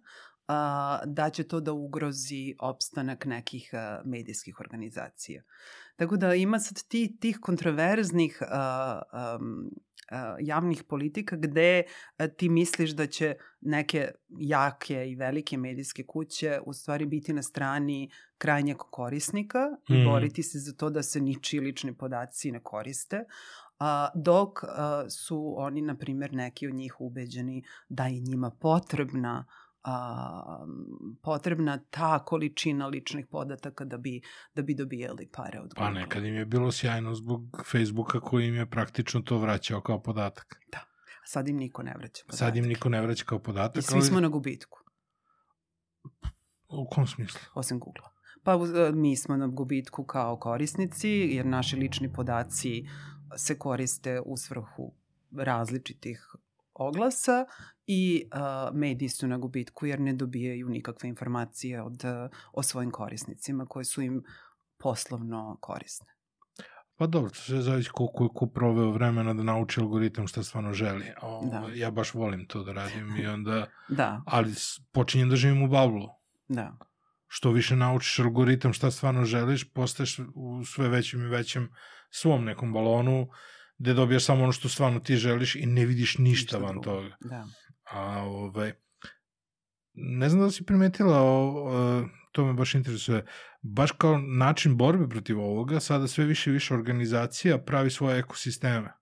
da 1.06 1.30
će 1.34 1.44
to 1.44 1.60
da 1.60 1.74
ugrozi 1.74 2.56
opstanak 2.60 3.26
nekih 3.26 3.72
medijskih 4.06 4.60
organizacija. 4.60 5.44
Tako 5.96 6.18
da 6.18 6.36
ima 6.36 6.60
sad 6.60 6.84
ti, 6.88 7.18
tih 7.20 7.38
kontroverznih 7.42 8.42
javnih 10.40 10.84
politika 10.84 11.36
gde 11.36 11.84
ti 12.38 12.50
misliš 12.50 12.92
da 12.92 13.08
će 13.08 13.36
neke 13.62 14.12
jake 14.30 15.10
i 15.10 15.16
velike 15.16 15.58
medijske 15.58 16.04
kuće 16.04 16.60
u 16.66 16.74
stvari 16.74 17.06
biti 17.06 17.34
na 17.34 17.42
strani 17.42 18.12
krajnjeg 18.38 18.78
korisnika 18.78 19.60
i 19.90 19.94
mm. 19.94 20.06
boriti 20.06 20.44
se 20.44 20.60
za 20.60 20.74
to 20.74 20.90
da 20.90 21.04
se 21.04 21.22
ničiji 21.22 21.60
lični 21.60 21.98
podaci 21.98 22.52
ne 22.52 22.60
koriste, 22.64 23.24
a, 23.80 24.10
dok 24.16 24.64
a, 24.64 25.06
su 25.10 25.54
oni, 25.58 25.82
na 25.82 25.98
primjer, 25.98 26.34
neki 26.34 26.68
od 26.68 26.74
njih 26.74 27.02
ubeđeni 27.02 27.64
da 27.90 28.06
je 28.06 28.20
njima 28.20 28.52
potrebna 28.60 29.46
a, 29.84 30.66
potrebna 31.22 31.78
ta 31.90 32.26
količina 32.26 32.88
ličnih 32.88 33.28
podataka 33.28 33.86
da 33.86 33.98
bi, 33.98 34.22
da 34.56 34.62
bi 34.62 34.76
dobijali 34.76 35.30
pare 35.32 35.60
od 35.60 35.74
Google. 35.74 35.86
Pa 35.86 35.90
nekad 35.92 36.26
im 36.26 36.36
je 36.36 36.46
bilo 36.46 36.72
sjajno 36.72 37.16
zbog 37.16 37.64
Facebooka 37.72 38.20
koji 38.20 38.48
im 38.48 38.56
je 38.56 38.66
praktično 38.66 39.22
to 39.22 39.38
vraćao 39.38 39.82
kao 39.82 40.02
podatak. 40.02 40.60
Da. 40.72 40.78
A 41.24 41.26
sad 41.26 41.48
im 41.48 41.58
niko 41.58 41.84
ne 41.84 41.94
vraća 41.98 42.24
podatak. 42.26 42.40
Sad 42.40 42.58
im 42.58 42.66
niko 42.66 42.90
ne 42.90 43.02
vraća 43.02 43.26
kao 43.26 43.40
podatak. 43.40 43.78
I 43.78 43.82
svi 43.82 43.96
ali... 43.96 44.06
smo 44.06 44.20
na 44.20 44.28
gubitku. 44.28 44.80
U 46.70 46.88
kom 46.90 47.08
smislu? 47.08 47.40
Osim 47.54 47.80
Google-a. 47.80 48.10
Pa 48.44 48.54
e, 48.54 48.92
mi 48.92 49.16
smo 49.16 49.38
na 49.38 49.48
gubitku 49.48 50.06
kao 50.06 50.38
korisnici, 50.38 51.10
jer 51.10 51.46
naši 51.46 51.76
lični 51.76 52.14
podaci 52.14 52.88
se 53.38 53.58
koriste 53.58 54.22
u 54.26 54.38
svrhu 54.38 54.94
različitih 55.32 56.36
oglasa 56.74 57.46
i 57.94 58.24
uh, 58.26 58.76
mediji 58.78 59.10
su 59.10 59.28
na 59.28 59.38
gubitku 59.38 59.86
jer 59.86 60.00
ne 60.00 60.14
dobijaju 60.14 60.70
nikakve 60.70 61.10
informacije 61.10 61.82
od, 61.82 62.04
uh, 62.04 62.30
o 62.54 62.64
svojim 62.64 62.92
korisnicima 62.92 63.66
koje 63.66 63.86
su 63.86 64.02
im 64.02 64.24
poslovno 64.78 65.58
korisne. 65.62 66.08
Pa 66.96 67.08
dobro, 67.08 67.30
to 67.30 67.36
se 67.36 67.62
zavisi 67.62 67.90
koliko 67.90 68.24
je 68.24 68.30
ko 68.36 68.48
proveo 68.48 68.92
vremena 68.92 69.34
da 69.34 69.44
nauči 69.44 69.80
algoritam 69.80 70.28
šta 70.28 70.44
stvarno 70.44 70.74
želi. 70.74 71.06
O, 71.22 71.50
da. 71.52 71.68
Ja 71.76 71.92
baš 71.92 72.14
volim 72.14 72.46
to 72.48 72.64
da 72.64 72.74
radim 72.74 73.16
i 73.18 73.28
onda... 73.28 73.68
da. 74.00 74.22
Ali 74.26 74.54
počinjem 74.92 75.30
da 75.30 75.36
živim 75.36 75.64
u 75.64 75.68
bablu. 75.68 76.08
Da. 76.48 76.78
Što 77.28 77.52
više 77.52 77.76
naučiš 77.76 78.20
algoritam 78.20 78.74
šta 78.74 78.92
stvarno 78.92 79.26
želiš, 79.26 79.74
postaješ 79.74 80.20
u 80.36 80.66
sve 80.66 80.90
većem 80.90 81.22
i 81.22 81.30
većem 81.30 81.70
svom 82.10 82.46
nekom 82.46 82.74
balonu 82.74 83.28
gde 83.78 83.94
dobijaš 83.94 84.26
samo 84.26 84.44
ono 84.44 84.52
što 84.52 84.70
stvarno 84.70 85.00
ti 85.00 85.16
želiš 85.16 85.56
i 85.56 85.66
ne 85.66 85.86
vidiš 85.86 86.18
ništa, 86.18 86.22
ništa 86.22 86.58
van 86.58 86.72
drugo. 86.72 86.84
toga. 86.84 87.16
Da. 87.20 87.46
A, 87.92 88.24
ovaj, 88.24 88.74
ne 89.94 90.30
znam 90.30 90.42
da 90.42 90.52
si 90.52 90.66
primetila, 90.66 91.22
o, 91.22 91.48
o, 91.48 92.04
to 92.32 92.46
me 92.46 92.54
baš 92.54 92.76
interesuje, 92.76 93.26
baš 93.62 93.92
kao 93.92 94.18
način 94.18 94.78
borbe 94.78 95.10
protiv 95.10 95.40
ovoga, 95.40 95.80
sada 95.80 96.08
sve 96.08 96.26
više 96.26 96.50
i 96.50 96.54
više 96.54 96.74
organizacija 96.74 97.58
pravi 97.58 97.90
svoje 97.90 98.20
ekosisteme. 98.20 98.94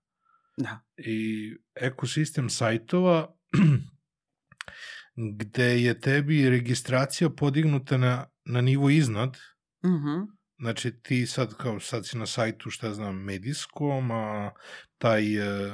Da. 0.56 0.80
I 0.96 1.56
ekosistem 1.74 2.50
sajtova 2.50 3.34
gde 5.38 5.82
je 5.82 6.00
tebi 6.00 6.50
registracija 6.50 7.30
podignuta 7.30 7.96
na, 7.96 8.26
na 8.44 8.60
nivo 8.60 8.90
iznad. 8.90 9.36
Uh 9.82 9.90
-huh 9.90 10.40
Znači 10.60 11.00
ti 11.02 11.26
sad 11.26 11.54
kao 11.54 11.80
sad 11.80 12.06
si 12.06 12.18
na 12.18 12.26
sajtu 12.26 12.70
šta 12.70 12.94
znam 12.94 13.16
medijskom, 13.24 14.10
a 14.10 14.50
taj 15.00 15.36
e, 15.36 15.72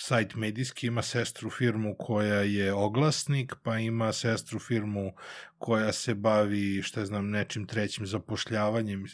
sajt 0.00 0.34
medijski 0.34 0.86
ima 0.86 1.02
sestru 1.02 1.50
firmu 1.50 1.94
koja 1.98 2.40
je 2.40 2.72
oglasnik, 2.72 3.54
pa 3.62 3.78
ima 3.78 4.12
sestru 4.12 4.58
firmu 4.58 5.12
koja 5.58 5.92
se 5.92 6.14
bavi 6.14 6.82
šta 6.82 7.06
znam 7.06 7.30
nečim 7.30 7.66
trećim 7.66 8.06
zapošljavanjem 8.06 9.04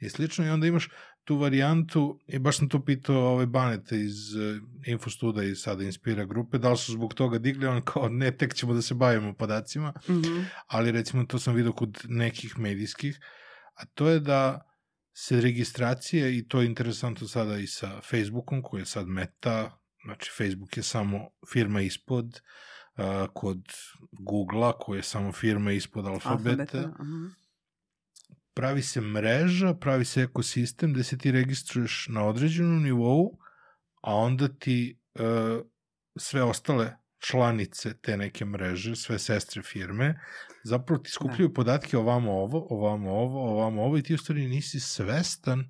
i 0.00 0.08
slično 0.08 0.46
i 0.46 0.48
onda 0.48 0.66
imaš 0.66 0.88
tu 1.24 1.36
varijantu 1.36 2.20
i 2.26 2.38
baš 2.38 2.58
sam 2.58 2.68
to 2.68 2.84
pitao 2.84 3.32
ove 3.32 3.46
Banete 3.46 4.00
iz 4.00 4.34
uh, 4.34 4.62
Infostuda 4.86 5.42
i 5.42 5.54
sada 5.54 5.84
Inspira 5.84 6.24
grupe, 6.24 6.58
da 6.58 6.70
li 6.70 6.76
su 6.76 6.92
zbog 6.92 7.14
toga 7.14 7.38
digli, 7.38 7.66
on 7.66 7.82
kao 7.82 8.08
ne, 8.08 8.36
tek 8.36 8.54
ćemo 8.54 8.74
da 8.74 8.82
se 8.82 8.94
bavimo 8.94 9.34
podacima, 9.34 9.92
mm 10.08 10.12
-hmm. 10.12 10.44
ali 10.66 10.92
recimo 10.92 11.24
to 11.24 11.38
sam 11.38 11.54
vidio 11.54 11.72
kod 11.72 12.02
nekih 12.08 12.58
medijskih, 12.58 13.20
a 13.74 13.84
to 13.84 14.08
je 14.08 14.20
da 14.20 14.73
se 15.14 15.40
registracije, 15.40 16.38
i 16.38 16.48
to 16.48 16.60
je 16.60 16.66
interesantno 16.66 17.28
sada 17.28 17.58
i 17.58 17.66
sa 17.66 18.00
Facebookom, 18.00 18.62
koji 18.62 18.80
je 18.80 18.86
sad 18.86 19.08
meta, 19.08 19.78
znači 20.04 20.30
Facebook 20.36 20.76
je 20.76 20.82
samo 20.82 21.28
firma 21.52 21.80
ispod, 21.80 22.40
uh, 22.96 23.04
kod 23.34 23.64
Google-a, 24.12 24.72
koji 24.72 24.98
je 24.98 25.02
samo 25.02 25.32
firma 25.32 25.72
ispod 25.72 26.06
alfabeta, 26.06 26.50
alfabeta 26.50 26.78
uh 26.78 27.06
-huh. 27.06 27.30
pravi 28.54 28.82
se 28.82 29.00
mreža, 29.00 29.74
pravi 29.74 30.04
se 30.04 30.22
ekosistem 30.22 30.92
gde 30.92 31.04
se 31.04 31.18
ti 31.18 31.30
registruješ 31.30 32.06
na 32.10 32.26
određenom 32.26 32.82
nivou, 32.82 33.38
a 34.02 34.14
onda 34.14 34.48
ti 34.48 35.00
uh, 35.14 35.66
sve 36.16 36.42
ostale 36.42 37.03
članice 37.24 37.94
te 37.94 38.16
neke 38.16 38.44
mreže, 38.44 38.96
sve 38.96 39.18
sestre 39.18 39.62
firme, 39.62 40.20
zapravo 40.64 41.02
ti 41.02 41.10
skupljaju 41.10 41.48
da. 41.48 41.54
podatke 41.54 41.98
ovamo 41.98 42.32
ovo, 42.32 42.66
ovamo 42.70 43.10
ovo, 43.10 43.50
ovamo 43.50 43.82
ovo 43.82 43.98
i 43.98 44.02
ti 44.02 44.14
u 44.14 44.18
stvari 44.18 44.46
nisi 44.46 44.80
svestan 44.80 45.68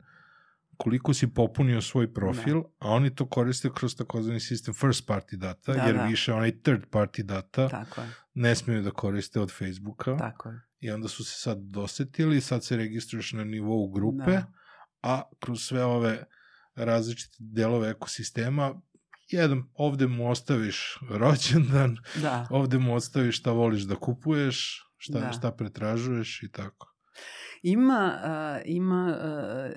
koliko 0.76 1.14
si 1.14 1.34
popunio 1.34 1.80
svoj 1.80 2.14
profil, 2.14 2.62
da. 2.62 2.68
a 2.78 2.90
oni 2.90 3.14
to 3.14 3.28
koriste 3.28 3.70
kroz 3.74 3.96
takozvani 3.96 4.40
sistem 4.40 4.74
first 4.74 5.08
party 5.08 5.36
data, 5.36 5.72
da, 5.72 5.82
jer 5.82 5.96
da. 5.96 6.04
više 6.04 6.32
onaj 6.32 6.60
third 6.62 6.84
party 6.90 7.22
data 7.22 7.68
Tako 7.68 8.00
je. 8.00 8.08
ne 8.34 8.54
smiju 8.54 8.82
da 8.82 8.90
koriste 8.90 9.40
od 9.40 9.52
Facebooka. 9.52 10.16
Tako 10.16 10.48
je. 10.48 10.60
I 10.80 10.90
onda 10.90 11.08
su 11.08 11.24
se 11.24 11.40
sad 11.40 11.58
dosetili, 11.58 12.40
sad 12.40 12.64
se 12.64 12.76
registruješ 12.76 13.32
na 13.32 13.44
nivou 13.44 13.88
grupe, 13.88 14.30
da. 14.30 14.52
a 15.02 15.22
kroz 15.40 15.60
sve 15.60 15.84
ove 15.84 16.24
različite 16.74 17.36
delove 17.38 17.90
ekosistema 17.90 18.74
jedan, 19.28 19.62
ovde 19.74 20.06
mu 20.06 20.30
ostaviš 20.30 20.98
rođendan, 21.10 21.96
da. 22.22 22.46
ovde 22.50 22.78
mu 22.78 22.94
ostaviš 22.94 23.38
šta 23.38 23.52
voliš 23.52 23.82
da 23.82 23.94
kupuješ, 23.94 24.88
šta, 24.96 25.20
da. 25.20 25.32
šta 25.32 25.52
pretražuješ 25.52 26.42
i 26.42 26.52
tako. 26.52 26.90
Ima, 27.62 28.18
uh, 28.24 28.62
ima 28.64 29.16
uh, 29.18 29.70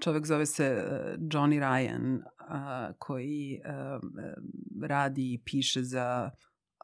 čovek 0.00 0.26
zove 0.26 0.46
se 0.46 0.84
Johnny 1.18 1.60
Ryan 1.60 2.16
uh, 2.16 2.96
koji 2.98 3.60
uh, 3.64 4.00
radi 4.88 5.34
i 5.34 5.42
piše 5.44 5.82
za 5.82 6.30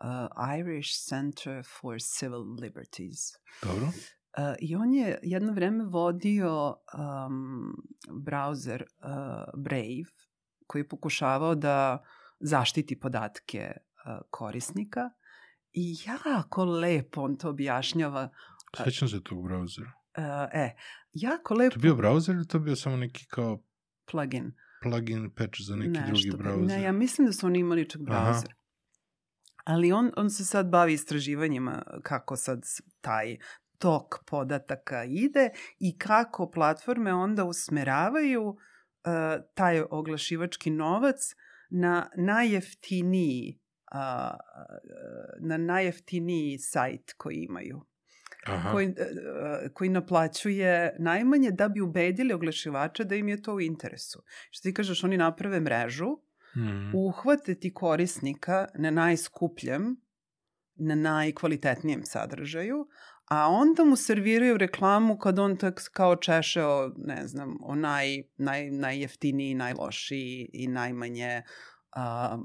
uh, 0.05 0.59
Irish 0.59 0.91
Center 1.09 1.65
for 1.81 1.97
Civil 2.01 2.55
Liberties. 2.61 3.19
Dobro. 3.63 3.87
Uh, 3.87 4.55
I 4.61 4.77
on 4.77 4.95
je 4.95 5.19
jedno 5.23 5.53
vreme 5.53 5.85
vodio 5.85 6.69
um, 6.69 7.75
browser 8.25 8.83
uh, 8.83 9.63
Brave 9.63 10.05
koji 10.67 10.81
je 10.81 10.89
pokušavao 10.89 11.55
da 11.55 12.05
zaštiti 12.41 13.01
podatke 13.01 13.73
korisnika 14.31 15.11
i 15.73 15.97
jako 16.07 16.65
lepo 16.65 17.23
on 17.23 17.37
to 17.37 17.49
objašnjava. 17.49 18.29
Sećam 18.85 19.09
se 19.09 19.23
tog 19.25 19.45
brauzera. 19.45 19.93
E, 20.53 20.77
jako 21.13 21.55
lepo... 21.55 21.75
To 21.75 21.79
je 21.79 21.83
bio 21.83 21.95
brauzer 21.95 22.35
ili 22.35 22.47
to 22.47 22.59
bio 22.59 22.77
samo 22.77 22.97
neki 22.97 23.27
kao... 23.27 23.63
Plugin. 24.11 24.53
Plugin 24.83 25.31
patch 25.35 25.61
za 25.61 25.77
neki 25.77 26.01
Nešto, 26.01 26.07
drugi 26.07 26.43
brauzer? 26.43 26.67
Ne, 26.67 26.83
ja 26.83 26.93
mislim 26.93 27.27
da 27.27 27.33
su 27.33 27.47
oni 27.47 27.59
imali 27.59 27.89
čak 27.89 28.03
brauzer. 28.03 28.51
Aha. 28.51 28.57
Ali 29.65 29.93
on, 29.93 30.13
on 30.17 30.31
se 30.31 30.45
sad 30.45 30.69
bavi 30.69 30.93
istraživanjima 30.93 31.83
kako 32.03 32.37
sad 32.37 32.63
taj 33.01 33.37
tok 33.79 34.25
podataka 34.27 35.05
ide 35.05 35.51
i 35.79 35.99
kako 35.99 36.51
platforme 36.51 37.15
onda 37.15 37.45
usmeravaju 37.45 38.43
uh, 38.49 38.57
taj 39.55 39.81
oglašivački 39.91 40.71
novac 40.71 41.35
na 41.71 42.11
najjeftiniji 42.17 43.61
na 45.41 45.57
najjeftiniji 45.57 46.59
sajt 46.59 47.13
koji 47.17 47.37
imaju. 47.37 47.81
Aha. 48.47 48.73
Koji, 48.73 48.89
uh, 48.89 48.95
koji 49.75 49.91
naplaćuje 49.91 50.97
najmanje 50.99 51.51
da 51.51 51.69
bi 51.69 51.81
ubedili 51.81 52.35
oglašivača 52.35 53.05
da 53.05 53.15
im 53.15 53.29
je 53.29 53.43
to 53.43 53.55
u 53.55 53.61
interesu. 53.61 54.23
Što 54.51 54.63
ti 54.63 54.75
kažeš, 54.75 55.05
oni 55.05 55.17
naprave 55.17 55.61
mrežu, 55.61 56.07
mm. 56.57 56.95
uhvate 56.95 57.55
ti 57.55 57.75
korisnika 57.75 58.69
na 58.75 58.91
najskupljem, 58.91 59.97
na 60.75 60.95
najkvalitetnijem 60.95 62.05
sadržaju, 62.05 62.87
a 63.29 63.49
onda 63.49 63.85
mu 63.85 63.97
serviraju 63.97 64.57
reklamu 64.57 65.19
kad 65.19 65.39
on 65.39 65.57
tak 65.57 65.91
kao 65.93 66.17
češeo, 66.17 66.93
ne 66.97 67.27
znam, 67.27 67.57
o 67.63 67.75
naj, 67.75 68.23
naj, 68.37 68.71
najjeftiniji, 68.71 69.55
najlošiji 69.55 70.51
i 70.53 70.69
najmanje 70.69 71.43
uh, 71.97 72.45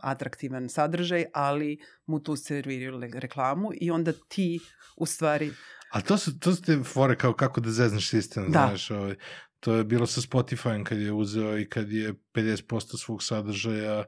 atraktivan 0.00 0.68
sadržaj, 0.68 1.24
ali 1.34 1.78
mu 2.06 2.20
tu 2.20 2.36
serviraju 2.36 3.00
reklamu 3.14 3.70
i 3.74 3.90
onda 3.90 4.12
ti 4.28 4.60
u 4.96 5.06
stvari... 5.06 5.52
A 5.90 6.00
to 6.00 6.18
su, 6.18 6.38
to 6.38 6.54
su 6.54 6.62
te 6.62 6.82
fore 6.84 7.16
kao 7.16 7.32
kako 7.32 7.60
da 7.60 7.70
zeznaš 7.70 8.08
sistem, 8.08 8.44
da. 8.44 8.50
znaš, 8.50 8.90
ovaj, 8.90 9.14
to 9.60 9.74
je 9.74 9.84
bilo 9.84 10.06
sa 10.06 10.20
Spotify 10.20 10.84
kad 10.84 10.98
je 10.98 11.12
uzeo 11.12 11.58
i 11.58 11.68
kad 11.68 11.92
je 11.92 12.14
50% 12.34 13.04
svog 13.04 13.22
sadržaja 13.22 14.04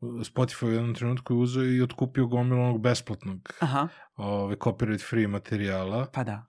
Spotify 0.00 0.66
u 0.66 0.70
jednom 0.70 0.94
trenutku 0.94 1.34
je 1.34 1.38
uzeo 1.38 1.64
i 1.64 1.82
otkupio 1.82 2.26
gomilu 2.26 2.60
onog 2.62 2.80
besplatnog 2.80 3.52
Aha. 3.60 3.88
ove, 4.16 4.56
copyright 4.56 5.08
free 5.08 5.26
materijala. 5.26 6.06
Pa 6.12 6.24
da. 6.24 6.46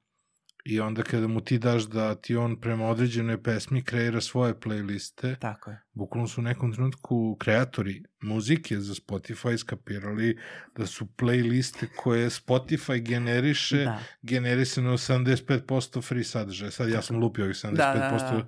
I 0.66 0.80
onda 0.80 1.04
kada 1.04 1.28
mu 1.28 1.42
ti 1.42 1.60
daš 1.60 1.84
da 1.84 2.16
ti 2.16 2.36
on 2.36 2.60
prema 2.62 2.88
određenoj 2.88 3.44
pesmi 3.44 3.84
kreira 3.84 4.22
svoje 4.22 4.54
playliste, 4.54 5.40
Tako 5.40 5.70
je. 5.70 5.82
bukvalno 5.94 6.28
su 6.28 6.42
u 6.42 6.44
nekom 6.44 6.74
trenutku 6.74 7.38
kreatori 7.40 8.04
muzike 8.22 8.80
za 8.80 8.94
Spotify 8.94 9.58
skapirali 9.58 10.38
da 10.76 10.86
su 10.86 11.06
playliste 11.06 11.88
koje 11.98 12.30
Spotify 12.30 13.02
generiše, 13.02 13.84
da. 13.84 14.00
generisane 14.22 14.90
85% 14.90 16.04
free 16.04 16.24
sadržaja. 16.24 16.72
Sad 16.72 16.90
ja 16.90 17.02
sam 17.02 17.20
lupio 17.20 17.46
ovih 17.46 17.56
75%, 17.56 17.72
da, 17.76 17.94
da, 17.94 18.00
da 18.38 18.48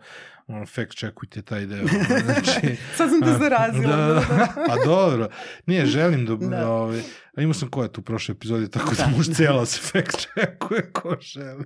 ono, 0.49 0.65
fact 0.65 0.97
checkujte 0.97 1.41
taj 1.41 1.65
deo. 1.65 1.85
Znači, 2.25 2.77
Sad 2.95 3.09
sam 3.09 3.21
te 3.21 3.37
zarazila. 3.39 3.95
Da, 3.95 4.07
da, 4.07 4.13
da. 4.13 4.53
Pa 4.67 4.75
dobro. 4.85 5.29
Nije, 5.65 5.85
želim 5.97 6.25
da... 6.25 6.35
da. 6.35 6.69
Ove, 6.69 6.81
ovaj, 6.81 7.01
a 7.37 7.41
imao 7.41 7.53
sam 7.53 7.69
ko 7.69 7.83
je 7.83 7.91
tu 7.91 8.01
prošle 8.01 8.33
epizode, 8.33 8.69
tako 8.69 8.95
da, 8.95 9.03
da 9.03 9.17
može 9.17 9.33
cijela 9.33 9.65
se 9.65 9.81
fact 9.81 10.27
checkuje 10.33 10.91
ko 10.91 11.17
želi. 11.19 11.65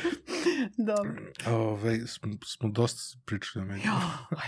dobro. 0.90 1.22
Ove, 1.46 1.56
ovaj, 1.56 1.98
smo, 2.06 2.32
smo 2.46 2.68
dosta 2.68 3.18
pričali 3.24 3.64
o 3.64 3.66
meni. 3.66 3.82
Jo, 3.84 3.92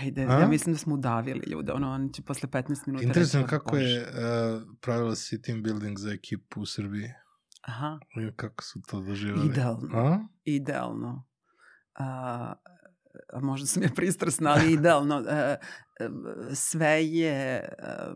ajde, 0.01 0.25
a? 0.25 0.39
ja 0.39 0.47
mislim 0.47 0.73
da 0.73 0.79
smo 0.79 0.93
udavili 0.95 1.43
ljude. 1.47 1.71
Ono, 1.71 1.91
oni 1.91 2.13
će 2.13 2.21
posle 2.21 2.49
15 2.49 2.87
minuta 2.87 3.05
Interesantno 3.05 3.47
kako 3.47 3.77
je 3.77 4.01
uh, 4.01 4.07
pravila 4.81 5.15
si 5.15 5.41
team 5.41 5.63
building 5.63 5.99
za 5.99 6.11
ekipu 6.11 6.61
u 6.61 6.65
Srbiji. 6.65 7.09
Aha. 7.61 7.99
Kako 8.35 8.63
su 8.63 8.81
to 8.81 9.01
doživali? 9.01 9.47
Idealno. 9.47 9.89
A? 9.93 10.19
Idealno. 10.43 11.25
Uh, 11.99 12.72
možda 13.41 13.67
sam 13.67 13.83
ja 13.83 13.89
pristrasna, 13.95 14.51
ali 14.51 14.73
idealno, 14.73 15.25
e, 15.29 15.33
e, 15.33 15.57
sve 16.55 17.05
je... 17.05 17.29
E, 17.29 17.63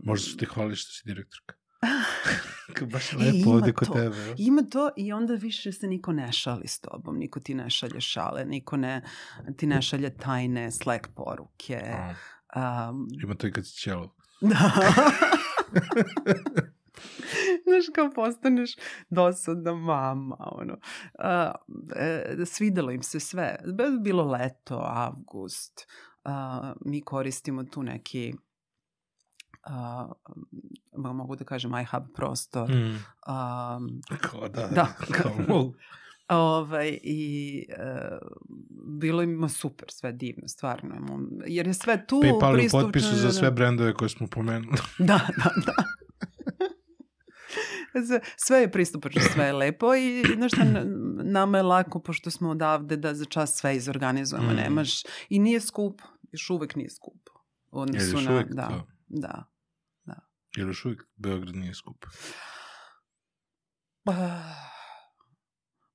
možda 0.04 0.30
su 0.30 0.38
ti 0.38 0.46
hvali 0.46 0.76
što 0.76 0.92
si 0.92 1.02
direktorka. 1.06 1.56
baš 2.94 3.14
lepo 3.14 3.50
ovde 3.50 3.74
kod 3.74 3.94
tebe. 3.94 4.36
Ima 4.38 4.62
to 4.62 4.90
i 4.98 5.14
onda 5.14 5.34
više 5.34 5.72
se 5.72 5.88
niko 5.88 6.14
ne 6.14 6.32
šali 6.32 6.68
s 6.68 6.80
tobom, 6.80 7.18
niko 7.18 7.40
ti 7.40 7.56
ne 7.56 7.70
šalje 7.70 8.02
šale, 8.02 8.46
niko 8.46 8.78
ne, 8.78 9.02
ti 9.58 9.68
ne 9.68 9.82
šalje 9.82 10.18
tajne 10.18 10.72
Slack 10.72 11.08
poruke. 11.16 11.82
Um, 12.56 13.08
Ima 13.24 13.36
to 13.36 13.48
i 13.48 13.52
kad 13.52 13.68
si 13.68 13.74
ćelo. 13.74 14.16
Da. 14.42 14.58
Znaš, 17.68 17.86
kao 17.96 18.10
postaneš 18.16 18.76
dosadna 19.10 19.74
mama, 19.74 20.38
ono. 20.40 20.74
Uh, 20.74 21.52
e, 21.96 22.46
svidelo 22.46 22.92
im 22.92 23.04
se 23.04 23.20
sve. 23.20 23.56
Bilo 24.02 24.24
leto, 24.24 24.82
avgust. 24.84 25.88
Uh, 26.26 26.32
mi 26.86 27.02
koristimo 27.02 27.64
tu 27.64 27.84
neki 27.84 28.34
uh, 29.70 31.14
mogu 31.14 31.36
da 31.36 31.46
kažem 31.46 31.72
iHub 31.82 32.04
prostor. 32.16 32.70
Mm. 32.70 32.76
Um, 32.76 34.02
kao 34.22 34.48
da, 34.48 34.68
da. 34.68 34.88
Kao, 35.22 35.72
Ovaj, 36.30 37.00
I 37.04 37.66
uh, 37.70 38.18
bilo 39.00 39.24
ima 39.24 39.50
super, 39.50 39.88
sve 39.92 40.12
divno, 40.12 40.48
stvarno. 40.48 40.96
Jer 41.46 41.68
je 41.68 41.74
sve 41.74 42.06
tu... 42.08 42.16
Paypal 42.16 42.66
u 42.66 42.70
potpisu 42.72 43.16
za 43.16 43.32
sve 43.32 43.52
brendove 43.52 43.94
koje 43.94 44.10
smo 44.10 44.28
pomenuli. 44.28 44.78
da, 45.00 45.28
da, 45.38 45.52
da 45.66 45.74
sve 48.38 48.60
je 48.60 48.72
pristupačno, 48.72 49.22
sve 49.34 49.46
je 49.46 49.54
lepo 49.54 49.96
i 49.96 50.24
nešto 50.38 50.58
nama 51.24 51.58
je 51.58 51.64
lako, 51.64 52.00
pošto 52.00 52.32
smo 52.32 52.50
odavde, 52.50 52.98
da 52.98 53.14
za 53.14 53.26
čas 53.26 53.56
sve 53.56 53.76
izorganizujemo. 53.76 54.52
Mm. 54.52 54.56
Nemaš, 54.56 55.04
I 55.30 55.40
nije 55.40 55.60
skup, 55.60 56.02
još 56.32 56.50
uvek 56.50 56.76
nije 56.76 56.90
skup. 56.90 57.30
Odnosu 57.72 58.22
na, 58.22 58.32
uvek, 58.32 58.48
da, 58.54 58.68
to? 58.68 58.88
da, 59.08 59.44
da. 60.06 60.16
Jer 60.56 60.68
još 60.68 60.86
uvek 60.86 61.04
Beograd 61.16 61.56
nije 61.56 61.74
skup? 61.74 62.06
Uh, 64.06 64.16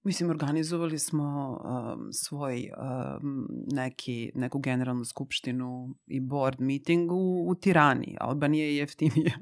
Mislim, 0.04 0.30
organizovali 0.30 0.98
smo 0.98 1.58
um, 1.64 2.12
svoj 2.12 2.70
um, 2.76 3.48
neki, 3.72 4.32
neku 4.34 4.58
generalnu 4.58 5.04
skupštinu 5.04 5.94
i 6.06 6.20
board 6.20 6.60
meeting 6.60 7.12
u, 7.12 7.44
u 7.48 7.54
Tirani. 7.54 8.16
Albanija 8.20 8.64
je 8.64 8.76
jeftinija. 8.76 9.38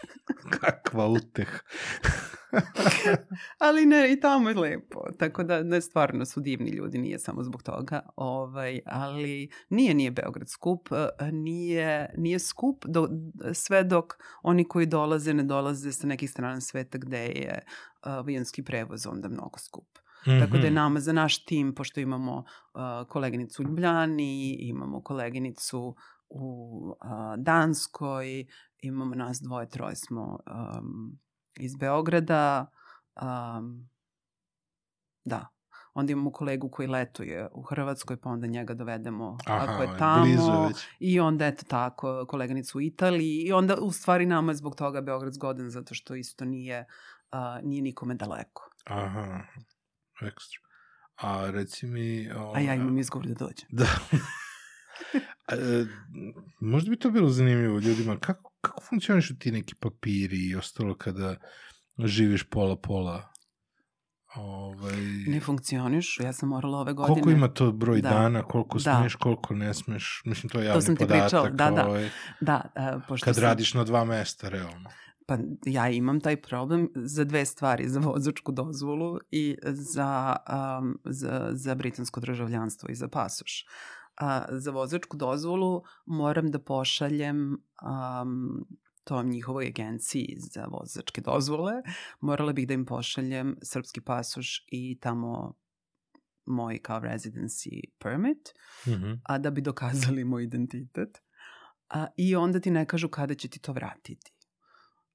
Kakva 0.60 1.06
uteh. 1.06 1.62
ali 3.66 3.86
ne, 3.86 4.12
i 4.12 4.20
tamo 4.20 4.48
je 4.48 4.54
lepo. 4.54 5.00
Tako 5.18 5.42
da, 5.42 5.62
ne, 5.62 5.80
stvarno 5.80 6.24
su 6.24 6.40
divni 6.40 6.70
ljudi, 6.70 6.98
nije 6.98 7.18
samo 7.18 7.42
zbog 7.42 7.62
toga. 7.62 8.00
Ovaj, 8.16 8.80
ali 8.86 9.50
nije, 9.70 9.94
nije 9.94 10.10
Beograd 10.10 10.48
skup. 10.48 10.88
E, 10.92 11.32
nije, 11.32 12.14
nije 12.16 12.38
skup 12.38 12.84
do, 12.86 13.08
sve 13.54 13.84
dok 13.84 14.12
oni 14.42 14.68
koji 14.68 14.86
dolaze 14.86 15.34
ne 15.34 15.42
dolaze 15.42 15.92
sa 15.92 16.06
nekih 16.06 16.30
strana 16.30 16.60
sveta 16.60 16.98
gde 16.98 17.18
je 17.18 17.66
avijanski 18.00 18.62
prevoz 18.62 19.06
onda 19.06 19.28
mnogo 19.28 19.58
skup. 19.58 19.88
Mm 20.26 20.30
-hmm. 20.30 20.40
Tako 20.40 20.52
da 20.52 20.62
je 20.64 20.70
mhm. 20.70 20.74
nama 20.74 21.00
za 21.00 21.12
naš 21.12 21.44
tim, 21.44 21.74
pošto 21.74 22.00
imamo 22.00 22.36
uh, 22.36 23.08
koleginicu 23.08 23.62
u 23.62 23.66
Ljubljani, 23.66 24.56
imamo 24.60 25.02
koleginicu 25.02 25.96
u 26.28 26.78
uh, 26.88 27.42
Danskoj, 27.42 28.46
imamo 28.80 29.14
nas 29.14 29.40
dvoje, 29.42 29.68
troje 29.68 29.96
smo 29.96 30.22
um, 30.22 31.18
iz 31.56 31.76
Beograda. 31.76 32.66
Um, 33.22 33.88
da, 35.24 35.48
onda 35.94 36.12
imamo 36.12 36.32
kolegu 36.32 36.68
koji 36.70 36.88
letuje 36.88 37.48
u 37.52 37.62
Hrvatskoj, 37.62 38.16
pa 38.16 38.30
onda 38.30 38.46
njega 38.46 38.74
dovedemo 38.74 39.38
Aha, 39.46 39.66
ako 39.72 39.82
je 39.82 39.98
tamo. 39.98 40.70
I 41.00 41.20
onda 41.20 41.46
eto 41.46 41.64
tako, 41.68 42.26
koleganicu 42.28 42.78
u 42.78 42.80
Italiji. 42.80 43.42
I 43.46 43.52
onda 43.52 43.76
u 43.80 43.92
stvari 43.92 44.26
nama 44.26 44.52
je 44.52 44.56
zbog 44.56 44.74
toga 44.74 45.00
Beograd 45.00 45.32
zgodan, 45.32 45.70
zato 45.70 45.94
što 45.94 46.14
isto 46.14 46.44
nije, 46.44 46.84
uh, 47.32 47.64
nije 47.68 47.82
nikome 47.82 48.14
daleko. 48.14 48.70
Aha, 48.84 49.40
ekstra. 50.22 50.60
A 51.16 51.50
reci 51.50 51.86
mi... 51.86 52.30
O, 52.30 52.52
A 52.56 52.60
ja 52.60 52.74
imam 52.74 52.98
izgovor 52.98 53.26
da 53.26 53.34
dođem. 53.34 53.68
Da. 53.70 53.86
E, 55.48 55.86
možda 56.60 56.90
bi 56.90 56.98
to 56.98 57.10
bilo 57.10 57.28
zanimljivo 57.28 57.78
ljudima. 57.78 58.18
Kako, 58.18 58.52
kako 58.66 58.82
funkcionišu 58.82 59.38
ti 59.38 59.52
neki 59.52 59.74
papiri 59.80 60.36
i 60.50 60.56
ostalo 60.56 60.94
kada 60.94 61.36
živiš 61.98 62.44
pola-pola? 62.50 63.32
Ovaj... 64.36 64.96
Ne 65.26 65.40
funkcioniš, 65.40 66.20
ja 66.20 66.32
sam 66.32 66.48
morala 66.48 66.78
ove 66.78 66.92
godine... 66.92 67.14
Koliko 67.14 67.30
ima 67.30 67.48
to 67.48 67.72
broj 67.72 68.00
da. 68.02 68.08
dana, 68.08 68.42
koliko 68.42 68.78
da. 68.78 68.98
smeš, 69.00 69.14
koliko 69.14 69.54
ne 69.54 69.74
smeš? 69.74 70.22
Mislim, 70.24 70.50
to 70.50 70.58
je 70.58 70.66
javni 70.66 70.80
to 70.80 70.86
sam 70.86 70.96
podatak. 70.96 71.22
Pričala. 71.22 71.48
Da, 71.48 71.70
da. 71.70 71.86
Ovaj, 71.86 72.10
da, 72.40 72.60
uh, 72.96 73.02
pošto 73.08 73.24
kad 73.24 73.34
sam... 73.34 73.44
radiš 73.44 73.74
na 73.74 73.84
dva 73.84 74.04
mesta, 74.04 74.48
realno. 74.48 74.90
Pa 75.26 75.38
ja 75.64 75.88
imam 75.88 76.20
taj 76.20 76.36
problem 76.42 76.88
za 76.94 77.24
dve 77.24 77.44
stvari, 77.44 77.88
za 77.88 78.00
vozačku 78.00 78.52
dozvolu 78.52 79.18
i 79.30 79.56
za, 79.64 80.36
um, 80.78 80.98
za, 81.04 81.50
za 81.52 81.74
britansko 81.74 82.20
državljanstvo 82.20 82.88
i 82.90 82.94
za 82.94 83.08
pasoš. 83.08 83.64
A, 84.16 84.44
za 84.50 84.70
vozačku 84.70 85.16
dozvolu 85.16 85.82
moram 86.06 86.50
da 86.50 86.58
pošaljem 86.58 87.52
um, 87.52 88.66
tom 89.04 89.30
njihovoj 89.30 89.66
agenciji 89.66 90.36
za 90.38 90.66
vozačke 90.66 91.20
dozvole, 91.20 91.72
morala 92.20 92.52
bih 92.52 92.68
da 92.68 92.74
im 92.74 92.86
pošaljem 92.86 93.56
srpski 93.62 94.00
pasoš 94.00 94.64
i 94.66 94.98
tamo 95.00 95.54
moj 96.46 96.78
kao 96.78 97.00
residency 97.00 97.80
permit, 97.98 98.52
mm 98.86 98.90
-hmm. 98.90 99.20
a 99.24 99.38
da 99.38 99.50
bi 99.50 99.60
dokazali 99.60 100.24
moj 100.24 100.44
identitet. 100.44 101.22
A, 101.88 102.06
I 102.16 102.36
onda 102.36 102.60
ti 102.60 102.70
ne 102.70 102.86
kažu 102.86 103.08
kada 103.08 103.34
će 103.34 103.48
ti 103.48 103.58
to 103.58 103.72
vratiti 103.72 104.36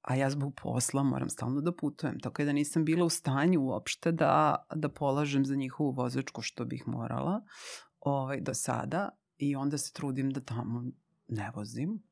a 0.02 0.16
ja 0.16 0.30
zbog 0.30 0.54
posla 0.64 1.04
moram 1.04 1.30
stalno 1.30 1.62
da 1.62 1.76
putujem, 1.76 2.20
tako 2.20 2.44
da 2.44 2.54
nisam 2.54 2.86
bila 2.86 3.06
u 3.06 3.10
stanju 3.10 3.62
uopšte 3.62 4.12
da, 4.12 4.66
da 4.76 4.90
polažem 4.90 5.46
za 5.46 5.56
njihovu 5.56 5.92
vozačku 5.92 6.42
što 6.42 6.66
bih 6.66 6.84
morala 6.88 7.42
ovaj, 8.02 8.42
do 8.42 8.54
sada 8.54 9.10
i 9.38 9.56
onda 9.56 9.78
se 9.78 9.94
trudim 9.94 10.32
da 10.32 10.42
tamo 10.42 10.84
ne 11.28 11.52
vozim, 11.56 12.04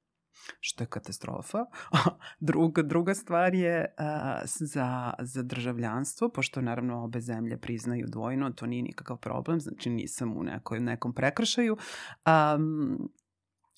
što 0.60 0.84
je 0.84 0.88
katastrofa. 0.88 1.66
druga, 2.40 2.82
druga 2.82 3.16
stvar 3.16 3.56
je 3.56 3.96
uh, 4.00 4.06
za, 4.46 5.14
za 5.20 5.44
državljanstvo, 5.44 6.30
pošto 6.30 6.62
naravno 6.62 7.04
obe 7.04 7.22
zemlje 7.22 7.58
priznaju 7.58 8.08
dvojno, 8.08 8.50
to 8.50 8.66
nije 8.66 8.84
nikakav 8.84 9.18
problem, 9.18 9.60
znači 9.60 9.90
nisam 9.90 10.38
u 10.38 10.44
nekoj, 10.44 10.80
nekom 10.80 11.14
prekršaju. 11.14 11.78
Um, 12.56 13.10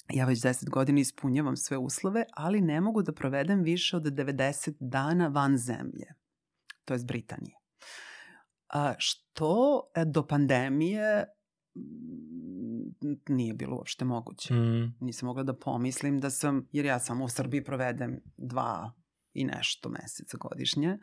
ja 0.10 0.26
već 0.26 0.40
10 0.40 0.70
godina 0.70 1.00
ispunjavam 1.00 1.58
sve 1.58 1.78
uslove, 1.78 2.26
ali 2.34 2.62
ne 2.62 2.82
mogu 2.82 3.02
da 3.02 3.14
provedem 3.14 3.62
više 3.62 3.98
od 3.98 4.04
90 4.04 4.76
dana 4.80 5.28
van 5.28 5.58
zemlje, 5.58 6.14
to 6.86 6.94
je 6.94 7.00
Britanije. 7.04 7.56
A, 8.70 8.94
što 8.98 9.82
e, 9.96 10.06
do 10.06 10.28
pandemije 10.28 11.26
nije 13.30 13.54
bilo 13.54 13.76
uopšte 13.76 14.06
moguće. 14.06 14.54
Mm. 14.54 14.96
Nisam 15.00 15.28
mogla 15.28 15.44
da 15.44 15.54
pomislim 15.54 16.20
da 16.20 16.30
sam, 16.30 16.68
jer 16.72 16.86
ja 16.86 17.00
samo 17.00 17.26
u 17.26 17.30
Srbiji 17.30 17.64
provedem 17.64 18.20
dva 18.38 18.92
i 19.34 19.46
nešto 19.46 19.90
meseca 19.90 20.38
godišnje, 20.38 20.98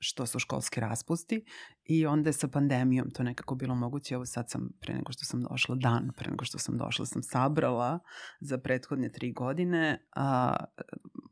što 0.00 0.26
su 0.26 0.38
školski 0.38 0.80
raspusti 0.80 1.44
i 1.84 2.06
onda 2.06 2.28
je 2.28 2.32
sa 2.32 2.48
pandemijom 2.48 3.10
to 3.10 3.22
nekako 3.22 3.54
bilo 3.54 3.74
moguće. 3.74 4.14
Evo 4.14 4.26
sad 4.26 4.50
sam, 4.50 4.70
pre 4.80 4.94
nego 4.94 5.12
što 5.12 5.24
sam 5.24 5.42
došla, 5.42 5.74
dan 5.74 6.10
pre 6.16 6.30
nego 6.30 6.44
što 6.44 6.58
sam 6.58 6.78
došla, 6.78 7.06
sam 7.06 7.22
sabrala 7.22 7.98
za 8.40 8.58
prethodne 8.58 9.12
tri 9.12 9.32
godine, 9.32 10.06
a 10.16 10.56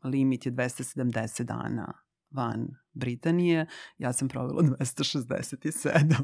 limit 0.05 0.47
je 0.47 0.53
270 0.53 1.43
dana 1.43 2.08
van 2.31 2.69
Britanije, 2.93 3.67
ja 3.99 4.13
sam 4.13 4.29
provela 4.29 4.63
267. 4.81 6.15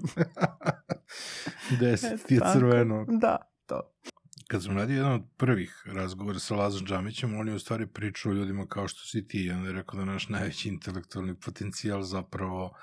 10 1.71 2.27
ti 2.27 2.35
je 2.35 2.41
crveno. 2.53 3.07
Da, 3.09 3.37
to. 3.67 3.81
Kad 4.49 4.63
sam 4.63 4.77
radio 4.77 4.97
jedan 4.97 5.13
od 5.13 5.23
prvih 5.37 5.83
razgovora 5.87 6.39
sa 6.39 6.55
Lazom 6.55 6.87
Džamićem, 6.87 7.39
on 7.39 7.49
je 7.49 7.55
u 7.55 7.59
stvari 7.59 7.87
pričao 7.87 8.33
o 8.33 8.35
ljudima 8.35 8.67
kao 8.67 8.89
što 8.89 9.01
si 9.07 9.27
ti. 9.27 9.51
On 9.51 9.65
je 9.65 9.73
rekao 9.73 9.99
da 9.99 10.05
naš 10.05 10.29
najveći 10.29 10.69
intelektualni 10.69 11.35
potencijal 11.41 12.03
zapravo 12.03 12.75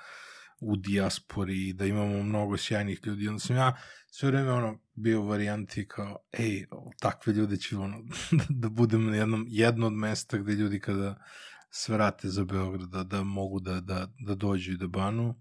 u 0.60 0.76
dijaspori, 0.76 1.72
da 1.72 1.86
imamo 1.86 2.22
mnogo 2.22 2.56
sjajnih 2.56 3.00
ljudi. 3.04 3.28
Onda 3.28 3.38
sam 3.38 3.56
ja 3.56 3.76
sve 4.10 4.30
vreme 4.30 4.52
ono, 4.52 4.78
bio 4.94 5.20
u 5.20 5.26
varijanti 5.26 5.88
kao, 5.88 6.18
ej, 6.32 6.66
takve 7.00 7.32
ljude 7.32 7.56
ću 7.56 7.82
ono, 7.82 8.02
da 8.62 8.68
budem 8.68 9.06
na 9.06 9.16
jednom, 9.16 9.46
jedno 9.48 9.86
od 9.86 9.92
mesta 9.92 10.38
gde 10.38 10.52
ljudi 10.52 10.80
kada 10.80 11.24
svrate 11.72 12.28
za 12.28 12.44
Beograd, 12.44 12.88
da, 12.88 13.02
da 13.02 13.22
mogu 13.22 13.60
da, 13.60 13.80
da, 13.80 14.08
da 14.18 14.34
dođu 14.34 14.72
i 14.72 14.76
da 14.76 14.86
banu. 14.86 15.34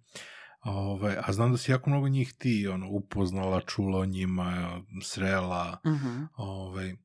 Ovaj, 0.62 1.16
a 1.24 1.34
znam 1.34 1.52
da 1.52 1.58
si 1.58 1.72
jako 1.72 1.90
mnogo 1.90 2.08
njih 2.08 2.34
ti 2.38 2.68
ono, 2.68 2.90
upoznala, 2.90 3.62
čula 3.62 4.00
o 4.00 4.06
njima, 4.06 4.82
srela. 5.04 5.82
Uh 5.86 5.92
mhm. 5.92 6.08
-huh. 6.08 6.28
ovaj, 6.36 6.96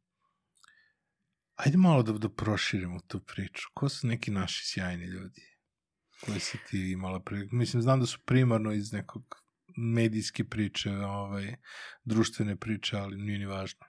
ajde 1.56 1.76
malo 1.76 2.02
da, 2.02 2.12
da 2.12 2.28
proširimo 2.28 3.00
tu 3.00 3.20
priču. 3.20 3.68
Ko 3.74 3.88
su 3.88 4.06
neki 4.06 4.30
naši 4.30 4.66
sjajni 4.66 5.04
ljudi? 5.04 5.42
Koje 6.24 6.40
si 6.40 6.58
ti 6.70 6.90
imala 6.92 7.20
priliku? 7.20 7.56
Mislim, 7.56 7.82
znam 7.82 8.00
da 8.00 8.06
su 8.06 8.18
primarno 8.24 8.72
iz 8.72 8.92
nekog 8.92 9.46
medijske 9.76 10.44
priče, 10.44 10.90
ovaj, 10.90 11.56
društvene 12.04 12.56
priče, 12.56 12.96
ali 12.96 13.16
nije 13.16 13.38
ni 13.38 13.46
važno. 13.46 13.86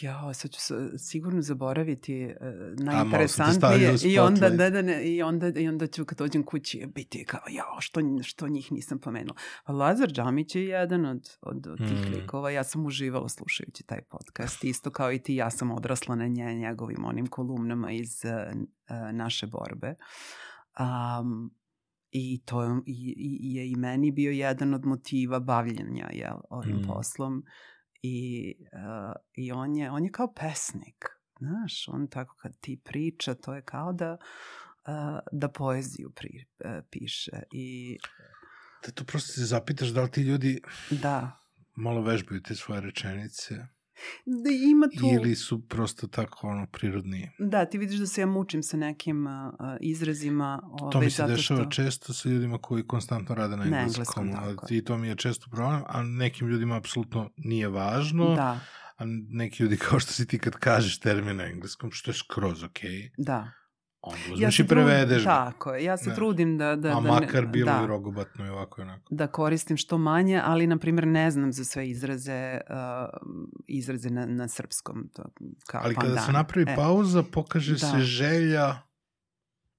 Ja, 0.00 0.34
sad 0.34 0.50
ću 0.50 0.60
sigurno 0.98 1.42
zaboraviti 1.42 2.24
uh, 2.24 2.84
najinteresantnije 2.84 3.94
i 4.04 4.18
onda, 4.18 4.50
da, 4.50 4.70
da, 4.70 4.82
ne, 4.82 5.04
i, 5.04 5.22
onda, 5.22 5.48
i 5.56 5.68
onda 5.68 5.86
ću 5.86 6.04
kad 6.04 6.18
dođem 6.18 6.42
kući 6.42 6.86
biti 6.94 7.24
kao, 7.24 7.40
ja, 7.50 7.64
što, 7.78 8.00
što 8.22 8.48
njih 8.48 8.72
nisam 8.72 8.98
pomenula. 8.98 9.36
Lazar 9.68 10.08
Džamić 10.08 10.54
je 10.54 10.64
jedan 10.64 11.06
od, 11.06 11.36
od, 11.40 11.66
od 11.66 11.78
tih 11.78 12.10
mm. 12.10 12.14
likova. 12.14 12.50
Ja 12.50 12.64
sam 12.64 12.86
uživala 12.86 13.28
slušajući 13.28 13.84
taj 13.84 14.02
podcast. 14.02 14.64
Isto 14.64 14.90
kao 14.90 15.12
i 15.12 15.18
ti, 15.18 15.34
ja 15.34 15.50
sam 15.50 15.70
odrasla 15.70 16.14
na 16.14 16.26
nje, 16.26 16.54
njegovim 16.54 17.04
onim 17.04 17.26
kolumnama 17.26 17.92
iz 17.92 18.22
uh, 18.24 19.12
naše 19.12 19.46
borbe. 19.46 19.94
Um, 20.78 21.54
I 22.10 22.42
to 22.44 22.62
je, 22.62 22.70
i, 22.86 23.54
je 23.54 23.70
i 23.70 23.76
meni 23.76 24.10
bio 24.10 24.30
jedan 24.30 24.74
od 24.74 24.86
motiva 24.86 25.40
bavljenja 25.40 26.08
jel, 26.12 26.36
ovim 26.50 26.76
mm. 26.76 26.86
poslom 26.86 27.44
i, 28.02 28.54
uh, 28.72 29.14
i 29.34 29.52
on, 29.52 29.76
je, 29.76 29.90
on 29.90 30.04
je 30.04 30.12
kao 30.12 30.32
pesnik. 30.34 31.04
Znaš, 31.38 31.88
on 31.88 32.08
tako 32.08 32.36
kad 32.42 32.56
ti 32.60 32.80
priča, 32.84 33.34
to 33.34 33.54
je 33.54 33.62
kao 33.62 33.92
da, 33.92 34.16
uh, 34.88 35.18
da 35.32 35.48
poeziju 35.48 36.12
pri, 36.14 36.44
uh, 36.64 36.70
piše. 36.90 37.42
I, 37.50 37.98
da 38.86 38.92
tu 38.92 39.04
prosto 39.04 39.32
se 39.32 39.44
zapitaš 39.44 39.88
da 39.88 40.02
li 40.02 40.10
ti 40.10 40.22
ljudi 40.22 40.60
da. 40.90 41.38
malo 41.74 42.02
vežbaju 42.02 42.42
te 42.42 42.54
svoje 42.54 42.80
rečenice. 42.80 43.75
Da 44.26 44.50
ima 44.50 44.86
tu... 44.86 45.06
Ili 45.14 45.34
su 45.34 45.68
prosto 45.68 46.06
tako 46.06 46.48
ono 46.48 46.66
prirodni. 46.66 47.30
Da, 47.38 47.64
ti 47.64 47.78
vidiš 47.78 47.98
da 47.98 48.06
se 48.06 48.20
ja 48.20 48.26
mučim 48.26 48.62
sa 48.62 48.76
nekim 48.76 49.26
uh, 49.26 49.32
izrazima. 49.80 50.62
Ove, 50.80 50.92
to 50.92 51.00
mi 51.00 51.10
se 51.10 51.26
dešava 51.26 51.62
što... 51.62 51.70
često 51.70 52.12
sa 52.12 52.28
ljudima 52.28 52.58
koji 52.58 52.86
konstantno 52.86 53.34
rade 53.34 53.56
na 53.56 53.64
engleskom. 53.64 54.26
Na 54.26 54.32
engleskom 54.32 54.76
I 54.76 54.84
to 54.84 54.98
mi 54.98 55.08
je 55.08 55.16
često 55.16 55.50
problem, 55.50 55.82
a 55.86 56.02
nekim 56.02 56.48
ljudima 56.48 56.76
apsolutno 56.76 57.30
nije 57.36 57.68
važno. 57.68 58.34
Da. 58.34 58.60
A 58.96 59.04
neki 59.28 59.62
ljudi 59.62 59.76
kao 59.88 60.00
što 60.00 60.12
si 60.12 60.26
ti 60.26 60.38
kad 60.38 60.52
kažeš 60.52 60.98
termin 60.98 61.36
na 61.36 61.44
engleskom, 61.44 61.90
što 61.90 62.10
je 62.10 62.14
skroz 62.14 62.62
okej. 62.62 62.90
Okay. 62.90 63.10
Da 63.18 63.52
onda 64.02 64.20
uzmeš 64.32 64.60
ja 64.60 64.64
i 64.64 64.68
prevedeš 64.68 65.24
ga. 65.24 65.28
Tako 65.30 65.74
je, 65.74 65.84
ja 65.84 65.96
se 65.96 66.08
ne. 66.08 66.14
trudim 66.14 66.58
da... 66.58 66.76
da 66.76 66.98
A 66.98 67.00
da 67.00 67.00
makar 67.00 67.46
bilo 67.46 67.72
da, 67.72 67.80
i 67.84 67.86
rogobatno 67.86 68.46
i 68.46 68.48
ovako 68.48 68.80
i 68.80 68.82
onako. 68.82 69.02
Da 69.10 69.26
koristim 69.26 69.76
što 69.76 69.98
manje, 69.98 70.42
ali 70.44 70.66
na 70.66 70.78
primjer 70.78 71.06
ne 71.06 71.30
znam 71.30 71.52
za 71.52 71.64
sve 71.64 71.88
izraze, 71.88 72.60
uh, 72.70 72.76
izraze 73.66 74.10
na, 74.10 74.26
na 74.26 74.48
srpskom. 74.48 75.08
To, 75.14 75.22
kao 75.66 75.80
ali 75.84 75.94
pandan. 75.94 76.14
kada 76.14 76.26
se 76.26 76.32
napravi 76.32 76.70
e. 76.70 76.76
pauza, 76.76 77.22
pokaže 77.22 77.72
da. 77.72 77.78
se 77.78 77.98
želja 77.98 78.86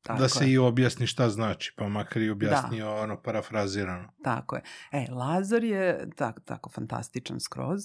Tako 0.08 0.20
da 0.20 0.30
se 0.30 0.46
je. 0.46 0.52
i 0.52 0.58
objasni 0.58 1.08
šta 1.08 1.30
znači, 1.30 1.74
pa 1.78 1.88
makar 1.88 2.22
i 2.22 2.30
objasni 2.30 2.80
da. 2.80 2.90
ono 2.90 3.22
parafrazirano. 3.22 4.10
Tako 4.24 4.56
je. 4.56 4.62
E, 4.92 5.06
Lazar 5.12 5.64
je 5.64 6.10
tako, 6.16 6.40
tako 6.40 6.70
fantastičan 6.70 7.40
skroz. 7.40 7.82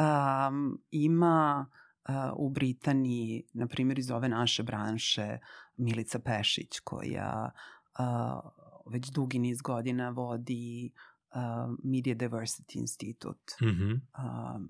Um, 0.00 0.82
ima 0.90 1.66
uh, 2.08 2.14
u 2.36 2.50
Britaniji, 2.50 3.44
na 3.52 3.66
primjer 3.66 3.98
iz 3.98 4.10
ove 4.10 4.28
naše 4.28 4.62
branše, 4.62 5.38
Milica 5.76 6.18
Pešić 6.18 6.80
koja 6.80 7.50
uh, 7.98 8.50
već 8.92 9.10
dugi 9.10 9.38
niz 9.38 9.62
godina 9.62 10.10
vodi 10.10 10.92
uh, 11.34 11.74
Media 11.84 12.14
Diversity 12.14 12.76
Institute. 12.76 13.54
Mm 13.62 13.66
-hmm. 13.66 13.94
uh, 13.94 14.62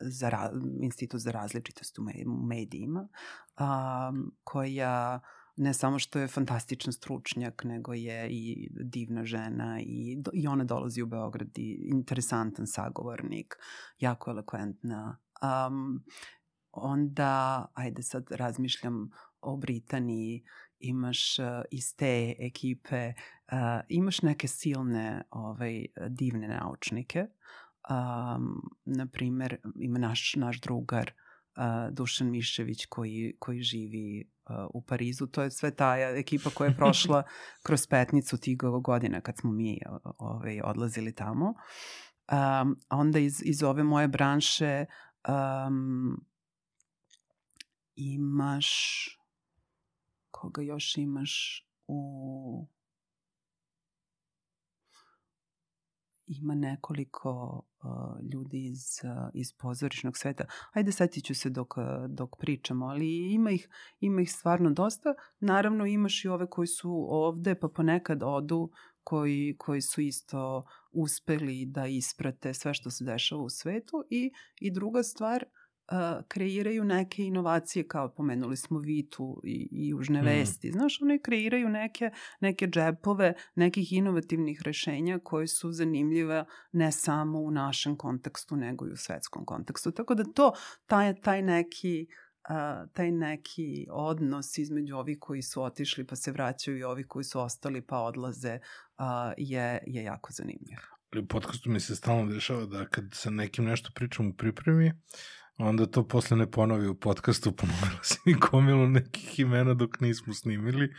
za 0.00 0.28
ra, 0.28 0.50
institut 0.80 1.20
za 1.20 1.30
različitost 1.30 1.98
u 1.98 2.02
medijima, 2.26 3.08
um, 3.60 4.36
koja 4.44 5.20
ne 5.56 5.74
samo 5.74 5.98
što 5.98 6.18
je 6.18 6.28
fantastičan 6.28 6.92
stručnjak, 6.92 7.64
nego 7.64 7.92
je 7.92 8.28
i 8.30 8.70
divna 8.84 9.24
žena 9.24 9.80
i, 9.80 10.22
i 10.32 10.46
ona 10.46 10.64
dolazi 10.64 11.02
u 11.02 11.06
Beograd 11.06 11.58
i 11.58 11.88
interesantan 11.92 12.66
sagovornik, 12.66 13.54
jako 13.98 14.30
elokventna. 14.30 15.18
Um, 15.42 16.04
onda, 16.72 17.66
ajde 17.74 18.02
sad 18.02 18.26
razmišljam 18.30 19.10
o 19.42 19.56
Britaniji, 19.56 20.44
imaš 20.78 21.38
uh, 21.38 21.46
iz 21.70 21.96
te 21.96 22.34
ekipe, 22.38 23.12
uh, 23.52 23.80
imaš 23.88 24.22
neke 24.22 24.48
silne 24.48 25.22
ovaj, 25.30 25.86
divne 26.08 26.48
naučnike. 26.48 27.26
Um, 27.90 28.62
na 28.84 29.06
primer, 29.06 29.56
ima 29.80 29.98
naš, 29.98 30.34
naš 30.36 30.60
drugar 30.60 31.10
uh, 31.10 31.94
Dušan 31.94 32.30
Mišević 32.30 32.86
koji, 32.86 33.36
koji 33.38 33.62
živi 33.62 34.30
uh, 34.50 34.56
u 34.74 34.82
Parizu. 34.82 35.26
To 35.26 35.42
je 35.42 35.50
sve 35.50 35.74
ta 35.74 35.96
ekipa 35.96 36.50
koja 36.50 36.68
je 36.68 36.76
prošla 36.76 37.22
kroz 37.66 37.86
petnicu 37.86 38.38
tih 38.38 38.56
godina 38.56 39.20
kad 39.20 39.38
smo 39.38 39.52
mi 39.52 39.78
ovaj, 40.18 40.60
odlazili 40.64 41.14
tamo. 41.14 41.54
Um, 42.32 42.76
onda 42.90 43.18
iz, 43.18 43.42
iz 43.44 43.62
ove 43.62 43.82
moje 43.82 44.08
branše 44.08 44.86
um, 45.28 46.24
imaš 47.94 48.68
koga 50.42 50.62
još 50.62 50.98
imaš 50.98 51.66
u 51.86 52.66
ima 56.26 56.54
nekoliko 56.54 57.62
uh, 57.82 58.32
ljudi 58.32 58.64
iz, 58.64 59.00
uh, 59.04 59.30
iz 59.34 59.52
pozorišnog 59.52 60.16
sveta. 60.16 60.44
Ajde, 60.72 60.92
setit 60.92 61.24
ću 61.24 61.34
se 61.34 61.50
dok, 61.50 61.74
dok 62.08 62.36
pričamo, 62.38 62.86
ali 62.86 63.32
ima 63.32 63.50
ih, 63.50 63.68
ima 64.00 64.20
ih 64.20 64.32
stvarno 64.32 64.70
dosta. 64.70 65.14
Naravno, 65.40 65.86
imaš 65.86 66.24
i 66.24 66.28
ove 66.28 66.50
koji 66.50 66.66
su 66.66 67.06
ovde, 67.08 67.54
pa 67.54 67.68
ponekad 67.68 68.22
odu, 68.22 68.70
koji, 69.04 69.56
koji 69.58 69.80
su 69.80 70.00
isto 70.00 70.64
uspeli 70.92 71.66
da 71.66 71.86
isprate 71.86 72.54
sve 72.54 72.74
što 72.74 72.90
se 72.90 73.04
dešava 73.04 73.42
u 73.42 73.50
svetu. 73.50 74.04
I, 74.10 74.32
i 74.60 74.72
druga 74.72 75.02
stvar, 75.02 75.44
uh, 75.46 75.61
kreiraju 76.28 76.84
neke 76.84 77.22
inovacije, 77.22 77.88
kao 77.88 78.14
pomenuli 78.14 78.56
smo 78.56 78.78
Vitu 78.78 79.40
i, 79.44 79.68
i 79.72 79.88
Južne 79.88 80.22
mm. 80.22 80.24
vesti. 80.24 80.72
Znaš, 80.72 81.02
one 81.02 81.18
kreiraju 81.18 81.68
neke, 81.68 82.10
neke 82.40 82.66
džepove 82.66 83.34
nekih 83.54 83.92
inovativnih 83.92 84.62
rešenja 84.64 85.18
koje 85.24 85.46
su 85.46 85.72
zanimljive 85.72 86.44
ne 86.72 86.92
samo 86.92 87.40
u 87.40 87.50
našem 87.50 87.96
kontekstu, 87.96 88.56
nego 88.56 88.86
i 88.86 88.92
u 88.92 88.96
svetskom 88.96 89.44
kontekstu. 89.44 89.90
Tako 89.90 90.14
da 90.14 90.24
to, 90.24 90.52
taj, 90.86 91.20
taj 91.20 91.42
neki 91.42 92.06
uh, 92.50 92.90
taj 92.92 93.10
neki 93.10 93.86
odnos 93.90 94.58
između 94.58 94.96
ovih 94.96 95.18
koji 95.20 95.42
su 95.42 95.62
otišli 95.62 96.06
pa 96.06 96.16
se 96.16 96.32
vraćaju 96.32 96.78
i 96.78 96.82
ovih 96.82 97.06
koji 97.08 97.24
su 97.24 97.40
ostali 97.40 97.82
pa 97.82 97.98
odlaze 97.98 98.58
uh, 98.58 99.04
je, 99.36 99.84
je 99.86 100.02
jako 100.04 100.32
zanimljiv. 100.32 100.78
U 101.22 101.26
podcastu 101.26 101.70
mi 101.70 101.80
se 101.80 101.96
stalno 101.96 102.32
dešava 102.32 102.66
da 102.66 102.88
kad 102.88 103.04
sa 103.12 103.30
nekim 103.30 103.64
nešto 103.64 103.90
pričam 103.94 104.28
u 104.28 104.34
pripremi, 104.36 104.92
onda 105.58 105.86
to 105.86 106.08
posle 106.08 106.36
ne 106.36 106.50
ponovi 106.50 106.88
u 106.88 106.94
podcastu, 106.94 107.52
ponovila 107.52 108.02
si 108.02 108.18
mi 108.26 108.34
gomilu 108.34 108.88
nekih 108.88 109.38
imena 109.40 109.74
dok 109.74 110.00
nismo 110.00 110.34
snimili, 110.34 110.94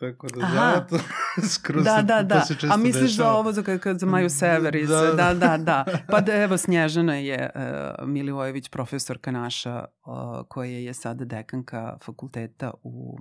tako 0.00 0.26
da 0.28 0.46
Aha. 0.46 0.86
to 0.90 0.98
skroz 1.54 1.84
da, 1.84 2.02
da, 2.02 2.22
da. 2.22 2.40
se 2.40 2.54
često 2.54 2.74
A 2.74 2.76
misliš 2.76 3.10
dešava. 3.10 3.32
za 3.32 3.36
ovo 3.36 3.52
za, 3.52 3.62
kad, 3.62 3.80
kad 3.80 3.98
za 3.98 4.06
Maju 4.06 4.30
Severis? 4.30 4.88
Da, 4.88 5.12
da, 5.12 5.34
da. 5.34 5.56
da. 5.56 5.84
Pa 6.10 6.20
da, 6.20 6.34
evo 6.34 6.56
Snježana 6.56 7.14
je 7.14 7.50
uh, 7.54 8.08
Milivojević, 8.08 8.68
profesorka 8.68 9.30
naša, 9.30 9.84
uh, 10.06 10.46
koja 10.48 10.78
je 10.78 10.94
sada 10.94 11.24
dekanka 11.24 11.98
fakulteta 12.04 12.70
u 12.82 13.18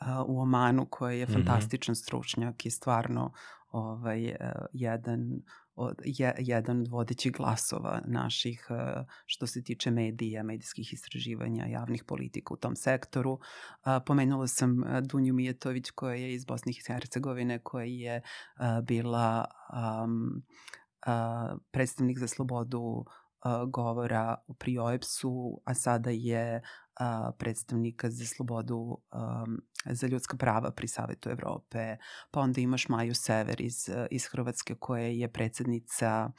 uh, 0.00 0.24
u 0.26 0.40
Omanu, 0.40 0.86
koja 0.90 1.12
je 1.12 1.24
mhm. 1.24 1.32
fantastičan 1.32 1.94
stručnjak 1.94 2.66
i 2.66 2.70
stvarno 2.70 3.32
ovaj, 3.70 4.24
uh, 4.24 4.36
jedan 4.72 5.42
od, 5.74 5.96
je, 6.04 6.34
jedan 6.38 6.80
od 6.80 6.88
vodećih 6.88 7.32
glasova 7.32 8.00
naših 8.06 8.66
uh, 8.70 9.06
što 9.26 9.46
se 9.46 9.62
tiče 9.62 9.90
medija, 9.90 10.42
medijskih 10.42 10.92
istraživanja, 10.92 11.66
javnih 11.66 12.04
politika 12.04 12.54
u 12.54 12.56
tom 12.56 12.76
sektoru. 12.76 13.32
Uh, 13.32 13.38
pomenula 14.06 14.46
sam 14.46 14.82
uh, 14.82 14.98
Dunju 15.00 15.34
Mijetović 15.34 15.90
koja 15.90 16.14
je 16.14 16.34
iz 16.34 16.44
Bosne 16.44 16.72
i 16.72 16.82
Hercegovine, 16.86 17.58
koja 17.58 17.84
je 17.84 18.22
bila 18.82 19.44
um, 20.04 20.42
predstavnik 21.70 22.18
za 22.18 22.28
slobodu 22.28 23.04
govora 23.68 24.36
pri 24.58 24.78
OEPS-u, 24.78 25.60
a 25.64 25.74
sada 25.74 26.10
je 26.10 26.62
predstavnika 27.38 28.10
za 28.10 28.26
slobodu 28.26 28.76
um, 28.76 29.62
za 29.84 30.06
ljudska 30.06 30.36
prava 30.36 30.70
pri 30.70 30.88
Savetu 30.88 31.30
Evrope, 31.30 31.96
pa 32.30 32.40
onda 32.40 32.60
imaš 32.60 32.88
Maju 32.88 33.14
Sever 33.14 33.60
iz, 33.60 33.88
iz 34.10 34.26
Hrvatske 34.26 34.74
koja 34.74 35.06
je 35.06 35.32
predsednica 35.32 36.30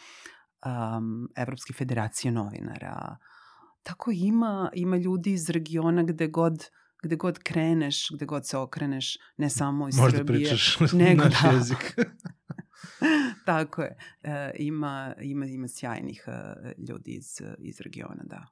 um, 0.66 1.30
Evropske 1.36 1.74
federacije 1.74 2.32
novinara. 2.32 3.18
Tako 3.84 4.12
ima, 4.12 4.70
ima 4.74 4.98
ljudi 4.98 5.32
iz 5.32 5.50
regiona 5.50 6.04
gde 6.04 6.28
god 6.28 6.70
gde 7.04 7.16
god 7.16 7.40
kreneš, 7.40 8.08
gde 8.14 8.26
god 8.26 8.48
se 8.48 8.58
okreneš, 8.58 9.18
ne 9.38 9.50
samo 9.50 9.88
iz 9.88 9.98
Možda 9.98 10.18
Srbije. 10.18 10.40
Možda 10.40 10.56
pričaš 10.56 10.78
nego, 10.94 11.24
naš 11.24 11.42
da. 11.42 11.50
jezik. 11.50 11.96
Tako 13.46 13.82
je. 13.82 13.98
E, 14.24 14.52
ima, 14.60 15.16
ima, 15.22 15.46
ima 15.46 15.68
sjajnih 15.68 16.24
uh, 16.28 16.88
ljudi 16.90 17.12
iz, 17.12 17.42
iz 17.60 17.82
regiona, 17.82 18.24
da. 18.24 18.48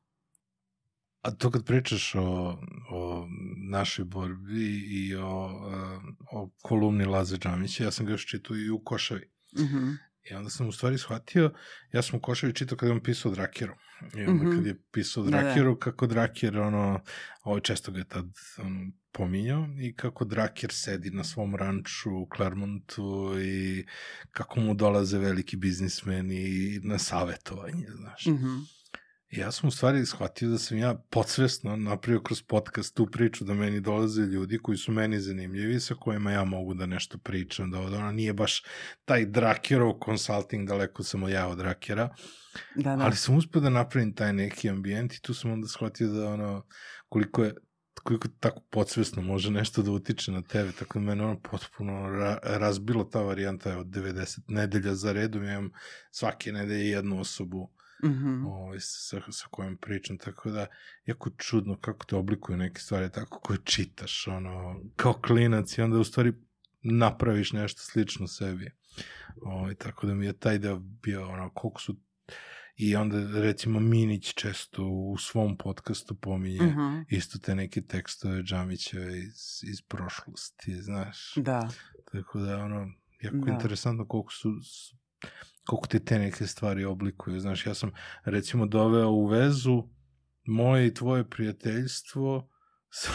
A 1.22 1.32
to 1.32 1.52
kad 1.52 1.66
pričaš 1.66 2.16
o, 2.16 2.58
o 2.92 3.28
našoj 3.70 4.06
borbi 4.06 4.86
i 4.90 5.16
o, 5.16 5.50
o 6.32 6.50
kolumni 6.62 7.06
Laze 7.06 7.38
Džamića, 7.38 7.84
ja 7.84 7.92
sam 7.92 8.06
ga 8.06 8.12
još 8.12 8.26
čitao 8.26 8.58
i 8.58 8.70
u 8.70 8.80
Košavi. 8.84 9.32
Mm 9.58 9.62
-hmm. 9.62 9.98
I 10.32 10.34
onda 10.34 10.50
sam 10.50 10.68
u 10.68 10.72
stvari 10.72 10.98
shvatio, 10.98 11.54
ja 11.94 12.02
sam 12.02 12.18
u 12.18 12.22
Košavi 12.22 12.54
čitao 12.54 12.78
kada 12.78 12.90
je 12.90 12.96
on 12.96 13.04
pisao 13.04 13.32
o 13.32 13.36
Drakiru. 13.36 13.74
I 14.18 14.26
onda 14.26 14.44
mm 14.44 14.48
-hmm. 14.48 14.56
kad 14.56 14.66
je 14.66 14.82
pisao 14.92 15.24
o 15.24 15.26
Drakiru, 15.26 15.70
da, 15.70 15.74
da. 15.74 15.80
kako 15.80 16.08
Drakir, 16.08 16.60
ono, 16.60 17.00
ovo 17.44 17.60
često 17.60 17.92
ga 17.92 17.98
je 17.98 18.08
tad 18.08 18.26
ono, 18.58 18.92
pominjao, 19.12 19.68
i 19.80 19.96
kako 19.96 20.26
Drakir 20.26 20.70
sedi 20.74 21.12
na 21.12 21.24
svom 21.24 21.56
ranču 21.56 22.12
u 22.12 22.28
Clermontu 22.36 23.36
i 23.42 23.86
kako 24.32 24.60
mu 24.60 24.74
dolaze 24.74 25.20
veliki 25.20 25.58
biznismeni 25.58 26.80
na 26.84 26.98
savetovanje, 26.98 27.88
znaš. 27.90 28.26
Mm 28.26 28.32
-hmm. 28.32 28.81
Ja 29.32 29.52
sam 29.52 29.68
u 29.68 29.72
stvari 29.72 30.06
shvatio 30.06 30.50
da 30.50 30.58
sam 30.58 30.78
ja 30.78 30.96
podsvesno 31.10 31.76
napravio 31.76 32.22
kroz 32.22 32.42
podcast 32.42 32.96
tu 32.96 33.06
priču 33.12 33.44
da 33.44 33.54
meni 33.54 33.80
dolaze 33.80 34.22
ljudi 34.22 34.58
koji 34.58 34.78
su 34.78 34.92
meni 34.92 35.20
zanimljivi, 35.20 35.80
sa 35.80 35.96
kojima 35.96 36.32
ja 36.32 36.44
mogu 36.44 36.74
da 36.74 36.86
nešto 36.86 37.18
pričam, 37.18 37.72
da 37.72 37.80
ona 37.80 38.12
nije 38.12 38.34
baš 38.34 38.64
taj 39.06 39.26
Drakerov 39.26 39.94
consulting, 40.06 40.68
daleko 40.68 41.04
sam 41.04 41.30
ja 41.30 41.48
od 41.48 41.58
Drakera, 41.58 42.16
da, 42.76 42.96
da. 42.96 43.04
ali 43.04 43.16
sam 43.16 43.38
uspio 43.38 43.62
da 43.62 43.70
napravim 43.70 44.16
taj 44.16 44.34
neki 44.34 44.70
ambijent 44.70 45.14
i 45.14 45.22
tu 45.22 45.34
sam 45.34 45.52
onda 45.52 45.68
shvatio 45.68 46.08
da 46.08 46.30
ono, 46.30 46.66
koliko 47.10 47.44
je 47.44 47.56
koliko 48.04 48.28
tako 48.40 48.62
podsvesno 48.70 49.22
može 49.22 49.52
nešto 49.52 49.82
da 49.82 49.92
utiče 49.92 50.32
na 50.32 50.42
tebe, 50.42 50.72
tako 50.72 51.00
da 51.00 51.06
mene 51.06 51.26
ono 51.26 51.40
potpuno 51.40 52.10
ra 52.10 52.40
razbilo 52.44 53.04
ta 53.04 53.22
varijanta 53.22 53.78
od 53.78 53.88
90 53.88 54.40
nedelja 54.48 54.96
za 54.96 55.12
redom, 55.12 55.44
ja 55.44 55.52
imam 55.52 55.72
svake 56.12 56.52
nedelje 56.52 56.90
jednu 56.90 57.20
osobu 57.20 57.72
mm 58.04 58.10
-hmm. 58.10 58.48
ovaj, 58.48 58.78
sa, 58.80 59.22
sa 59.32 59.48
kojom 59.52 59.78
pričam, 59.78 60.18
tako 60.18 60.50
da 60.50 60.68
jako 61.06 61.30
čudno 61.38 61.78
kako 61.78 62.06
te 62.06 62.16
oblikuju 62.16 62.58
neke 62.58 62.82
stvari 62.82 63.12
tako 63.12 63.40
koje 63.40 63.60
čitaš, 63.64 64.28
ono, 64.28 64.82
kao 64.96 65.14
klinac 65.14 65.78
i 65.78 65.82
onda 65.82 66.00
u 66.00 66.04
stvari 66.04 66.34
napraviš 66.82 67.52
nešto 67.52 67.82
slično 67.82 68.28
sebi. 68.28 68.72
Ovaj, 69.42 69.76
tako 69.76 70.08
da 70.08 70.14
mi 70.14 70.26
je 70.26 70.34
taj 70.34 70.58
deo 70.58 70.80
bio 70.80 71.30
ono, 71.30 71.50
koliko 71.54 71.82
su 71.82 71.96
i 72.76 72.96
onda 72.96 73.42
recimo 73.42 73.80
Minić 73.80 74.34
često 74.34 74.84
u 74.86 75.18
svom 75.18 75.58
podcastu 75.58 76.16
pominje 76.16 76.62
mm 76.62 76.76
-hmm. 76.76 77.06
isto 77.10 77.40
te 77.40 77.56
neke 77.56 77.82
tekstove 77.82 78.44
Džamića 78.44 79.00
iz, 79.00 79.64
iz 79.64 79.82
prošlosti, 79.88 80.82
znaš. 80.82 81.34
Da. 81.36 81.70
Tako 82.12 82.40
da 82.40 82.58
ono, 82.58 82.92
jako 83.22 83.38
da. 83.38 83.52
interesantno 83.52 84.08
koliko 84.08 84.32
su 84.32 84.50
koliko 85.66 85.88
te 85.88 86.00
te 86.00 86.20
neke 86.20 86.48
stvari 86.48 86.86
oblikuju. 86.86 87.40
Znaš, 87.40 87.66
ja 87.66 87.74
sam 87.74 87.92
recimo 88.26 88.66
doveo 88.66 89.10
u 89.10 89.26
vezu 89.26 89.84
moje 90.46 90.88
i 90.88 90.94
tvoje 90.94 91.30
prijateljstvo 91.30 92.50
sa, 93.00 93.12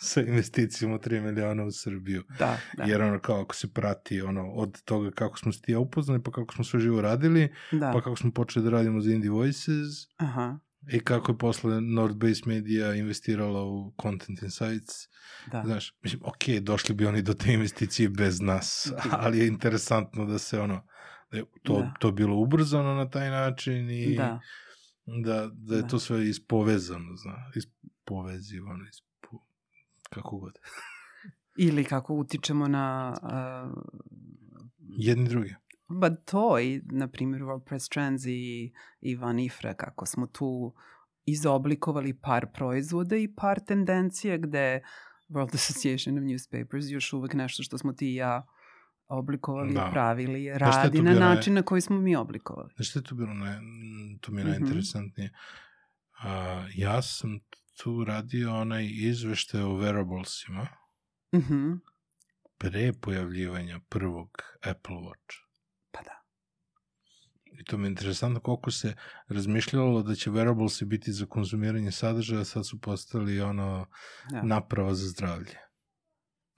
sa 0.00 0.20
investicijom 0.20 0.92
od 0.92 1.06
3 1.06 1.20
miliona 1.20 1.64
u 1.64 1.70
Srbiju. 1.70 2.22
Da, 2.38 2.58
da. 2.76 2.84
Jer 2.84 3.02
ono 3.02 3.20
kao 3.20 3.40
ako 3.40 3.54
se 3.54 3.72
prati 3.72 4.20
ono 4.20 4.50
od 4.52 4.82
toga 4.82 5.10
kako 5.10 5.38
smo 5.38 5.52
se 5.52 5.60
ti 5.60 5.74
upoznali, 5.74 6.22
pa 6.22 6.30
kako 6.30 6.54
smo 6.54 6.64
sve 6.64 6.80
živo 6.80 7.00
radili, 7.00 7.52
da. 7.72 7.90
pa 7.92 8.00
kako 8.00 8.16
smo 8.16 8.30
počeli 8.30 8.64
da 8.64 8.70
radimo 8.70 9.00
za 9.00 9.12
Indie 9.12 9.30
Voices, 9.30 9.88
Aha. 10.16 10.58
i 10.92 11.00
kako 11.00 11.32
je 11.32 11.38
posle 11.38 11.80
North 11.80 12.16
Base 12.16 12.42
Media 12.46 12.94
investirala 12.94 13.64
u 13.64 13.94
Content 14.02 14.42
Insights. 14.42 14.94
Da. 15.52 15.62
Znaš, 15.66 15.94
mislim, 16.02 16.22
ok, 16.24 16.62
došli 16.62 16.94
bi 16.94 17.06
oni 17.06 17.22
do 17.22 17.34
te 17.34 17.52
investicije 17.52 18.08
bez 18.08 18.40
nas, 18.40 18.88
da. 18.90 19.16
ali 19.22 19.38
je 19.38 19.46
interesantno 19.46 20.24
da 20.24 20.38
se 20.38 20.60
ono, 20.60 20.86
to, 21.62 21.80
da. 21.80 21.94
to 22.00 22.12
bilo 22.12 22.36
ubrzano 22.36 22.94
na 22.94 23.10
taj 23.10 23.30
način 23.30 23.90
i 23.90 24.16
da, 24.16 24.40
da, 25.06 25.50
da 25.52 25.76
je 25.76 25.82
da. 25.82 25.88
to 25.88 25.98
sve 25.98 26.28
ispovezano, 26.28 27.16
zna, 27.16 27.50
ispovezivano, 27.54 28.84
ispo, 28.88 29.46
kako 30.10 30.38
god. 30.38 30.58
Ili 31.58 31.84
kako 31.84 32.14
utičemo 32.14 32.68
na... 32.68 33.14
Uh, 33.22 33.82
Jedni 34.98 35.28
drugi. 35.28 35.54
Ba 35.88 36.10
to 36.10 36.58
i, 36.58 36.82
na 36.84 37.08
primjer, 37.08 37.42
WordPress 37.42 37.92
Trends 37.92 38.26
i, 38.26 38.72
i 39.00 39.16
Van 39.16 39.38
Ifra, 39.38 39.74
kako 39.74 40.06
smo 40.06 40.26
tu 40.26 40.74
izoblikovali 41.24 42.18
par 42.20 42.46
proizvoda 42.54 43.16
i 43.16 43.34
par 43.34 43.60
tendencija 43.60 44.36
gde 44.36 44.80
World 45.28 45.54
Association 45.54 46.18
of 46.18 46.24
Newspapers 46.24 46.92
još 46.92 47.12
uvek 47.12 47.34
nešto 47.34 47.62
što 47.62 47.78
smo 47.78 47.92
ti 47.92 48.12
i 48.12 48.14
ja 48.14 48.46
oblikovali, 49.08 49.74
da. 49.74 49.88
pravili, 49.92 50.58
radi 50.58 51.02
na 51.02 51.14
način 51.14 51.54
na 51.54 51.62
koji 51.62 51.80
smo 51.80 52.00
mi 52.00 52.16
oblikovali. 52.16 52.72
Znaš 52.76 52.90
što 52.90 52.98
je 52.98 53.02
tu 53.02 53.14
bilo, 53.14 53.34
ne, 53.34 53.60
to 54.20 54.32
mi 54.32 54.40
je 54.40 54.44
mm 54.44 54.48
-hmm. 54.48 54.50
najinteresantnije. 54.50 55.30
Uh, 55.30 56.24
ja 56.74 57.02
sam 57.02 57.40
tu 57.82 58.04
radio 58.04 58.60
onaj 58.60 58.88
izvešte 58.92 59.64
o 59.64 59.68
wearablesima 59.68 60.66
mm 61.34 61.38
-hmm. 61.38 61.78
pre 62.58 62.92
pojavljivanja 62.92 63.80
prvog 63.88 64.42
Apple 64.60 64.96
Watch. 64.96 65.36
Pa 65.90 66.02
da. 66.02 66.22
I 67.60 67.64
to 67.64 67.78
mi 67.78 67.84
je 67.84 67.88
interesantno 67.88 68.40
koliko 68.40 68.70
se 68.70 68.94
razmišljalo 69.28 70.02
da 70.02 70.14
će 70.14 70.30
wearablesi 70.30 70.84
biti 70.84 71.12
za 71.12 71.26
konzumiranje 71.26 71.92
sadržaja, 71.92 72.44
sad 72.44 72.66
su 72.66 72.80
postali 72.80 73.40
ono. 73.40 73.86
Da. 74.30 74.42
naprava 74.42 74.94
za 74.94 75.08
zdravlje. 75.08 75.56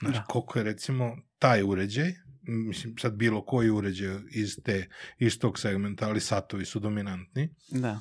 Znaš, 0.00 0.16
da. 0.16 0.24
koliko 0.24 0.58
je 0.58 0.64
recimo 0.64 1.16
taj 1.38 1.62
uređaj, 1.62 2.14
mislim, 2.48 2.98
sad 2.98 3.14
bilo 3.14 3.44
koji 3.44 3.70
uređaj 3.70 4.16
iz, 4.30 4.58
te, 4.64 4.88
iz 5.18 5.38
tog 5.38 5.58
segmenta, 5.58 6.08
ali 6.08 6.20
satovi 6.20 6.64
su 6.64 6.78
dominantni. 6.78 7.54
Da. 7.70 8.00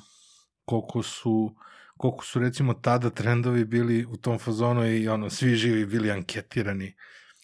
Koliko 0.64 1.02
su, 1.02 1.56
koliko 1.96 2.24
su 2.24 2.38
recimo 2.38 2.74
tada 2.74 3.10
trendovi 3.10 3.64
bili 3.64 4.04
u 4.04 4.16
tom 4.16 4.38
fazonu 4.38 4.86
i 4.86 5.08
ono, 5.08 5.30
svi 5.30 5.54
živi 5.54 5.86
bili 5.86 6.10
anketirani. 6.10 6.94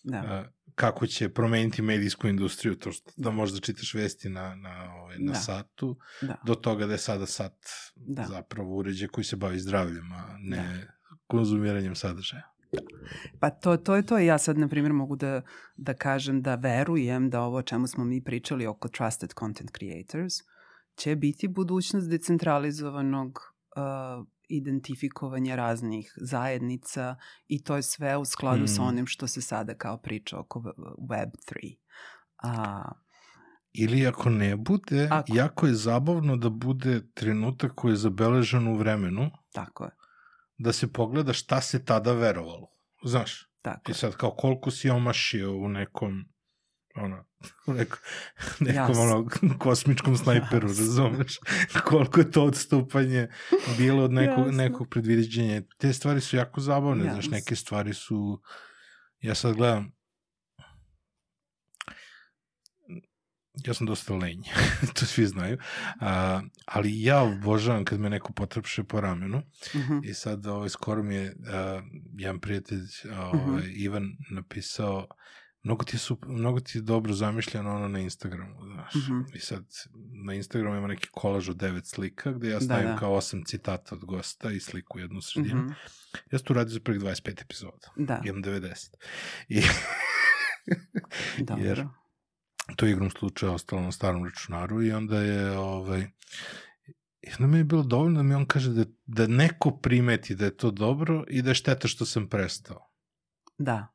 Da. 0.05 0.19
Uh, 0.19 0.55
kako 0.75 1.07
će 1.07 1.29
promeniti 1.29 1.83
medijsku 1.83 2.29
industriju, 2.29 2.75
to 2.75 2.93
što 2.93 3.11
da 3.17 3.31
možda 3.31 3.61
čitaš 3.61 3.95
vesti 3.95 4.29
na, 4.29 4.55
na, 4.55 4.95
ovaj, 4.95 5.19
na 5.19 5.33
da. 5.33 5.39
satu, 5.39 5.99
da. 6.23 6.37
do 6.47 6.55
toga 6.55 6.87
da 6.87 6.93
je 6.93 6.99
sada 6.99 7.27
sat 7.27 7.57
da. 7.97 8.27
zapravo 8.29 8.77
uređaj 8.77 9.09
koji 9.09 9.25
se 9.25 9.37
bavi 9.37 9.59
zdravljem, 9.59 10.13
a 10.13 10.37
ne 10.39 10.57
da. 10.57 11.17
konzumiranjem 11.27 11.95
sadržaja. 11.95 12.54
Pa 13.41 13.51
to, 13.51 13.77
to 13.77 13.97
je 13.97 14.03
to. 14.03 14.19
Ja 14.19 14.39
sad, 14.39 14.59
na 14.59 14.69
primjer, 14.69 14.93
mogu 14.93 15.17
da, 15.17 15.43
da 15.77 15.95
kažem 15.95 16.43
da 16.43 16.55
verujem 16.55 17.31
da 17.31 17.41
ovo 17.41 17.57
o 17.57 17.63
čemu 17.63 17.87
smo 17.87 18.05
mi 18.05 18.25
pričali 18.25 18.67
oko 18.67 18.89
Trusted 18.89 19.33
Content 19.39 19.71
Creators 19.79 20.35
će 20.97 21.17
biti 21.17 21.49
budućnost 21.49 22.11
decentralizovanog 22.11 23.39
uh, 23.77 24.27
identifikovanja 24.49 25.57
raznih 25.57 26.13
zajednica 26.17 27.17
i 27.49 27.63
to 27.63 27.77
je 27.77 27.83
sve 27.83 28.17
u 28.17 28.25
skladu 28.25 28.63
mm. 28.63 28.69
sa 28.69 28.83
onim 28.83 29.07
što 29.07 29.27
se 29.27 29.43
sada 29.43 29.75
kao 29.75 29.99
priča 29.99 30.39
oko 30.39 30.61
Web3. 31.11 31.77
A, 32.43 32.83
Ili 33.73 34.07
ako 34.07 34.31
ne 34.31 34.57
bude, 34.57 35.09
ako. 35.11 35.37
jako 35.37 35.67
je 35.67 35.75
zabavno 35.75 36.37
da 36.37 36.51
bude 36.51 37.01
trenutak 37.15 37.73
koji 37.75 37.93
je 37.93 37.97
zabeležen 37.97 38.69
u 38.69 38.77
vremenu. 38.77 39.31
Tako 39.53 39.85
je. 39.85 39.91
Da 40.59 40.73
se 40.73 40.93
pogleda 40.93 41.33
šta 41.33 41.61
se 41.61 41.85
tada 41.85 42.13
verovalo. 42.13 42.69
Znaš? 43.05 43.49
Tako 43.63 43.91
I 43.91 43.95
sad 43.95 44.17
kao 44.17 44.31
koliko 44.31 44.71
si 44.71 44.91
omašio 44.91 45.57
u 45.57 45.69
nekom 45.69 46.25
ono, 46.95 47.25
u 47.67 47.73
neko, 47.79 47.99
nekom 48.61 48.99
ono, 48.99 49.29
kosmičkom 49.59 50.17
snajperu, 50.17 50.69
Jasno. 50.69 50.85
razumeš? 50.85 51.39
Koliko 51.89 52.21
je 52.21 52.31
to 52.31 52.45
odstupanje 52.45 53.29
bilo 53.79 54.05
od 54.05 54.13
nekog, 54.13 54.47
Jasno. 54.47 54.63
nekog 54.63 54.89
predviđenja. 54.91 55.63
Te 55.79 55.93
stvari 55.93 56.21
su 56.21 56.37
jako 56.37 56.61
zabavne, 56.61 57.05
Jasno. 57.05 57.13
znaš, 57.23 57.31
neke 57.31 57.57
stvari 57.57 57.95
su... 57.95 58.41
Ja 59.21 59.35
sad 59.35 59.55
gledam, 59.57 59.93
ja 63.67 63.75
sam 63.75 63.87
dosta 63.87 64.15
lenj, 64.15 64.43
to 65.01 65.07
svi 65.07 65.27
znaju, 65.27 65.59
a, 66.01 66.41
ali 66.67 67.03
ja 67.03 67.23
obožavam 67.23 67.85
kad 67.85 68.01
me 68.01 68.11
neko 68.11 68.33
potrepše 68.33 68.85
po 68.85 69.01
ramenu 69.01 69.39
uh 69.39 69.81
mhm. 69.81 69.93
-huh. 69.93 70.11
i 70.11 70.15
sad 70.15 70.47
ovaj, 70.47 70.69
skoro 70.69 71.03
mi 71.03 71.15
je 71.15 71.37
a, 71.53 71.83
jedan 72.17 72.41
prijatelj 72.41 72.85
ovaj, 73.11 73.41
uh 73.41 73.47
mhm. 73.47 73.57
-huh. 73.57 73.73
Ivan 73.75 74.17
napisao 74.31 75.07
mnogo 75.65 75.85
ti, 75.85 75.99
super, 75.99 76.29
mnogo 76.29 76.61
ti 76.61 76.79
je 76.79 76.83
dobro 76.83 77.13
zamišljeno 77.13 77.75
ono 77.75 77.89
na 77.89 77.99
Instagramu, 77.99 78.65
znaš. 78.65 78.95
Mm 78.95 78.99
-hmm. 78.99 79.37
I 79.37 79.39
sad 79.39 79.65
na 80.27 80.35
Instagramu 80.35 80.77
ima 80.77 80.87
neki 80.87 81.09
kolaž 81.13 81.49
od 81.49 81.57
devet 81.57 81.87
slika 81.87 82.33
gde 82.33 82.49
ja 82.49 82.59
da, 82.59 82.65
stavim 82.65 82.87
da, 82.87 82.93
da. 82.93 82.99
kao 82.99 83.15
osam 83.15 83.45
citata 83.45 83.95
od 83.95 84.05
gosta 84.05 84.51
i 84.51 84.61
sliku 84.61 84.99
jednu 84.99 85.21
sredinu. 85.21 85.63
Mm 85.63 85.69
-hmm. 85.69 85.75
Ja 86.33 86.39
sam 86.39 86.47
tu 86.47 86.55
radio 86.55 86.73
za 86.73 86.81
prvih 86.81 87.01
25 87.01 87.43
epizoda. 87.43 87.89
Da. 87.97 88.21
Imam 88.25 88.43
90. 88.43 88.95
I... 89.49 89.63
Dobro. 91.39 91.65
Jer 91.67 91.87
to 92.77 92.87
igram 92.87 93.11
slučaja 93.11 93.53
ostalo 93.53 93.83
na 93.83 93.93
starom 93.93 94.25
računaru 94.25 94.83
i 94.83 94.93
onda 94.93 95.21
je 95.21 95.59
ovaj, 95.59 96.01
I 97.23 97.29
onda 97.33 97.47
mi 97.47 97.59
je 97.59 97.65
bilo 97.65 97.83
dovoljno 97.83 98.17
da 98.17 98.23
mi 98.23 98.35
on 98.35 98.47
kaže 98.47 98.71
da, 98.71 98.85
da 99.07 99.27
neko 99.27 99.71
primeti 99.71 100.35
da 100.35 100.45
je 100.45 100.57
to 100.57 100.71
dobro 100.71 101.25
i 101.29 101.43
da 101.43 101.51
je 101.51 101.55
šteta 101.55 101.89
što 101.89 102.07
sam 102.07 102.29
prestao. 102.29 102.91
Da. 103.59 103.89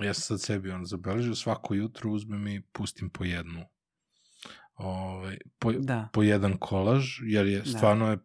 Ja 0.00 0.14
sam 0.14 0.22
sad 0.22 0.40
sebi 0.40 0.70
on 0.70 0.84
zabeležio, 0.84 1.34
svako 1.34 1.74
jutro 1.74 2.10
uzmem 2.10 2.46
i 2.46 2.62
pustim 2.72 3.10
po 3.10 3.24
jednu 3.24 3.64
ovaj, 4.76 5.38
po, 5.58 5.72
da. 5.72 6.08
po 6.12 6.22
jedan 6.22 6.56
kolaž, 6.58 7.20
jer 7.22 7.46
je 7.46 7.58
da. 7.58 7.70
stvarno 7.70 8.10
je 8.10 8.18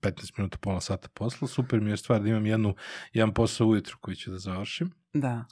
15 0.00 0.38
minuta, 0.38 0.58
pola 0.58 0.80
sata 0.80 1.08
posla. 1.14 1.48
Super 1.48 1.80
mi 1.80 1.90
je 1.90 1.96
stvar 1.96 2.22
da 2.22 2.28
imam 2.28 2.46
jednu, 2.46 2.74
jedan 3.12 3.34
posao 3.34 3.66
ujutru 3.66 3.98
koji 4.00 4.16
ću 4.16 4.30
da 4.30 4.38
završim. 4.38 4.90
Da. 5.12 5.44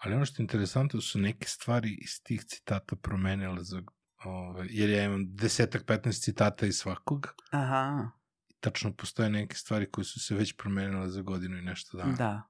Ali 0.00 0.14
ono 0.14 0.24
što 0.24 0.42
je 0.42 0.44
interesantno 0.44 1.00
su 1.00 1.18
neke 1.18 1.48
stvari 1.48 1.98
iz 2.00 2.22
tih 2.22 2.44
citata 2.44 2.96
promenile 2.96 3.64
za, 3.64 3.82
ovaj, 4.24 4.66
jer 4.70 4.90
ja 4.90 5.04
imam 5.04 5.36
desetak, 5.36 5.84
15 5.84 6.22
citata 6.22 6.66
iz 6.66 6.76
svakog. 6.76 7.26
Aha. 7.50 8.10
I 8.48 8.54
tačno 8.60 8.92
postoje 8.92 9.30
neke 9.30 9.56
stvari 9.56 9.90
koje 9.90 10.04
su 10.04 10.20
se 10.20 10.34
već 10.34 10.56
promenile 10.56 11.08
za 11.08 11.22
godinu 11.22 11.58
i 11.58 11.62
nešto 11.62 11.96
dana. 11.96 12.12
Da, 12.12 12.42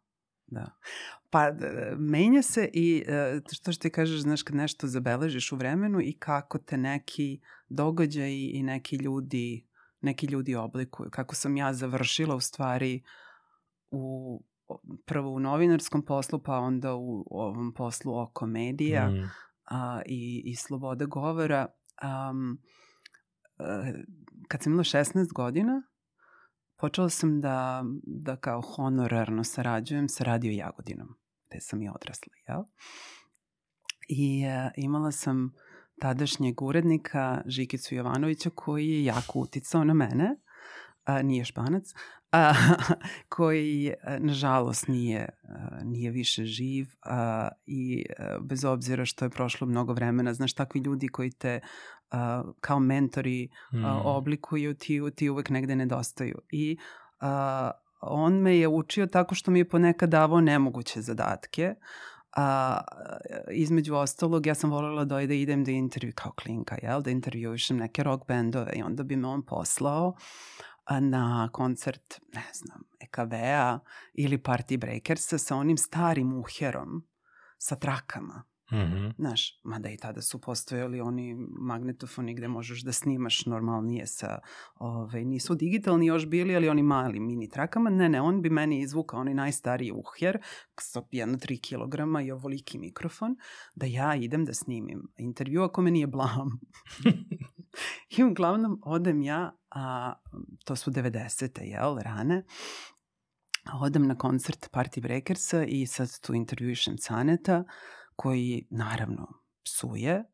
da. 0.47 0.77
Pa 1.31 1.51
menja 1.99 2.43
se 2.43 2.71
i 2.73 3.05
e, 3.09 3.41
što 3.53 3.73
što 3.73 3.83
ti 3.83 3.91
kažeš, 3.91 4.21
znaš, 4.21 4.43
kad 4.43 4.57
nešto 4.57 4.87
zabeležiš 4.87 5.53
u 5.53 5.57
vremenu 5.57 6.01
i 6.01 6.17
kako 6.19 6.59
te 6.59 6.77
neki 6.77 7.41
događaj 7.69 8.33
i 8.33 8.63
neki 8.63 8.97
ljudi, 8.97 9.67
neki 10.01 10.27
ljudi 10.27 10.55
oblikuju. 10.55 11.11
Kako 11.11 11.35
sam 11.35 11.57
ja 11.57 11.73
završila 11.73 12.35
u 12.35 12.41
stvari 12.41 13.03
u 13.91 14.45
prvo 15.07 15.31
u 15.31 15.41
novinarskom 15.41 16.05
poslu, 16.05 16.43
pa 16.43 16.59
onda 16.59 16.95
u 16.95 17.25
ovom 17.31 17.75
poslu 17.75 18.19
oko 18.19 18.47
medija 18.47 19.11
mm. 19.11 19.31
a, 19.65 20.03
i, 20.07 20.43
i 20.45 20.57
slobode 20.57 21.07
govora. 21.07 21.67
Um, 22.03 22.59
kad 24.49 24.63
sam 24.63 24.73
imala 24.73 24.85
16 24.85 25.33
godina, 25.33 25.83
počela 26.79 27.09
sam 27.09 27.41
da, 27.41 27.85
da 28.03 28.37
kao 28.37 28.61
honorarno 28.61 29.45
sarađujem 29.45 30.09
sa 30.09 30.25
Radio 30.25 30.53
Jagodinom, 30.53 31.09
gde 31.49 31.61
sam 31.61 31.83
i 31.83 31.89
odrasla, 31.89 32.33
jel? 32.49 32.63
I 34.09 34.45
uh, 34.47 34.71
imala 34.77 35.13
sam 35.13 35.53
tadašnjeg 36.01 36.63
urednika 36.63 37.43
Žikicu 37.47 37.95
Jovanovića 37.95 38.51
koji 38.55 38.89
je 38.89 39.05
jako 39.05 39.39
uticao 39.39 39.85
na 39.85 39.95
mene, 39.95 40.37
a, 41.05 41.23
nije 41.23 41.45
španac, 41.45 41.85
a, 42.33 42.55
koji 43.29 43.93
nažalost 44.19 44.89
nije, 44.89 45.29
nije 45.85 46.11
više 46.11 46.45
živ 46.45 46.87
a, 47.03 47.49
i 47.67 48.05
a, 48.19 48.39
bez 48.41 48.65
obzira 48.65 49.05
što 49.05 49.25
je 49.25 49.31
prošlo 49.31 49.67
mnogo 49.67 49.93
vremena, 49.93 50.35
znaš 50.35 50.55
takvi 50.55 50.81
ljudi 50.81 51.09
koji 51.09 51.31
te 51.31 51.61
a, 52.11 52.43
kao 52.61 52.81
mentori 52.81 53.49
a, 53.73 53.77
mm. 53.77 54.07
oblikuju, 54.07 54.75
ti, 54.75 55.01
ti 55.15 55.31
uvek 55.31 55.51
negde 55.51 55.77
nedostaju 55.77 56.39
i 56.51 56.77
a, 57.21 57.71
on 58.01 58.35
me 58.35 58.59
je 58.59 58.69
učio 58.69 59.07
tako 59.07 59.35
što 59.35 59.51
mi 59.51 59.59
je 59.59 59.69
ponekad 59.69 60.11
davao 60.11 60.41
nemoguće 60.41 61.01
zadatke, 61.01 61.75
a 62.37 62.81
između 63.53 63.95
ostalog 63.95 64.47
ja 64.47 64.55
sam 64.55 64.71
voljela 64.71 65.05
da, 65.05 65.27
da 65.27 65.35
idem 65.35 65.65
da 65.65 65.71
intervju 65.71 66.13
kao 66.15 66.33
klinka, 66.33 66.77
jel, 66.83 67.03
da 67.03 67.11
intervjušem 67.11 67.77
neke 67.77 68.03
rock 68.03 68.27
bendove 68.29 68.73
i 68.77 68.83
onda 68.83 69.03
bi 69.03 69.17
me 69.17 69.29
on 69.29 69.43
poslao 69.43 70.15
na 71.01 71.49
koncert, 71.53 72.21
ne 72.35 72.45
znam, 72.53 72.83
EKV-a 73.01 73.79
ili 74.15 74.39
Party 74.39 74.79
Breakersa 74.79 75.39
sa 75.39 75.57
onim 75.57 75.77
starim 75.77 76.33
uherom 76.33 77.07
sa 77.59 77.77
trakama. 77.77 78.43
Mm 78.73 78.77
-hmm. 78.77 79.13
Znaš, 79.17 79.61
mada 79.65 79.91
i 79.91 79.97
tada 79.97 80.23
su 80.23 80.41
postojali 80.41 81.01
oni 81.01 81.35
magnetofoni 81.51 82.35
gde 82.35 82.49
možeš 82.49 82.83
da 82.83 82.93
snimaš 82.93 83.47
normalnije 83.47 84.07
sa, 84.07 84.39
ove, 84.75 85.01
ovaj, 85.01 85.25
nisu 85.25 85.55
digitalni 85.55 86.07
još 86.07 86.27
bili, 86.27 86.57
ali 86.57 86.69
oni 86.69 86.83
mali 86.83 87.21
mini 87.21 87.49
trakama. 87.49 87.91
Ne, 87.91 88.09
ne, 88.09 88.21
on 88.21 88.43
bi 88.43 88.51
meni 88.51 88.81
izvukao 88.81 89.21
onaj 89.21 89.35
najstariji 89.35 89.93
uher 89.93 90.39
sa 90.81 91.03
jedno 91.11 91.39
3 91.39 91.61
kg 91.61 92.27
i 92.27 92.33
ovoliki 92.33 92.79
mikrofon, 92.79 93.37
da 93.75 93.87
ja 93.87 94.15
idem 94.15 94.45
da 94.45 94.55
snimim 94.55 95.03
intervju 95.17 95.63
ako 95.63 95.83
me 95.83 95.91
nije 95.91 96.07
blam. 96.07 96.61
I 98.17 98.25
uglavnom 98.25 98.81
odem 98.85 99.23
ja, 99.23 99.57
a 99.71 100.15
to 100.65 100.77
su 100.77 100.91
90. 100.91 101.63
jel, 101.63 101.99
rane, 101.99 102.45
odem 103.83 104.07
na 104.07 104.19
koncert 104.19 104.71
Party 104.73 105.03
Breakersa 105.03 105.65
i 105.65 105.87
sad 105.87 106.21
tu 106.21 106.35
intervjušem 106.35 106.97
Caneta, 106.97 107.65
koji 108.21 108.67
naravno 108.71 109.29
psuje, 109.65 110.25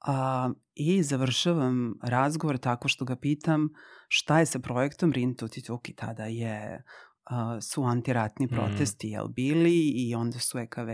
a, 0.00 0.50
i 0.74 1.02
završavam 1.02 1.94
razgovor 2.02 2.58
tako 2.58 2.88
što 2.88 3.04
ga 3.04 3.16
pitam 3.16 3.68
šta 4.08 4.38
je 4.38 4.46
sa 4.46 4.58
projektom 4.58 5.12
Rin 5.12 5.36
Tuti 5.36 5.62
Tuki, 5.62 5.94
tada 5.94 6.24
je 6.24 6.84
uh, 7.30 7.60
su 7.60 7.84
antiratni 7.84 8.46
mhm. 8.46 8.54
protesti 8.54 9.06
mm. 9.06 9.10
jel 9.10 9.28
bili 9.28 9.92
i 9.94 10.14
onda 10.14 10.38
su 10.38 10.58
EKV, 10.58 10.88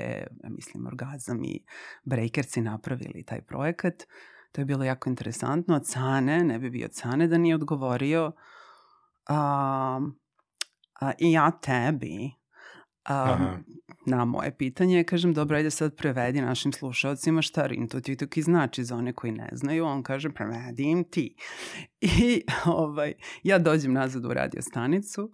mislim, 0.48 0.86
Orgazam 0.86 1.44
i 1.44 1.64
Breakersi 2.04 2.60
napravili 2.60 3.24
taj 3.26 3.42
projekat. 3.42 3.94
To 4.52 4.60
je 4.60 4.64
bilo 4.64 4.84
jako 4.84 5.10
interesantno. 5.10 5.80
Cane, 5.80 6.44
ne 6.44 6.58
bi 6.58 6.70
bio 6.70 6.88
Cane 6.88 7.26
da 7.26 7.38
nije 7.38 7.54
odgovorio. 7.54 8.32
A, 9.28 10.00
a, 11.00 11.12
I 11.18 11.32
ja 11.32 11.50
tebi 11.50 12.43
a, 13.04 13.56
na 14.06 14.24
moje 14.24 14.56
pitanje 14.56 15.04
kažem, 15.04 15.32
dobro, 15.34 15.56
ajde 15.56 15.70
sad 15.70 15.96
prevedi 15.96 16.40
našim 16.40 16.72
slušalcima 16.72 17.42
šta 17.42 17.66
rintututuki 17.66 18.42
znači 18.42 18.84
za 18.84 18.96
one 18.96 19.12
koji 19.12 19.32
ne 19.32 19.48
znaju. 19.52 19.84
On 19.84 20.02
kaže, 20.02 20.30
prevedi 20.30 20.82
im 20.82 21.04
ti. 21.04 21.36
I 22.00 22.42
ovaj, 22.66 23.14
ja 23.42 23.58
dođem 23.58 23.92
nazad 23.92 24.24
u 24.24 24.34
radio 24.34 24.62
stanicu 24.62 25.30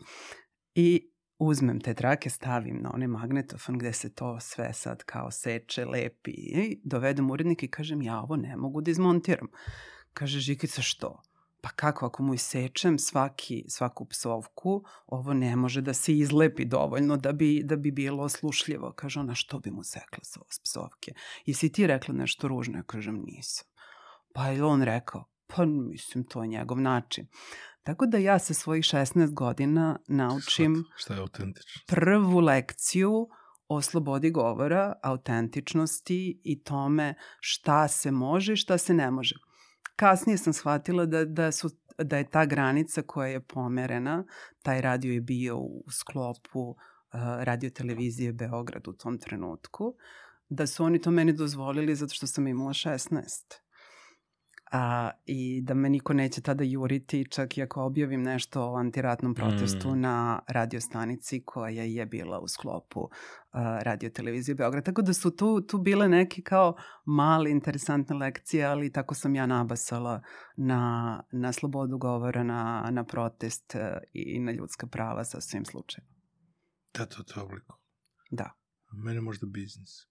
i 0.75 1.11
uzmem 1.39 1.81
te 1.81 1.95
trake, 1.95 2.31
stavim 2.31 2.79
na 2.83 2.91
onaj 2.95 3.09
magnetofon 3.09 3.79
gde 3.79 3.93
se 3.93 4.15
to 4.15 4.41
sve 4.41 4.73
sad 4.73 5.05
kao 5.05 5.31
seče, 5.31 5.85
lepi 5.85 6.31
i 6.31 6.81
dovedem 6.85 7.31
urednik 7.31 7.63
i 7.63 7.71
kažem 7.71 8.03
ja 8.03 8.21
ovo 8.21 8.37
ne 8.37 8.57
mogu 8.57 8.81
da 8.81 8.91
izmontiram. 8.91 9.49
Kaže 10.13 10.41
Žikica 10.41 10.83
što? 10.83 11.23
Pa 11.63 11.69
kako 11.69 12.07
ako 12.07 12.23
mu 12.23 12.35
isečem 12.35 12.99
svaki, 12.99 13.65
svaku 13.69 14.05
psovku, 14.05 14.85
ovo 15.07 15.35
ne 15.35 15.57
može 15.57 15.81
da 15.81 15.95
se 15.95 16.17
izlepi 16.17 16.65
dovoljno 16.65 17.17
da 17.17 17.33
bi, 17.33 17.63
da 17.65 17.77
bi 17.77 17.91
bilo 17.91 18.29
slušljivo. 18.29 18.93
Kaže 18.97 19.21
ona 19.21 19.35
što 19.35 19.59
bi 19.59 19.71
mu 19.71 19.83
sekla 19.83 20.25
sa 20.25 20.41
psovke? 20.65 21.13
I 21.45 21.55
si 21.55 21.73
ti 21.73 21.87
rekla 21.87 22.15
nešto 22.15 22.49
ružno? 22.49 22.79
Ja 22.79 22.83
kažem 22.83 23.23
nisam. 23.27 23.67
Pa 24.35 24.47
je 24.47 24.65
on 24.65 24.83
rekao, 24.83 25.25
pa 25.47 25.65
mislim 25.67 26.25
to 26.25 26.43
je 26.43 26.49
njegov 26.49 26.81
način. 26.81 27.27
Tako 27.83 28.07
da 28.07 28.19
ja 28.19 28.39
sa 28.39 28.55
svojih 28.55 28.85
16 28.85 29.35
godina 29.35 29.99
naučim 30.09 30.85
šta 30.97 31.15
je 31.15 31.21
autentično? 31.21 31.81
prvu 31.87 32.41
lekciju 32.41 33.29
o 33.69 33.83
slobodi 33.83 34.31
govora, 34.31 34.95
autentičnosti 35.03 36.41
i 36.45 36.63
tome 36.63 37.15
šta 37.41 37.89
se 37.89 38.11
može 38.11 38.53
i 38.53 38.57
šta 38.57 38.79
se 38.79 38.95
ne 38.95 39.11
može. 39.11 39.35
Kasnije 40.01 40.39
sam 40.39 40.53
shvatila 40.53 41.07
da, 41.07 41.25
da, 41.25 41.53
su, 41.53 41.71
da 41.99 42.17
je 42.17 42.31
ta 42.31 42.47
granica 42.47 43.03
koja 43.03 43.29
je 43.29 43.41
pomerena, 43.41 44.25
taj 44.63 44.81
radio 44.81 45.13
je 45.13 45.21
bio 45.21 45.59
u 45.59 45.85
sklopu 45.91 46.61
uh, 46.61 46.77
radio 47.41 47.71
televizije 47.71 48.33
Beograd 48.33 48.89
u 48.89 48.93
tom 48.93 49.19
trenutku, 49.19 49.95
da 50.49 50.67
su 50.67 50.85
oni 50.85 51.01
to 51.01 51.11
meni 51.11 51.33
dozvolili 51.33 51.95
zato 51.95 52.15
što 52.15 52.27
sam 52.27 52.47
imala 52.47 52.73
16 52.73 53.61
a, 54.71 55.11
i 55.27 55.61
da 55.63 55.75
me 55.75 55.91
niko 55.91 56.13
neće 56.13 56.41
tada 56.41 56.65
juriti 56.65 57.31
čak 57.31 57.59
i 57.59 57.63
ako 57.63 57.83
objavim 57.83 58.23
nešto 58.23 58.63
o 58.63 58.77
antiratnom 58.77 59.35
protestu 59.35 59.91
mm. 59.91 60.01
na 60.01 60.43
radiostanici 60.49 61.43
koja 61.45 61.83
je 61.83 62.07
bila 62.07 62.41
u 62.41 62.49
sklopu 62.49 63.01
uh, 63.01 63.11
radio 63.83 64.11
televizije 64.11 64.55
Beograd. 64.55 64.85
Tako 64.85 65.03
da 65.03 65.13
su 65.13 65.37
tu, 65.37 65.61
tu 65.61 65.79
bile 65.79 66.09
neke 66.09 66.43
kao 66.43 66.77
male 67.05 67.51
interesantne 67.51 68.17
lekcije, 68.17 68.65
ali 68.65 68.93
tako 68.93 69.15
sam 69.15 69.35
ja 69.35 69.47
nabasala 69.47 70.23
na, 70.57 71.23
na 71.33 71.53
slobodu 71.53 71.99
govora, 71.99 72.43
na, 72.43 72.89
na 72.91 73.05
protest 73.05 73.75
uh, 73.75 73.81
i 74.13 74.41
na 74.41 74.53
ljudska 74.53 74.87
prava 74.87 75.25
sa 75.25 75.41
svim 75.41 75.65
slučajima. 75.65 76.11
Da, 76.95 77.07
to 77.07 77.41
je 77.41 77.45
obliko. 77.45 77.81
Da. 78.31 78.45
A 78.91 78.97
mene 79.05 79.21
možda 79.21 79.47
biznis 79.47 80.10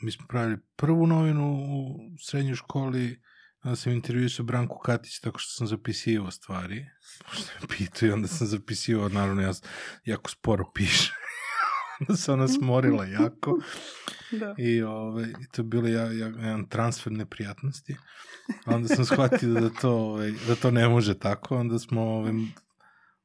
mi 0.00 0.12
smo 0.12 0.26
pravili 0.26 0.58
prvu 0.76 1.06
novinu 1.06 1.52
u 1.52 1.98
srednjoj 2.20 2.54
školi, 2.54 3.22
onda 3.62 3.76
sam 3.76 3.92
intervjuisao 3.92 4.44
Branku 4.44 4.78
Katić 4.78 5.20
tako 5.20 5.38
što 5.38 5.52
sam 5.52 5.66
zapisivao 5.66 6.30
stvari, 6.30 6.86
pošto 7.28 7.46
me 7.60 7.68
pitao 7.78 8.08
i 8.08 8.12
onda 8.12 8.28
sam 8.28 8.46
zapisivao, 8.46 9.08
naravno 9.08 9.42
ja 9.42 9.52
jako 10.04 10.30
sporo 10.30 10.64
piše. 10.74 11.12
onda 12.00 12.16
se 12.16 12.32
ona 12.32 12.48
smorila 12.48 13.06
jako. 13.06 13.58
Da. 14.30 14.54
I, 14.58 14.82
ove, 14.82 14.94
ovaj, 14.94 15.24
i 15.24 15.48
to 15.52 15.62
je 15.62 15.66
bilo 15.66 15.88
ja, 15.88 16.02
ja, 16.02 16.26
jedan 16.26 16.68
transfer 16.68 17.12
neprijatnosti. 17.12 17.96
A 18.64 18.74
onda 18.74 18.88
sam 18.88 19.04
shvatio 19.04 19.52
da 19.52 19.70
to, 19.70 19.90
ove, 19.90 20.04
ovaj, 20.04 20.32
da 20.46 20.54
to 20.54 20.70
ne 20.70 20.88
može 20.88 21.18
tako. 21.18 21.56
Onda 21.56 21.78
smo 21.78 22.02
ove, 22.02 22.30
ovaj, 22.30 22.34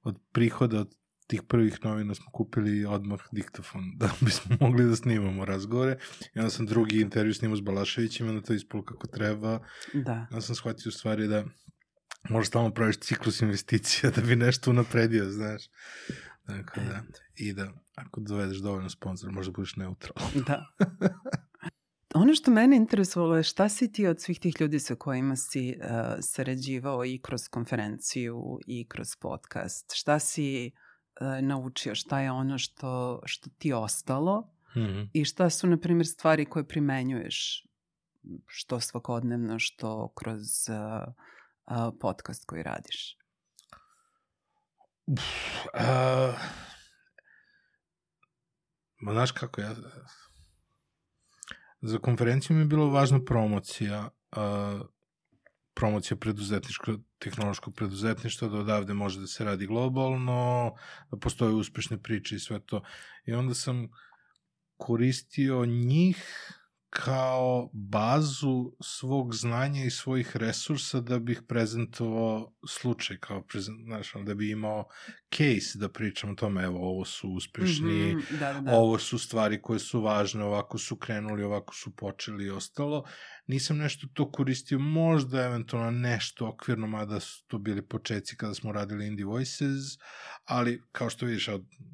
od 0.04 0.20
prihoda 0.32 0.80
od 0.80 0.96
tih 1.34 1.42
prvih 1.48 1.80
novina 1.84 2.16
smo 2.16 2.26
kupili 2.32 2.86
odmah 2.86 3.20
diktofon 3.32 3.92
da 4.00 4.10
bismo 4.22 4.58
mogli 4.60 4.86
da 4.86 4.96
snimamo 4.96 5.46
razgovore. 5.46 5.98
I 6.36 6.40
onda 6.40 6.50
sam 6.50 6.66
drugi 6.66 7.02
intervju 7.02 7.34
snimao 7.34 7.58
s 7.58 7.62
Balaševićima, 7.62 8.30
onda 8.30 8.42
to 8.42 8.54
ispalo 8.54 8.84
kako 8.84 9.08
treba. 9.08 9.60
Da. 9.94 10.28
Onda 10.32 10.42
sam 10.42 10.56
shvatio 10.56 10.90
u 10.90 10.92
stvari 10.92 11.28
da 11.28 11.44
možeš 12.30 12.48
stalno 12.48 12.74
praviš 12.74 13.00
ciklus 13.00 13.42
investicija 13.42 14.12
da 14.12 14.22
bi 14.22 14.36
nešto 14.36 14.72
unapredio, 14.72 15.30
znaš. 15.30 15.64
Dakle, 16.48 16.84
da. 16.84 17.04
I 17.36 17.54
da, 17.54 17.72
ako 17.96 18.22
dovedeš 18.22 18.58
dovoljno 18.58 18.90
sponsora, 18.90 19.32
možda 19.32 19.52
budeš 19.52 19.76
neutralan. 19.76 20.32
da. 20.48 20.66
Ono 22.16 22.36
što 22.36 22.52
mene 22.52 22.76
interesovalo 22.76 23.38
je 23.38 23.44
šta 23.44 23.70
si 23.70 23.92
ti 23.92 24.08
od 24.08 24.22
svih 24.22 24.40
tih 24.40 24.62
ljudi 24.62 24.80
sa 24.80 24.96
kojima 24.96 25.36
si 25.36 25.76
uh, 25.78 25.86
sarađivao 26.22 27.06
i 27.06 27.20
kroz 27.22 27.48
konferenciju 27.48 28.60
i 28.68 28.88
kroz 28.88 29.16
podcast. 29.16 29.94
Šta 29.96 30.20
si 30.20 30.72
e, 31.22 31.42
naučio, 31.42 31.96
šta 31.96 32.20
je 32.20 32.32
ono 32.32 32.58
što, 32.58 33.22
što 33.26 33.50
ti 33.58 33.74
ostalo 33.74 34.42
mm 34.76 34.80
-hmm. 34.80 35.10
i 35.14 35.26
šta 35.26 35.50
su, 35.50 35.68
na 35.68 35.78
primjer, 35.78 36.08
stvari 36.08 36.46
koje 36.46 36.68
primenjuješ 36.68 37.68
što 38.48 38.80
svakodnevno, 38.80 39.60
što 39.60 40.14
kroz 40.16 40.70
uh, 40.70 41.14
uh, 41.66 41.94
podcast 42.02 42.46
koji 42.46 42.64
radiš? 42.64 43.18
Uf, 45.06 45.22
uh, 45.74 46.36
ma 48.98 49.14
znaš 49.14 49.32
kako 49.32 49.62
ja... 49.62 49.76
Za 51.82 51.98
konferenciju 51.98 52.56
mi 52.56 52.62
je 52.62 52.66
bilo 52.66 52.90
važna 52.90 53.20
promocija 53.26 54.10
uh, 54.32 54.82
promocija 55.74 56.18
preduzetničko 56.18 56.98
tehnološkog 57.20 57.76
preduzetništva, 57.76 58.48
da 58.48 58.58
odavde 58.58 58.94
može 58.94 59.20
da 59.20 59.28
se 59.28 59.44
radi 59.44 59.68
globalno, 59.68 60.74
da 61.12 61.18
postoje 61.18 61.54
uspešne 61.54 62.02
priče 62.02 62.36
i 62.36 62.40
sve 62.40 62.60
to. 62.66 62.84
I 63.26 63.34
onda 63.34 63.54
sam 63.54 63.88
koristio 64.78 65.66
njih 65.66 66.18
kao 66.90 67.70
bazu 67.74 68.72
svog 68.82 69.36
znanja 69.36 69.84
i 69.84 69.90
svojih 69.90 70.38
resursa 70.38 71.02
da 71.02 71.20
bih 71.20 71.42
prezentovao 71.48 72.54
slučaj, 72.70 73.18
kao 73.18 73.42
prezent, 73.42 73.86
znaš, 73.86 74.14
da 74.26 74.34
bi 74.34 74.52
imao 74.52 74.86
case 75.36 75.80
da 75.80 75.90
pričam 75.90 76.30
o 76.30 76.36
tome, 76.36 76.64
evo, 76.64 76.80
ovo 76.90 77.06
su 77.06 77.30
uspešni, 77.30 78.14
mm 78.14 78.20
-hmm, 78.20 78.40
da, 78.40 78.54
da, 78.54 78.72
ovo 78.72 79.00
su 79.00 79.20
stvari 79.20 79.62
koje 79.62 79.80
su 79.80 80.02
važne, 80.02 80.44
ovako 80.44 80.78
su 80.78 80.96
krenuli, 80.96 81.44
ovako 81.44 81.76
su 81.76 81.96
počeli 81.96 82.46
i 82.46 82.50
ostalo. 82.50 83.04
Nisam 83.48 83.78
nešto 83.78 84.08
to 84.14 84.32
koristio, 84.32 84.80
možda 84.80 85.44
eventualno 85.44 85.92
nešto 85.92 86.48
okvirno, 86.48 86.88
mada 86.88 87.20
su 87.20 87.46
to 87.48 87.58
bili 87.58 87.88
početci 87.88 88.38
kada 88.38 88.54
smo 88.54 88.72
radili 88.72 89.08
Indie 89.08 89.26
Voices, 89.26 89.84
ali 90.46 90.82
kao 90.92 91.10
što 91.10 91.26
vidiš, 91.26 91.50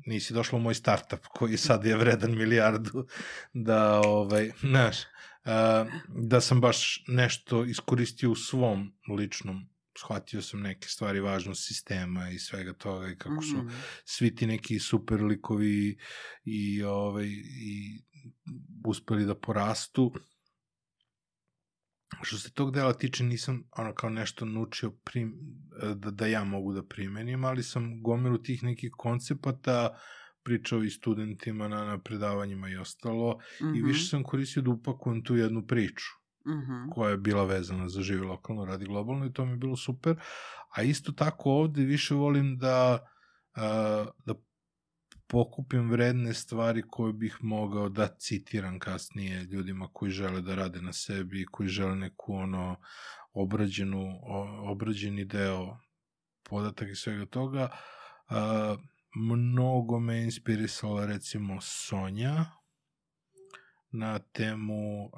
nisi 0.06 0.34
došla 0.34 0.58
u 0.58 0.62
moj 0.62 0.74
startup 0.74 1.26
koji 1.34 1.58
sad 1.58 1.86
je 1.86 1.98
vredan 1.98 2.36
milijardu, 2.36 3.08
da, 3.54 4.00
ovaj, 4.00 4.52
znaš, 4.60 4.98
da 6.08 6.42
sam 6.42 6.62
baš 6.62 7.04
nešto 7.08 7.66
iskoristio 7.66 8.32
u 8.32 8.36
svom 8.36 8.94
ličnom 9.18 9.70
shvatio 10.00 10.42
sam 10.42 10.62
neke 10.62 10.88
stvari 10.88 11.20
važnost 11.20 11.68
sistema 11.68 12.30
i 12.30 12.40
svega 12.40 12.74
toga 12.74 13.08
i 13.08 13.18
kako 13.18 13.42
su 13.42 13.58
mm. 13.58 13.70
svi 14.06 14.36
ti 14.36 14.48
neki 14.48 14.80
super 14.80 15.24
likovi 15.24 15.98
i, 16.44 16.84
ovaj, 16.84 17.28
i 17.62 18.02
uspeli 18.86 19.26
da 19.26 19.36
porastu 19.36 20.14
Što 22.22 22.38
se 22.38 22.52
tog 22.54 22.72
dela 22.74 22.94
tiče, 22.94 23.24
nisam 23.24 23.64
ono 23.78 23.94
kao 23.94 24.10
nešto 24.10 24.46
naučio 24.46 24.92
prim, 24.92 25.34
da, 25.96 26.12
da 26.12 26.28
ja 26.28 26.44
mogu 26.44 26.74
da 26.74 26.84
primenim, 26.86 27.46
ali 27.46 27.64
sam 27.64 28.04
gomilu 28.04 28.38
tih 28.38 28.64
nekih 28.64 28.92
koncepata 28.98 30.00
pričao 30.44 30.84
i 30.84 30.90
studentima 30.90 31.68
na, 31.68 31.86
na 31.86 32.00
predavanjima 32.00 32.70
i 32.70 32.78
ostalo 32.78 33.40
mm 33.62 33.66
-hmm. 33.66 33.78
i 33.78 33.82
više 33.82 34.00
mhm. 34.00 34.10
sam 34.10 34.24
koristio 34.24 34.62
da 34.62 34.72
upakujem 34.72 35.24
tu 35.24 35.36
jednu 35.36 35.68
priču 35.68 36.19
mm 36.48 36.52
-hmm. 36.52 36.90
koja 36.94 37.12
je 37.12 37.18
bila 37.18 37.44
vezana 37.44 37.90
za 37.90 38.02
živi 38.02 38.26
lokalno, 38.26 38.66
radi 38.66 38.86
globalno 38.86 39.26
i 39.26 39.34
to 39.34 39.46
mi 39.46 39.52
je 39.52 39.58
bilo 39.58 39.76
super. 39.76 40.16
A 40.76 40.82
isto 40.82 41.12
tako 41.12 41.52
ovde 41.52 41.82
više 41.82 42.16
volim 42.16 42.58
da, 42.58 43.08
uh, 43.56 44.08
da 44.26 44.34
pokupim 45.28 45.90
vredne 45.90 46.34
stvari 46.34 46.84
koje 46.88 47.14
bih 47.14 47.38
mogao 47.42 47.90
da 47.90 48.08
citiram 48.08 48.80
kasnije 48.80 49.44
ljudima 49.44 49.90
koji 49.94 50.12
žele 50.12 50.42
da 50.42 50.56
rade 50.56 50.82
na 50.82 50.94
sebi, 50.94 51.46
koji 51.52 51.70
žele 51.70 51.96
neku 51.96 52.34
ono 52.34 52.76
obrađenu, 53.34 54.20
obrađeni 54.72 55.26
deo 55.26 55.78
podatak 56.44 56.90
i 56.90 56.96
svega 56.96 57.26
toga. 57.26 57.70
Uh, 58.30 58.80
mnogo 59.16 60.00
me 60.00 60.24
inspirisala 60.24 61.06
recimo 61.06 61.62
Sonja 61.62 62.46
na 63.92 64.20
temu 64.20 65.06
uh, 65.06 65.12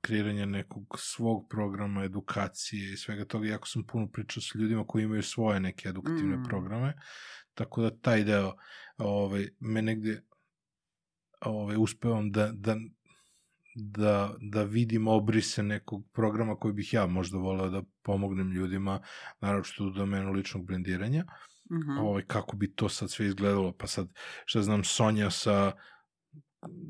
kreiranja 0.00 0.46
nekog 0.46 0.96
svog 0.98 1.46
programa 1.50 2.04
edukacije 2.04 2.92
i 2.92 2.96
svega 2.96 3.24
toga. 3.24 3.48
Jako 3.48 3.68
sam 3.68 3.86
puno 3.86 4.08
pričao 4.08 4.42
sa 4.42 4.58
ljudima 4.58 4.84
koji 4.86 5.04
imaju 5.04 5.22
svoje 5.22 5.60
neke 5.60 5.88
edukativne 5.88 6.36
mm. 6.36 6.44
programe, 6.48 6.94
tako 7.54 7.82
da 7.82 7.96
taj 8.00 8.24
deo 8.24 8.54
ovaj, 8.98 9.48
me 9.60 9.82
negde 9.82 10.22
ovaj, 11.40 11.76
uspevam 11.76 12.30
da, 12.30 12.50
da, 12.52 12.76
da, 13.74 14.34
da 14.40 14.62
vidim 14.62 15.08
obrise 15.08 15.62
nekog 15.62 16.06
programa 16.12 16.56
koji 16.56 16.74
bih 16.74 16.92
ja 16.94 17.06
možda 17.06 17.38
voleo 17.38 17.70
da 17.70 17.82
pomognem 18.02 18.52
ljudima, 18.52 19.00
naravno 19.40 19.64
što 19.64 19.84
u 19.84 19.90
domenu 19.90 20.32
ličnog 20.32 20.66
blendiranja. 20.66 21.24
Mm 21.70 21.76
-hmm. 21.76 22.00
ovaj, 22.00 22.24
kako 22.26 22.56
bi 22.56 22.74
to 22.74 22.88
sad 22.88 23.10
sve 23.10 23.26
izgledalo, 23.26 23.72
pa 23.72 23.86
sad, 23.86 24.08
šta 24.44 24.62
znam, 24.62 24.84
Sonja 24.84 25.30
sa 25.30 25.72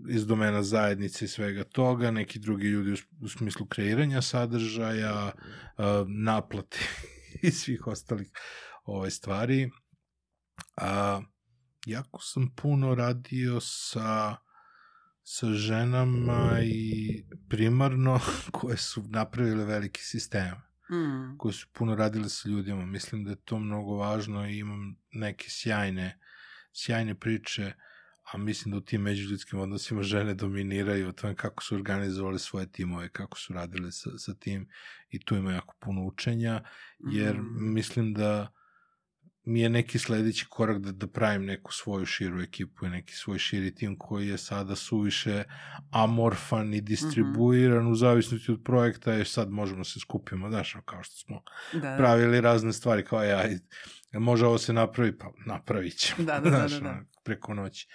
iz 0.08 0.26
domena 0.26 0.62
zajednice 0.62 1.24
i 1.24 1.28
svega 1.28 1.64
toga, 1.64 2.10
neki 2.10 2.38
drugi 2.38 2.66
ljudi 2.66 3.02
u, 3.20 3.28
smislu 3.28 3.66
kreiranja 3.66 4.22
sadržaja, 4.22 5.32
naplate 6.06 6.78
i 7.42 7.50
svih 7.50 7.86
ostalih 7.86 8.30
ove 8.84 9.10
stvari. 9.10 9.70
A, 10.76 11.20
jako 11.86 12.20
sam 12.22 12.54
puno 12.56 12.94
radio 12.94 13.60
sa 13.60 14.36
sa 15.22 15.46
ženama 15.46 16.60
i 16.62 17.24
primarno 17.48 18.20
koje 18.56 18.76
su 18.76 19.04
napravile 19.08 19.64
veliki 19.64 20.00
sistem. 20.02 20.54
Mm. 20.92 21.38
koje 21.38 21.52
su 21.52 21.66
puno 21.72 21.94
radile 21.94 22.28
sa 22.28 22.48
ljudima. 22.48 22.86
Mislim 22.86 23.24
da 23.24 23.30
je 23.30 23.36
to 23.44 23.58
mnogo 23.58 23.96
važno 23.96 24.48
i 24.48 24.58
imam 24.58 24.96
neke 25.12 25.46
sjajne, 25.48 26.18
sjajne 26.72 27.14
priče, 27.14 27.72
a 28.32 28.38
mislim 28.38 28.72
da 28.72 28.78
u 28.78 28.80
tim 28.80 29.02
međuljudskim 29.02 29.60
odnosima 29.60 30.02
žene 30.02 30.34
dominiraju 30.34 31.08
o 31.08 31.12
tome 31.12 31.34
kako 31.34 31.62
su 31.62 31.74
organizovali 31.74 32.38
svoje 32.38 32.72
timove, 32.72 33.08
kako 33.08 33.38
su 33.38 33.52
radile 33.52 33.92
sa, 33.92 34.10
sa 34.18 34.34
tim 34.34 34.68
i 35.10 35.24
tu 35.24 35.36
ima 35.36 35.52
jako 35.52 35.74
puno 35.80 36.04
učenja, 36.04 36.62
jer 37.12 37.36
mm. 37.36 37.74
mislim 37.74 38.14
da 38.14 38.52
mi 39.44 39.60
je 39.60 39.68
neki 39.68 39.98
sledeći 39.98 40.46
korak 40.48 40.78
da, 40.78 40.92
da 40.92 41.06
pravim 41.06 41.44
neku 41.44 41.72
svoju 41.72 42.06
širu 42.06 42.40
ekipu 42.40 42.86
i 42.86 42.90
neki 42.90 43.14
svoj 43.14 43.38
širi 43.38 43.74
tim 43.74 43.98
koji 43.98 44.28
je 44.28 44.38
sada 44.38 44.76
suviše 44.76 45.44
amorfan 45.90 46.74
i 46.74 46.80
distribuiran 46.80 47.82
mm 47.82 47.86
-hmm. 47.86 47.92
u 47.92 47.94
zavisnosti 47.94 48.52
od 48.52 48.60
projekta 48.64 49.12
jer 49.12 49.28
sad 49.28 49.50
možemo 49.50 49.84
se 49.84 50.00
skupimo, 50.00 50.50
znaš, 50.50 50.76
kao 50.84 51.02
što 51.02 51.16
smo 51.16 51.42
da, 51.72 51.78
da. 51.80 51.96
pravili 51.96 52.40
razne 52.40 52.72
stvari 52.72 53.04
kao 53.04 53.22
ja, 53.24 53.44
može 54.12 54.46
ovo 54.46 54.58
se 54.58 54.72
napravi, 54.72 55.18
pa 55.18 55.32
napravit 55.46 55.98
ćemo, 55.98 56.26
da, 56.26 56.40
da, 56.40 56.50
da, 56.50 56.58
da, 56.58 56.68
da, 56.68 56.80
da. 56.80 57.00
preko 57.24 57.54
noći. 57.54 57.88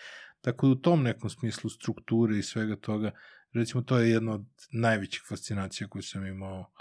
Tako 0.46 0.68
da 0.68 0.72
u 0.72 0.76
tom 0.76 1.04
nekom 1.04 1.30
smislu 1.30 1.70
strukture 1.70 2.38
i 2.38 2.44
svega 2.44 2.76
toga, 2.76 3.12
recimo 3.54 3.84
to 3.84 3.98
je 3.98 4.12
jedna 4.12 4.34
od 4.34 4.46
najvećih 4.72 5.22
fascinacija 5.30 5.88
koju 5.88 6.02
sam 6.02 6.26
imao 6.26 6.72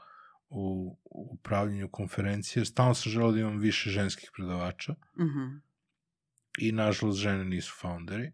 u 0.49 0.97
upravljanju 1.11 1.89
konferencije. 1.91 2.65
Stalno 2.65 2.95
sam 2.95 3.13
želeo 3.13 3.33
da 3.33 3.41
imam 3.41 3.59
više 3.59 3.91
ženskih 3.91 4.31
predavača 4.37 4.93
mm 4.93 5.23
-hmm. 5.23 5.61
i 6.59 6.73
nažalost 6.73 7.19
žene 7.19 7.45
nisu 7.45 7.73
founderi. 7.81 8.33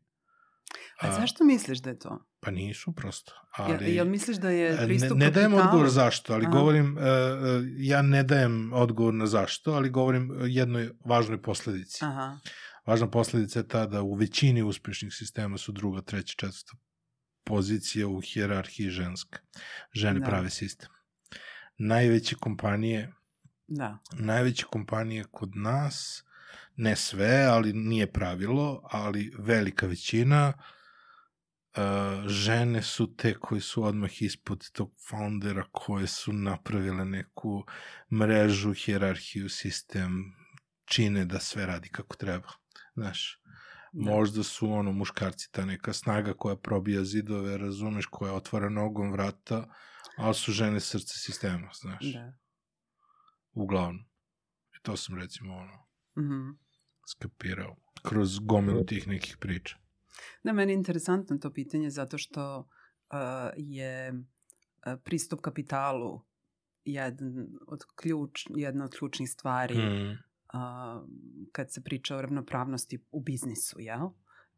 A, 1.00 1.08
A 1.08 1.12
zašto 1.12 1.44
misliš 1.44 1.78
da 1.78 1.90
je 1.90 1.98
to? 1.98 2.24
Pa 2.40 2.50
nisu 2.50 2.92
prosto. 2.92 3.32
Ali, 3.52 3.72
jel, 3.72 3.94
jel 3.94 4.06
misliš 4.06 4.36
da 4.36 4.50
je 4.50 4.76
pristup 4.86 5.18
Ne, 5.18 5.26
ne 5.26 5.30
dajem 5.30 5.54
odgovor 5.54 5.88
zašto, 5.88 6.32
ali 6.32 6.46
Aha. 6.46 6.58
govorim, 6.58 6.96
uh, 6.96 7.02
ja 7.78 8.02
ne 8.02 8.22
dajem 8.22 8.72
odgovor 8.72 9.14
na 9.14 9.26
zašto, 9.26 9.72
ali 9.72 9.90
govorim 9.90 10.30
jednoj 10.42 10.90
važnoj 11.04 11.42
posledici. 11.42 12.04
Aha. 12.04 12.38
Važna 12.90 13.06
posledica 13.10 13.58
je 13.58 13.68
ta 13.68 13.86
da 13.86 14.02
u 14.02 14.14
većini 14.14 14.62
uspešnih 14.62 15.12
sistema 15.14 15.58
su 15.58 15.72
druga, 15.72 16.00
treća, 16.02 16.34
četvrta 16.36 16.72
pozicija 17.44 18.08
u 18.08 18.20
hijerarhiji 18.20 18.90
ženska. 18.90 19.38
Žene 19.92 20.20
da. 20.20 20.26
prave 20.26 20.50
sistem. 20.50 20.88
Najveće 21.78 22.36
kompanije 22.36 23.12
da. 23.66 23.98
najveće 24.12 24.64
kompanije 24.64 25.24
kod 25.30 25.56
nas, 25.56 26.24
ne 26.76 26.96
sve, 26.96 27.44
ali 27.50 27.72
nije 27.72 28.12
pravilo, 28.12 28.80
ali 28.90 29.32
velika 29.38 29.86
većina 29.86 30.52
uh, 30.56 31.82
žene 32.26 32.82
su 32.82 33.16
te 33.16 33.34
koje 33.34 33.60
su 33.60 33.84
odmah 33.84 34.22
ispod 34.22 34.70
tog 34.70 34.92
foundera 35.08 35.64
koje 35.72 36.06
su 36.06 36.32
napravile 36.32 37.04
neku 37.04 37.64
mrežu, 38.12 38.74
hjerarhiju, 38.74 39.48
sistem, 39.48 40.34
čine 40.84 41.24
da 41.24 41.40
sve 41.40 41.66
radi 41.66 41.88
kako 41.88 42.16
treba. 42.16 42.59
Znaš, 42.94 43.40
da. 43.92 44.10
možda 44.10 44.42
su 44.42 44.72
ono 44.72 44.92
muškarci 44.92 45.52
ta 45.52 45.64
neka 45.64 45.92
snaga 45.92 46.34
koja 46.34 46.56
probija 46.56 47.04
zidove, 47.04 47.58
razumeš, 47.58 48.06
koja 48.06 48.34
otvara 48.34 48.68
nogom 48.68 49.12
vrata, 49.12 49.74
ali 50.16 50.34
su 50.34 50.52
žene 50.52 50.80
srce 50.80 51.18
sistema, 51.18 51.70
znaš. 51.80 52.12
Da. 52.12 52.32
Uglavnom. 53.52 54.04
I 54.76 54.82
to 54.82 54.96
sam 54.96 55.18
recimo 55.18 55.54
ono, 55.56 55.86
mm 56.16 56.30
-hmm. 56.30 56.56
skapirao 57.08 57.76
kroz 58.02 58.38
gomilu 58.38 58.84
tih 58.84 59.08
nekih 59.08 59.36
priča. 59.40 59.76
Da, 60.44 60.52
meni 60.52 60.72
je 60.72 60.76
interesantno 60.76 61.38
to 61.38 61.52
pitanje 61.52 61.90
zato 61.90 62.18
što 62.18 62.58
uh, 62.58 62.66
je 63.56 64.12
uh, 64.12 65.00
pristup 65.04 65.40
kapitalu 65.40 66.22
jedan 66.84 67.46
od 67.66 67.84
ključ, 67.96 68.46
jedna 68.56 68.84
od 68.84 68.94
ključnih 68.98 69.30
stvari 69.30 69.78
mm. 69.78 70.18
Uh, 70.54 71.08
kad 71.52 71.72
se 71.72 71.84
priča 71.84 72.16
o 72.16 72.22
ravnopravnosti 72.22 72.98
u 73.10 73.20
biznisu, 73.20 73.80
jel? 73.80 74.08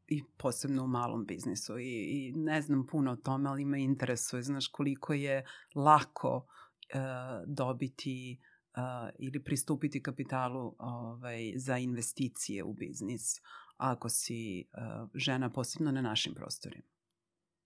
i 0.09 0.23
posebno 0.37 0.85
u 0.85 0.89
malom 0.89 1.27
biznisu 1.27 1.79
I, 1.79 1.85
i 1.85 2.33
ne 2.37 2.63
znam 2.63 2.87
puno 2.87 3.13
o 3.13 3.17
tome, 3.17 3.51
ali 3.51 3.65
me 3.65 3.83
interesuje, 3.83 4.43
znaš 4.43 4.69
koliko 4.69 5.13
je 5.13 5.45
lako 5.75 6.37
uh, 6.37 7.01
dobiti 7.47 8.41
uh, 8.77 9.11
ili 9.19 9.45
pristupiti 9.45 10.03
kapitalu 10.03 10.75
ovaj, 10.79 11.53
za 11.57 11.79
investicije 11.79 12.65
u 12.65 12.73
biznis 12.73 13.41
ako 13.77 14.09
si 14.09 14.65
uh, 14.73 15.09
žena 15.15 15.51
posebno 15.51 15.93
na 15.93 16.03
našim 16.03 16.35
prostorima. 16.35 16.87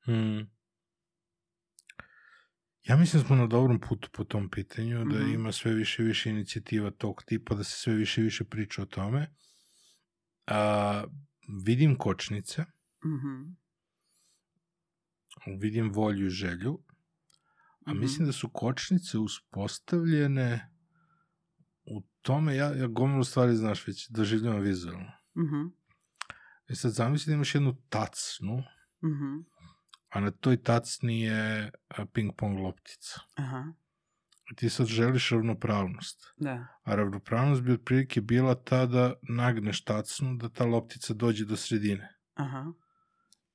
Hmm. 0.05 0.56
Ja 2.89 2.97
mislim 2.97 3.23
da 3.23 3.27
smo 3.27 3.37
na 3.37 3.47
dobrom 3.47 3.81
putu 3.81 4.09
po 4.13 4.25
tom 4.25 4.51
pitanju, 4.51 4.99
da 4.99 5.05
mm 5.05 5.09
-hmm. 5.09 5.35
ima 5.35 5.53
sve 5.53 5.75
više 5.75 6.03
i 6.03 6.07
više 6.07 6.31
inicijativa 6.31 6.91
tog 6.91 7.23
tipa, 7.27 7.55
da 7.55 7.65
se 7.65 7.79
sve 7.79 7.95
više 7.95 8.21
i 8.21 8.25
više 8.25 8.45
priča 8.45 8.83
o 8.83 8.87
tome. 8.87 9.35
A, 10.47 11.05
vidim 11.65 11.97
kočnice, 11.99 12.63
mm 13.05 13.09
-hmm. 13.09 13.55
vidim 15.61 15.93
volju 15.93 16.27
i 16.27 16.31
želju, 16.31 16.79
a 17.87 17.93
mm 17.93 17.97
-hmm. 17.97 18.01
mislim 18.01 18.27
da 18.27 18.33
su 18.33 18.49
kočnice 18.49 19.19
uspostavljene 19.19 20.71
u 21.85 22.03
tome, 22.23 22.57
ja, 22.57 22.75
ja 22.75 22.87
gomilu 22.87 23.25
stvari, 23.25 23.57
znaš, 23.57 23.87
već 23.87 24.09
doživljavam 24.09 24.61
vizualno. 24.61 25.13
Mm 25.37 25.43
-hmm. 25.43 25.71
E 26.69 26.75
sad 26.75 26.93
zamisli 26.93 27.31
da 27.31 27.35
imaš 27.35 27.55
jednu 27.55 27.77
tacnu, 27.89 28.57
mm 29.03 29.09
-hmm. 29.09 29.45
A 30.17 30.21
na 30.21 30.31
toj 30.31 30.57
tacni 30.63 31.21
je 31.21 31.71
ping-pong 32.13 32.59
loptica. 32.59 33.21
Aha. 33.35 33.65
Ti 34.57 34.69
sad 34.71 34.87
želiš 34.87 35.31
ravnopravnost. 35.31 36.33
Da. 36.37 36.67
A 36.83 36.95
ravnopravnost 36.95 37.63
bi 37.63 37.73
otprilike 37.73 38.21
bila 38.21 38.55
ta 38.55 38.87
da 38.87 39.15
nagneš 39.29 39.85
tacnu, 39.85 40.37
da 40.37 40.49
ta 40.49 40.65
loptica 40.65 41.15
dođe 41.15 41.45
do 41.45 41.57
sredine. 41.57 42.09
Aha. 42.35 42.73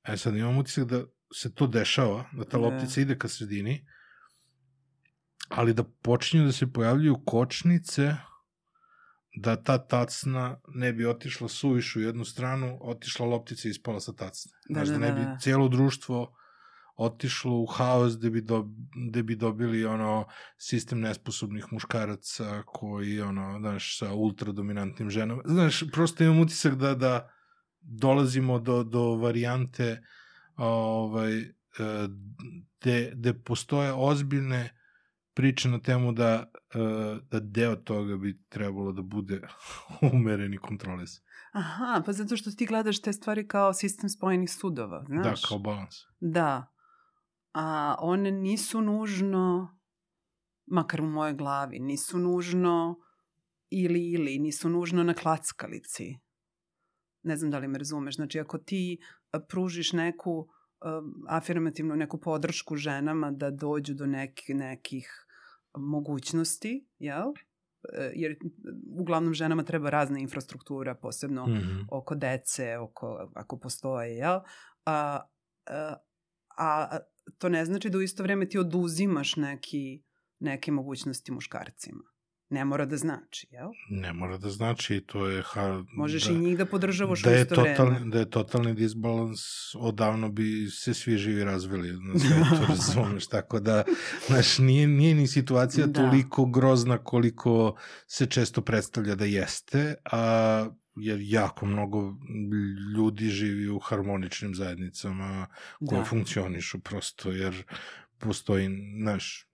E 0.04 0.16
sad 0.16 0.36
imam 0.36 0.58
utisak 0.58 0.84
da 0.84 1.04
se 1.34 1.54
to 1.54 1.66
dešava, 1.66 2.28
da 2.32 2.44
ta 2.44 2.58
da. 2.58 2.64
loptica 2.64 3.00
ide 3.00 3.18
ka 3.18 3.28
sredini, 3.28 3.86
ali 5.48 5.74
da 5.74 5.84
počinju 6.02 6.44
da 6.44 6.52
se 6.52 6.72
pojavljuju 6.72 7.22
kočnice 7.26 8.14
da 9.34 9.56
ta 9.62 9.78
tacna 9.78 10.60
ne 10.68 10.92
bi 10.92 11.06
otišla 11.06 11.48
suviš 11.48 11.96
u 11.96 12.00
jednu 12.00 12.24
stranu, 12.24 12.78
otišla 12.80 13.26
loptica 13.26 13.68
i 13.68 13.70
ispala 13.70 14.00
sa 14.00 14.12
tacne. 14.12 14.52
Da, 14.68 14.84
Znaš, 14.84 14.88
da, 14.88 14.94
da, 14.94 15.00
ne 15.00 15.12
bi 15.12 15.20
da, 15.20 15.26
da. 15.26 15.38
cijelo 15.38 15.68
društvo 15.68 16.34
otišlo 16.96 17.60
u 17.60 17.66
haos 17.66 18.18
gde 18.18 18.30
bi, 18.30 18.40
do, 18.40 18.68
gde 19.08 19.22
bi 19.22 19.36
dobili 19.36 19.84
ono 19.84 20.26
sistem 20.58 21.00
nesposobnih 21.00 21.66
muškaraca 21.72 22.62
koji 22.66 23.20
ono, 23.20 23.58
znaš, 23.58 23.98
sa 23.98 24.14
ultra 24.14 24.52
dominantnim 24.52 25.10
ženama. 25.10 25.42
Znaš, 25.44 25.84
prosto 25.92 26.24
imam 26.24 26.40
utisak 26.40 26.74
da, 26.74 26.94
da 26.94 27.30
dolazimo 27.80 28.58
do, 28.58 28.84
do 28.84 29.16
varijante 29.16 30.02
ovaj, 30.56 31.38
e, 31.40 31.48
gde, 32.80 33.12
gde 33.14 33.34
postoje 33.34 33.92
ozbiljne 33.92 34.82
priče 35.34 35.68
na 35.68 35.78
temu 35.78 36.12
da, 36.12 36.50
uh, 36.74 37.18
da 37.30 37.40
deo 37.40 37.76
toga 37.76 38.16
bi 38.16 38.42
trebalo 38.48 38.92
da 38.92 39.02
bude 39.02 39.40
umeren 40.12 40.54
i 40.54 40.58
kontrolis. 40.58 41.10
Aha, 41.52 42.02
pa 42.06 42.12
zato 42.12 42.36
što 42.36 42.50
ti 42.50 42.66
gledaš 42.66 43.02
te 43.02 43.12
stvari 43.12 43.48
kao 43.48 43.72
sistem 43.72 44.08
spojenih 44.08 44.50
sudova, 44.50 44.98
da, 45.08 45.22
znaš? 45.22 45.42
Da, 45.42 45.48
kao 45.48 45.58
balans. 45.58 45.94
Da. 46.20 46.72
A 47.52 47.96
one 47.98 48.30
nisu 48.30 48.80
nužno, 48.80 49.78
makar 50.66 51.00
u 51.00 51.06
mojoj 51.06 51.34
glavi, 51.34 51.78
nisu 51.78 52.18
nužno 52.18 52.96
ili 53.70 54.10
ili, 54.10 54.38
nisu 54.38 54.68
nužno 54.68 55.02
na 55.02 55.14
klackalici. 55.14 56.18
Ne 57.22 57.36
znam 57.36 57.50
da 57.50 57.58
li 57.58 57.68
me 57.68 57.78
razumeš. 57.78 58.14
Znači, 58.14 58.40
ako 58.40 58.58
ti 58.58 58.98
pružiš 59.48 59.92
neku 59.92 60.48
Um, 60.84 61.24
afirmativnu 61.28 61.96
neku 61.96 62.20
podršku 62.20 62.76
ženama 62.76 63.30
da 63.30 63.50
dođu 63.50 63.94
do 63.94 64.06
neki, 64.06 64.54
nekih 64.54 65.26
mogućnosti, 65.78 66.86
jel? 66.98 67.28
E, 67.92 68.12
jer 68.14 68.36
uglavnom 68.98 69.34
ženama 69.34 69.62
treba 69.62 69.90
razna 69.90 70.18
infrastruktura, 70.18 70.94
posebno 70.94 71.46
mm 71.46 71.50
-hmm. 71.50 71.86
oko 71.90 72.14
dece, 72.14 72.78
oko, 72.78 73.30
ako 73.34 73.58
postoje, 73.58 74.16
jel? 74.16 74.40
A, 74.84 75.20
a, 75.66 75.96
a 76.62 76.98
to 77.38 77.48
ne 77.48 77.64
znači 77.64 77.90
da 77.90 77.98
u 77.98 78.02
isto 78.02 78.22
vreme 78.22 78.48
ti 78.48 78.58
oduzimaš 78.58 79.36
neki, 79.36 80.02
neke 80.38 80.72
mogućnosti 80.72 81.32
muškarcima. 81.32 82.12
Ne 82.52 82.64
mora 82.64 82.86
da 82.86 82.96
znači, 82.96 83.46
jel? 83.50 83.68
Ne 83.90 84.12
mora 84.12 84.38
da 84.38 84.50
znači, 84.50 85.00
to 85.06 85.26
je... 85.28 85.42
Ha, 85.46 85.84
Možeš 85.96 86.24
da, 86.24 86.32
i 86.32 86.38
njih 86.38 86.58
da 86.58 86.66
podržavaš 86.66 87.22
da 87.22 87.30
u 87.30 87.34
isto 87.34 87.54
totalni, 87.54 87.94
vreme. 87.94 88.10
Da 88.10 88.18
je 88.18 88.30
totalni 88.30 88.74
disbalans, 88.74 89.40
odavno 89.74 90.28
bi 90.28 90.68
se 90.70 90.94
svi 90.94 91.16
živi 91.16 91.44
razvili 91.44 91.92
na 91.92 92.18
svetu, 92.18 92.66
razumeš, 92.68 93.26
tako 93.26 93.60
da, 93.60 93.84
znaš, 94.26 94.58
nije, 94.58 94.86
nije 94.86 95.14
ni 95.14 95.26
situacija 95.26 95.86
da. 95.86 96.00
toliko 96.00 96.44
grozna 96.46 96.98
koliko 96.98 97.76
se 98.06 98.26
često 98.26 98.60
predstavlja 98.60 99.14
da 99.14 99.24
jeste, 99.24 99.94
a 100.04 100.66
jer 100.96 101.18
jako 101.22 101.66
mnogo 101.66 102.14
ljudi 102.96 103.28
živi 103.28 103.68
u 103.68 103.78
harmoničnim 103.78 104.54
zajednicama 104.54 105.46
koje 105.88 105.98
da. 105.98 106.04
funkcionišu 106.04 106.80
prosto, 106.80 107.32
jer 107.32 107.64
postoji, 108.18 108.68
znaš, 109.00 109.46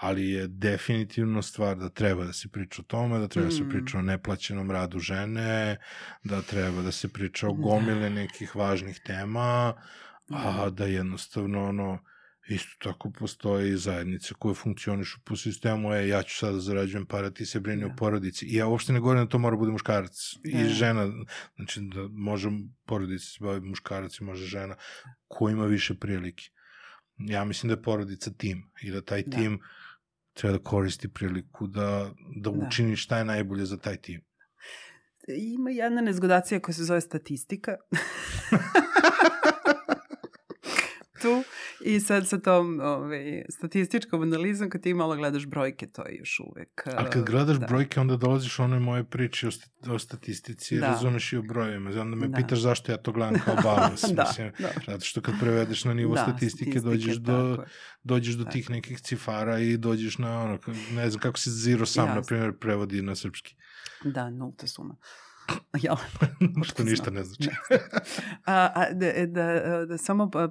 ali 0.00 0.30
je 0.30 0.48
definitivno 0.48 1.42
stvar 1.42 1.76
da 1.76 1.88
treba 1.88 2.24
da 2.24 2.32
se 2.32 2.48
priča 2.48 2.82
o 2.82 2.84
tome, 2.84 3.18
da 3.18 3.28
treba 3.28 3.46
mm. 3.46 3.50
da 3.50 3.56
se 3.56 3.68
priča 3.68 3.98
o 3.98 4.02
neplaćenom 4.02 4.70
radu 4.70 4.98
žene, 4.98 5.76
da 6.24 6.42
treba 6.42 6.82
da 6.82 6.92
se 6.92 7.08
priča 7.08 7.48
o 7.48 7.52
da. 7.52 7.62
gomile 7.62 8.10
nekih 8.10 8.56
važnih 8.56 9.00
tema, 9.06 9.74
a 10.30 10.70
da 10.70 10.86
jednostavno 10.86 11.68
ono, 11.68 11.98
isto 12.48 12.70
tako 12.78 13.10
postoje 13.10 13.72
i 13.72 13.76
zajednice 13.76 14.34
koje 14.38 14.54
funkcionišu 14.54 15.20
po 15.24 15.36
sistemu, 15.36 15.94
e, 15.94 16.08
ja 16.08 16.22
ću 16.22 16.36
sada 16.36 16.52
da 16.52 16.60
zarađujem 16.60 17.06
para, 17.06 17.30
ti 17.30 17.46
se 17.46 17.60
brini 17.60 17.80
da. 17.80 17.86
o 17.86 17.96
porodici. 17.96 18.46
I 18.46 18.56
ja 18.56 18.66
uopšte 18.66 18.92
ne 18.92 19.00
govorim 19.00 19.24
da 19.24 19.28
to 19.28 19.38
mora 19.38 19.56
bude 19.56 19.72
muškarac 19.72 20.34
da. 20.44 20.60
i 20.60 20.64
žena, 20.64 21.12
znači 21.56 21.80
da 21.80 22.08
može 22.10 22.48
porodici 22.86 23.26
se 23.26 23.38
bavi 23.40 23.60
muškarac 23.60 24.20
i 24.20 24.24
može 24.24 24.46
žena 24.46 24.76
ko 25.28 25.48
ima 25.48 25.66
više 25.66 25.94
prilike. 25.94 26.44
Ja 27.18 27.44
mislim 27.44 27.68
da 27.68 27.74
je 27.74 27.82
porodica 27.82 28.30
tim 28.30 28.70
i 28.82 28.90
da 28.90 29.02
taj 29.02 29.22
da. 29.22 29.36
tim 29.36 29.60
treba 30.32 30.58
da 30.58 30.64
koristi 30.64 31.08
priliku 31.08 31.66
da, 31.66 32.12
da, 32.36 32.50
da. 32.50 32.66
učini 32.66 32.96
šta 32.96 33.18
je 33.18 33.24
najbolje 33.24 33.64
za 33.64 33.76
taj 33.76 33.96
tim. 33.96 34.20
Ima 35.28 35.70
jedna 35.70 36.00
nezgodacija 36.00 36.60
koja 36.60 36.74
se 36.74 36.84
zove 36.84 37.00
statistika. 37.00 37.76
tu 41.22 41.44
i 41.84 42.00
sad 42.00 42.28
sa 42.28 42.38
tom 42.38 42.80
ovaj, 42.80 43.44
statističkom 43.48 44.22
analizom 44.22 44.70
kad 44.70 44.82
ti 44.82 44.94
malo 44.94 45.16
gledaš 45.16 45.46
brojke, 45.46 45.86
to 45.86 46.06
je 46.06 46.16
još 46.16 46.40
uvek... 46.40 46.86
A 46.86 47.10
kad 47.10 47.24
gledaš 47.24 47.56
da. 47.56 47.66
brojke, 47.66 48.00
onda 48.00 48.16
dolaziš 48.16 48.58
onoj 48.58 48.80
moje 48.80 49.04
priče 49.04 49.48
o, 49.48 49.50
st 49.50 49.88
o 49.88 49.98
statistici, 49.98 50.78
da. 50.78 50.86
razumeš 50.86 51.32
i 51.32 51.36
o 51.36 51.42
brojima. 51.42 51.90
Onda 52.00 52.16
me 52.16 52.28
da. 52.28 52.36
pitaš 52.36 52.58
zašto 52.58 52.92
ja 52.92 52.98
to 52.98 53.12
gledam 53.12 53.40
kao 53.44 53.56
balans. 53.62 54.04
da, 54.16 54.24
mislim, 54.28 54.52
da. 54.58 54.68
Zato 54.86 55.04
što 55.04 55.20
kad 55.20 55.34
prevedeš 55.40 55.84
na 55.84 55.94
nivo 55.94 56.14
da, 56.14 56.22
statistike, 56.22 56.80
dođeš 56.80 57.16
do, 57.16 57.64
dođeš 58.02 58.34
do 58.34 58.44
tih 58.44 58.70
nekih 58.70 59.00
cifara 59.00 59.58
i 59.58 59.76
dođeš 59.76 60.18
na 60.18 60.40
ono, 60.42 60.58
ne 60.92 61.10
znam 61.10 61.20
kako 61.20 61.38
se 61.38 61.50
zero 61.50 61.86
sam, 61.86 62.08
na 62.08 62.22
primjer, 62.22 62.52
prevodi 62.60 63.02
na 63.02 63.14
srpski. 63.14 63.56
Da, 64.04 64.30
nulta 64.30 64.66
suma. 64.66 64.96
Ja. 65.82 65.96
Što 66.68 66.84
ništa 66.84 67.10
ne 67.10 67.24
znači. 67.24 67.50
a, 68.46 68.70
a, 68.74 68.92
da, 68.92 69.26
da, 69.26 69.86
da, 69.86 69.98
samo 69.98 70.30
po, 70.30 70.48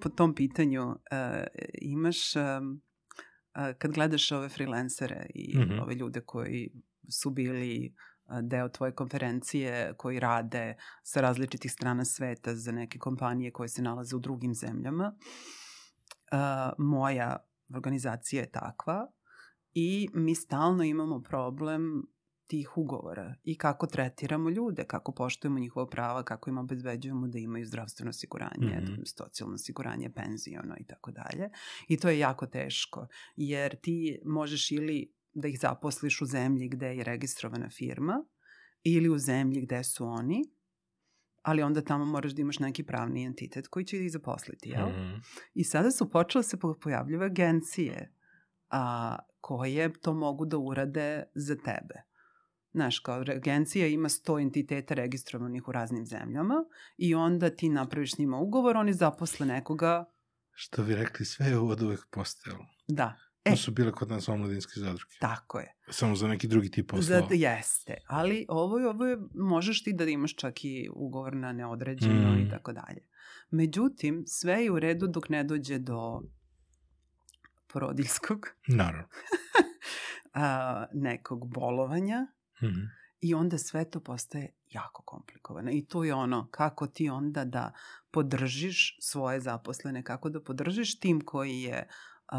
po 0.00 0.08
tom 0.08 0.34
pitanju 0.34 0.96
a, 1.10 1.44
imaš, 1.80 2.36
a, 2.36 2.60
a, 3.52 3.72
kad 3.72 3.92
gledaš 3.92 4.32
ove 4.32 4.48
freelancere 4.48 5.26
i 5.34 5.58
mm 5.58 5.62
-hmm. 5.62 5.82
ove 5.82 5.94
ljude 5.94 6.20
koji 6.20 6.70
su 7.08 7.30
bili 7.30 7.94
deo 8.42 8.68
tvoje 8.68 8.94
konferencije 8.94 9.94
koji 9.96 10.20
rade 10.20 10.76
sa 11.02 11.20
različitih 11.20 11.72
strana 11.72 12.04
sveta 12.04 12.54
za 12.54 12.72
neke 12.72 12.98
kompanije 12.98 13.52
koje 13.52 13.68
se 13.68 13.82
nalaze 13.82 14.16
u 14.16 14.18
drugim 14.18 14.54
zemljama. 14.54 15.14
A, 16.32 16.72
moja 16.78 17.36
organizacija 17.74 18.42
je 18.42 18.50
takva 18.50 19.06
i 19.74 20.08
mi 20.14 20.34
stalno 20.34 20.84
imamo 20.84 21.22
problem 21.22 22.06
tih 22.52 22.78
ugovora 22.78 23.34
i 23.44 23.58
kako 23.58 23.86
tretiramo 23.86 24.50
ljude, 24.50 24.84
kako 24.84 25.12
poštujemo 25.12 25.58
njihova 25.58 25.86
prava, 25.86 26.22
kako 26.22 26.50
im 26.50 26.58
obezbeđujemo 26.58 27.28
da 27.28 27.38
imaju 27.38 27.66
zdravstveno 27.66 28.10
osiguranje, 28.10 28.80
mm 28.80 28.86
-hmm. 28.86 29.04
socijalno 29.18 29.54
osiguranje, 29.54 30.10
penzijono 30.10 30.76
i 30.80 30.84
tako 30.84 31.10
dalje. 31.10 31.50
I 31.88 31.96
to 31.96 32.08
je 32.08 32.18
jako 32.18 32.46
teško, 32.46 33.06
jer 33.36 33.76
ti 33.80 34.20
možeš 34.24 34.70
ili 34.70 35.12
da 35.34 35.48
ih 35.48 35.58
zaposliš 35.60 36.20
u 36.20 36.26
zemlji 36.26 36.68
gde 36.68 36.86
je 36.86 37.04
registrovana 37.04 37.70
firma 37.70 38.24
ili 38.82 39.08
u 39.08 39.18
zemlji 39.18 39.60
gde 39.60 39.84
su 39.84 40.06
oni, 40.06 40.44
ali 41.42 41.62
onda 41.62 41.84
tamo 41.84 42.04
moraš 42.04 42.32
da 42.32 42.42
imaš 42.42 42.58
neki 42.58 42.82
pravni 42.82 43.24
entitet 43.24 43.68
koji 43.68 43.84
će 43.84 44.04
ih 44.04 44.12
zaposliti, 44.12 44.68
jel? 44.68 44.88
Mm 44.88 44.92
-hmm. 44.92 45.20
I 45.54 45.64
sada 45.64 45.90
su 45.90 46.10
počele 46.10 46.44
se 46.44 46.56
pojavljive 46.82 47.26
agencije 47.26 48.14
a, 48.70 49.16
koje 49.40 49.92
to 49.92 50.14
mogu 50.14 50.44
da 50.44 50.58
urade 50.58 51.24
za 51.34 51.56
tebe. 51.56 52.11
Znaš, 52.72 52.98
kao 52.98 53.24
agencija 53.36 53.86
ima 53.86 54.08
100 54.08 54.42
entiteta 54.42 54.94
registrovanih 54.94 55.68
u 55.68 55.72
raznim 55.72 56.06
zemljama 56.06 56.64
i 56.96 57.14
onda 57.14 57.50
ti 57.50 57.68
napraviš 57.68 58.14
s 58.14 58.18
njima 58.18 58.38
ugovor, 58.38 58.76
oni 58.76 58.92
zaposle 58.92 59.46
nekoga... 59.46 60.04
Što 60.52 60.82
bi 60.82 60.94
rekli, 60.94 61.26
sve 61.26 61.46
je 61.46 61.58
od 61.58 61.82
uvek 61.82 62.06
postojalo. 62.10 62.66
Da. 62.88 63.18
E, 63.44 63.50
to 63.50 63.56
su 63.56 63.70
bile 63.72 63.92
kod 63.92 64.10
nas 64.10 64.28
omladinske 64.28 64.80
zadruge. 64.80 65.14
Tako 65.20 65.58
je. 65.58 65.74
Samo 65.90 66.16
za 66.16 66.28
neki 66.28 66.48
drugi 66.48 66.70
tip 66.70 66.90
poslova. 66.90 67.20
Za, 67.20 67.34
jeste, 67.34 67.94
ali 68.06 68.46
ovo 68.48 68.78
je, 68.78 68.88
ovo 68.88 69.06
je, 69.06 69.18
možeš 69.34 69.84
ti 69.84 69.92
da 69.92 70.04
imaš 70.04 70.36
čak 70.36 70.64
i 70.64 70.88
ugovor 70.94 71.36
na 71.36 71.52
neodređeno 71.52 72.32
mm. 72.32 72.38
i 72.38 72.50
tako 72.50 72.72
dalje. 72.72 73.08
Međutim, 73.50 74.24
sve 74.26 74.64
je 74.64 74.70
u 74.70 74.78
redu 74.78 75.06
dok 75.06 75.28
ne 75.28 75.44
dođe 75.44 75.78
do 75.78 76.22
porodiljskog. 77.72 78.46
Naravno. 78.68 79.08
a, 80.34 80.84
nekog 80.92 81.54
bolovanja 81.54 82.26
-hmm. 82.62 82.88
I 83.20 83.34
onda 83.34 83.58
sve 83.58 83.90
to 83.90 84.00
postaje 84.00 84.54
jako 84.70 85.02
komplikovano. 85.02 85.70
I 85.70 85.86
to 85.86 86.04
je 86.04 86.14
ono 86.14 86.48
kako 86.50 86.86
ti 86.86 87.08
onda 87.08 87.44
da 87.44 87.72
podržiš 88.10 88.96
svoje 89.00 89.40
zaposlene, 89.40 90.02
kako 90.02 90.30
da 90.30 90.42
podržiš 90.42 90.98
tim 90.98 91.20
koji 91.24 91.60
je 91.60 91.88
uh, 92.32 92.38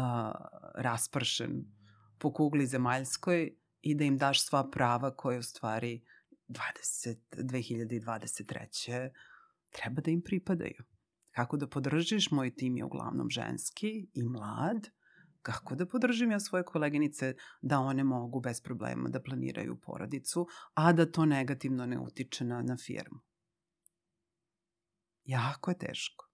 raspršen 0.74 1.64
po 2.18 2.32
kugli 2.32 2.66
zemaljskoj 2.66 3.56
i 3.80 3.94
da 3.94 4.04
im 4.04 4.18
daš 4.18 4.46
sva 4.46 4.70
prava 4.70 5.16
koje 5.16 5.38
u 5.38 5.42
stvari 5.42 6.04
20, 6.48 7.16
2023. 7.30 9.10
treba 9.70 10.02
da 10.02 10.10
im 10.10 10.22
pripadaju. 10.22 10.84
Kako 11.30 11.56
da 11.56 11.68
podržiš, 11.68 12.30
moj 12.30 12.54
tim 12.54 12.76
je 12.76 12.84
uglavnom 12.84 13.30
ženski 13.30 14.10
i 14.14 14.22
mlad, 14.22 14.88
kako 15.44 15.74
da 15.74 15.86
podržim 15.86 16.30
ja 16.30 16.40
svoje 16.40 16.64
koleginice 16.64 17.34
da 17.62 17.78
one 17.78 18.04
mogu 18.04 18.40
bez 18.40 18.60
problema 18.60 19.08
da 19.08 19.22
planiraju 19.22 19.80
porodicu, 19.80 20.46
a 20.74 20.92
da 20.92 21.06
to 21.12 21.24
negativno 21.24 21.86
ne 21.86 21.98
utiče 21.98 22.44
na, 22.44 22.62
na 22.62 22.76
firmu. 22.76 23.20
Jako 25.24 25.70
je 25.70 25.78
teško. 25.78 26.33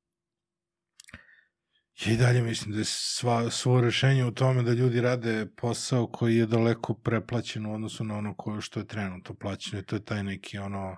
Ja 2.07 2.13
i 2.13 2.17
dalje 2.17 2.43
mislim 2.43 2.73
da 2.73 2.79
je 2.79 2.85
sva, 2.85 3.51
svo 3.51 3.81
rešenje 3.81 4.25
u 4.25 4.31
tome 4.31 4.63
da 4.63 4.73
ljudi 4.73 5.01
rade 5.01 5.47
posao 5.57 6.07
koji 6.07 6.37
je 6.37 6.47
daleko 6.47 6.95
preplaćen 6.95 7.67
u 7.67 7.75
odnosu 7.75 8.05
na 8.05 8.17
ono 8.17 8.35
koje 8.35 8.61
što 8.61 8.81
je 8.81 8.87
trenutno 8.87 9.35
plaćeno. 9.35 9.83
To 9.83 9.97
je 9.97 10.05
taj 10.05 10.25
neki 10.25 10.59
ono 10.59 10.97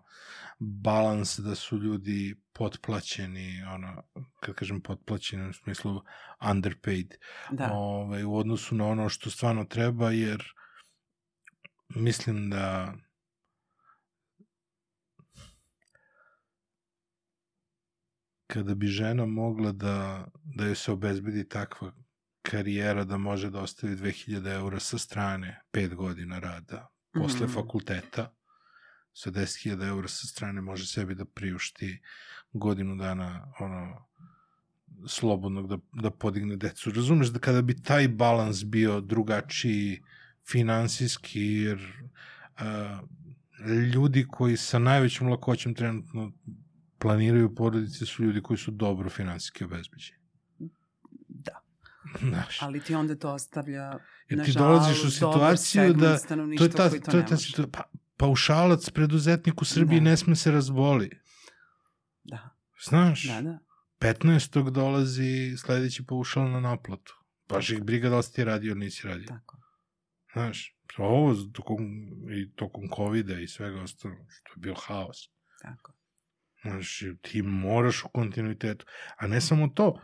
balans 0.58 1.38
da 1.38 1.54
su 1.54 1.78
ljudi 1.78 2.36
potplaćeni, 2.52 3.62
ono, 3.62 4.02
kad 4.40 4.54
kažem 4.54 4.80
potplaćeni 4.80 5.48
u 5.48 5.52
smislu 5.52 6.02
underpaid, 6.50 7.14
da. 7.50 7.72
Ove, 7.72 7.74
ovaj, 7.74 8.24
u 8.24 8.34
odnosu 8.34 8.74
na 8.74 8.86
ono 8.86 9.08
što 9.08 9.30
stvarno 9.30 9.64
treba, 9.64 10.10
jer 10.10 10.44
mislim 11.88 12.50
da 12.50 12.94
kada 18.52 18.74
bi 18.74 18.86
žena 18.86 19.26
mogla 19.26 19.72
da, 19.72 20.26
da 20.44 20.64
joj 20.64 20.74
se 20.74 20.92
obezbedi 20.92 21.48
takva 21.48 21.92
karijera 22.42 23.04
da 23.04 23.16
može 23.16 23.50
da 23.50 23.60
ostavi 23.60 23.96
2000 23.96 24.54
eura 24.54 24.80
sa 24.80 24.98
strane, 24.98 25.60
5 25.72 25.94
godina 25.94 26.38
rada, 26.38 26.88
posle 27.12 27.46
mm 27.46 27.48
-hmm. 27.48 27.54
fakulteta, 27.54 28.34
sa 29.12 29.30
10.000 29.30 29.88
eura 29.88 30.08
sa 30.08 30.26
strane 30.26 30.60
može 30.60 30.86
sebi 30.86 31.14
da 31.14 31.24
priušti 31.24 32.00
godinu 32.52 32.96
dana 32.96 33.52
ono 33.60 34.08
slobodnog 35.08 35.68
da, 35.68 35.78
da 35.92 36.10
podigne 36.10 36.56
decu. 36.56 36.90
Razumeš 36.90 37.28
da 37.28 37.38
kada 37.38 37.62
bi 37.62 37.82
taj 37.82 38.08
balans 38.08 38.64
bio 38.64 39.00
drugačiji 39.00 40.02
finansijski, 40.50 41.40
jer 41.40 41.92
a, 42.56 43.00
ljudi 43.94 44.26
koji 44.30 44.56
sa 44.56 44.78
najvećom 44.78 45.28
lakoćem 45.28 45.74
trenutno 45.74 46.32
planiraju 47.02 47.54
porodice 47.54 48.06
su 48.06 48.24
ljudi 48.24 48.42
koji 48.42 48.58
su 48.58 48.70
dobro 48.70 49.10
finansijski 49.10 49.64
obezbeđeni. 49.64 50.18
Da. 51.28 51.60
Znaš. 52.20 52.62
Ali 52.62 52.80
ti 52.80 52.94
onda 52.94 53.16
to 53.18 53.32
ostavlja 53.32 53.98
Jer 54.28 54.44
ti 54.44 54.52
dolaziš 54.52 55.04
u 55.04 55.10
situaciju 55.10 55.94
da 55.94 56.18
to 56.58 56.64
je 56.64 56.70
ta, 56.70 56.90
to, 56.90 57.10
to 57.10 57.16
je 57.16 57.26
ta 57.26 57.36
situacija, 57.36 57.66
pa 57.72 57.82
paušalac 58.16 58.90
preduzetnik 58.90 59.62
u 59.62 59.64
Srbiji 59.64 60.00
da. 60.00 60.04
ne 60.04 60.16
sme 60.16 60.36
se 60.36 60.50
razboli. 60.50 61.10
Da. 62.24 62.50
Znaš? 62.88 63.26
Da, 63.28 63.42
da. 63.42 63.58
15. 63.98 64.70
dolazi 64.70 65.56
sledeći 65.56 66.06
paušal 66.06 66.50
na 66.50 66.60
naplatu. 66.60 67.18
Baš 67.48 67.70
ih 67.70 67.82
briga 67.82 68.08
da 68.08 68.16
li 68.16 68.22
si 68.22 68.32
ti 68.32 68.44
radio 68.44 68.70
ili 68.70 68.80
nisi 68.80 69.06
radio. 69.06 69.26
Tako. 69.26 69.56
Znaš, 70.32 70.76
ovo 70.98 71.34
tokom, 71.52 71.84
i 72.30 72.52
tokom 72.54 72.88
COVID-a 72.96 73.38
i 73.40 73.48
svega 73.48 73.80
ostalo, 73.80 74.14
što 74.28 74.52
je 74.52 74.60
bio 74.60 74.74
haos. 74.74 75.18
Tako. 75.62 75.91
Znaš, 76.62 77.02
ti 77.22 77.42
moraš 77.42 78.04
u 78.04 78.08
kontinuitetu. 78.08 78.86
A 79.16 79.26
ne 79.26 79.40
samo 79.40 79.68
to, 79.68 80.00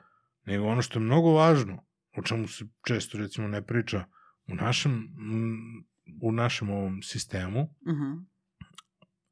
nego 0.46 0.66
ono 0.66 0.82
što 0.82 0.98
je 0.98 1.04
mnogo 1.04 1.32
važno, 1.32 1.84
o 2.16 2.22
čemu 2.22 2.48
se 2.48 2.64
često 2.86 3.18
recimo 3.18 3.48
ne 3.48 3.66
priča, 3.66 4.04
u 4.46 4.54
našem 4.54 5.08
u 6.22 6.32
našem 6.32 6.70
ovom 6.70 7.02
sistemu, 7.02 7.60
uh 7.60 7.92
mhm. 7.92 8.02
-huh. 8.02 8.24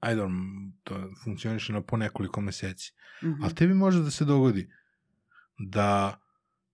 ajde, 0.00 0.22
to 0.84 1.10
funkcioniše 1.24 1.72
na 1.72 1.82
po 1.82 1.96
nekoliko 1.96 2.40
meseci, 2.40 2.92
uh 3.22 3.28
mhm. 3.28 3.34
-huh. 3.34 3.44
ali 3.44 3.54
tebi 3.54 3.74
može 3.74 4.00
da 4.00 4.10
se 4.10 4.24
dogodi 4.24 4.70
da 5.58 6.20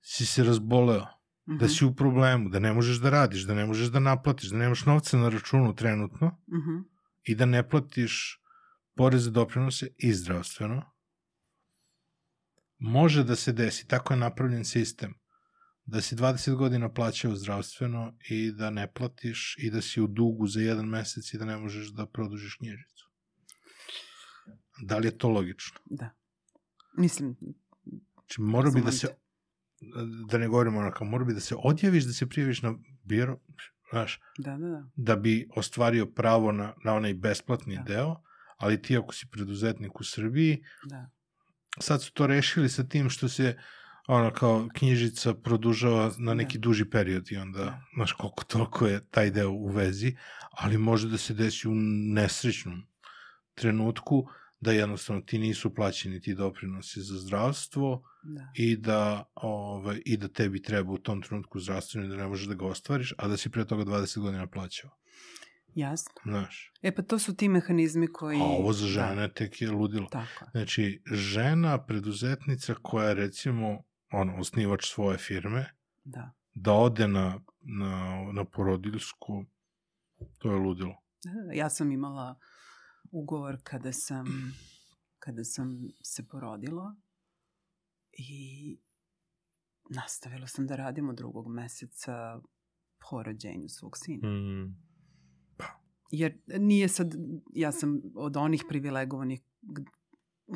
si 0.01 0.27
se 0.27 0.45
razboleo, 0.45 1.01
uh 1.01 1.07
-huh. 1.47 1.59
da 1.59 1.65
mhm. 1.65 1.73
si 1.75 1.85
u 1.85 1.95
problemu, 1.95 2.49
da 2.49 2.59
ne 2.59 2.73
možeš 2.73 2.97
da 2.97 3.11
radiš, 3.11 3.43
da 3.43 3.55
ne 3.55 3.67
možeš 3.67 3.89
da 3.89 4.01
naplatiš, 4.01 4.51
da 4.51 4.57
nemaš 4.57 4.87
novca 4.87 5.17
na 5.17 5.29
računu 5.29 5.75
trenutno 5.75 6.27
uh 6.27 6.55
-huh. 6.55 6.85
i 7.23 7.35
da 7.35 7.47
ne 7.47 7.69
platiš 7.69 8.42
poreze, 8.95 9.31
doprinose 9.31 9.89
i 9.99 10.15
zdravstveno, 10.15 10.83
može 12.79 13.25
da 13.25 13.37
se 13.37 13.53
desi, 13.53 13.87
tako 13.87 14.15
je 14.15 14.19
napravljen 14.19 14.65
sistem, 14.65 15.15
da 15.85 16.01
si 16.01 16.17
20 16.17 16.55
godina 16.55 16.93
plaćao 16.93 17.37
zdravstveno 17.37 18.17
i 18.31 18.53
da 18.53 18.71
ne 18.71 18.93
platiš 18.93 19.57
i 19.59 19.71
da 19.71 19.83
si 19.83 20.01
u 20.01 20.07
dugu 20.07 20.47
za 20.47 20.61
jedan 20.61 20.87
mesec 20.87 21.35
i 21.35 21.39
da 21.39 21.45
ne 21.45 21.57
možeš 21.57 21.93
da 21.93 22.07
produžiš 22.07 22.57
knjižicu. 22.57 23.11
Da 24.83 24.99
li 24.99 25.07
je 25.07 25.19
to 25.19 25.29
logično? 25.29 25.81
Da. 25.85 26.11
Mislim... 26.99 27.37
Znači, 28.15 28.41
mora 28.41 28.71
bi 28.71 28.81
da 28.81 28.93
se, 28.93 29.09
da 30.29 30.39
ne 30.39 30.49
govorimo 30.49 30.79
onako, 30.79 31.05
mora 31.05 31.25
bi 31.25 31.35
da 31.35 31.41
se 31.41 31.55
odjaviš, 31.59 32.05
da 32.05 32.13
se 32.13 32.29
prijaviš 32.29 32.63
na 32.63 32.75
biro, 33.05 33.39
znaš, 33.91 34.21
da, 34.39 34.57
da, 34.57 34.69
da. 34.69 34.89
da 34.97 35.17
bi 35.17 35.49
ostvario 35.57 36.07
pravo 36.07 36.53
na, 36.53 36.75
na 36.85 36.95
onaj 36.95 37.15
besplatni 37.15 37.77
da. 37.77 37.83
deo, 37.83 38.17
ali 38.63 38.83
ti 38.83 38.97
ako 38.97 39.15
si 39.15 39.27
preduzetnik 39.31 40.01
u 40.01 40.05
Srbiji, 40.05 40.63
da. 40.91 41.11
sad 41.81 42.03
su 42.03 42.13
to 42.13 42.27
rešili 42.27 42.69
sa 42.69 42.85
tim 42.85 43.11
što 43.11 43.29
se 43.29 43.59
ono 44.09 44.31
kao 44.33 44.69
knjižica 44.75 45.35
produžava 45.35 46.13
na 46.19 46.35
neki 46.35 46.59
da. 46.59 46.63
duži 46.63 46.91
period 46.91 47.33
i 47.33 47.37
onda, 47.37 47.59
da. 47.59 47.83
znaš, 47.95 48.13
koliko 48.13 48.45
toliko 48.45 48.87
je 48.87 49.07
taj 49.11 49.31
deo 49.31 49.51
u 49.51 49.69
vezi, 49.69 50.17
ali 50.51 50.79
može 50.79 51.09
da 51.09 51.19
se 51.19 51.35
desi 51.35 51.69
u 51.69 51.75
nesrećnom 52.15 52.87
trenutku 53.55 54.27
da 54.61 54.73
jednostavno 54.73 55.23
ti 55.23 55.39
nisu 55.39 55.75
plaćeni 55.75 56.21
ti 56.21 56.35
doprinosi 56.35 57.01
za 57.01 57.19
zdravstvo 57.19 58.03
da. 58.23 58.51
i 58.55 58.77
da 58.77 59.25
ovaj 59.35 60.03
i 60.05 60.17
da 60.17 60.29
tebi 60.29 60.63
treba 60.63 60.93
u 60.93 60.99
tom 60.99 61.23
trenutku 61.23 61.61
zdravstveno 61.61 62.09
da 62.09 62.17
ne 62.17 62.27
možeš 62.27 62.47
da 62.47 62.55
ga 62.55 62.67
ostvariš, 62.67 63.15
a 63.19 63.29
da 63.29 63.37
si 63.37 63.51
pre 63.51 63.65
toga 63.65 63.85
20 63.85 64.21
godina 64.21 64.47
plaćao. 64.47 64.91
Jasno. 65.75 66.13
Znaš. 66.25 66.73
E 66.83 66.95
pa 66.95 67.03
to 67.03 67.19
su 67.19 67.37
ti 67.37 67.49
mehanizmi 67.49 68.13
koji... 68.13 68.41
A 68.41 68.45
ovo 68.45 68.73
za 68.73 68.85
da. 68.85 68.91
žene 68.91 69.29
da. 69.29 69.35
tek 69.35 69.63
je 69.63 69.71
ludilo. 69.71 70.07
Tako. 70.07 70.51
Znači, 70.51 71.03
žena, 71.13 71.85
preduzetnica 71.85 72.75
koja 72.83 73.09
je 73.09 73.15
recimo 73.15 73.83
ono, 74.13 74.37
osnivač 74.37 74.87
svoje 74.87 75.19
firme, 75.19 75.75
da, 76.05 76.33
da 76.55 76.73
ode 76.73 77.09
na, 77.09 77.41
na, 77.61 78.23
na 78.33 78.45
porodiljsku, 78.45 79.45
to 80.39 80.53
je 80.53 80.59
ludilo. 80.59 80.95
Da, 81.25 81.53
ja 81.53 81.71
sam 81.71 81.93
imala 81.93 82.39
ugovor 83.11 83.57
kada 83.63 83.93
sam, 83.93 84.55
kada 85.19 85.45
sam 85.45 85.89
se 86.03 86.29
porodila 86.29 86.97
i 88.13 88.79
nastavila 89.91 90.47
sam 90.47 90.67
da 90.67 90.77
radim 90.77 91.09
od 91.09 91.17
drugog 91.17 91.49
meseca 91.49 92.41
po 93.11 93.23
rođenju 93.23 93.69
svog 93.69 93.97
sina. 93.97 94.29
Mm. 94.29 94.92
Jer 96.13 96.39
nije 96.59 96.89
sad, 96.89 97.15
ja 97.55 97.73
sam 97.73 98.01
od 98.15 98.37
onih 98.37 98.65
privilegovanih 98.69 99.41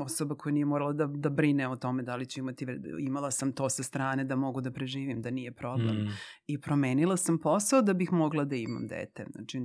osoba 0.00 0.34
koja 0.34 0.52
nije 0.52 0.64
morala 0.64 0.92
da, 0.92 1.06
da 1.06 1.30
brine 1.30 1.68
o 1.68 1.76
tome 1.76 2.02
da 2.02 2.16
li 2.16 2.26
će 2.26 2.40
imati, 2.40 2.66
imala 3.00 3.30
sam 3.30 3.52
to 3.52 3.68
sa 3.68 3.82
strane 3.82 4.24
da 4.24 4.36
mogu 4.36 4.60
da 4.60 4.72
preživim, 4.72 5.22
da 5.22 5.30
nije 5.30 5.52
problem. 5.52 5.96
Mm. 5.96 6.08
I 6.46 6.60
promenila 6.60 7.16
sam 7.16 7.38
posao 7.38 7.82
da 7.82 7.94
bih 7.94 8.12
mogla 8.12 8.44
da 8.44 8.56
imam 8.56 8.86
dete. 8.86 9.26
Znači, 9.32 9.58
e, 9.58 9.62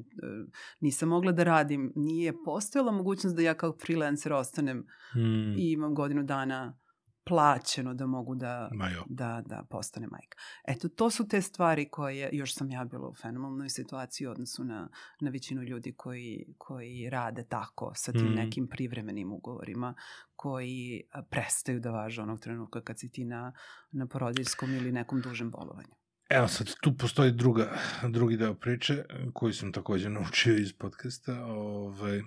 nisam 0.79 1.09
mogla 1.09 1.31
da 1.31 1.43
radim, 1.43 1.93
nije 1.95 2.33
postojala 2.45 2.91
mogućnost 2.91 3.35
da 3.35 3.41
ja 3.41 3.53
kao 3.53 3.77
freelancer 3.85 4.33
ostanem 4.33 4.77
mm. 4.77 5.57
i 5.57 5.71
imam 5.71 5.95
godinu 5.95 6.23
dana 6.23 6.77
plaćeno 7.23 7.93
da 7.93 8.05
mogu 8.05 8.35
da, 8.35 8.69
da, 9.05 9.41
da 9.45 9.63
postane 9.69 10.07
majka. 10.07 10.37
Eto, 10.67 10.89
to 10.89 11.09
su 11.09 11.27
te 11.27 11.41
stvari 11.41 11.89
koje, 11.89 12.29
još 12.33 12.55
sam 12.55 12.71
ja 12.71 12.85
bila 12.85 13.09
u 13.09 13.13
fenomenalnoj 13.13 13.69
situaciji 13.69 14.27
u 14.27 14.31
odnosu 14.31 14.63
na, 14.63 14.89
na 15.21 15.29
većinu 15.29 15.63
ljudi 15.63 15.93
koji, 15.97 16.45
koji 16.57 17.09
rade 17.09 17.43
tako 17.43 17.91
sa 17.95 18.11
tim 18.11 18.31
mm. 18.31 18.35
nekim 18.35 18.67
privremenim 18.67 19.31
ugovorima 19.31 19.93
koji 20.35 21.01
prestaju 21.29 21.79
da 21.79 21.91
važe 21.91 22.21
onog 22.21 22.39
trenutka 22.39 22.81
kad 22.81 22.99
si 22.99 23.11
ti 23.11 23.25
na, 23.25 23.53
na 23.91 24.07
porodiljskom 24.07 24.75
ili 24.75 24.91
nekom 24.91 25.21
dužem 25.21 25.51
bolovanju. 25.51 25.95
Evo 26.29 26.47
sad, 26.47 26.67
tu 26.81 26.97
postoji 26.97 27.31
druga, 27.31 27.71
drugi 28.09 28.37
deo 28.37 28.53
priče 28.53 29.03
koji 29.33 29.53
sam 29.53 29.71
takođe 29.71 30.09
naučio 30.19 30.57
iz 30.57 30.73
podcasta. 30.73 31.45
Ovaj, 31.45 32.21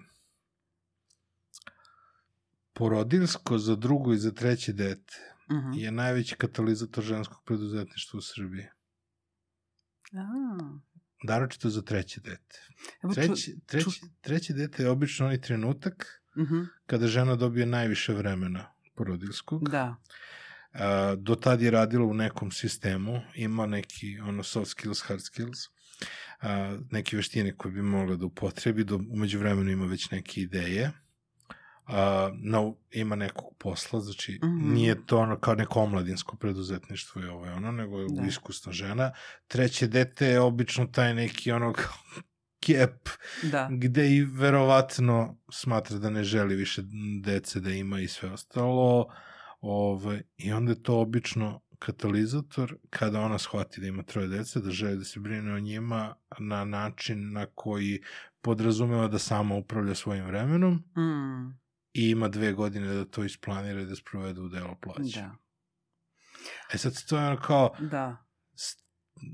Porodilsko 2.74 3.58
za 3.58 3.76
drugo 3.76 4.12
i 4.12 4.18
za 4.18 4.30
treće 4.30 4.72
dete 4.72 5.14
uh 5.50 5.56
mhm. 5.56 5.66
-huh. 5.66 5.78
je 5.78 5.90
najveći 5.90 6.36
katalizator 6.36 7.04
ženskog 7.04 7.42
preduzetništva 7.44 8.18
u 8.18 8.20
Srbiji. 8.20 8.66
A. 10.12 10.80
Daročito 11.26 11.70
za 11.70 11.82
treće 11.82 12.20
dete. 12.20 12.68
Treći, 13.14 13.58
treći, 13.66 14.00
treće 14.20 14.52
dete 14.52 14.82
je 14.82 14.90
obično 14.90 15.26
onaj 15.26 15.40
trenutak 15.40 16.22
uh 16.36 16.42
mhm. 16.42 16.54
-huh. 16.54 16.66
kada 16.86 17.06
žena 17.06 17.36
dobije 17.36 17.66
najviše 17.66 18.12
vremena 18.12 18.74
porodilskog. 18.94 19.68
Da. 19.68 19.96
A, 20.72 21.14
do 21.18 21.34
tad 21.34 21.62
je 21.62 21.70
radila 21.70 22.04
u 22.04 22.14
nekom 22.14 22.50
sistemu, 22.50 23.20
ima 23.34 23.66
neki 23.66 24.20
ono 24.20 24.42
soft 24.42 24.70
skills, 24.70 25.00
hard 25.00 25.22
skills, 25.22 25.58
a, 26.40 26.78
neke 26.90 27.16
veštine 27.16 27.56
koje 27.56 27.72
bi 27.72 27.82
mogla 27.82 28.16
da 28.16 28.26
upotrebi, 28.26 28.84
do, 28.84 29.00
umeđu 29.10 29.38
vremenu 29.38 29.70
ima 29.70 29.86
već 29.86 30.10
neke 30.10 30.40
ideje 30.40 30.92
a, 31.86 32.30
no, 32.34 32.76
ima 32.90 33.16
nekog 33.16 33.54
posla, 33.58 34.00
znači 34.00 34.38
mm 34.42 34.46
-hmm. 34.46 34.72
nije 34.72 35.06
to 35.06 35.18
ono 35.18 35.38
kao 35.38 35.54
neko 35.54 35.80
omladinsko 35.80 36.36
preduzetništvo 36.36 37.22
i 37.22 37.26
ovo 37.26 37.46
je 37.46 37.52
ono, 37.52 37.72
nego 37.72 37.98
je 37.98 38.06
da. 38.10 38.22
iskusna 38.22 38.72
žena. 38.72 39.12
Treće 39.46 39.86
dete 39.86 40.26
je 40.26 40.40
obično 40.40 40.86
taj 40.86 41.14
neki 41.14 41.52
ono 41.52 41.72
kao 41.72 42.22
kep, 42.66 43.08
da. 43.42 43.68
gde 43.70 44.10
i 44.16 44.24
verovatno 44.24 45.38
smatra 45.52 45.98
da 45.98 46.10
ne 46.10 46.24
želi 46.24 46.56
više 46.56 46.82
dece 47.22 47.60
da 47.60 47.70
ima 47.70 48.00
i 48.00 48.08
sve 48.08 48.30
ostalo. 48.30 49.06
Ovaj, 49.60 50.22
I 50.36 50.52
onda 50.52 50.72
je 50.72 50.82
to 50.82 51.00
obično 51.00 51.60
katalizator 51.78 52.76
kada 52.90 53.20
ona 53.20 53.38
shvati 53.38 53.80
da 53.80 53.86
ima 53.86 54.02
troje 54.02 54.28
dece, 54.28 54.60
da 54.60 54.70
želi 54.70 54.96
da 54.96 55.04
se 55.04 55.20
brine 55.20 55.54
o 55.54 55.60
njima 55.60 56.14
na 56.38 56.64
način 56.64 57.32
na 57.32 57.46
koji 57.46 58.02
podrazumeva 58.40 59.08
da 59.08 59.18
sama 59.18 59.54
upravlja 59.54 59.94
svojim 59.94 60.26
vremenom. 60.26 60.74
Mm 60.74 61.63
i 61.94 62.10
ima 62.10 62.28
dve 62.28 62.52
godine 62.52 62.94
da 62.94 63.04
to 63.04 63.24
isplanira 63.24 63.80
i 63.80 63.86
da 63.86 63.96
sprovede 63.96 64.40
u 64.40 64.48
delo 64.48 64.76
plaća. 64.82 65.20
Da. 65.20 65.36
E 66.72 66.78
sad 66.78 67.06
to 67.08 67.18
je 67.18 67.26
ono 67.26 67.40
kao... 67.40 67.76
Da. 67.80 68.16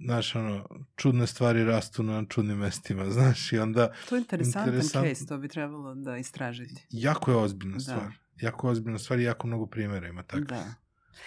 Znaš, 0.07 0.35
ono, 0.35 0.69
čudne 0.97 1.27
stvari 1.27 1.65
rastu 1.65 2.03
na 2.03 2.25
čudnim 2.29 2.59
mestima, 2.59 3.11
znaš, 3.11 3.53
i 3.53 3.59
onda... 3.59 3.93
To 4.09 4.15
je 4.15 4.21
interesantan 4.21 4.75
interesant... 4.75 5.09
case, 5.09 5.27
to 5.27 5.39
bi 5.39 5.49
trebalo 5.49 5.95
da 5.95 6.17
istražiti. 6.17 6.87
Jako 6.91 7.31
je 7.31 7.37
ozbiljna 7.37 7.75
da. 7.75 7.81
stvar. 7.81 8.13
Jako 8.37 8.67
je 8.67 8.73
ozbiljna 8.73 8.99
stvar 8.99 9.19
i 9.19 9.23
jako 9.23 9.47
mnogo 9.47 9.67
primjera 9.67 10.09
ima 10.09 10.23
tako. 10.23 10.45
Da. 10.45 10.75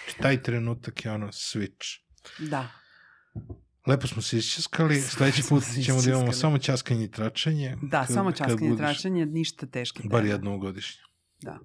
Znači, 0.04 0.22
taj 0.22 0.44
trenutak 0.44 1.06
je 1.06 1.12
ono 1.12 1.28
switch. 1.28 2.00
Da. 2.40 2.68
Lepo 3.88 4.08
smo 4.08 4.22
se 4.22 4.38
isčaskali, 4.38 5.02
sledeći 5.02 5.44
put 5.50 5.64
ćemo 5.86 6.02
da 6.02 6.10
imamo 6.10 6.32
samo 6.32 6.58
časkanje 6.58 7.04
i 7.04 7.12
tračanje. 7.12 7.78
Da, 7.82 8.06
kad, 8.06 8.14
samo 8.14 8.32
časkanje 8.32 8.74
i 8.74 8.78
tračanje, 8.78 9.26
ništa 9.26 9.66
teške. 9.66 10.04
Bar 10.04 10.26
jedno 10.26 10.56
u 10.56 10.60
godišnje. 10.60 11.02
Da. 11.44 11.60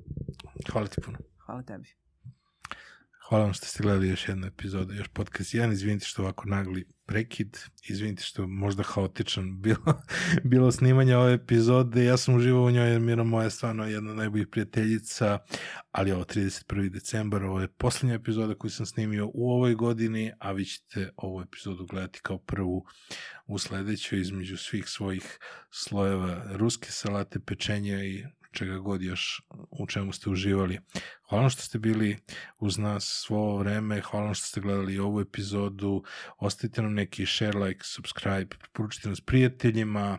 Hvala 0.73 0.87
ti 0.87 1.01
puno. 1.05 1.19
Hvala 1.47 1.63
tebi. 1.63 1.89
Hvala 3.29 3.45
vam 3.45 3.53
što 3.53 3.67
ste 3.67 3.83
gledali 3.83 4.09
još 4.09 4.29
jednu 4.29 4.47
epizodu, 4.47 4.95
još 4.95 5.09
podcast 5.09 5.55
1. 5.55 5.73
Izvinite 5.73 6.07
što 6.07 6.23
ovako 6.23 6.49
nagli 6.49 6.89
prekid. 7.07 7.59
Izvinite 7.89 8.23
što 8.23 8.47
možda 8.47 8.83
haotičan 8.83 9.61
bilo, 9.61 10.03
bilo 10.51 10.73
snimanje 10.73 11.17
ove 11.17 11.33
epizode. 11.33 12.05
Ja 12.05 12.17
sam 12.17 12.35
uživao 12.35 12.65
u 12.65 12.71
njoj 12.71 12.91
jer 12.91 13.01
Mira 13.01 13.25
moja 13.25 13.51
stvarno 13.51 13.85
jedna 13.85 14.11
od 14.11 14.17
najboljih 14.17 14.47
prijateljica, 14.47 15.39
ali 15.93 16.13
ovo 16.13 16.25
31. 16.25 16.89
decembar, 16.89 17.45
ovo 17.45 17.61
je 17.61 17.69
poslednja 17.69 18.15
epizoda 18.15 18.55
koju 18.55 18.71
sam 18.71 18.87
snimio 18.87 19.31
u 19.35 19.51
ovoj 19.51 19.75
godini, 19.75 20.33
a 20.39 20.53
vi 20.53 20.65
ćete 20.65 21.11
ovu 21.17 21.43
epizodu 21.43 21.87
gledati 21.87 22.21
kao 22.23 22.39
prvu 22.39 22.85
u 23.47 23.59
sledećoj 23.59 24.21
između 24.21 24.57
svih 24.57 24.89
svojih 24.89 25.39
slojeva 25.71 26.43
ruske 26.53 26.91
salate, 26.91 27.41
pečenja 27.41 28.05
i 28.05 28.25
čega 28.53 28.79
god 28.79 29.03
još 29.03 29.43
u 29.71 29.87
čemu 29.87 30.13
ste 30.13 30.31
uživali. 30.31 30.79
Hvala 31.29 31.43
vam 31.43 31.51
što 31.51 31.63
ste 31.63 31.79
bili 31.79 32.19
uz 32.59 32.79
nas 32.79 33.23
svo 33.27 33.39
ovo 33.39 33.59
vreme, 33.59 34.01
hvala 34.01 34.25
vam 34.25 34.35
što 34.35 34.47
ste 34.47 34.61
gledali 34.61 34.99
ovu 34.99 35.21
epizodu, 35.21 36.03
ostavite 36.39 36.83
nam 36.83 36.95
neki 36.95 37.27
share, 37.27 37.59
like, 37.59 37.81
subscribe, 37.85 38.57
poručite 38.73 39.09
nas 39.09 39.21
prijateljima, 39.21 40.19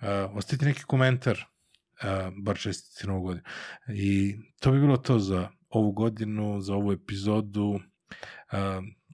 uh, 0.00 0.36
ostavite 0.36 0.66
neki 0.66 0.82
komentar, 0.82 1.38
uh, 1.38 2.34
bar 2.42 2.58
čestite 2.58 3.06
novu 3.06 3.22
godinu. 3.22 3.44
I 3.88 4.36
to 4.60 4.72
bi 4.72 4.80
bilo 4.80 4.96
to 4.96 5.18
za 5.18 5.48
ovu 5.68 5.92
godinu, 5.92 6.60
za 6.60 6.74
ovu 6.74 6.92
epizodu. 6.92 7.64
Uh, 7.64 7.80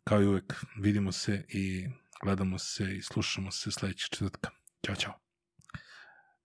kao 0.05 0.23
i 0.23 0.27
uvek, 0.27 0.65
vidimo 0.81 1.13
se 1.13 1.45
i 1.49 1.87
gledamo 2.23 2.59
se 2.59 2.97
i 2.97 3.03
slušamo 3.03 3.51
se 3.51 3.71
sledećeg 3.71 4.11
četvrtka. 4.11 4.51
Ćao, 4.87 4.97
čao. 4.97 5.15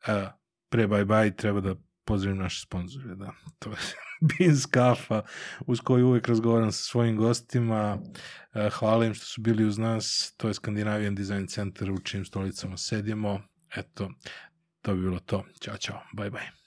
Uh, 0.08 0.32
pre 0.70 0.88
bye 0.88 1.06
bye 1.06 1.36
treba 1.36 1.62
da 1.62 1.76
pozdravim 2.06 2.38
naše 2.38 2.62
sponzore, 2.62 3.16
da. 3.16 3.32
To 3.60 3.70
je 3.70 3.78
Beans 4.22 4.66
Kafa, 4.66 5.22
uz 5.68 5.80
koju 5.82 6.08
uvek 6.08 6.28
razgovaram 6.28 6.72
sa 6.72 6.84
svojim 6.84 7.18
gostima. 7.18 7.98
E, 8.54 8.70
hvala 8.70 9.06
im 9.06 9.14
što 9.14 9.26
su 9.26 9.42
bili 9.42 9.66
uz 9.66 9.78
nas. 9.78 10.34
To 10.38 10.48
je 10.48 10.54
Skandinavijan 10.54 11.16
Design 11.16 11.48
Center 11.48 11.92
u 11.92 12.00
čim 12.00 12.26
stolicama 12.26 12.78
sedimo. 12.78 13.42
Eto, 13.76 14.10
to 14.82 14.94
bi 14.96 15.02
bilo 15.02 15.20
to. 15.20 15.46
Ćao, 15.62 15.78
čao. 15.78 16.02
Bye, 16.18 16.32
bye. 16.32 16.65